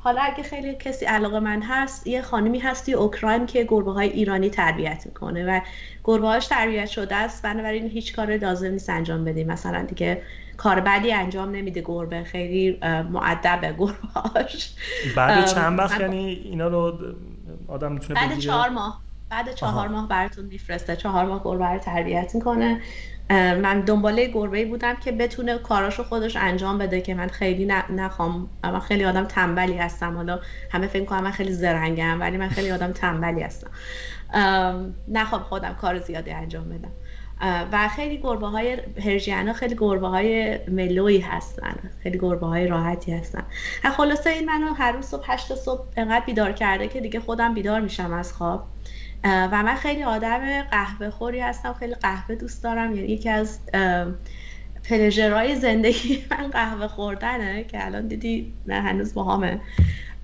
حالا 0.00 0.22
اگه 0.22 0.42
خیلی 0.42 0.74
کسی 0.74 1.04
علاقه 1.04 1.40
من 1.40 1.62
هست 1.62 2.06
یه 2.06 2.22
خانمی 2.22 2.58
هستی 2.58 2.92
اوکراین 2.92 3.46
که 3.46 3.64
گربه 3.64 3.92
های 3.92 4.08
ایرانی 4.08 4.50
تربیت 4.50 5.02
می‌کنه 5.06 5.44
و 5.44 5.60
گربه 6.04 6.26
هاش 6.26 6.46
تربیت 6.46 6.86
شده 6.86 7.16
است. 7.16 7.42
بنابراین 7.42 7.86
هیچ 7.86 8.16
کار 8.16 8.36
لازم 8.36 8.70
نیست 8.70 8.90
انجام 8.90 9.24
بدیم. 9.24 9.46
مثلا 9.46 9.82
دیگه 9.82 10.22
کار 10.56 10.80
بدی 10.80 11.12
انجام 11.12 11.50
نمیده 11.50 11.82
گربه. 11.84 12.24
خیلی 12.24 12.78
معدبه 13.10 13.74
گربه 13.78 14.08
هاش 14.14 14.74
بعد 15.16 15.46
چند 15.46 15.78
وقت؟ 15.78 16.00
یعنی 16.00 16.26
اینا 16.44 16.68
رو 16.68 16.98
آدم 17.68 17.92
می‌تونه 17.92 18.14
بعد 18.14 18.38
چهار 18.38 18.68
ماه. 18.68 19.00
بعد 19.30 19.54
چهار 19.54 19.88
ماه 19.88 20.08
براتون 20.08 20.44
میفرسته. 20.44 20.96
چهار 20.96 21.24
ماه 21.24 21.44
گربه 21.44 21.66
رو 21.66 21.78
تربیت 21.78 22.34
می‌کنه. 22.34 22.80
من 23.32 23.80
دنباله 23.80 24.26
گربه 24.26 24.64
بودم 24.64 24.96
که 24.96 25.12
بتونه 25.12 25.58
کاراشو 25.58 26.04
خودش 26.04 26.36
انجام 26.36 26.78
بده 26.78 27.00
که 27.00 27.14
من 27.14 27.28
خیلی 27.28 27.72
نخوام. 27.90 28.50
من 28.64 28.80
خیلی 28.80 29.04
آدم 29.04 29.24
تنبلی 29.24 29.76
هستم. 29.76 30.16
حالا 30.16 30.40
همه 30.70 30.86
فکر 30.86 31.04
کنم 31.04 31.22
من 31.22 31.30
خیلی 31.30 31.52
زرنگم 31.52 32.20
ولی 32.20 32.36
من 32.36 32.48
خیلی 32.48 32.70
آدم 32.70 32.92
تنبلی 32.92 33.42
هستم. 33.42 33.70
نخوام 35.08 35.42
خودم 35.42 35.74
کار 35.74 35.98
زیادی 35.98 36.30
انجام 36.30 36.68
بدم 36.68 36.92
و 37.72 37.88
خیلی 37.88 38.18
گربه 38.18 38.46
های 38.46 38.76
پرژیانا 38.76 39.52
خیلی 39.52 39.76
گربه 39.78 40.08
های 40.08 40.58
ملوی 40.68 41.18
هستن. 41.18 41.74
خیلی 42.02 42.18
گربه 42.18 42.46
های 42.46 42.66
راحتی 42.66 43.12
هستن. 43.12 43.42
خلاصه 43.96 44.30
این 44.30 44.44
منو 44.44 44.74
هر 44.74 44.92
روز 44.92 45.04
صبح 45.04 45.32
هشت 45.32 45.54
صبح 45.54 45.84
انقدر 45.96 46.24
بیدار 46.24 46.52
کرده 46.52 46.88
که 46.88 47.00
دیگه 47.00 47.20
خودم 47.20 47.54
بیدار 47.54 47.80
میشم 47.80 48.12
از 48.12 48.32
خواب. 48.32 48.64
و 49.24 49.62
من 49.62 49.74
خیلی 49.74 50.02
آدم 50.02 50.62
قهوه 50.62 51.10
خوری 51.10 51.40
هستم 51.40 51.72
خیلی 51.72 51.94
قهوه 51.94 52.34
دوست 52.34 52.62
دارم. 52.62 52.96
یعنی 52.96 53.08
یکی 53.08 53.28
از 53.28 53.58
پلژرهای 54.84 55.56
زندگی 55.56 56.24
من 56.30 56.50
قهوه 56.50 56.88
خوردنه 56.88 57.64
که 57.64 57.86
الان 57.86 58.08
دیدی 58.08 58.52
نه 58.66 58.80
هنوز 58.80 59.14
باهامه 59.14 59.60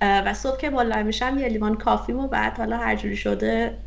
و 0.01 0.33
صبح 0.33 0.57
که 0.57 0.69
بالا 0.69 1.03
میشم 1.03 1.37
یه 1.39 1.47
لیوان 1.47 1.75
کافیم 1.75 2.19
و 2.19 2.27
بعد 2.27 2.57
حالا 2.57 2.77
هر 2.77 2.95
جوری 2.95 3.17
شده 3.17 3.77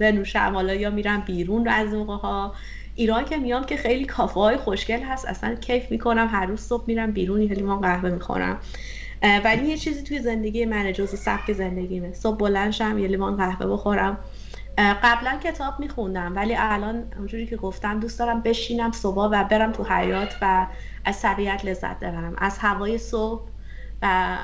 بنوشم. 0.00 0.50
حالا 0.54 0.74
یا 0.74 0.90
میرم 0.90 1.20
بیرون 1.20 1.64
رو 1.64 1.72
از 1.72 1.94
موقع 1.94 2.16
ها 2.16 2.54
ایران 2.94 3.24
که 3.24 3.36
میام 3.36 3.64
که 3.64 3.76
خیلی 3.76 4.04
کافه 4.04 4.40
های 4.40 4.56
خوشگل 4.56 5.02
هست. 5.02 5.28
اصلا 5.28 5.54
کیف 5.54 5.90
می‌کنم. 5.90 6.28
هر 6.32 6.46
روز 6.46 6.60
صبح 6.60 6.84
میرم 6.86 7.12
بیرون 7.12 7.42
یه 7.42 7.54
لیوان 7.54 7.80
قهوه 7.80 8.10
می‌خورم. 8.10 8.58
ولی 9.22 9.66
یه 9.66 9.76
چیزی 9.76 10.02
توی 10.02 10.18
زندگی 10.18 10.64
من 10.64 10.92
جزو 10.92 11.16
سبک 11.16 11.52
زندگیمه. 11.52 12.12
صبح 12.12 12.36
بلند 12.36 12.70
شم 12.70 12.98
یه 12.98 13.08
لیوان 13.08 13.36
قهوه 13.36 13.66
بخورم. 13.66 14.18
قبلا 14.78 15.38
کتاب 15.44 15.80
میخوندم 15.80 16.36
ولی 16.36 16.54
الان 16.58 17.04
اونجوری 17.18 17.46
که 17.46 17.56
گفتم 17.56 18.00
دوست 18.00 18.18
دارم 18.18 18.40
بشینم 18.40 18.92
صبح 18.92 19.16
و 19.16 19.44
برم 19.44 19.72
تو 19.72 19.84
حیات 19.84 20.36
و 20.42 20.66
از 21.04 21.22
طبیعت 21.22 21.64
لذت 21.64 21.98
ببرم. 21.98 22.34
از 22.38 22.58
هوای 22.58 22.98
صبح 22.98 23.42
و 24.02 24.36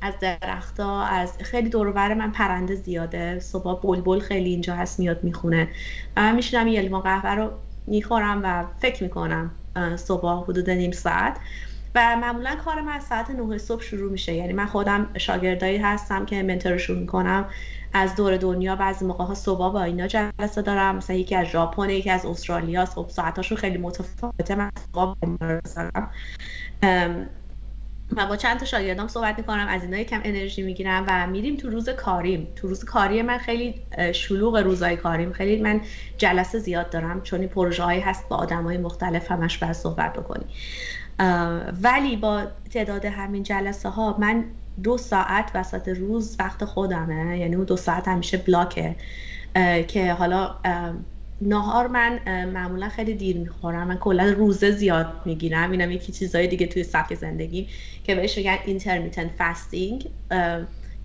از 0.00 0.14
درختها 0.20 1.06
از 1.06 1.38
خیلی 1.38 1.68
دورور 1.68 2.14
من 2.14 2.30
پرنده 2.30 2.74
زیاده. 2.74 3.40
صبح 3.40 3.80
بلبل 3.80 4.20
خیلی 4.20 4.50
اینجا 4.50 4.74
هست 4.74 5.00
میاد 5.00 5.24
می‌خونه. 5.24 5.68
و 6.16 6.20
من 6.20 6.34
میشینم 6.34 6.68
یه 6.68 6.80
لیوان 6.80 7.00
قهوه 7.00 7.30
رو 7.30 7.50
می‌خورم 7.86 8.40
و 8.44 8.64
فکر 8.78 9.02
می‌کنم 9.02 9.50
صبح 9.96 10.44
حدود 10.44 10.70
نیم 10.70 10.90
ساعت. 10.90 11.36
و 11.94 12.16
معمولا 12.16 12.56
کار 12.64 12.80
من 12.80 12.92
از 12.92 13.04
ساعت 13.04 13.30
9 13.30 13.58
صبح 13.58 13.82
شروع 13.82 14.12
میشه. 14.12 14.34
یعنی 14.34 14.52
من 14.52 14.66
خودم 14.66 15.10
شاگردایی 15.18 15.78
هستم 15.78 16.26
که 16.26 16.42
منتورشون 16.42 16.98
می‌کنم. 16.98 17.48
از 17.92 18.16
دور 18.16 18.36
دنیا 18.36 18.76
بعضی 18.76 19.04
موقع 19.04 19.24
ها 19.24 19.34
صبح 19.34 19.72
با 19.72 19.82
اینا 19.82 20.06
جلسه 20.06 20.62
دارم. 20.62 20.96
مثلا 20.96 21.16
یکی 21.16 21.36
از 21.36 21.46
ژاپن 21.46 21.90
یکی 21.90 22.10
از 22.10 22.26
استرالیا. 22.26 22.84
خب 22.84 23.06
ساعتاشون 23.08 23.58
خیلی 23.58 23.78
متفاوته. 23.78 24.54
من 24.54 24.70
صبح 24.94 25.16
و 28.16 28.26
با 28.26 28.36
چند 28.36 28.58
تا 28.58 28.66
شاگردام 28.66 29.08
صحبت 29.08 29.38
می‌کنم. 29.38 29.66
از 29.68 29.82
اینا 29.82 30.02
کم 30.02 30.20
انرژی 30.24 30.62
می‌گیرم 30.62 31.04
و 31.08 31.26
میریم 31.26 31.56
تو 31.56 31.70
روز 31.70 31.88
کاریم. 31.88 32.48
تو 32.56 32.68
روز 32.68 32.84
کاری 32.84 33.22
من 33.22 33.38
خیلی 33.38 33.74
شلوغ 34.12 34.56
روزای 34.56 34.96
کاریم. 34.96 35.32
خیلی 35.32 35.62
من 35.62 35.80
جلسه 36.18 36.58
زیاد 36.58 36.90
دارم. 36.90 37.22
چون 37.22 37.40
این 37.40 37.48
پروژه 37.48 37.82
هایی 37.82 38.00
هست 38.00 38.28
با 38.28 38.36
آدم 38.36 38.62
های 38.62 38.78
مختلف 38.78 39.30
همش 39.30 39.58
باید 39.58 39.72
صحبت 39.72 40.12
بکنی. 40.12 40.44
ولی 41.82 42.16
با 42.16 42.42
تعداد 42.70 43.04
همین 43.04 43.42
جلسه 43.42 43.88
ها 43.88 44.16
من 44.18 44.44
دو 44.82 44.98
ساعت 44.98 45.50
وسط 45.54 45.88
روز 45.88 46.36
وقت 46.38 46.64
خودمه. 46.64 47.38
یعنی 47.38 47.54
اون 47.54 47.64
دو 47.64 47.76
ساعت 47.76 48.08
همیشه 48.08 48.36
بلاکه. 48.36 48.96
که 49.88 50.12
حالا 50.12 50.54
نهار 51.40 51.86
من 51.86 52.44
معمولا 52.44 52.88
خیلی 52.88 53.14
دیر 53.14 53.36
می‌خورم. 53.38 53.88
من 53.88 53.96
کلا 53.96 54.24
روزه 54.24 54.70
زیاد 54.70 55.12
می‌گیرم. 55.24 55.70
اینم 55.70 55.90
یکی 55.90 56.12
چیزهای 56.12 56.46
دیگه 56.46 56.66
توی 56.66 56.84
سبک 56.84 57.14
زندگی 57.14 57.68
که 58.04 58.14
بهش 58.14 58.36
میگن 58.38 58.58
intermittent 58.64 59.30
fasting 59.30 60.10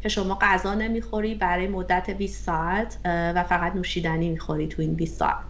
که 0.02 0.10
شما 0.10 0.38
غذا 0.42 0.74
نمی‌خوری 0.74 1.36
برای 1.36 1.68
مدت 1.68 2.10
20 2.10 2.46
ساعت 2.46 2.98
و 3.06 3.44
فقط 3.44 3.76
نوشیدنی 3.76 4.30
می‌خوری 4.30 4.68
تو 4.68 4.82
این 4.82 4.94
20 4.94 5.20
ساعت. 5.20 5.44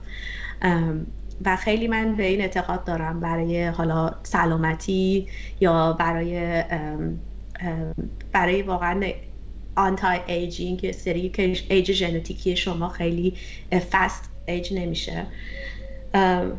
و 1.46 1.56
خیلی 1.56 1.88
من 1.88 2.16
به 2.16 2.24
این 2.24 2.42
اعتقاد 2.42 2.84
دارم 2.84 3.20
برای 3.20 3.66
حالا 3.66 4.12
سلامتی 4.24 5.28
یا 5.60 5.94
برای 5.94 6.64
برای 8.32 8.62
واقعا 8.62 9.12
anti-aging 9.76 10.92
سری 10.92 11.30
که 11.30 11.58
ایج 11.70 11.92
ژنتیکی 11.92 12.56
شما 12.56 12.90
خیلی 12.90 13.38
fast 13.92 14.30
age 14.46 14.74
نمیشه. 14.74 15.26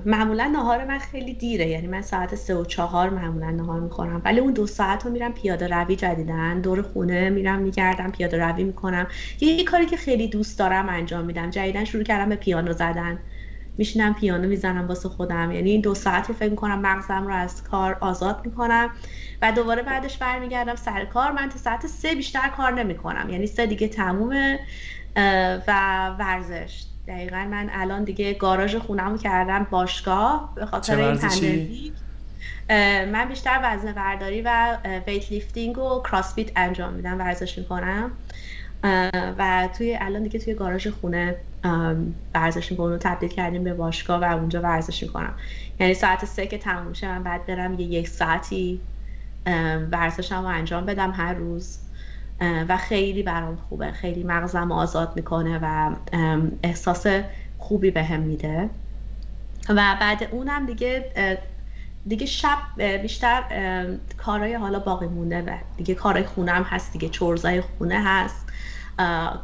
معمولا 0.04 0.44
نهار 0.44 0.84
من 0.84 0.98
خیلی 0.98 1.34
دیره 1.34 1.66
یعنی 1.68 1.86
من 1.86 2.02
ساعت 2.02 2.34
سه 2.34 2.54
و 2.54 2.64
چهار 2.64 3.10
معمولا 3.10 3.50
نهار 3.50 3.80
می‌خورم. 3.80 4.22
ولی 4.24 4.40
اون 4.40 4.52
دو 4.52 4.66
ساعت 4.66 5.06
رو 5.06 5.12
میرم 5.12 5.32
پیاده 5.32 5.68
روی 5.68 5.96
جدیدن 5.96 6.60
دور 6.60 6.82
خونه 6.82 7.30
میرم 7.30 7.58
میگردم 7.58 8.10
پیاده 8.10 8.38
روی 8.38 8.64
می‌کنم. 8.64 9.06
یه 9.40 9.64
کاری 9.64 9.86
که 9.86 9.96
خیلی 9.96 10.28
دوست 10.28 10.58
دارم 10.58 10.88
انجام 10.88 11.24
میدم 11.24 11.50
جدیدن 11.50 11.84
شروع 11.84 12.04
کردم 12.04 12.28
به 12.28 12.36
پیانو 12.36 12.72
زدن. 12.72 13.18
میشینم 13.78 14.14
پیانو 14.14 14.48
می‌زنم 14.48 14.88
واسه 14.88 15.08
خودم. 15.08 15.52
یعنی 15.52 15.70
این 15.70 15.80
دو 15.80 15.94
ساعت 15.94 16.28
رو 16.28 16.34
فکر 16.34 16.50
می‌کنم 16.50 16.78
مغزم 16.80 17.26
رو 17.26 17.34
از 17.34 17.62
کار 17.62 17.96
آزاد 18.00 18.40
می‌کنم. 18.44 18.90
و 19.42 19.52
دوباره 19.52 19.82
بعدش 19.82 20.16
برمیگردم 20.16 20.76
سر 20.76 21.04
کار. 21.04 21.32
من 21.32 21.48
تا 21.48 21.58
ساعت 21.58 21.86
سه 21.86 22.14
بیشتر 22.14 22.48
کار 22.48 22.72
نمی‌کنم. 22.72 23.30
یعنی 23.30 23.46
سه 23.46 23.66
دیگه 23.66 23.88
تمومه 23.88 24.60
و 25.66 26.08
ورزش. 26.18 26.84
دقیقا 27.08 27.46
من 27.50 27.70
الان 27.72 28.04
دیگه 28.04 28.34
گاراژ 28.34 28.76
خونم 28.76 29.18
کردم 29.18 29.66
باشگاه 29.70 30.52
به 30.54 30.66
خاطر 30.66 30.96
این 30.96 31.18
pandemic. 31.18 31.92
من 33.12 33.28
بیشتر 33.28 33.60
وزن 33.62 33.92
برداری 33.92 34.42
و 34.42 34.76
weight 35.06 35.32
lifting 35.32 35.78
و 35.78 36.02
CrossFit 36.02 36.50
انجام 36.56 36.92
میدم 36.92 37.18
ورزش 37.18 37.58
می‌کنم. 37.58 38.10
و 39.38 39.68
توی 39.78 39.98
الان 40.00 40.22
دیگه 40.22 40.38
توی 40.38 40.54
گاراژ 40.54 40.88
خونه 40.88 41.36
ورزش 42.34 42.70
می‌کنم 42.70 42.92
و 42.92 42.98
تبدیل 42.98 43.28
کردیم 43.28 43.64
به 43.64 43.74
باشگاه 43.74 44.20
و 44.20 44.36
اونجا 44.36 44.62
ورزش 44.62 45.02
می‌کنم. 45.02 45.34
یعنی 45.80 45.94
ساعت 45.94 46.24
سه 46.24 46.46
که 46.46 46.58
تموم 46.58 46.92
شه 46.92 47.08
من 47.08 47.22
بعد 47.22 47.46
برم 47.46 47.80
یه 47.80 47.86
یک 47.86 48.08
ساعتی 48.08 48.80
ورزشم 49.92 50.42
رو 50.42 50.46
انجام 50.46 50.86
بدم 50.86 51.10
هر 51.10 51.34
روز. 51.34 51.78
و 52.40 52.76
خیلی 52.76 53.22
برام 53.22 53.56
خوبه. 53.56 53.92
خیلی 53.92 54.24
مغزم 54.24 54.72
آزاد 54.72 55.12
می‌کنه 55.16 55.58
و 55.62 55.96
احساس 56.62 57.06
خوبی 57.58 57.90
بهم 57.90 58.14
هم 58.14 58.20
میده. 58.20 58.70
و 59.68 59.96
بعد 60.00 60.28
اونم 60.30 60.66
دیگه 60.66 61.12
دیگه 62.06 62.26
شب 62.26 62.82
بیشتر 63.02 63.42
کارهای 64.16 64.54
حالا 64.54 64.78
باقی 64.78 65.06
مونده 65.06 65.42
و 65.42 65.56
دیگه 65.76 65.94
کارهای 65.94 66.24
خونه 66.24 66.52
هم 66.52 66.62
هست 66.62 66.92
دیگه 66.92 67.08
چرزای 67.08 67.60
خونه 67.60 68.02
هست. 68.04 68.47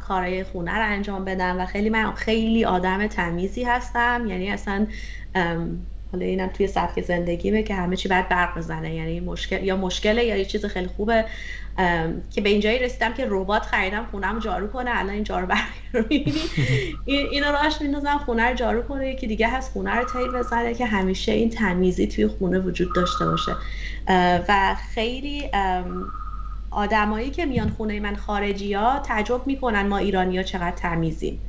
کارهای 0.07 0.43
خونه 0.43 0.75
رو 0.75 0.85
انجام 0.85 1.25
بدم 1.25 1.59
و 1.59 1.65
خیلی 1.65 1.89
من 1.89 2.13
خیلی 2.13 2.65
آدم 2.65 3.07
تمیزی 3.07 3.63
هستم. 3.63 4.25
یعنی 4.27 4.51
اصلا 4.51 4.87
حالا 6.11 6.25
اینم 6.25 6.47
توی 6.47 6.67
سبک 6.67 7.01
زندگیمه 7.01 7.63
که 7.63 7.75
همه 7.75 7.95
چی 7.95 8.09
باید 8.09 8.29
برق 8.29 8.57
بزنه. 8.57 8.95
یعنی 8.95 9.19
مشکل 9.19 9.63
یا 9.63 9.77
مشکله 9.77 10.23
یا 10.23 10.35
یه 10.35 10.45
چیز 10.45 10.65
خیلی 10.65 10.87
خوبه. 10.87 11.25
که 12.31 12.41
به 12.41 12.49
اینجایی 12.49 12.79
رسیدم 12.79 13.13
که 13.13 13.27
ربات 13.29 13.61
خریدم 13.61 14.05
خونم 14.11 14.39
جارو 14.39 14.67
کنه. 14.67 14.91
الان 14.93 15.09
این 15.09 15.23
جارو 15.23 15.47
رو 15.93 16.03
می‌بینی. 16.09 16.41
اینو 17.31 17.51
راش 17.51 17.81
میندازم 17.81 18.17
خونه 18.25 18.49
رو 18.49 18.55
جارو 18.55 18.81
کنه. 18.81 19.09
یکی 19.09 19.27
دیگه 19.27 19.47
هست 19.49 19.71
خونه 19.71 19.95
رو 19.95 20.03
تیل 20.03 20.31
بزنه 20.31 20.73
که 20.73 20.85
همیشه 20.85 21.31
این 21.31 21.49
تمیزی 21.49 22.07
توی 22.07 22.27
خونه 22.27 22.59
وجود 22.59 22.95
داشته 22.95 23.25
باشه. 23.25 23.51
و 24.47 24.75
خیلی 24.93 25.49
آدمایی 26.75 27.29
که 27.29 27.45
میان 27.45 27.69
خونه 27.69 27.99
من 27.99 28.15
خارجی 28.15 28.73
ها 28.73 28.99
تعجب 28.99 29.47
می‌کنن 29.47 29.87
ما 29.87 29.97
ایرانی 29.97 30.37
ها 30.37 30.43
چقدر 30.43 30.75
تمیزیم. 30.75 31.41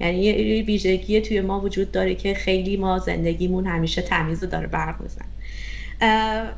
یعنی 0.00 0.18
یه 0.18 0.64
ویژگی 0.64 1.20
توی 1.20 1.40
ما 1.40 1.60
وجود 1.60 1.92
داره 1.92 2.14
که 2.14 2.34
خیلی 2.34 2.76
ما 2.76 2.98
زندگیمون 2.98 3.66
همیشه 3.66 4.02
تمیز 4.02 4.40
داره 4.44 4.66
برق 4.66 5.02
بزن 5.02 5.24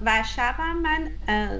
و 0.02 0.24
شبم 0.36 0.76
من 0.82 1.10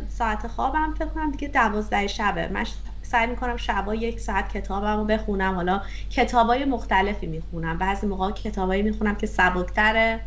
ساعت 0.08 0.46
خوابم 0.46 0.94
فکر 0.98 1.08
کنم 1.08 1.30
دیگه 1.30 1.48
دوازده 1.48 2.06
شبه. 2.06 2.48
من 2.48 2.66
سعی 3.02 3.26
می‌کنم 3.26 3.56
شبا 3.56 3.94
یک 3.94 4.20
ساعت 4.20 4.48
کتابم 4.48 4.96
رو 4.96 5.04
بخونم. 5.04 5.54
حالا 5.54 5.82
کتابای 6.10 6.64
مختلفی 6.64 7.26
می‌خونم. 7.26 7.78
بعضی 7.78 8.06
موقع 8.06 8.32
کتابایی 8.32 8.82
می‌خونم 8.82 9.16
که 9.16 9.26
سبکتره. 9.26 10.20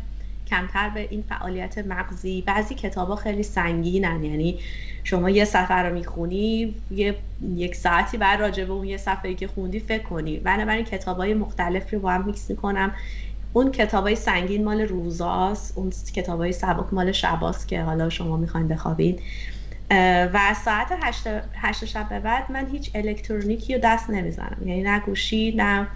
کمتر 0.50 0.88
به 0.88 1.06
این 1.10 1.22
فعالیت 1.22 1.78
مغزی. 1.78 2.42
بعضی 2.46 2.74
کتابا 2.74 3.16
خیلی 3.16 3.42
سنگینن. 3.42 4.24
یعنی 4.24 4.60
شما 5.04 5.30
یه 5.30 5.44
صفحه 5.44 5.76
رو 5.76 5.94
می‌خونی 5.94 6.74
یه 6.90 7.16
یک 7.54 7.74
ساعتی 7.74 8.18
بعد 8.18 8.40
راجع 8.40 8.64
به 8.64 8.72
اون 8.72 8.86
یه 8.86 8.96
صفحه 8.96 9.34
که 9.34 9.46
خوندی 9.46 9.80
فکر 9.80 10.02
کنی. 10.02 10.38
بنابراین 10.38 10.84
کتابای 10.84 11.34
مختلف 11.34 11.94
رو 11.94 12.00
با 12.00 12.10
هم 12.10 12.24
میکس 12.24 12.50
می‌کنم. 12.50 12.94
اون 13.52 13.72
کتابای 13.72 14.16
سنگین 14.16 14.64
مال 14.64 14.80
روزاست. 14.80 15.78
اون 15.78 15.90
کتابای 15.90 16.52
سبک 16.52 16.92
مال 16.92 17.12
شباست 17.12 17.68
که 17.68 17.82
حالا 17.82 18.08
شما 18.08 18.36
می‌خواین 18.36 18.68
بخوابین. 18.68 19.20
و 20.32 20.54
ساعت 20.64 20.88
هشت, 21.02 21.26
هشت 21.54 21.84
شب 21.84 22.08
به 22.08 22.20
بعد 22.20 22.52
من 22.52 22.68
هیچ 22.70 22.90
الکترونیکی 22.94 23.74
رو 23.74 23.80
دست 23.84 24.10
نمی‌زنم. 24.10 24.58
یعنی 24.66 24.82
نه 24.82 25.00
گوشی 25.00 25.54
نه 25.56 25.88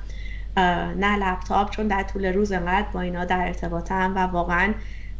نه 0.56 1.16
لپتاپ 1.16 1.70
چون 1.70 1.88
در 1.88 2.02
طول 2.02 2.24
روز 2.24 2.52
انقدر 2.52 2.88
با 2.92 3.00
اینا 3.00 3.24
در 3.24 3.40
ارتباطم 3.46 4.12
و 4.14 4.18
واقعا 4.18 4.74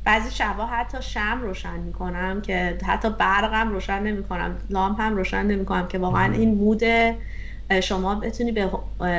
بعضی 0.05 0.31
شبا 0.31 0.67
حتی 0.67 1.03
شم 1.03 1.41
روشن 1.43 1.79
می‌کنم 1.81 2.43
که 2.43 2.79
حتی 2.87 3.11
برقم 3.11 3.69
روشن 3.69 4.03
نمی‌کنم 4.03 4.59
لامپ 4.71 5.01
هم 5.01 5.17
روشن 5.17 5.43
نمی‌کنم 5.47 5.89
که 5.89 5.99
واقعا 5.99 6.33
این 6.33 6.55
مود 6.55 6.83
شما 7.83 8.15
بتونی 8.15 8.53
به 8.53 8.71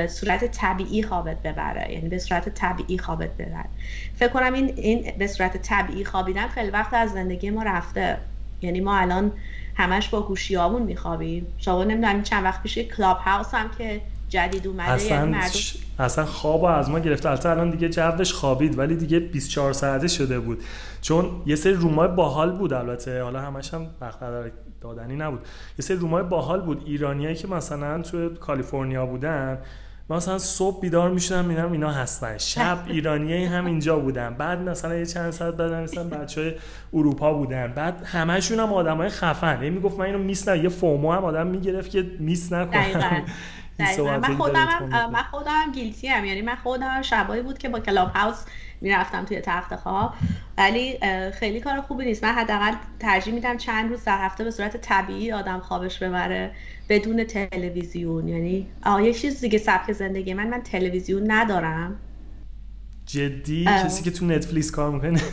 صورت 0.08 0.46
طبیعی 0.46 1.04
خوابت 1.04 1.42
ببره 1.42 1.92
یعنی 1.92 2.10
به 2.10 2.18
صورت 2.18 2.50
طبیعی 2.50 2.98
خوابت 2.98 3.38
ببره. 3.38 3.70
فکر 4.14 4.30
کنم 4.30 4.54
این 4.54 4.74
این 4.78 5.18
به 5.18 5.28
صورت 5.28 5.58
طبیعی 5.58 6.06
خوابیدن 6.06 6.48
خیلی 6.48 6.70
وقت 6.70 6.94
از 6.94 7.12
زندگی 7.12 7.50
ما 7.50 7.64
رفته. 7.64 8.18
یعنی 8.62 8.80
ما 8.80 8.98
الان 8.98 9.32
همش 9.76 10.10
با 10.10 10.28
گوشیامون 10.28 10.82
میخوابیم. 10.82 11.54
شما 11.58 11.84
نمی‌دونم 11.84 12.24
چند 12.24 12.44
وقت 12.44 12.62
پیش 12.64 12.78
کلاب 12.78 13.18
هاوس 13.18 13.54
هم 13.54 13.70
که 13.78 14.02
جدید 14.36 14.68
اومده 14.68 14.92
اصلا, 14.92 15.18
یعنی 15.18 15.32
مردم... 15.32 15.50
اصلا 16.00 16.26
خواب 16.26 16.64
از 16.66 16.90
ما 16.90 17.00
گرفته. 17.00 17.30
البته 17.30 17.50
الان 17.50 17.70
دیگه 17.70 17.90
جوش 17.90 18.34
خوابید 18.34 18.80
ولی 18.80 18.96
دیگه 18.96 19.20
24 19.20 19.74
ساعته 19.74 20.08
شده 20.08 20.40
بود. 20.40 20.64
چون 21.02 21.26
یه 21.46 21.56
سری 21.56 21.74
رومای 21.74 22.08
باحال 22.08 22.52
بود 22.52 22.74
البته. 22.74 23.24
حالا 23.24 23.42
همش 23.42 23.74
هم 23.74 23.88
دادنی 24.82 25.16
نبود. 25.16 25.40
یه 25.80 25.86
سری 25.86 25.98
رومای 25.98 26.24
باحال 26.24 26.62
بود. 26.62 26.84
ایرانیایی 26.86 27.36
که 27.36 27.48
مثلا 27.48 28.02
تو 28.02 28.30
کالیفرنیا 28.30 29.06
بودن 29.06 29.58
مثلا 30.10 30.38
صبح 30.38 30.82
بیدار 30.82 31.12
می‌شدم 31.12 31.46
میدم 31.46 31.72
اینا 31.72 31.92
هستن. 31.92 32.38
شب 32.38 32.78
ایرانیایی 32.88 33.46
هم 33.46 33.66
اینجا 33.66 34.00
بودن. 34.00 34.34
بعد 34.34 34.60
مثلا 34.60 34.96
یه 34.96 35.06
چند 35.06 35.32
ساعت 35.32 35.54
بعد 35.54 35.74
مثلا 35.74 36.04
بچه 36.04 36.56
اروپا 36.94 37.34
بودن. 37.34 37.74
بعد 37.74 38.04
همشون 38.06 38.60
هم 38.60 38.74
آدمای 38.74 39.10
خفن. 39.10 39.54
یعنی 39.54 39.70
می‌گفت 39.70 40.00
من 40.00 40.06
اینو 40.06 40.18
میس 40.20 40.48
یه 40.48 40.70
فومو 40.70 41.12
هم 41.12 41.26
آدم 41.26 41.48
می‌گرفت 41.48 41.92
که 41.92 42.06
میس 42.20 42.54
نکنم 42.54 43.22
من 43.80 44.36
خودم 44.38 44.68
هم 44.92 45.12
من 45.12 45.24
خودم 45.24 45.72
گیلتی 45.74 46.08
هم 46.08 46.26
یعنی 46.26 46.42
من 46.42 46.56
خودم 46.56 47.02
شبایی 47.02 47.42
بود 47.42 47.58
که 47.58 47.70
با 47.70 47.80
کلاب 47.80 48.12
هاوس 48.16 48.44
می‌رفتم 48.82 49.26
توی 49.26 49.42
تخت 49.42 49.76
خواب. 49.76 50.14
ولی 50.58 51.00
خیلی 51.32 51.60
کار 51.60 51.82
خوبی 51.82 52.06
نیست. 52.06 52.24
من 52.24 52.32
حداقل 52.32 52.74
ترجیح 53.00 53.34
میدم 53.34 53.58
چند 53.58 53.90
روز 53.90 54.04
در 54.04 54.26
هفته 54.26 54.44
به 54.44 54.52
صورت 54.52 54.78
طبیعی 54.78 55.32
آدم 55.32 55.60
خوابش 55.60 56.00
ببره 56.00 56.52
بدون 56.90 57.24
تلویزیون. 57.24 58.28
یعنی 58.28 58.68
یه 59.04 59.14
چیز 59.14 59.42
دیگه 59.42 59.58
سبک 59.58 59.92
زندگی 59.92 60.34
من 60.34 60.48
من 60.48 60.62
تلویزیون 60.62 61.32
ندارم. 61.32 62.00
جدی؟ 63.06 63.66
کسی 63.66 64.04
که 64.04 64.12
تو 64.12 64.26
نتفلیکس 64.26 64.72
کار 64.72 64.92
می‌کنه؟ 64.92 65.22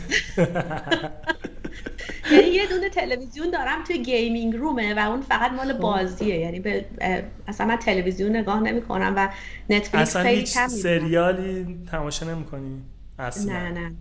یعنی 2.31 2.47
یه 2.47 2.67
دونه 2.67 2.89
تلویزیون 2.89 3.49
دارم 3.49 3.83
توی 3.83 4.03
gaming 4.03 4.55
room 4.55 4.85
ه 4.85 4.93
و 4.93 5.09
اون 5.09 5.21
فقط 5.21 5.51
مال 5.51 5.73
خب. 5.73 5.79
بازیه. 5.79 6.39
یعنی 6.39 6.59
به 6.59 6.85
اصلا 7.47 7.67
من 7.67 7.77
تلویزیون 7.77 8.35
نگاه 8.35 8.59
نمی 8.59 8.81
کنم 8.81 9.13
و 9.17 9.29
نتفلیکس 9.69 10.15
اصلا 10.15 10.21
هیچ 10.21 10.57
سریالی 10.57 11.77
تماشا 11.91 12.25
نمی 12.25 12.45
کنی 12.45 12.81
اصلا. 13.19 13.53
نه 13.53 13.69
نه. 13.69 13.91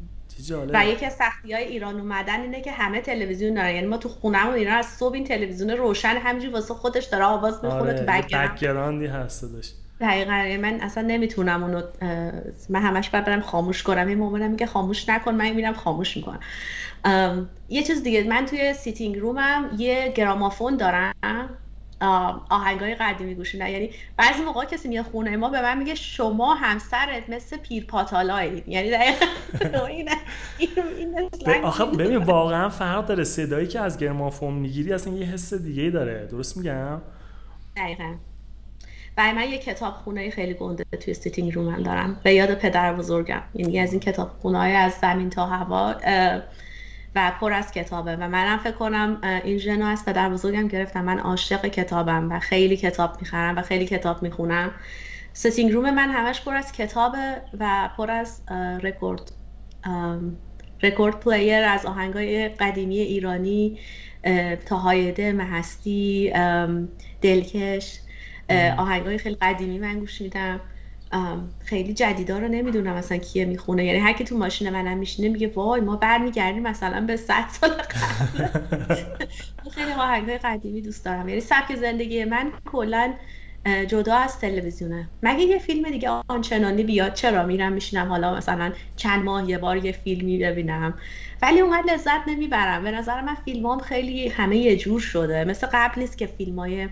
و 0.73 0.87
یکی 0.87 1.07
از 1.07 1.13
سختی 1.13 1.53
های 1.53 1.65
ایران 1.65 2.01
اومدن 2.01 2.41
اینه 2.41 2.61
که 2.61 2.73
همه 2.73 3.01
تلویزیون 3.01 3.55
دارن. 3.55 3.75
یعنی 3.75 3.87
ما 3.87 3.97
تو 3.97 4.09
خونمون 4.09 4.55
ایران 4.55 4.77
از 4.77 4.87
صبح 4.87 5.15
این 5.15 5.25
تلویزیون 5.25 5.71
روشن 5.71 6.17
همینجوری 6.17 6.53
واسه 6.53 6.75
خودش 6.75 7.05
داره 7.05 7.25
آواز 7.25 7.65
می‌خونه 7.65 7.83
آره. 7.83 7.95
تو 7.95 8.05
background 8.33 9.00
ی 9.00 9.07
هست 9.07 9.53
داشت 9.53 9.75
دقیقا. 10.01 10.33
یعنی 10.33 10.57
من 10.57 10.81
اصلا 10.81 11.03
نمی‌تونم 11.03 11.63
اونو 11.63 11.83
من 12.69 12.83
همش 12.83 13.11
باید 13.11 13.25
برم 13.25 13.41
خاموش 13.41 13.83
کنم. 13.83 14.07
این 14.09 14.19
مامانم 14.19 14.51
میگه 14.51 14.67
خاموش 14.67 15.09
نکن 15.09 15.35
من 15.35 15.51
میرم 15.51 15.75
خاموش 15.75 16.17
می‌کنم. 16.17 16.41
یه 17.69 17.83
چیز 17.83 18.03
دیگه 18.03 18.23
من 18.23 18.47
توی 18.47 18.75
sitting 18.75 19.19
room 19.19 19.60
م 19.60 19.71
یه 19.79 20.13
گرامافون 20.17 20.77
دارم. 20.77 21.15
آهنگای 22.51 22.95
قدیمی 22.95 23.35
گوش 23.35 23.55
میدن 23.55 23.69
یعنی 23.69 23.91
بعضی 24.17 24.43
موقع 24.43 24.65
کسی 24.65 24.89
میاد 24.89 25.05
خونه 25.05 25.37
ما 25.37 25.49
به 25.49 25.63
من 25.63 25.79
میگه 25.79 25.95
شما 25.95 26.55
همسرت 26.55 27.31
مثل 27.31 27.57
پیر 27.57 27.85
پاتالایی. 27.85 28.65
یعنی 28.67 28.91
این 29.89 30.09
این 30.59 31.65
آخه 31.65 31.85
ببین 31.85 32.17
واقعا 32.17 32.69
فرق 32.69 33.07
داره 33.07 33.25
صدایی 33.25 33.67
که 33.67 33.81
از 33.81 33.99
گرامافون 33.99 34.55
می‌گیری 34.55 34.93
اصلا 34.93 35.15
یه 35.15 35.27
حس 35.27 35.55
دیگه 35.55 35.91
داره. 35.91 36.27
درست 36.27 36.57
میگم؟ 36.57 37.01
دقیقا. 37.77 38.15
برای 39.17 39.33
من 39.33 39.51
یه 39.51 39.59
کتاب 39.59 39.95
خونه 39.95 40.31
خیلی 40.31 40.55
گنده 40.55 40.85
توی 41.01 41.15
sitting 41.15 41.55
room 41.55 41.77
م 41.77 41.83
دارم. 41.83 42.21
به 42.23 42.35
یاد 42.35 42.55
پدر 42.55 42.93
بزرگم. 42.95 43.43
یعنی 43.55 43.79
از 43.79 43.93
این 43.93 44.01
کتاب 44.01 44.29
خونه 44.29 44.59
های 44.59 44.73
از 44.73 44.93
زمین 44.93 45.31
تا 45.31 45.47
هوا. 45.47 45.95
و 47.15 47.33
پر 47.41 47.53
از 47.53 47.73
کتابه 47.73 48.17
و 48.17 48.29
منم 48.29 48.59
فکر 48.59 48.73
کنم 48.73 49.21
این 49.45 49.59
ژنو 49.59 49.87
از 49.87 50.05
پدر 50.05 50.29
بزرگم 50.29 50.69
گرفتم. 50.69 51.05
من 51.05 51.19
عاشق 51.19 51.67
کتابم 51.67 52.33
و 52.33 52.39
خیلی 52.39 52.77
کتاب 52.77 53.17
می‌خرم 53.21 53.59
و 53.59 53.63
خیلی 53.63 53.87
کتاب 53.87 54.23
می‌خونم. 54.23 54.71
sitting 55.33 55.73
room 55.73 55.91
من 55.91 56.11
همش 56.11 56.41
پر 56.41 56.55
از 56.55 56.73
کتابه 56.73 57.43
و 57.59 57.91
پر 57.97 58.11
از 58.11 58.43
record 58.83 59.33
record 60.83 61.21
player 61.21 61.65
از 61.65 61.87
آهنگای 61.87 62.49
قدیمی 62.49 62.99
ایرانی 62.99 63.79
تا 64.67 64.77
هایده 64.77 65.33
مهستی 65.33 66.33
دلکش 67.21 68.01
آهنگای 68.79 69.19
خیلی 69.19 69.37
قدیمی 69.41 69.79
من 69.79 69.99
گوش 69.99 70.21
میدم. 70.21 70.61
خیلی 71.59 71.95
جدیدا 71.95 72.39
رو 72.39 72.49
نمی‌دونم 72.49 72.95
مثلا 72.95 73.19
کیه 73.19 73.45
می‌خونه. 73.45 73.85
یعنی 73.85 73.99
هر 73.99 74.13
کی 74.13 74.25
تو 74.25 74.39
ماشین 74.39 74.71
منم 74.71 74.99
میشینه 74.99 75.29
میگه 75.29 75.49
وای 75.49 75.81
ما 75.81 75.97
برمیگردیم 75.97 76.63
مثلا 76.63 77.01
به 77.01 77.17
100 77.17 77.45
سال 77.49 77.71
قبل. 77.71 78.49
خیلی 79.75 79.93
آهنگای 79.93 80.39
قدیمی 80.39 80.83
دوست 80.83 81.05
دارم. 81.05 81.29
یعنی 81.29 81.41
سبک 81.41 81.75
زندگی 81.75 82.25
من 82.25 82.53
کلا 82.65 83.15
جدا 83.89 84.17
از 84.17 84.39
تلویزیونه. 84.39 85.11
مگه 85.23 85.43
یه 85.45 85.59
فیلم 85.59 85.91
دیگه 85.91 86.09
آنچنانی 86.29 86.83
بیاد 86.83 87.15
چرا 87.15 87.47
میرم 87.47 87.73
میشینم؟ 87.73 88.09
حالا 88.09 88.37
مثلا 88.37 88.73
چند 88.97 89.25
ماه 89.25 89.51
یه 89.51 89.59
بار 89.59 89.85
یه 89.85 89.93
فیلمی 89.93 90.39
ببینم. 90.39 90.99
ولی 91.43 91.61
اونقدر 91.61 91.95
لذت 91.95 92.21
نمی‌برم. 92.27 92.85
به 92.85 92.91
نظر 92.91 93.21
من 93.21 93.35
فیلمام 93.35 93.79
خیلی 93.79 94.29
همه 94.29 94.57
یه 94.57 94.77
جور 94.77 95.01
شده. 95.01 95.45
مثل 95.45 95.67
قبل 95.73 96.01
نیست 96.01 96.19
که 96.19 96.27
فیلم 96.27 96.59
های 96.59 96.89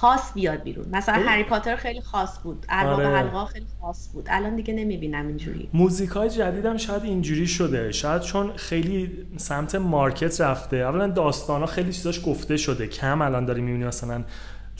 خاص 0.00 0.32
بیاد 0.34 0.62
بیرون. 0.62 0.86
مثلا 0.92 1.22
هری 1.26 1.44
پاتر 1.44 1.76
خیلی 1.76 2.00
خاص 2.00 2.38
بود. 2.42 2.66
ارباب 2.68 3.00
آره. 3.00 3.08
حلقا 3.08 3.44
خیلی 3.44 3.66
خاص 3.80 4.12
بود. 4.12 4.26
الان 4.30 4.56
دیگه 4.56 4.74
نمی‌بینم 4.74 5.26
اینجوری. 5.26 5.68
موزیک 5.74 6.10
های 6.10 6.30
جدیدم 6.30 6.76
شاید 6.76 7.04
اینجوری 7.04 7.46
شده. 7.46 7.92
شاید 7.92 8.22
چون 8.22 8.52
خیلی 8.56 9.26
سمت 9.36 9.74
مارکت 9.74 10.40
رفته. 10.40 10.76
اولا 10.76 11.06
داستان 11.06 11.60
ها 11.60 11.66
خیلی 11.66 11.92
چیزاش 11.92 12.20
گفته 12.26 12.56
شده. 12.56 12.86
کم 12.86 13.22
الان 13.22 13.44
داری 13.44 13.60
می‌بینی 13.60 13.84
مثلا 13.84 14.24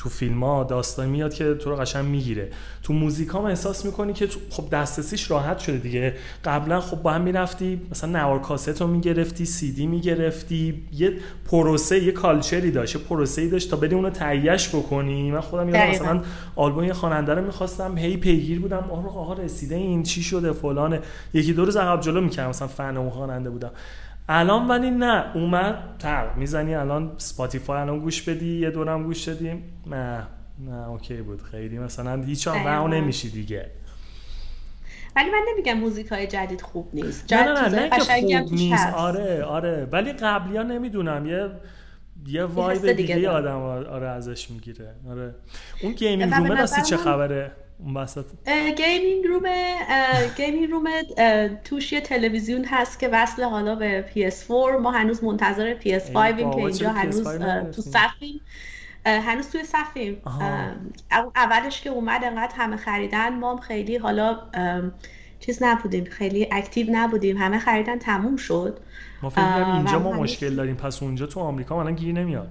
تو 0.00 0.08
فیلم 0.08 0.44
ها 0.44 0.64
داستان 0.64 1.08
میاد 1.08 1.34
که 1.34 1.54
تو 1.54 1.70
رو 1.70 1.76
قشنگ 1.76 2.04
می‌گیره. 2.04 2.50
تو 2.82 2.92
موزیک 2.92 3.28
ها 3.28 3.48
احساس 3.48 3.84
می‌کنی 3.84 4.12
که 4.12 4.28
خب 4.50 4.70
دسترسیش 4.70 5.30
راحت 5.30 5.58
شده 5.58 5.76
دیگه. 5.76 6.14
قبلا 6.44 6.80
خب 6.80 7.02
با 7.02 7.12
هم 7.12 7.20
می‌رفتی 7.20 7.80
مثلا 7.90 8.10
نوار 8.10 8.40
کاست 8.40 8.80
رو 8.80 8.86
می‌گرفتی 8.86 9.44
سی 9.44 9.72
دی 9.72 9.86
می‌گرفتی 9.86 10.82
یه 10.92 11.12
پروسه 11.50 12.02
یه 12.02 12.12
culture 12.12 12.63
ی 12.63 12.70
داشت 12.70 12.96
یه 12.96 13.02
پروسه 13.02 13.42
ای 13.42 13.48
داشت 13.48 13.70
تا 13.70 13.76
بری 13.76 13.94
اونو 13.94 14.10
تهیهش 14.10 14.68
بکنی. 14.68 15.30
من 15.30 15.40
خودم 15.40 15.68
یادم 15.68 15.90
مثلا 15.90 16.22
آلبوم 16.56 16.84
یه 16.84 16.92
خواننده 16.92 17.34
رو 17.34 17.44
می‌خواستم 17.44 17.98
هی 17.98 18.16
پیگیر 18.16 18.60
بودم. 18.60 18.84
آره 18.90 19.08
آقا 19.08 19.32
رسیده 19.32 19.74
این 19.74 20.02
چی 20.02 20.22
شده 20.22 20.52
فلانه. 20.52 21.00
یکی 21.34 21.52
دو 21.52 21.64
روز 21.64 21.76
عقب 21.76 22.00
جلو 22.00 22.20
می‌کردم 22.20 22.48
مثلا 22.48 22.68
فن 22.68 22.96
اون 22.96 23.10
خواننده 23.10 23.50
بودم. 23.50 23.70
الان 24.32 24.68
ولی 24.68 24.90
نه 24.90 25.24
اومد. 25.34 25.96
تر 25.98 26.34
می‌زنی 26.34 26.74
الان 26.74 27.12
Spotify 27.16 27.80
الان 27.80 27.98
گوش 27.98 28.22
بدی 28.22 28.60
یه 28.60 28.70
دورم 28.70 29.04
گوش 29.04 29.28
دادیم 29.28 29.62
نه 29.86 30.26
نه 30.58 30.88
okay 30.88 31.16
بود. 31.16 31.42
خیلی 31.42 31.78
مثلا 31.78 32.22
هیچ 32.22 32.46
وقت 32.46 32.66
نمیشی 32.66 33.30
دیگه. 33.30 33.70
ولی 35.16 35.30
من 35.30 35.40
نمیگم 35.52 35.72
موزیک 35.72 36.06
های 36.06 36.26
جدید 36.26 36.60
خوب 36.60 36.90
نیست. 36.92 37.32
نه 37.32 37.42
نه 37.42 37.68
نه, 37.68 37.88
نه 37.88 37.88
که 38.28 38.38
خوب 38.38 38.52
نیست. 38.52 38.86
آره 38.94 39.44
آره. 39.44 39.88
ولی 39.92 40.12
قبلی 40.12 40.56
ها 40.56 40.62
نمی‌دونم. 40.62 41.26
یه 41.26 41.50
یه 42.26 42.44
vibe 42.44 42.92
دیگه, 42.92 43.14
دیگه 43.14 43.28
آدم 43.28 43.58
آره 43.58 44.08
ازش 44.08 44.50
می‌گیره. 44.50 44.94
آره. 45.10 45.34
اون 45.82 45.92
gaming 45.92 46.34
room 46.34 46.60
ه 46.60 46.66
چه 46.88 46.96
خبره؟ 46.96 47.52
اون 47.84 47.96
وسط 47.96 48.24
gaming 48.76 49.26
room 49.26 49.44
gaming 50.36 50.70
room 50.70 50.84
توش 51.64 51.92
یه 51.92 52.00
تلویزیون 52.00 52.64
هست 52.64 52.98
که 52.98 53.08
وصل 53.08 53.42
حالا 53.42 53.74
به 53.74 54.04
PS4 54.14 54.80
ما 54.82 54.90
هنوز 54.90 55.24
منتظر 55.24 55.74
PS5 55.80 56.16
ایم 56.16 56.50
که 56.50 56.56
اینجا 56.56 56.90
هنوز 56.90 57.22
تو 57.76 57.82
صفیم. 57.82 58.40
هنوز 59.04 59.50
توی 59.50 59.64
صفیم. 59.64 60.22
اولش 61.36 61.80
که 61.80 61.90
اومد 61.90 62.24
انقدر 62.24 62.54
همه 62.56 62.76
خریدن 62.76 63.38
ما 63.38 63.52
هم 63.52 63.60
خیلی 63.60 63.96
حالا 63.96 64.38
چیز 65.40 65.62
نبودیم 65.62 66.04
خیلی 66.04 66.48
اکتیو 66.52 66.86
نبودیم. 66.90 67.36
همه 67.36 67.58
خریدن 67.58 67.98
تموم 67.98 68.36
شد. 68.36 68.80
ما 69.22 69.30
فکر 69.30 69.72
اینجا 69.74 69.98
ما 69.98 70.12
مشکل 70.12 70.56
داریم. 70.56 70.76
پس 70.76 71.02
اونجا 71.02 71.26
تو 71.26 71.40
آمریکا 71.40 71.80
الان 71.80 71.94
گیر 71.94 72.14
نمیاد. 72.14 72.48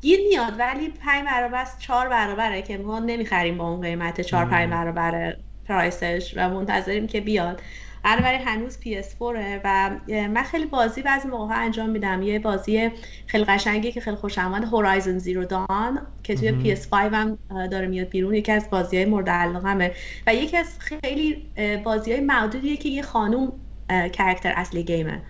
گیر 0.00 0.20
میاد 0.28 0.54
ولی 0.58 0.88
5 0.88 1.24
برابر 1.26 1.60
است 1.60 1.78
4 1.78 2.08
برابره 2.08 2.62
که 2.62 2.78
ما 2.78 2.98
نمی‌خریم 2.98 3.58
با 3.58 3.68
اون 3.68 3.80
قیمت 3.80 4.20
4 4.20 4.44
5 4.44 4.70
برابر 4.70 5.36
پرایسش 5.68 6.34
و 6.36 6.48
منتظریم 6.48 7.06
که 7.06 7.20
بیاد. 7.20 7.62
بنابراین 8.02 8.40
هنوز 8.40 8.78
PS4 8.78 9.22
و 9.64 9.90
من 10.08 10.42
خیلی 10.42 10.66
بازی 10.66 11.02
بعضی 11.02 11.28
موقع 11.28 11.64
انجام 11.64 11.90
میدم. 11.90 12.22
یه 12.22 12.38
بازی 12.38 12.90
خیلی 13.26 13.44
قشنگی 13.44 13.92
که 13.92 14.00
خیلی 14.00 14.16
خوشم 14.16 14.46
اومد 14.46 14.64
Horizon 14.64 15.18
Zero 15.18 15.44
Dawn 15.44 16.06
که 16.22 16.34
توی 16.34 16.76
PS5 16.76 16.94
هم 16.94 17.38
داره 17.70 17.86
میاد 17.86 18.08
بیرون. 18.08 18.34
یکی 18.34 18.52
از 18.52 18.70
بازی 18.70 18.96
های 18.96 19.06
مورد 19.06 19.30
علاقمه 19.30 19.92
و 20.26 20.34
یکی 20.34 20.56
از 20.56 20.78
خیلی 20.78 21.46
بازی 21.84 22.12
های 22.12 22.20
معدودیه 22.20 22.76
که 22.76 22.88
یه 22.88 23.02
خانوم 23.02 23.52
character 24.12 24.52
اصلی 24.56 24.82
game 24.82 25.14
ه 25.14 25.22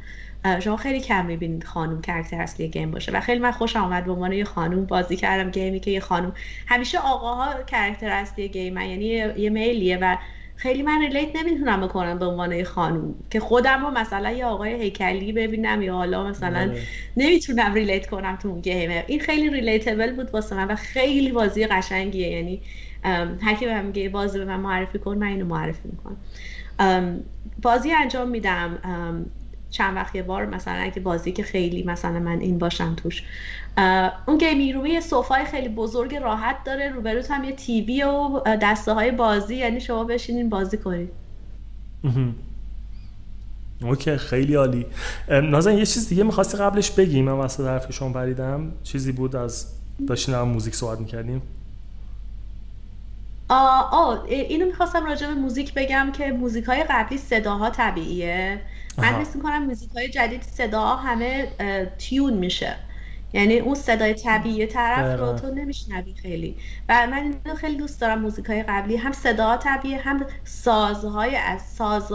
شما 0.61 0.77
خیلی 0.77 1.01
کم 1.01 1.27
می‌بینید 1.27 1.65
خانوم 1.65 2.01
character 2.01 2.41
اصلی 2.41 2.69
game 2.69 2.91
باشه 2.91 3.13
و 3.13 3.21
خیلی 3.21 3.41
من 3.41 3.51
خوشم 3.51 3.77
آمد 3.77 4.05
به 4.05 4.13
عنوان 4.13 4.33
یه 4.33 4.45
خانوم 4.45 4.85
بازی 4.87 5.17
کردم 5.17 5.51
game 5.51 5.75
ی 5.75 5.81
که 5.81 5.91
یه 5.91 6.01
خانوم 6.01 6.33
همیشه 6.67 6.99
آقاها 6.99 7.63
character 7.63 8.11
اصلی 8.11 8.49
game 8.49 8.77
یعنی 8.77 9.05
یه 9.05 9.51
male 9.51 9.88
ه 9.88 9.97
و 9.97 10.17
خیلی 10.57 10.83
من 10.83 11.01
relate 11.01 11.37
نمی‌تونم 11.37 11.81
بکنم 11.81 12.19
به 12.19 12.27
عنوان 12.27 12.53
یه 12.53 12.65
خانوم 12.65 13.15
که 13.31 13.41
خودم 13.41 13.85
رو 13.87 13.91
مثلا 13.91 14.31
یه 14.31 14.45
آقای 14.45 14.83
هیکلی 14.83 15.33
ببینم 15.33 15.83
یا 15.83 15.95
حالا 15.95 16.25
مثلا 16.25 16.67
بله. 16.67 16.83
نمی‌تونم 17.17 17.75
relate 17.75 18.07
کنم 18.07 18.37
تو 18.37 18.49
اون 18.49 18.61
game 18.61 18.96
ه 18.96 19.05
این 19.07 19.21
خیلی 19.21 19.51
relatable 19.51 20.17
بود 20.17 20.35
واسه 20.35 20.57
من 20.57 20.67
و 20.69 20.77
خیلی 20.77 21.33
بازی 21.33 21.67
قشنگیه. 21.67 22.29
یعنی 22.29 22.63
هر 23.41 23.55
کی 23.55 23.67
بهم 23.67 23.85
میگه 23.85 24.09
بازی 24.09 24.39
به 24.39 24.45
من 24.45 24.61
معرفی 24.61 24.99
کن 24.99 25.19
من 25.19 25.27
اینو 25.27 25.47
معرفی 25.47 25.89
می‌کنم. 25.89 26.17
بازی 27.63 27.93
انجام 27.93 28.29
میدم. 28.29 28.79
چند 29.71 29.97
وقت 29.97 30.15
یه 30.15 30.23
بار 30.23 30.47
مثلا 30.47 30.75
اگه 30.75 31.01
بازی 31.01 31.33
که 31.33 31.43
خیلی 31.43 31.83
مثلا 31.83 32.19
من 32.19 32.41
این 32.41 32.59
باشم 32.59 32.95
توش. 32.95 33.23
اون 34.27 34.39
gaming 34.39 34.73
room 34.73 34.91
یه 34.91 35.01
sofa 35.01 35.36
ی 35.36 35.45
خیلی 35.45 35.69
بزرگ 35.69 36.15
راحت 36.15 36.65
داره. 36.65 36.89
روبروت 36.89 37.31
هم 37.31 37.45
یه 37.45 37.53
TV 37.53 38.03
و 38.03 38.41
دسته 38.63 38.93
های 38.93 39.11
بازی. 39.11 39.57
یعنی 39.57 39.81
شما 39.81 40.05
بشینین 40.05 40.49
بازی 40.49 40.77
کنید 40.77 41.11
okay 43.83 44.17
خیلی 44.17 44.55
عالی. 44.55 44.87
نازن 45.29 45.79
یه 45.79 45.87
چیز 45.87 46.09
دیگه 46.09 46.23
می‌خواستی 46.25 46.59
قبلش 46.59 46.91
بگیم 46.91 47.25
من 47.25 47.33
واسه 47.33 47.69
حرف 47.69 47.93
شما 47.93 48.09
بریدم. 48.09 48.73
چیزی 48.83 49.13
بود 49.13 49.37
از 49.37 49.67
داشتین 50.07 50.35
هم 50.35 50.49
موزیک 50.49 50.75
صحبت 50.75 51.01
می‌کردیم 51.01 51.43
آه, 53.49 53.95
آه 53.95 54.25
اینو 54.25 54.67
می‌خواستم 54.67 55.07
راجع 55.07 55.27
به 55.27 55.35
موزیک 55.35 55.75
بگم 55.75 56.13
که 56.13 56.33
موزیک 56.33 56.65
های 56.65 56.85
قبلی 56.91 57.19
صداها 57.19 57.71
طبیعیه. 57.71 58.61
من 58.99 59.05
حس 59.05 59.37
می‌کنم 59.37 59.67
موزیک 59.67 59.91
های 59.91 60.09
جدید 60.09 60.43
صداها 60.43 60.97
همه 60.97 61.49
tune 61.99 62.33
میشه. 62.35 62.77
یعنی 63.33 63.59
اون 63.59 63.75
صدای 63.75 64.15
طبیعی 64.15 64.67
طرف 64.67 65.21
رو 65.21 65.39
تو 65.39 65.55
نمیشنوی 65.55 66.15
خیلی. 66.23 66.57
و 66.89 67.07
من 67.11 67.17
اینو 67.17 67.57
خیلی 67.57 67.77
دوست 67.77 68.01
دارم 68.01 68.21
موزیک 68.21 68.47
های 68.47 68.63
قبلی. 68.63 68.97
هم 68.97 69.13
صدا 69.13 69.57
طبیعی 69.57 69.95
هم 69.95 70.27
سازهای 70.45 71.37
از 71.37 71.61
ساز 71.63 72.13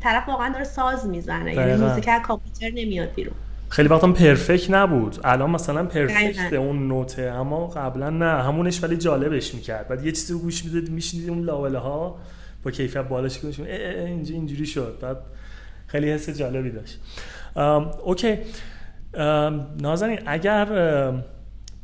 طرف 0.00 0.28
واقعا 0.28 0.52
داره 0.52 0.64
ساز 0.64 1.06
می‌زنه. 1.06 1.54
یعنی 1.54 1.82
موزیک 1.82 2.08
از 2.08 2.22
کامپیوتر 2.22 2.70
نمیاد 2.74 3.14
بیرون. 3.14 3.34
خیلی 3.68 3.88
وقتا 3.88 4.12
پرفکت 4.12 4.70
نبود. 4.70 5.16
الان 5.24 5.50
مثلا 5.50 5.84
پرفکت 5.84 6.52
اون 6.52 6.88
نوته 6.88 7.22
اما 7.22 7.66
قبلا 7.66 8.10
نه. 8.10 8.42
همونش 8.42 8.82
ولی 8.82 8.96
جالبش 8.96 9.54
می‌کرد. 9.54 9.88
بعد 9.88 10.06
یه 10.06 10.12
چیزی 10.12 10.32
رو 10.32 10.38
گوش 10.38 10.64
می‌دادی 10.64 10.92
میشنیدی 10.92 11.28
اون 11.28 11.42
لاوله 11.42 11.78
ها 11.78 12.18
با 12.64 12.70
کیفیت 12.70 13.02
بالاش 13.02 13.38
گوش 13.38 13.60
اینجا 13.60 14.34
اینجوری 14.34 14.66
شد. 14.66 14.98
بعد 15.02 15.16
خیلی 15.88 16.10
حس 16.10 16.30
جالبی 16.30 16.70
داشت. 16.70 17.00
اوکی. 18.04 18.38
نازنین 19.80 20.18
اگر 20.26 20.64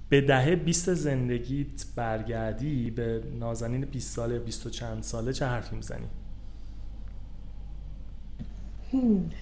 به 0.08 0.20
دهه 0.20 0.56
20 0.56 0.94
زندگیت 0.94 1.84
برگردی 1.96 2.90
به 2.90 3.22
نازنین 3.38 3.84
20 3.84 4.16
ساله 4.16 4.38
20 4.38 4.66
و 4.66 4.70
چند 4.70 5.02
ساله 5.02 5.32
چه 5.32 5.46
حرفی 5.46 5.76
می‌زنی؟ 5.76 6.06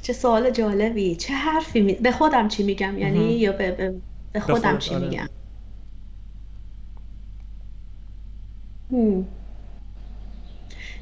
چه 0.02 0.12
سوال 0.12 0.50
جالبی. 0.50 1.16
چه 1.16 1.34
حرفی 1.34 1.80
می... 1.80 1.94
به 1.94 2.12
خودم 2.12 2.48
چی 2.48 2.62
میگم؟ 2.62 2.98
یعنی 2.98 3.32
یا 3.32 3.52
به, 3.52 3.94
به 4.32 4.40
خودم 4.40 4.78
چی 4.78 4.94
آره. 4.94 5.08
میگم؟ 5.08 5.28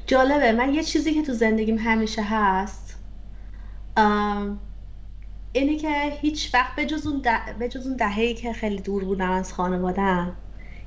جالبه. 0.07 0.51
من 0.51 0.73
یه 0.73 0.83
چیزی 0.83 1.13
که 1.13 1.21
تو 1.21 1.33
زندگیم 1.33 1.77
همیشه 1.77 2.21
هست 2.21 3.00
اینه 5.53 5.77
که 5.77 6.17
هیچ 6.21 6.53
وقت 6.53 6.75
به 6.75 6.85
جز 6.85 7.07
اون, 7.07 7.21
اون 7.85 7.95
دههی 7.95 8.33
که 8.33 8.53
خیلی 8.53 8.81
دور 8.81 9.03
بودم 9.03 9.31
از 9.31 9.53
خانوادم 9.53 10.35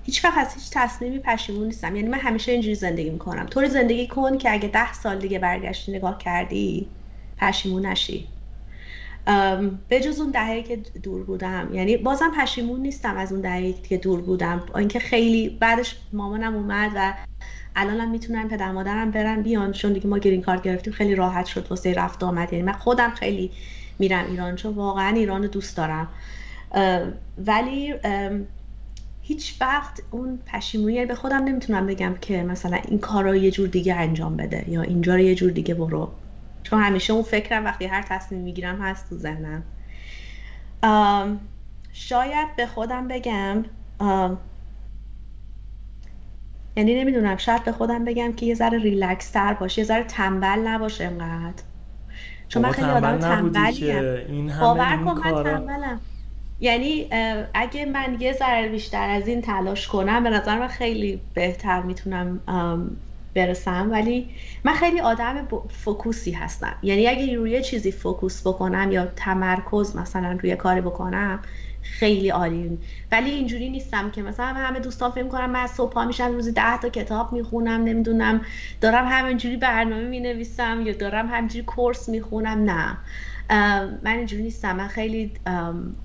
هیچ 0.02 0.24
وقت 0.24 0.38
از 0.38 0.54
هیچ 0.54 0.70
تصمیمی 0.72 1.18
پشیمون 1.18 1.66
نیستم. 1.66 1.96
یعنی 1.96 2.08
من 2.08 2.18
همیشه 2.18 2.52
اینجوری 2.52 2.74
زندگی 2.74 3.10
می‌کنم. 3.10 3.46
طوری 3.46 3.68
زندگی 3.68 4.06
کن 4.06 4.38
که 4.38 4.52
اگه 4.52 4.68
ده 4.68 4.92
سال 4.92 5.18
دیگه 5.18 5.38
برگشتی 5.38 5.92
نگاه 5.92 6.18
کردی 6.18 6.88
پشیمون 7.38 7.86
نشی. 7.86 8.28
به 9.88 10.00
جز 10.00 10.20
اون 10.20 10.30
دههی 10.30 10.62
که 10.62 10.76
دور 10.76 11.22
بودم. 11.24 11.68
یعنی 11.72 11.96
بازم 11.96 12.32
پشیمون 12.38 12.80
نیستم 12.80 13.16
از 13.16 13.32
اون 13.32 13.40
دههی 13.40 13.72
که 13.72 13.96
دور 13.96 14.20
بودم. 14.20 14.62
اینکه 14.76 14.98
خیلی 14.98 15.48
بعدش 15.48 15.96
مامانم 16.12 16.54
اومد 16.54 16.92
و 16.94 17.14
الانم 17.76 18.10
می‌تونن 18.10 18.48
پدر 18.48 18.72
مادرم 18.72 19.10
برن 19.10 19.42
بیان. 19.42 19.72
چون 19.72 19.92
دیگه 19.92 20.06
ما 20.06 20.18
گرین 20.18 20.42
کارت 20.42 20.62
گرفتیم 20.62 20.92
خیلی 20.92 21.14
راحت 21.14 21.46
شد 21.46 21.66
واسه 21.70 21.94
رفت 21.94 22.22
آمد. 22.22 22.52
یعنی 22.52 22.64
من 22.64 22.72
خودم 22.72 23.10
خیلی 23.10 23.50
میرم 23.98 24.26
ایران 24.26 24.56
چون 24.56 24.74
واقعا 24.74 25.16
ایران 25.16 25.46
دوست 25.46 25.76
دارم. 25.76 26.08
ولی 27.38 27.94
هیچ 29.22 29.56
وقت 29.60 30.00
اون 30.10 30.38
پشیمونی 30.46 31.06
به 31.06 31.14
خودم 31.14 31.44
نمی‌تونم 31.44 31.86
بگم 31.86 32.14
که 32.20 32.42
مثلا 32.42 32.78
این 32.88 32.98
کار 32.98 33.24
رو 33.24 33.36
یه 33.36 33.50
جور 33.50 33.68
دیگه 33.68 33.94
انجام 33.94 34.36
بده 34.36 34.64
یا 34.70 34.82
اینجا 34.82 35.14
رو 35.14 35.20
یه 35.20 35.34
جور 35.34 35.50
دیگه 35.50 35.74
برو. 35.74 36.12
چون 36.62 36.82
همیشه 36.82 37.12
اون 37.12 37.22
فکرم 37.22 37.64
وقتی 37.64 37.84
هر 37.84 38.02
تصمیم 38.02 38.40
می‌گیرم 38.40 38.82
هست 38.82 39.08
تو 39.08 39.16
ذهنم. 39.16 39.62
شاید 41.92 42.56
به 42.56 42.66
خودم 42.66 43.08
بگم 43.08 43.64
یعنی 46.76 47.00
نمی‌دونم 47.00 47.36
شاید 47.36 47.64
به 47.64 47.72
خودم 47.72 48.04
بگم 48.04 48.32
که 48.32 48.46
یه 48.46 48.54
ذره 48.54 48.78
ریلکس 48.78 49.30
تر 49.30 49.54
باشه 49.54 49.78
یه 49.78 49.86
ذره 49.86 50.04
تنبل 50.04 50.68
نباشه 50.68 51.04
انقدر. 51.04 51.62
چون 52.48 52.62
من 52.62 52.70
خیلی 52.70 52.88
آدم 52.88 53.18
تنبلیم 53.18 54.46
باور 54.60 54.96
کن 54.96 55.20
من 55.24 55.44
تنبلم. 55.44 56.00
یعنی 56.60 57.08
اگه 57.54 57.84
من 57.84 58.16
یه 58.20 58.32
ذره 58.32 58.68
بیشتر 58.68 59.10
از 59.10 59.28
این 59.28 59.42
تلاش 59.42 59.88
کنم 59.88 60.24
به 60.24 60.30
نظر 60.30 60.58
من 60.58 60.68
خیلی 60.68 61.20
بهتر 61.34 61.82
می‌تونم 61.82 62.40
برسم. 63.34 63.88
ولی 63.92 64.30
من 64.64 64.72
خیلی 64.72 65.00
آدم 65.00 65.48
focus 65.70 66.20
ی 66.20 66.30
هستم. 66.30 66.76
یعنی 66.82 67.06
اگه 67.06 67.36
روی 67.36 67.62
چیزی 67.62 67.92
focus 67.92 68.46
بکنم 68.46 68.92
یا 68.92 69.06
تمرکز 69.06 69.96
مثلا 69.96 70.38
روی 70.42 70.56
کاری 70.56 70.80
بکنم 70.80 71.40
خیلی 71.84 72.28
عالی. 72.30 72.78
ولی 73.12 73.30
اینجوری 73.30 73.70
نیستم 73.70 74.10
که 74.10 74.22
مثلا 74.22 74.46
همه 74.46 74.80
دوستان 74.80 75.10
فکر 75.10 75.28
کنم 75.28 75.50
من 75.50 75.66
صبح 75.66 75.92
پا 75.92 76.04
میشم 76.04 76.32
روزی 76.32 76.52
ده 76.52 76.78
تا 76.78 76.88
کتاب 76.88 77.32
می‌خونم 77.32 77.84
نمی‌دونم. 77.84 78.40
دارم 78.80 79.06
همینجوری 79.08 79.56
برنامه 79.56 80.04
می‌نویسم 80.08 80.82
یا 80.86 80.92
دارم 80.92 81.26
همینجوری 81.28 81.64
course 81.64 82.08
می‌خونم 82.08 82.64
نه. 82.70 82.98
من 83.50 84.16
اینجوری 84.16 84.42
نیستم. 84.42 84.76
من 84.76 84.88
خیلی 84.88 85.32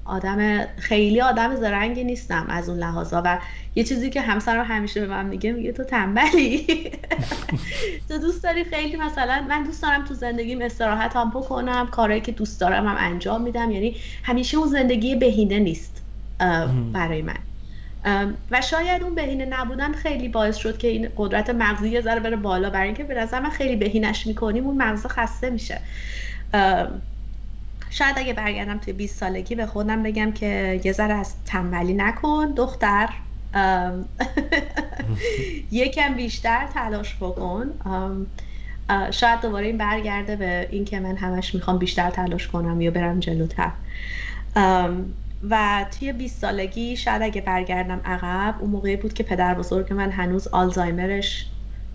آدم 0.06 0.66
خیلی 0.78 1.22
آدم 1.22 1.56
زرنگی 1.56 2.04
نیستم 2.04 2.46
از 2.50 2.70
اون 2.70 2.78
لحاظا 2.78 3.22
و 3.26 3.40
یه 3.76 3.84
چیزی 3.84 4.10
که 4.10 4.22
همسرم 4.22 4.66
همیشه 4.66 5.02
به 5.02 5.08
من 5.08 5.26
میگه 5.26 5.52
میگه 5.52 5.72
تو 5.72 5.84
تنبلی. 5.84 6.68
تو 8.10 8.18
دوست 8.18 8.44
داری 8.44 8.64
خیلی 8.64 8.98
مثلا 8.98 9.46
من 9.50 9.64
دوست 9.64 9.82
دارم 9.82 10.06
تو 10.06 10.14
زندگیم 10.14 10.62
استراحت 10.62 11.16
هم 11.16 11.30
بکنم 11.30 11.88
کارهایی 11.88 12.22
که 12.22 12.32
دوست 12.32 12.62
دارم 12.62 12.88
هم 12.88 12.96
انجام 13.00 13.42
میدم. 13.42 13.72
یعنی 13.72 13.96
همیشه 14.24 14.58
اون 14.58 14.68
زندگی 14.68 15.16
بهینه 15.16 15.60
نیست 15.60 16.02
برای 16.94 17.22
من. 17.22 17.38
و 18.52 18.62
شاید 18.62 19.04
اون 19.04 19.16
بهینه 19.16 19.46
نبودن 19.46 19.94
خیلی 19.94 20.30
باعث 20.30 20.58
شد 20.58 20.78
که 20.78 20.88
این 20.88 21.10
قدرت 21.18 21.50
مغزی 21.50 21.90
یه 21.90 22.02
ذره 22.02 22.20
بره 22.20 22.36
بالا. 22.36 22.70
برای 22.70 22.86
اینکه 22.86 23.04
به 23.04 23.14
نظر 23.14 23.40
من 23.40 23.50
خیلی 23.50 23.76
بهینش 23.76 24.28
می‌کنیم 24.28 24.66
اون 24.66 24.78
مغز 24.78 25.06
خسته 25.06 25.50
میشه. 25.50 25.82
شاید 27.90 28.16
اگه 28.18 28.34
برگردم 28.34 28.78
توی 28.78 28.94
20 28.94 29.20
سالگی 29.20 29.56
به 29.56 29.66
خودم 29.66 30.04
بگم 30.04 30.32
که 30.32 30.82
یه 30.84 30.92
ذره 30.92 31.14
از 31.14 31.34
تنبلی 31.46 31.94
نکن 31.94 32.54
دختر. 32.58 33.10
یکم 35.72 36.14
بیشتر 36.14 36.68
تلاش 36.74 37.16
بکن. 37.16 37.72
شاید 39.12 39.42
دوباره 39.42 39.68
این 39.68 39.78
برگرده 39.78 40.36
به 40.36 40.68
این 40.72 40.86
که 40.86 41.00
من 41.00 41.18
همش 41.18 41.56
می‌خوام 41.56 41.78
بیشتر 41.78 42.10
تلاش 42.10 42.48
کنم 42.48 42.82
یا 42.82 42.92
برم 42.92 43.20
جلوتر. 43.20 43.72
و 45.50 45.86
توی 46.00 46.14
20 46.14 46.42
سالگی 46.42 46.96
شاید 46.96 47.22
اگه 47.22 47.42
برگردم 47.42 48.02
عقب 48.06 48.56
اون 48.60 48.70
موقعی 48.70 48.96
بود 48.96 49.14
که 49.14 49.24
پدر 49.24 49.54
بزرگ 49.54 49.94
من 49.94 50.12
هنوز 50.12 50.48
آلزایمرش 50.48 51.46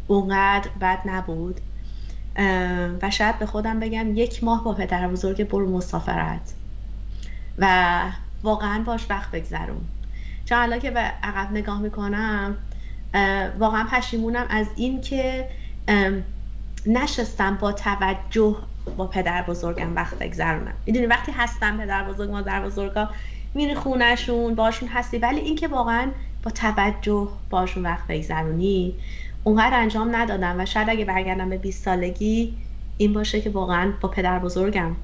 اونقدر 0.07 0.71
بد 0.81 0.99
نبود. 1.05 1.61
و 3.03 3.11
شاید 3.11 3.39
به 3.39 3.47
خودم 3.47 3.81
بگم 3.81 4.17
یک 4.17 4.45
ماه 4.45 4.65
با 4.65 4.75
پدر 4.75 5.09
بزرگ 5.09 5.49
برو 5.49 5.77
مسافرت. 5.77 6.55
و 7.59 8.03
واقعا 8.43 8.83
باش 8.83 9.07
وقت 9.11 9.31
بگذرون. 9.31 9.85
چون 10.45 10.59
حالا 10.59 10.79
که 10.79 10.91
به 10.91 11.01
عقب 11.01 11.53
نگاه 11.53 11.81
می‌کنم 11.81 12.57
واقعا 13.59 13.85
پشیمونم 13.85 14.47
از 14.51 14.67
این 14.77 15.01
که 15.01 15.49
نشستم 16.87 17.57
با 17.57 17.73
توجه 17.73 18.57
با 18.97 19.07
پدر 19.07 19.43
بزرگم 19.43 19.97
وقت 19.97 20.19
بگذرونم. 20.19 20.75
می‌دونی 20.87 21.07
وقتی 21.07 21.33
هستم 21.33 21.79
پدر 21.79 22.05
بزرگ 22.05 22.31
مادر 22.31 22.67
بزرگا 22.67 23.11
میری 23.55 23.75
خونشون 23.75 24.55
باشون 24.55 24.89
هستی 24.89 25.19
ولی 25.19 25.41
اینکه 25.41 25.69
واقعا 25.69 26.11
با 26.43 26.51
توجه 26.51 27.29
باشون 27.51 27.83
وقت 27.83 28.07
بگذرونی 28.07 28.95
اونقدر 29.45 29.81
انجام 29.81 30.17
ندادم 30.17 30.61
و 30.61 30.67
شاید 30.67 30.91
اگه 30.91 31.05
برگردم 31.05 31.51
به 31.51 31.59
20 31.59 31.85
سالگی 31.85 32.57
این 32.97 33.13
باشه 33.13 33.41
که 33.41 33.51
واقعا 33.51 33.93
با 34.01 34.09
پدر 34.09 34.39
بزرگم. 34.39 34.97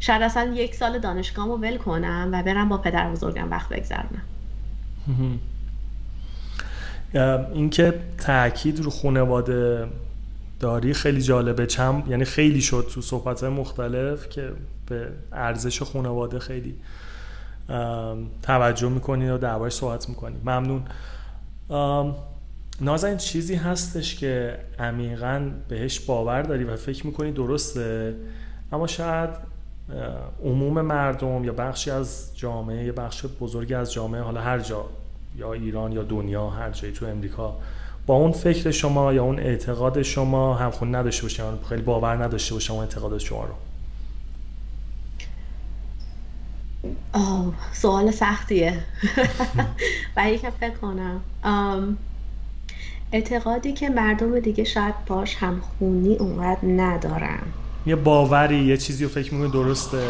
شاید 0.00 0.22
اصلا 0.22 0.52
یک 0.54 0.74
سال 0.74 0.98
دانشگاهمو 0.98 1.56
ول 1.56 1.76
کنم 1.76 2.28
و 2.32 2.42
برم 2.42 2.68
با 2.68 2.78
پدر 2.78 3.10
بزرگم 3.10 3.50
وقت 3.50 3.68
بگذرونم. 3.68 4.22
اینکه 7.54 7.94
تاکید 8.18 8.80
رو 8.80 8.90
خانواده 8.90 9.86
داری 10.60 10.94
خیلی 10.94 11.22
جالبه. 11.22 11.66
چند 11.66 12.08
یعنی 12.08 12.24
خیلی 12.24 12.60
شد 12.60 12.90
تو 12.94 13.00
صحبت 13.00 13.44
مختلف 13.44 14.28
که 14.28 14.50
به 14.86 15.08
ارزش 15.32 15.82
خانواده 15.82 16.38
خیلی 16.38 16.74
توجه 18.42 18.88
می‌کنی 18.88 19.28
و 19.28 19.38
دربارش 19.38 19.72
صحبت 19.72 20.08
می‌کنی. 20.08 20.36
ممنون. 20.44 20.82
نازن 22.80 23.16
چیزی 23.16 23.54
هستش 23.54 24.16
که 24.16 24.58
عمیقا 24.78 25.50
بهش 25.68 26.00
باور 26.00 26.42
داری 26.42 26.64
و 26.64 26.76
فکر 26.76 27.06
می‌کنی 27.06 27.32
درسته؟ 27.32 28.14
اما 28.72 28.86
شاید 28.86 29.30
عموم 30.44 30.80
مردم 30.80 31.44
یا 31.44 31.52
بخشی 31.52 31.90
از 31.90 32.30
جامعه 32.34 32.84
یا 32.84 32.92
بخش 32.92 33.26
بزرگی 33.40 33.74
از 33.74 33.92
جامعه 33.92 34.20
حالا 34.20 34.40
هر 34.40 34.58
جا 34.58 34.84
یا 35.36 35.52
ایران 35.52 35.92
یا 35.92 36.02
دنیا 36.02 36.50
هر 36.50 36.70
جایی 36.70 36.92
تو 36.92 37.06
امریکا 37.06 37.56
با 38.06 38.14
اون 38.14 38.32
فکر 38.32 38.70
شما 38.70 39.12
یا 39.12 39.24
اون 39.24 39.38
اعتقاد 39.38 40.02
شما 40.02 40.54
همخون 40.54 40.94
نداشته 40.94 41.22
باشه 41.22 41.42
خیلی 41.68 41.82
باور 41.82 42.24
نداشته 42.24 42.54
باشه 42.54 42.72
اون 42.72 42.80
اعتقاد 42.80 43.18
شما 43.18 43.44
رو؟ 43.44 43.54
سوال 47.72 48.10
سختیه. 48.10 48.78
برای 50.14 50.38
که 50.38 50.50
فکر 50.50 50.74
کنم. 50.74 51.20
اعتقادی 53.12 53.72
که 53.72 53.88
مردم 53.88 54.40
دیگه 54.40 54.64
شاید 54.64 54.94
باش 55.06 55.36
همخونی 55.36 56.16
اونقدر 56.16 56.58
ندارن. 56.62 57.42
یه 57.86 57.96
باوری 57.96 58.64
یه 58.64 58.76
چیزی 58.76 59.04
رو 59.04 59.10
فکر 59.10 59.34
می‌کنی 59.34 59.50
درسته؟ 59.50 60.08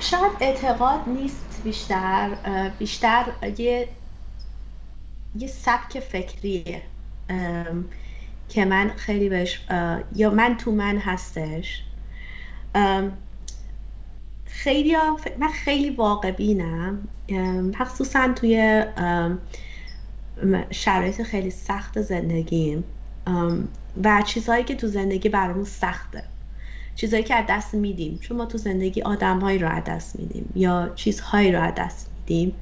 شاید 0.00 0.32
اعتقاد 0.40 1.00
نیست 1.06 1.60
بیشتر 1.64 2.30
بیشتر 2.78 3.24
یه 3.58 3.88
یه 5.38 5.48
سبک 5.48 6.00
فکریه 6.00 6.82
که 8.48 8.64
من 8.64 8.90
خیلی 8.96 9.28
بهش 9.28 9.60
یا 10.16 10.30
من 10.30 10.56
تو 10.56 10.72
من 10.72 10.98
هستش. 10.98 11.82
خیلی 14.46 14.96
من 15.38 15.48
خیلی 15.64 15.90
واقع 15.90 16.30
بینم 16.30 17.08
مخصوصا 17.80 18.28
توی 18.36 18.84
شرایط 20.70 21.22
خیلی 21.22 21.50
سخت 21.50 22.02
زندگیم. 22.02 22.84
و 24.04 24.22
چیزهایی 24.26 24.64
که 24.64 24.74
تو 24.74 24.86
زندگی 24.86 25.28
برامون 25.28 25.64
سخته. 25.64 26.24
چیزهایی 26.94 27.24
که 27.24 27.34
از 27.34 27.44
دست 27.48 27.74
میدیم. 27.74 28.18
چون 28.18 28.36
ما 28.36 28.46
تو 28.46 28.58
زندگی 28.58 29.02
آدمهایی 29.02 29.58
رو 29.58 29.68
از 29.68 29.84
دست 29.84 30.18
میدیم 30.18 30.52
یا 30.54 30.92
چیزهایی 30.94 31.52
رو 31.52 31.62
از 31.62 31.74
دست 31.76 32.10
میدیم. 32.18 32.54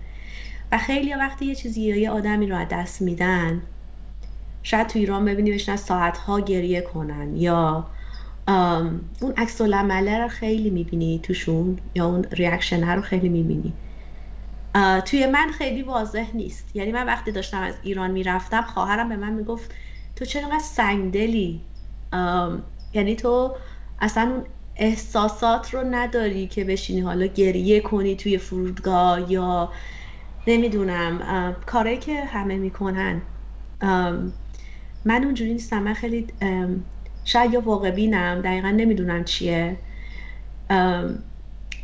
و 0.72 0.78
خیلی 0.78 1.14
وقتی 1.14 1.46
یه 1.46 1.55
چیزی 1.55 1.80
یا 1.80 1.96
یه 1.96 2.10
آدمی 2.10 2.46
رو 2.46 2.56
از 2.56 2.68
دست 2.70 3.02
میدن 3.02 3.62
شاید 4.62 4.86
تو 4.86 4.98
ایران 4.98 5.24
ببینی 5.24 5.52
بشنن 5.52 5.76
ساعتها 5.76 6.40
گریه 6.40 6.80
کنن 6.80 7.36
یا 7.36 7.86
اون 9.20 9.32
عکس 9.36 9.60
رو 9.60 10.28
خیلی 10.28 10.70
می‌بینی 10.70 11.20
توشون 11.22 11.78
یا 11.94 12.06
اون 12.06 12.24
ریاکشن 12.32 12.88
رو 12.88 13.02
خیلی 13.02 13.28
می‌بینی. 13.28 13.72
توی 15.05 15.26
من 15.26 15.51
خیلی 15.59 15.82
واضح 15.82 16.36
نیست. 16.36 16.76
یعنی 16.76 16.92
من 16.92 17.06
وقتی 17.06 17.32
داشتم 17.32 17.62
از 17.62 17.74
ایران 17.82 18.10
می‌رفتم 18.10 18.62
خواهرم 18.62 19.09
به 19.09 19.16
من 19.16 19.32
می‌گفت 19.32 19.74
تو 20.16 20.24
چرا 20.24 20.42
انقدر 20.42 20.59
سنگدلی؟ 20.59 21.66
یعنی 22.92 23.16
تو 23.16 23.56
اصلا 23.98 24.22
اون 24.22 24.46
احساسات 24.76 25.74
رو 25.74 25.84
نداری 25.90 26.46
که 26.46 26.64
بشینی 26.64 27.01
حالا 27.01 27.26
گریه 27.26 27.80
کنی 27.80 28.16
توی 28.16 28.38
فرودگاه 28.38 29.32
یا 29.32 29.72
نمی‌دونم 30.46 31.56
کاری 31.66 31.98
که 31.98 32.24
همه 32.24 32.56
می‌کنن. 32.56 33.22
من 35.05 35.24
اونجوری 35.24 35.52
نیستم. 35.52 35.82
من 35.82 35.94
خیلی 35.94 36.26
شاید 37.24 37.52
یا 37.52 37.60
واقع 37.60 37.90
بینم 37.90 38.40
دقیقا 38.40 38.70
نمی‌دونم 38.70 39.24
چیه. 39.24 39.80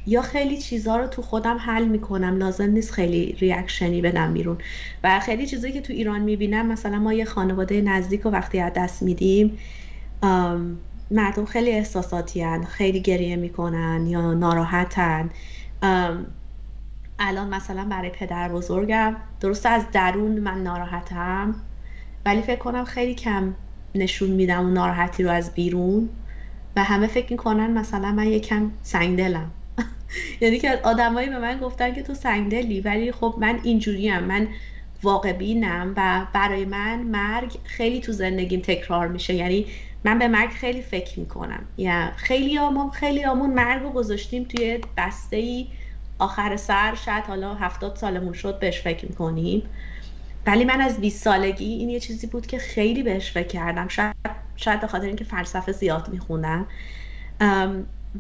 یا 0.06 0.22
خیلی 0.22 0.58
چیزها 0.58 0.96
رو 0.96 1.06
تو 1.06 1.22
خودم 1.22 1.56
حل 1.56 1.84
می‌کنم. 1.84 2.36
لازم 2.36 2.70
نیست 2.70 2.92
خیلی 2.92 3.32
ریاکشنی 3.32 4.00
بدم 4.02 4.34
بیرون. 4.34 4.58
و 5.04 5.20
خیلی 5.20 5.46
چیزایی 5.46 5.72
که 5.72 5.80
تو 5.80 5.92
ایران 5.92 6.20
می‌بینم 6.20 6.66
مثلا 6.66 6.98
ما 6.98 7.12
یه 7.12 7.24
خانواده 7.24 7.80
نزدیک 7.80 8.26
و 8.26 8.28
وقتی 8.28 8.60
از 8.60 8.72
دست 8.76 9.02
میدیم 9.02 9.58
مردم 11.10 11.44
خیلی 11.44 11.70
احساساتی 11.70 12.42
هن. 12.42 12.64
خیلی 12.64 13.00
گریه 13.00 13.36
می‌کنن 13.36 14.06
یا 14.06 14.34
ناراحتن. 14.34 15.30
الان 17.18 17.48
مثلا 17.48 17.84
برای 17.84 18.10
پدر 18.10 18.48
بزرگم 18.48 19.16
درست 19.40 19.66
از 19.66 19.90
درون 19.92 20.38
من 20.38 20.62
ناراحتم 20.62 21.54
ولی 22.26 22.42
فکر 22.42 22.58
کنم 22.58 22.84
خیلی 22.84 23.14
کم 23.14 23.54
نشون 23.94 24.30
میدم 24.30 24.60
اون 24.60 24.72
ناراحتی 24.72 25.22
رو 25.22 25.30
از 25.30 25.54
بیرون. 25.54 26.08
و 26.76 26.84
همه 26.84 27.06
فکر 27.06 27.32
می‌کنن 27.32 27.70
مثلا 27.70 28.12
من 28.12 28.26
یکم 28.26 28.70
سنگدلم. 28.82 29.50
یعنی 30.40 30.58
که 30.58 30.80
آدمایی 30.82 31.28
به 31.28 31.38
من 31.38 31.58
گفتن 31.58 31.94
که 31.94 32.02
تو 32.02 32.14
سنگدلی 32.14 32.80
ولی 32.80 33.12
خب 33.12 33.34
من 33.38 33.60
اینجوریم 33.62 34.18
من 34.18 34.48
واقع 35.02 35.32
بینم 35.32 35.94
و 35.96 36.26
برای 36.32 36.64
من 36.64 37.02
مرگ 37.02 37.56
خیلی 37.64 38.00
تو 38.00 38.12
زندگیم 38.12 38.60
تکرار 38.60 39.08
میشه. 39.08 39.34
یعنی 39.34 39.66
من 40.04 40.18
به 40.18 40.28
مرگ 40.28 40.50
خیلی 40.50 40.82
فکر 40.82 41.20
می‌کنم. 41.20 41.64
یا 41.76 42.10
خیلی 42.16 42.58
آمون 42.58 42.90
خیلی 42.90 43.24
آمون 43.24 43.50
مرگ 43.50 43.82
رو 43.82 43.90
گذاشتیم 43.90 44.44
توی 44.44 44.80
بسته 44.96 45.36
ای 45.36 45.66
آخر 46.18 46.56
سر. 46.56 46.94
شاید 46.94 47.24
حالا 47.24 47.54
هفتاد 47.54 47.96
سالمون 47.96 48.32
شد 48.32 48.58
بهش 48.58 48.80
فکر 48.80 49.06
می‌کنیم. 49.06 49.62
ولی 50.46 50.64
من 50.64 50.80
از 50.80 51.00
20 51.00 51.24
سالگی 51.24 51.64
این 51.64 51.90
یه 51.90 52.00
چیزی 52.00 52.26
بود 52.26 52.46
که 52.46 52.58
خیلی 52.58 53.02
بهش 53.02 53.30
فکر 53.32 53.48
کردم. 53.48 53.88
شاید 53.88 54.14
شاید 54.56 54.80
به 54.80 54.86
خاطر 54.86 55.06
اینکه 55.06 55.24
فلسفه 55.24 55.72
زیاد 55.72 56.08
میخوندم 56.08 56.66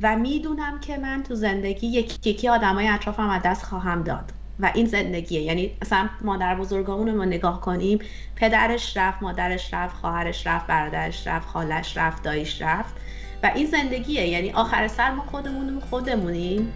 و 0.02 0.16
می‌دونم 0.16 0.80
که 0.80 0.96
من 0.96 1.22
تو 1.22 1.34
زندگی 1.34 1.86
یکی 1.86 2.30
یکی 2.30 2.48
آدمای 2.48 2.88
اطرافم 2.88 3.30
از 3.30 3.42
دست 3.44 3.64
خواهم 3.64 4.02
داد. 4.02 4.32
و 4.60 4.70
این 4.74 4.86
زندگیه. 4.86 5.40
یعنی 5.40 5.70
مثلا 5.82 6.08
مادر 6.20 6.54
بزرگامون 6.54 7.08
رو 7.08 7.24
نگاه 7.24 7.60
کنیم 7.60 7.98
پدرش 8.36 8.96
رفت 8.96 9.22
مادرش 9.22 9.74
رفت 9.74 9.96
خواهرش 9.96 10.46
رفت 10.46 10.66
برادرش 10.66 11.26
رفت 11.26 11.48
خالش 11.48 11.96
رفت 11.96 12.22
دایش 12.22 12.62
رفت. 12.62 12.94
و 13.42 13.50
این 13.54 13.66
زندگیه. 13.66 14.26
یعنی 14.26 14.50
آخر 14.50 14.88
سر 14.88 15.10
ما 15.10 15.24
خودمون 15.30 15.80
خودمونیم. 15.90 16.72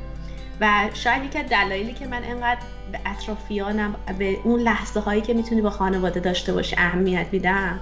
و 0.61 0.89
شاید 0.95 1.25
یکی 1.25 1.43
دلایلی 1.43 1.93
که 1.93 2.07
من 2.07 2.25
انقدر 2.25 2.61
به 2.93 3.01
اطرافیانم 3.07 3.95
به 4.19 4.39
اون 4.45 4.61
لحظه 4.61 5.01
هایی 5.01 5.21
که 5.21 5.35
می‌تونی 5.35 5.61
با 5.61 5.71
خانواده 5.71 6.21
داشته 6.21 6.53
باشی 6.53 6.77
اهمیت 6.79 7.27
میدم 7.33 7.81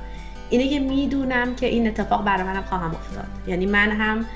اینه 0.51 0.69
که 0.69 0.81
می‌دونم 0.81 1.55
که 1.55 1.67
این 1.67 1.87
اتفاق 1.87 2.25
برای 2.25 2.43
منم 2.43 2.63
خواهم 2.63 2.91
افتاد. 2.91 3.27
یعنی 3.47 3.67
من 3.67 3.91
هم 3.91 4.27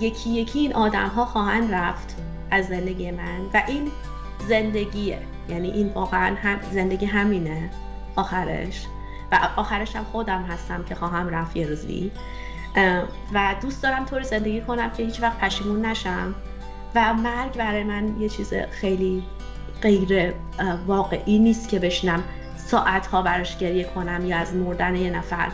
یکی 0.00 0.30
یکی 0.30 0.58
این 0.58 0.74
آدم 0.74 1.08
ها 1.08 1.24
خواهند 1.24 1.74
رفت 1.74 2.16
از 2.50 2.66
زندگی 2.66 3.10
من 3.10 3.40
و 3.54 3.62
این 3.68 3.90
زندگیه. 4.48 5.18
یعنی 5.48 5.70
این 5.70 5.88
واقعا 5.88 6.36
هم 6.42 6.58
زندگی 6.72 7.06
همینه 7.06 7.70
آخرش. 8.16 8.86
و 9.32 9.48
آخرش 9.56 9.96
هم 9.96 10.04
خودم 10.04 10.42
هستم 10.42 10.84
که 10.84 10.94
خواهم 10.94 11.28
رفت 11.28 11.56
یه 11.56 11.66
روزی. 11.66 12.12
و 13.32 13.54
دوست 13.62 13.82
دارم 13.82 14.04
طور 14.04 14.22
زندگی 14.22 14.60
کنم 14.60 14.90
که 14.90 15.02
هیچ 15.02 15.22
وقت 15.22 15.38
پشیمون 15.38 15.84
نشم. 15.84 16.34
و 16.94 17.14
مرگ 17.14 17.56
برای 17.56 17.84
من 17.84 18.20
یه 18.20 18.28
چیز 18.28 18.54
خیلی 18.70 19.22
غیر 19.82 20.34
واقعی 20.86 21.38
نیست 21.38 21.68
که 21.68 21.78
بشنم 21.78 22.22
ساعت 22.56 23.06
ها 23.06 23.22
براش 23.22 23.58
گریه 23.58 23.84
کنم 23.84 24.26
یا 24.26 24.36
از 24.36 24.54
مردن 24.54 24.96
یه 24.96 25.10
نفر 25.10 25.48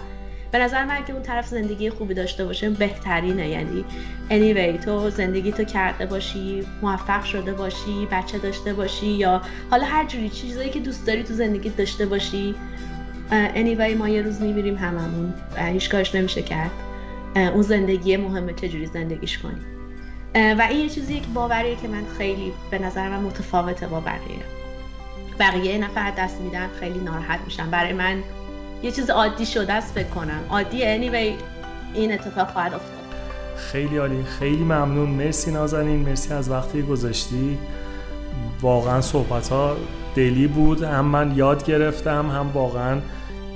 به 0.52 0.58
نظر 0.58 0.84
من 0.84 1.04
که 1.04 1.12
اون 1.12 1.22
طرف 1.22 1.46
زندگی 1.46 1.90
خوبی 1.90 2.14
داشته 2.14 2.44
باشه 2.44 2.70
بهترینه. 2.70 3.48
یعنی 3.48 3.84
anyway 4.30 4.84
تو 4.84 5.10
زندگی 5.10 5.52
تو 5.52 5.64
کرده 5.64 6.06
باشی 6.06 6.66
موفق 6.82 7.24
شده 7.24 7.52
باشی 7.52 8.08
بچه 8.10 8.38
داشته 8.38 8.74
باشی 8.74 9.06
یا 9.06 9.42
حالا 9.70 9.84
هر 9.84 10.06
جوری 10.06 10.28
چیزایی 10.28 10.70
که 10.70 10.80
دوست 10.80 11.06
داری 11.06 11.22
تو 11.22 11.34
زندگی 11.34 11.68
داشته 11.68 12.06
باشی. 12.06 12.54
anyway 13.30 13.96
ما 13.98 14.08
یه 14.08 14.22
روز 14.22 14.40
میمیریم 14.40 14.76
هممون 14.76 15.34
هیچ 15.56 15.90
کارش 15.90 16.14
نمیشه 16.14 16.42
کرد. 16.42 16.70
اون 17.36 17.62
زندگی 17.62 18.16
مهمه 18.16 18.52
چجوری 18.52 18.86
زندگیش 18.86 19.38
کنی 19.38 19.60
و 20.34 20.66
این 20.70 20.80
یه 20.80 20.88
چیزیه 20.88 21.20
که 21.20 21.26
باوریه 21.34 21.76
که 21.76 21.88
من 21.88 22.02
خیلی 22.18 22.52
به 22.70 22.78
نظر 22.78 23.08
من 23.08 23.20
متفاوته 23.20 23.86
با 23.86 24.00
بقیه. 24.00 24.42
بقیه 25.38 25.78
نفر 25.78 26.10
دست 26.10 26.40
میدن 26.40 26.68
خیلی 26.80 26.98
ناراحت 26.98 27.40
میشن. 27.44 27.70
برای 27.70 27.92
من 27.92 28.22
یه 28.82 28.90
چیز 28.90 29.10
عادی 29.10 29.46
شده 29.46 29.72
است 29.72 29.94
فکر 29.94 30.08
کنم. 30.08 30.40
عادی 30.50 30.80
anyway 30.80 31.42
این 31.94 32.12
اتفاق 32.12 32.48
خواهد 32.50 32.74
افتاد. 32.74 33.00
خیلی 33.56 33.96
عالی. 33.96 34.24
خیلی 34.24 34.64
ممنون. 34.64 35.08
مرسی 35.08 35.50
نازنین. 35.50 36.08
مرسی 36.08 36.34
از 36.34 36.50
وقتی 36.50 36.82
گذاشتی. 36.82 37.58
واقعا 38.60 39.00
صحبت 39.00 39.48
ها 39.48 39.76
دلی 40.14 40.46
بود. 40.46 40.82
هم 40.82 41.04
من 41.04 41.36
یاد 41.36 41.64
گرفتم 41.64 42.30
هم 42.30 42.50
واقعا 42.54 43.00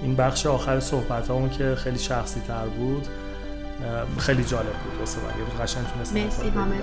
این 0.02 0.16
بخش 0.16 0.46
آخر 0.46 0.80
صحبت 0.80 1.30
همون 1.30 1.50
که 1.50 1.74
خیلی 1.74 1.98
شخصی 1.98 2.40
تر 2.40 2.66
بود 2.66 3.08
خیلی 4.18 4.44
جالب 4.44 4.66
بود. 4.66 4.98
واسه 4.98 5.18
من. 5.18 5.28
یه 5.28 5.64
قشنگ 5.64 5.84
تونستم 5.94 6.20
مرسی 6.20 6.48
حامد. 6.48 6.82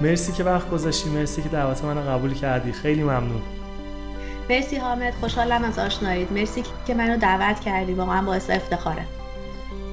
مرسی 0.00 0.32
که 0.32 0.44
وقت 0.44 0.70
گذاشتی. 0.70 1.10
مرسی 1.10 1.42
که 1.42 1.48
دعوت 1.48 1.84
منو 1.84 2.10
قبول 2.10 2.34
کردی. 2.34 2.72
خیلی 2.72 3.02
ممنون. 3.02 3.42
مرسی 4.50 4.76
حامد 4.76 5.14
خوشحالم 5.20 5.64
از 5.64 5.78
آشنایید. 5.78 6.32
مرسی 6.32 6.62
که 6.86 6.94
منو 6.94 7.16
دعوت 7.16 7.60
کردی. 7.60 7.94
واقعا 7.94 8.22
باعث 8.22 8.50
افتخاره. 8.50 9.02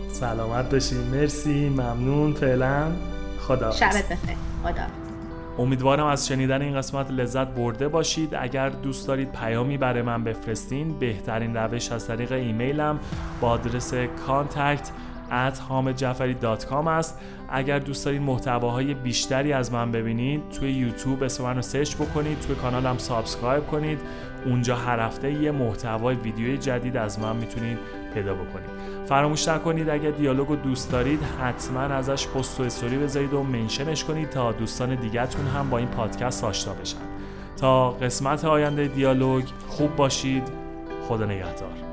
سلامت 0.09 0.69
باشی 0.71 0.95
مرسی 0.95 1.69
ممنون. 1.69 2.33
فعلا 2.33 2.91
خدا 3.39 3.71
شبت 3.71 4.05
بخیر. 4.05 4.37
خدا 4.63 4.83
امیدوارم 5.59 6.05
از 6.05 6.27
شنیدن 6.27 6.61
این 6.61 6.77
قسمت 6.77 7.11
لذت 7.11 7.47
برده 7.47 7.87
باشید. 7.87 8.35
اگر 8.35 8.69
دوست 8.69 9.07
دارید 9.07 9.31
پیامی 9.31 9.77
برای 9.77 10.01
من 10.01 10.23
بفرستین 10.23 10.99
بهترین 10.99 11.57
روش 11.57 11.91
از 11.91 12.07
طریق 12.07 12.31
ایمیلم 12.31 12.99
با 13.41 13.49
آدرس 13.49 13.93
contact 13.93 14.87
at 15.31 15.55
hamedjafari.com 15.69 16.87
است. 16.87 17.19
اگر 17.49 17.79
دوست 17.79 18.05
دارید 18.05 18.21
محتواهای 18.21 18.93
بیشتری 18.93 19.53
از 19.53 19.71
من 19.71 19.91
ببینید 19.91 20.49
توی 20.49 20.71
یوتیوب 20.71 21.23
اسم 21.23 21.43
من 21.43 21.55
رو 21.55 21.61
search 21.61 21.95
بکنید 21.95 22.39
توی 22.39 22.55
کانالم 22.55 22.97
subscribe 22.97 23.67
کنید. 23.67 23.99
اونجا 24.45 24.75
هر 24.75 24.99
هفته 24.99 25.31
یه 25.31 25.51
محتوای 25.51 26.15
ویدیوی 26.15 26.57
جدید 26.57 26.97
از 26.97 27.19
من 27.19 27.35
می‌تونید 27.35 27.77
پیدا 28.13 28.33
بکنید. 28.33 28.69
فراموش 29.05 29.47
نکنید 29.47 29.89
اگر 29.89 30.11
دیالوگ 30.11 30.47
رو 30.47 30.55
دوست 30.55 30.91
دارید 30.91 31.19
حتما 31.23 31.81
ازش 31.81 32.27
پست 32.27 32.59
و 32.59 32.63
استوری 32.63 32.97
بذارید 32.97 33.33
و 33.33 33.43
منشنش 33.43 34.03
کنید 34.03 34.29
تا 34.29 34.51
دوستان 34.51 34.95
دیگهتون 34.95 35.47
هم 35.47 35.69
با 35.69 35.77
این 35.77 35.87
پادکست 35.87 36.43
آشنا 36.43 36.73
بشن. 36.73 36.97
تا 37.57 37.91
قسمت 37.91 38.45
آینده 38.45 38.87
دیالوگ 38.87 39.43
خوب 39.67 39.95
باشید. 39.95 40.43
خدا 41.07 41.25
نگهدار. 41.25 41.90